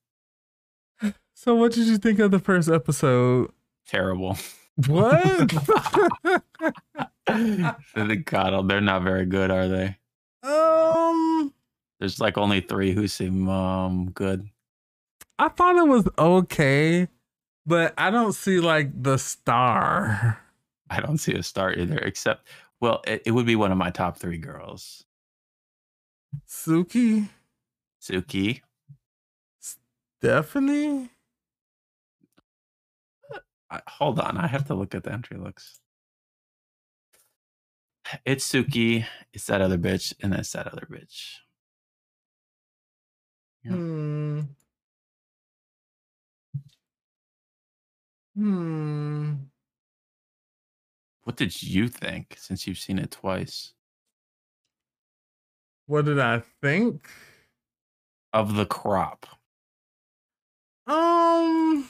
So, 1.33 1.55
what 1.55 1.73
did 1.73 1.87
you 1.87 1.97
think 1.97 2.19
of 2.19 2.33
the 2.33 2.39
first 2.39 2.69
episode? 2.69 3.51
Terrible. 3.87 4.37
What? 4.87 5.23
the 7.27 8.23
God, 8.27 8.69
they're 8.69 8.83
not 8.83 9.03
very 9.05 9.25
good, 9.25 9.51
are 9.51 9.67
they? 9.67 9.97
um, 10.43 11.55
There's 11.99 12.21
like 12.21 12.37
only 12.37 12.61
three 12.61 12.93
who 12.93 13.09
seem 13.09 13.49
um 13.49 14.11
good. 14.11 14.47
I 15.39 15.49
thought 15.49 15.77
it 15.77 15.89
was 15.89 16.07
okay, 16.19 17.09
but 17.65 17.95
I 17.97 18.11
don't 18.11 18.35
see 18.35 18.61
like 18.61 19.03
the 19.03 19.17
star. 19.17 20.39
I 20.91 21.01
don't 21.01 21.17
see 21.19 21.33
a 21.33 21.43
star 21.43 21.73
either, 21.73 21.97
except 22.01 22.49
well, 22.81 23.03
it, 23.07 23.23
it 23.27 23.31
would 23.33 23.47
be 23.47 23.57
one 23.57 23.73
of 23.73 23.79
my 23.79 23.91
top 23.91 24.19
three 24.19 24.39
girls. 24.39 25.05
Suki, 26.49 27.29
Suki. 28.03 28.61
Stephanie. 30.21 31.11
I, 33.71 33.81
hold 33.89 34.21
on, 34.21 34.37
I 34.37 34.47
have 34.49 34.67
to 34.67 34.75
look 34.75 34.95
at 34.95 35.05
the 35.05 35.13
entry 35.13 35.39
looks. 35.39 35.81
It's 38.25 38.51
Suki, 38.51 39.07
it's 39.33 39.47
that 39.47 39.61
other 39.61 39.79
bitch, 39.79 40.15
and 40.23 40.35
it's 40.35 40.53
that 40.53 40.67
other 40.67 40.87
bitch. 40.91 41.37
Yeah. 43.65 43.73
Hmm. 43.73 44.41
Hmm. 48.37 49.30
What 51.25 51.37
did 51.37 51.63
you 51.63 51.89
think 51.89 52.37
since 52.39 52.67
you've 52.67 52.79
seen 52.79 52.99
it 52.99 53.11
twice? 53.11 53.73
What 55.87 56.05
did 56.05 56.19
I 56.19 56.43
think? 56.63 57.09
Of 58.33 58.55
the 58.55 58.65
crop. 58.67 59.27
Um, 60.87 61.89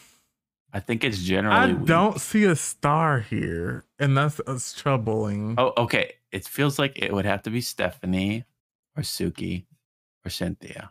I 0.72 0.80
think 0.80 1.04
it's 1.04 1.22
generally 1.22 1.56
I 1.56 1.72
weak. 1.72 1.84
don't 1.86 2.20
see 2.20 2.44
a 2.44 2.56
star 2.56 3.20
here, 3.20 3.84
and 3.98 4.16
that's, 4.16 4.40
that's 4.46 4.72
troubling. 4.72 5.54
Oh, 5.58 5.72
okay. 5.76 6.14
It 6.32 6.46
feels 6.46 6.78
like 6.78 6.98
it 6.98 7.12
would 7.12 7.24
have 7.26 7.42
to 7.42 7.50
be 7.50 7.60
Stephanie 7.60 8.44
or 8.96 9.02
Suki 9.02 9.64
or 10.24 10.30
Synthia. 10.30 10.90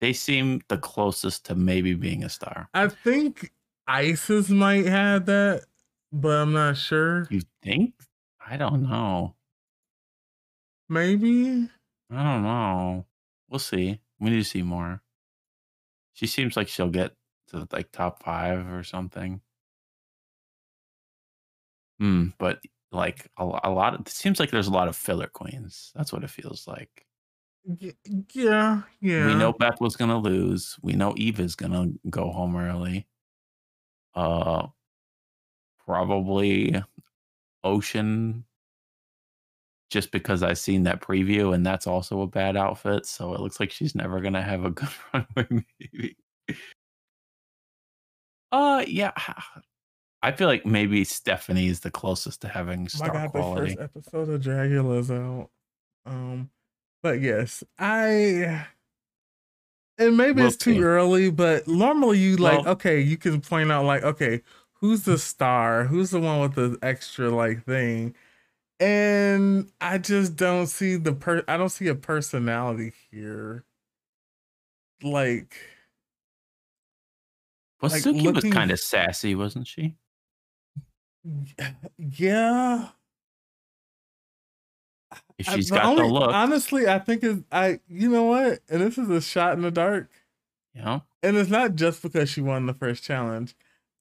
They 0.00 0.12
seem 0.12 0.60
the 0.68 0.78
closest 0.78 1.46
to 1.46 1.54
maybe 1.54 1.94
being 1.94 2.24
a 2.24 2.28
star. 2.28 2.68
I 2.74 2.88
think 2.88 3.52
Icesis 3.88 4.50
might 4.50 4.86
have 4.86 5.26
that, 5.26 5.64
but 6.14 6.30
I'm 6.30 6.52
not 6.52 6.76
sure. 6.76 7.26
You 7.30 7.42
think? 7.62 7.94
I 8.46 8.56
don't 8.56 8.82
know. 8.82 9.34
Maybe. 10.88 11.68
I 12.10 12.22
don't 12.22 12.42
know. 12.42 13.06
We'll 13.48 13.58
see. 13.58 14.00
We 14.20 14.30
need 14.30 14.38
to 14.38 14.44
see 14.44 14.62
more. 14.62 15.02
She 16.12 16.26
seems 16.26 16.56
like 16.56 16.68
she'll 16.68 16.88
get 16.88 17.12
to 17.48 17.66
like 17.72 17.90
top 17.90 18.22
five 18.22 18.72
or 18.72 18.84
something. 18.84 19.40
Hmm, 21.98 22.28
but 22.38 22.60
like 22.92 23.28
a, 23.36 23.44
a 23.64 23.70
lot 23.70 23.94
of 23.94 24.00
it 24.00 24.08
seems 24.08 24.38
like 24.38 24.50
there's 24.50 24.68
a 24.68 24.72
lot 24.72 24.88
of 24.88 24.96
filler 24.96 25.26
queens. 25.26 25.92
That's 25.96 26.12
what 26.12 26.22
it 26.22 26.30
feels 26.30 26.68
like. 26.68 27.06
Yeah, 28.34 28.82
yeah. 29.00 29.26
We 29.26 29.34
know 29.34 29.52
Beth 29.52 29.80
was 29.80 29.96
gonna 29.96 30.18
lose. 30.18 30.76
We 30.82 30.92
know 30.92 31.14
Eva's 31.16 31.56
gonna 31.56 31.88
go 32.08 32.30
home 32.30 32.56
early. 32.56 33.06
Uh 34.14 34.68
probably 35.86 36.74
Océane 37.64 38.42
just 39.90 40.10
because 40.10 40.42
I've 40.42 40.58
seen 40.58 40.82
that 40.84 41.00
preview 41.00 41.54
and 41.54 41.64
that's 41.64 41.86
also 41.86 42.22
a 42.22 42.26
bad 42.26 42.56
outfit, 42.56 43.06
so 43.06 43.32
it 43.34 43.40
looks 43.40 43.60
like 43.60 43.70
she's 43.70 43.94
never 43.94 44.20
gonna 44.20 44.42
have 44.42 44.64
a 44.64 44.70
good 44.72 44.88
runway 45.12 45.46
maybe. 45.80 46.16
Uh 48.52 48.84
yeah. 48.86 49.12
I 50.22 50.32
feel 50.32 50.48
like 50.48 50.64
maybe 50.64 51.04
Stephanie 51.04 51.66
is 51.66 51.80
the 51.80 51.90
closest 51.90 52.40
to 52.42 52.48
having 52.48 52.80
Oh 52.80 52.82
my 52.82 52.88
star 52.88 53.10
god, 53.12 53.30
quality. 53.30 53.74
the 53.74 53.76
first 53.88 53.96
episode 53.96 54.28
of 54.30 54.40
Dragula's 54.40 55.10
out. 55.10 55.50
Um, 56.06 56.50
but 57.02 57.20
yes, 57.20 57.62
I. 57.78 58.66
And 59.98 60.16
maybe 60.16 60.36
We'll 60.38 60.46
it's 60.48 60.56
too 60.56 60.74
see. 60.74 60.82
early, 60.82 61.30
but 61.30 61.68
normally 61.68 62.18
you 62.18 62.36
like 62.36 62.60
Well- 62.64 62.72
okay, 62.72 63.00
you 63.00 63.16
can 63.18 63.40
point 63.40 63.70
out 63.70 63.84
like 63.84 64.02
okay, 64.02 64.40
who's 64.74 65.02
the 65.04 65.18
star, 65.18 65.84
who's 65.84 66.10
the 66.10 66.20
one 66.20 66.40
with 66.40 66.54
the 66.54 66.78
extra 66.82 67.30
like 67.30 67.64
thing, 67.64 68.14
and 68.80 69.70
I 69.80 69.98
just 69.98 70.36
don't 70.36 70.66
see 70.66 70.96
the 70.96 71.12
per. 71.12 71.42
I 71.48 71.56
don't 71.56 71.68
see 71.70 71.88
a 71.88 71.94
personality 71.94 72.92
here. 73.10 73.64
Like 75.02 75.56
Well, 77.82 77.90
like, 77.90 78.02
Suki 78.02 78.34
was 78.34 78.44
kind 78.52 78.70
of 78.70 78.80
sassy, 78.80 79.34
wasn't 79.34 79.66
she? 79.66 79.96
yeah, 81.98 82.88
If 85.38 85.48
I- 85.48 85.54
she's 85.56 85.68
the 85.68 85.76
got 85.76 85.84
only- 85.86 86.02
the 86.06 86.08
look, 86.12 86.32
Honestly, 86.32 86.86
I 86.88 86.98
think 86.98 87.22
is 87.24 87.42
I. 87.50 87.80
You 87.88 88.08
know 88.10 88.24
what? 88.24 88.60
And 88.68 88.80
this 88.82 88.98
is 88.98 89.08
a 89.10 89.20
shot 89.20 89.54
in 89.54 89.62
the 89.62 89.70
dark. 89.70 90.10
know. 90.74 91.02
And 91.22 91.36
it's 91.36 91.50
not 91.50 91.74
just 91.76 92.02
because 92.02 92.28
she 92.28 92.40
won 92.40 92.66
the 92.66 92.74
first 92.74 93.02
challenge. 93.04 93.54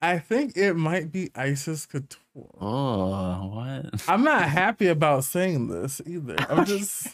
I 0.04 0.20
think 0.20 0.58
it 0.58 0.74
might 0.74 1.14
be 1.14 1.30
Icesis 1.34 1.88
Couture. 1.88 2.20
Oh, 2.60 3.48
what? 3.54 4.04
I'm 4.10 4.26
not 4.26 4.44
happy 4.50 4.88
about 4.88 5.24
saying 5.24 5.70
this 5.70 6.02
either. 6.06 6.36
I'm 6.50 6.66
just 6.66 7.08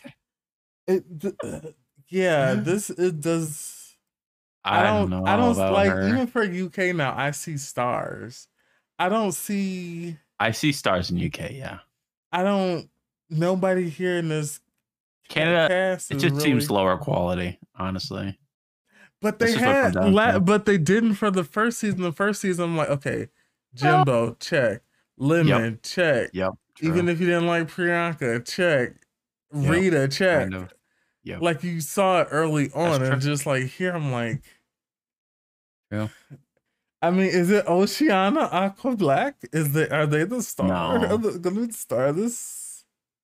it. 0.87 1.21
th- 1.21 1.35
uh, 1.43 1.59
yeah, 2.07 2.53
this 2.57 2.89
it 2.89 3.21
does. 3.21 3.95
I, 4.65 4.81
don't, 4.81 5.11
know 5.11 5.23
I 5.25 5.35
don't 5.37 5.55
like 5.55 5.91
her. 5.91 6.07
even 6.07 6.25
for 6.27 6.43
UK 6.43 6.95
now. 6.95 7.13
I 7.15 7.29
see 7.31 7.57
stars. 7.57 8.47
I 8.97 9.07
don't 9.07 9.33
see. 9.33 10.17
I 10.39 10.49
see 10.49 10.71
stars 10.71 11.11
in 11.11 11.23
UK. 11.23 11.51
Yeah, 11.51 11.79
I 12.31 12.41
don't. 12.41 12.89
Nobody 13.29 13.87
here 13.87 14.17
in 14.17 14.29
this 14.29 14.61
Canada, 15.29 15.99
it 16.09 16.17
just 16.17 16.41
seems 16.41 16.71
lower 16.71 16.97
quality, 16.97 17.59
honestly. 17.75 18.35
But 19.21 19.39
they 19.39 19.47
is 19.47 19.55
what 19.55 19.63
it 19.63 19.67
had, 19.67 19.93
comes 19.93 20.15
la- 20.15 20.39
but 20.39 20.65
they 20.65 20.77
didn't 20.77 21.15
for 21.15 21.29
the 21.29 21.43
first 21.43 21.79
season. 21.79 22.01
The 22.01 22.11
first 22.11 22.41
season, 22.41 22.65
I'm 22.65 22.77
like, 22.77 22.89
okay, 22.89 23.27
Jimbo, 23.75 24.37
check. 24.39 24.81
Lemon, 25.17 25.79
check. 25.83 26.29
Yep. 26.33 26.53
Even 26.81 27.09
if 27.09 27.19
you 27.19 27.27
didn't 27.27 27.47
like 27.47 27.67
Priyanka, 27.69 28.47
check. 28.47 28.93
Yep, 29.53 29.71
Rita, 29.71 30.07
check. 30.07 30.43
kind 30.43 30.55
of. 30.55 30.73
Yep. 31.23 31.41
Like 31.41 31.63
you 31.63 31.81
saw 31.81 32.21
it 32.21 32.29
early 32.31 32.71
on, 32.73 33.03
and 33.03 33.21
true. 33.21 33.31
just 33.31 33.45
like 33.45 33.65
here, 33.65 33.91
I'm 33.93 34.11
like, 34.11 34.41
yeah. 35.91 36.07
I 37.01 37.11
mean, 37.11 37.27
is 37.27 37.49
it 37.49 37.65
Oceana 37.67 38.41
Aqua 38.51 38.95
Black? 38.95 39.35
Is 39.51 39.73
they 39.73 39.89
are 39.89 40.05
they 40.05 40.23
the 40.23 40.41
star? 40.41 40.67
No. 40.67 41.07
Are 41.07 41.17
they 41.17 41.39
gonna 41.39 41.61
be 41.61 41.67
the 41.67 41.73
star 41.73 42.07
of 42.07 42.15
this? 42.15 42.69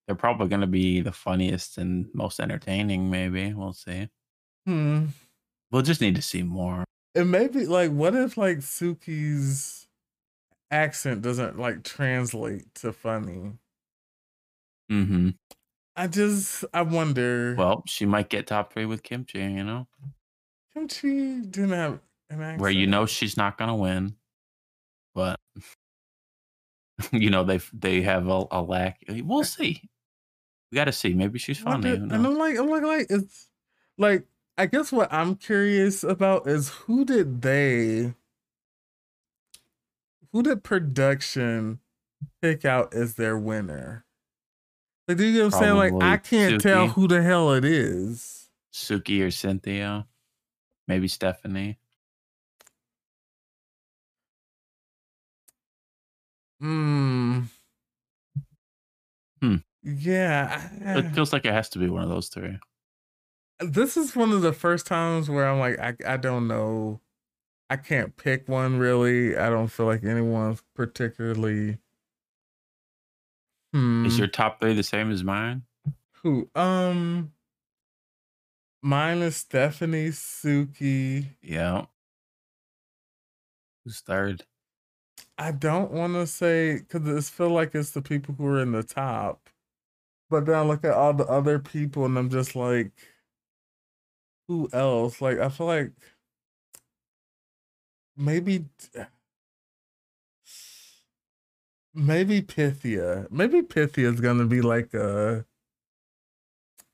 They're 0.07 0.15
probably 0.15 0.47
going 0.47 0.61
to 0.61 0.67
be 0.67 1.01
the 1.01 1.11
funniest 1.11 1.77
and 1.77 2.07
most 2.13 2.39
entertaining. 2.39 3.09
Maybe 3.09 3.53
we'll 3.53 3.73
see. 3.73 4.09
Hmm. 4.65 5.05
We'll 5.75 5.83
just 5.83 5.99
need 5.99 6.15
to 6.15 6.21
see 6.21 6.41
more. 6.41 6.85
And 7.15 7.29
maybe 7.29 7.65
like, 7.65 7.91
what 7.91 8.15
if 8.15 8.37
like 8.37 8.59
Suki's 8.59 9.89
accent 10.71 11.21
doesn't 11.21 11.59
like 11.59 11.83
translate 11.83 12.73
to 12.75 12.93
funny? 12.93 13.51
Mm-hmm. 14.89 15.31
I 15.97 16.07
just 16.07 16.63
I 16.73 16.83
wonder. 16.83 17.55
Well, 17.57 17.83
she 17.87 18.05
might 18.05 18.29
get 18.29 18.47
top 18.47 18.71
three 18.71 18.85
with 18.85 19.03
Kimchi. 19.03 19.39
You 19.39 19.65
know, 19.65 19.87
Kimchi 20.73 21.41
didn't 21.41 21.71
have 21.71 21.99
an 22.29 22.41
accent. 22.41 22.61
where 22.61 22.71
you 22.71 22.87
know 22.87 23.05
she's 23.05 23.35
not 23.35 23.57
going 23.57 23.67
to 23.67 23.75
win, 23.75 24.15
but 25.13 25.41
you 27.11 27.29
know 27.29 27.43
they 27.43 27.59
they 27.73 28.01
have 28.01 28.29
a, 28.29 28.45
a 28.49 28.61
lack. 28.61 29.03
We'll 29.09 29.43
see. 29.43 29.81
We 30.71 30.77
got 30.77 30.85
to 30.85 30.93
see. 30.93 31.13
Maybe 31.13 31.37
she's 31.37 31.57
funny. 31.57 31.89
did- 31.91 31.99
and? 31.99 32.13
I'm 32.13 32.37
like, 32.37 32.57
I'm 32.57 32.69
like, 32.69 32.83
like 32.83 33.07
it's 33.09 33.49
like 33.97 34.23
I 34.57 34.67
guess 34.67 34.91
what 34.91 35.11
I'm 35.11 35.35
curious 35.35 36.03
about 36.03 36.47
is 36.47 36.69
who 36.69 37.03
did 37.03 37.41
they, 37.41 38.13
who 40.31 40.43
did 40.43 40.63
production 40.63 41.79
pick 42.41 42.63
out 42.63 42.93
as 42.93 43.15
their 43.15 43.37
winner? 43.37 44.05
Like, 45.07 45.17
do 45.17 45.25
you 45.25 45.39
know 45.39 45.45
what 45.47 45.55
I'm 45.55 45.61
saying? 45.61 45.75
Like, 45.75 46.03
I 46.03 46.17
can't 46.17 46.61
tell 46.61 46.87
who 46.87 47.07
the 47.07 47.21
hell 47.21 47.53
it 47.53 47.65
is. 47.65 48.49
Suki 48.73 49.21
or 49.21 49.27
Synthia, 49.27 50.05
maybe 50.87 51.07
Stephanie. 51.07 51.77
Hmm. 56.59 57.41
Hmm. 59.41 59.55
Yeah. 59.83 60.69
It 60.81 61.11
feels 61.13 61.33
like 61.33 61.45
it 61.45 61.53
has 61.53 61.69
to 61.69 61.79
be 61.79 61.89
one 61.89 62.03
of 62.03 62.09
those 62.09 62.29
three. 62.29 62.57
This 63.59 63.97
is 63.97 64.15
one 64.15 64.31
of 64.31 64.41
the 64.41 64.53
first 64.53 64.87
times 64.87 65.29
where 65.29 65.47
I'm 65.47 65.59
like, 65.59 65.79
I, 65.79 66.13
I 66.13 66.17
don't 66.17 66.47
know. 66.47 67.01
I 67.69 67.77
can't 67.77 68.15
pick 68.15 68.47
one 68.47 68.77
really. 68.77 69.35
I 69.37 69.49
don't 69.49 69.67
feel 69.67 69.85
like 69.85 70.03
anyone's 70.03 70.61
particularly 70.75 71.79
Hmm. 73.75 74.05
Is 74.05 74.17
your 74.17 74.27
top 74.27 74.61
three 74.61 74.73
the 74.73 74.83
same 74.83 75.11
as 75.11 75.21
mine? 75.21 75.63
who? 76.23 76.49
Um, 76.55 77.33
mine 78.81 79.17
is 79.17 79.35
Stephanie, 79.35 80.11
Suki. 80.11 81.25
Yeah. 81.41 81.87
Who's 83.83 83.99
third? 83.99 84.45
I 85.37 85.51
don't 85.51 85.91
want 85.91 86.13
to 86.13 86.25
say 86.25 86.75
because 86.75 87.05
it 87.05 87.29
feel 87.29 87.49
like 87.49 87.75
it's 87.75 87.91
the 87.91 88.01
people 88.01 88.33
who 88.37 88.47
are 88.47 88.61
in 88.61 88.71
the 88.71 88.81
top, 88.81 89.49
but 90.29 90.45
then 90.45 90.55
I 90.55 90.61
look 90.61 90.85
at 90.85 90.93
all 90.93 91.13
the 91.13 91.25
other 91.25 91.59
people 91.59 92.05
and 92.05 92.17
I'm 92.17 92.29
just 92.29 92.55
like, 92.55 92.93
who 94.47 94.69
else? 94.73 95.21
Like 95.21 95.39
I 95.39 95.49
feel 95.49 95.67
like 95.67 95.91
maybe 98.17 98.65
maybe 101.93 102.41
Pythia. 102.41 103.27
Maybe 103.31 103.61
Pythia 103.61 104.11
is 104.13 104.19
gonna 104.21 104.45
be 104.45 104.61
like 104.61 104.93
a, 104.93 105.45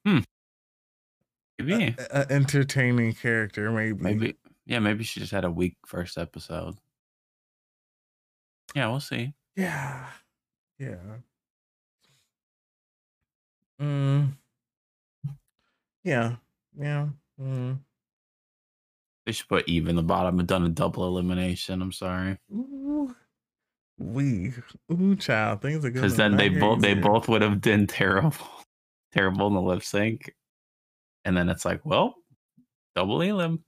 hmm. 0.05 0.19
Maybe. 1.59 1.95
a, 1.97 2.21
a 2.21 2.31
entertaining 2.31 3.13
character. 3.13 3.71
Maybe. 3.71 4.01
Maybe. 4.01 4.35
Yeah, 4.65 4.79
maybe 4.79 5.03
she 5.03 5.19
just 5.19 5.31
had 5.31 5.43
a 5.43 5.51
weak 5.51 5.75
first 5.85 6.17
episode. 6.17 6.77
Yeah, 8.75 8.87
we'll 8.87 8.99
see. 8.99 9.33
Yeah. 9.55 10.05
Yeah. 10.79 10.95
Mm. 13.79 14.33
Yeah. 16.03 16.35
Yeah. 16.79 17.09
Mm. 17.39 17.79
They 19.25 19.31
should 19.31 19.47
put 19.47 19.67
Eve 19.67 19.87
in 19.87 19.95
the 19.95 20.03
bottom 20.03 20.39
and 20.39 20.47
done 20.47 20.65
a 20.65 20.69
double 20.69 21.05
elimination. 21.05 21.81
I'm 21.81 21.91
sorry. 21.91 22.37
Ooh. 22.51 23.15
We. 23.99 24.53
Ooh, 24.91 25.15
child. 25.15 25.61
Things 25.61 25.85
are 25.85 25.91
good. 25.91 26.01
Because 26.01 26.17
then 26.17 26.37
they 26.37 26.49
both 26.49 26.81
they 26.81 26.95
both 26.95 27.27
would 27.27 27.43
have 27.43 27.61
done 27.61 27.85
terrible, 27.85 28.35
terrible 29.13 29.47
in 29.47 29.53
the 29.53 29.61
lip 29.61 29.83
sync, 29.83 30.33
and 31.23 31.37
then 31.37 31.49
it's 31.49 31.65
like, 31.65 31.85
well, 31.85 32.15
double 32.95 33.21
elim. 33.21 33.63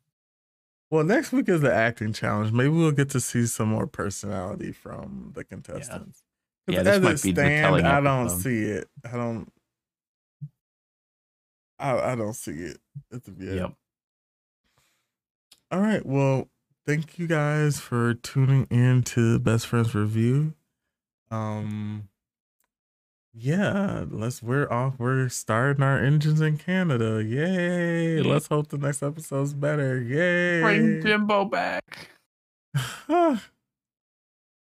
Well, 0.90 1.04
next 1.04 1.32
week 1.32 1.50
is 1.50 1.62
the 1.62 1.74
acting 1.74 2.14
challenge. 2.14 2.52
Maybe 2.52 2.70
we'll 2.70 2.92
get 2.92 3.10
to 3.12 3.20
see 3.20 3.46
some 3.46 3.70
more 3.70 3.88
personality 3.88 4.72
from 4.72 5.32
the 5.36 5.44
contestants. 5.44 6.24
Yeah, 6.68 6.84
this 6.84 6.96
as 6.98 7.02
might 7.02 7.16
it 7.16 7.24
be 7.24 7.32
the 7.32 7.42
stand, 7.42 7.64
telling 7.64 7.86
I 7.86 8.02
don't 8.02 8.30
see 8.30 8.64
it. 8.64 8.88
I 9.06 9.12
don't. 9.12 9.52
I 11.78 12.12
I 12.12 12.16
don't 12.16 12.36
see 12.36 12.54
it 12.54 12.78
at 13.12 13.24
the 13.24 13.34
yet. 13.38 13.56
Yep. 13.56 13.74
All 15.72 15.80
right. 15.80 16.06
Well, 16.06 16.50
thank 16.86 17.18
you 17.18 17.28
guys 17.28 17.80
for 17.80 18.14
tuning 18.14 18.68
in 18.70 19.04
to 19.04 19.40
Best 19.40 19.68
Friends 19.68 19.94
RuView. 19.94 20.54
Um 21.32 22.10
yeah, 23.36 24.06
let's 24.12 24.44
we're 24.44 24.72
off. 24.72 25.00
We're 25.00 25.28
starting 25.30 25.82
our 25.82 25.98
engines 25.98 26.40
in 26.40 26.60
Canada. 26.60 27.24
Yay. 27.24 28.18
Yeah. 28.18 28.32
Let's 28.32 28.48
hope 28.48 28.68
the 28.68 28.78
next 28.78 29.02
episode's 29.02 29.54
better. 29.54 30.00
Yay. 30.00 30.62
Bring 30.62 31.02
Jimbo 31.02 31.46
back. 31.46 32.10
All 33.10 33.40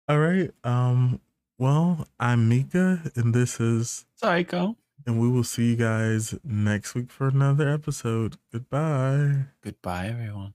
right. 0.09 0.51
Um 0.65 1.21
well, 1.59 2.09
I'm 2.19 2.49
Mika 2.49 3.13
and 3.15 3.35
this 3.35 3.61
is 3.61 4.07
Saiko. 4.23 4.77
And 5.07 5.21
we 5.21 5.29
will 5.29 5.45
see 5.45 5.71
you 5.71 5.77
guys 5.77 6.35
next 6.45 6.95
week 6.95 7.11
for 7.11 7.29
another 7.29 7.69
episode. 7.69 8.37
Goodbye. 8.53 9.47
Goodbye, 9.63 10.09
everyone. 10.09 10.55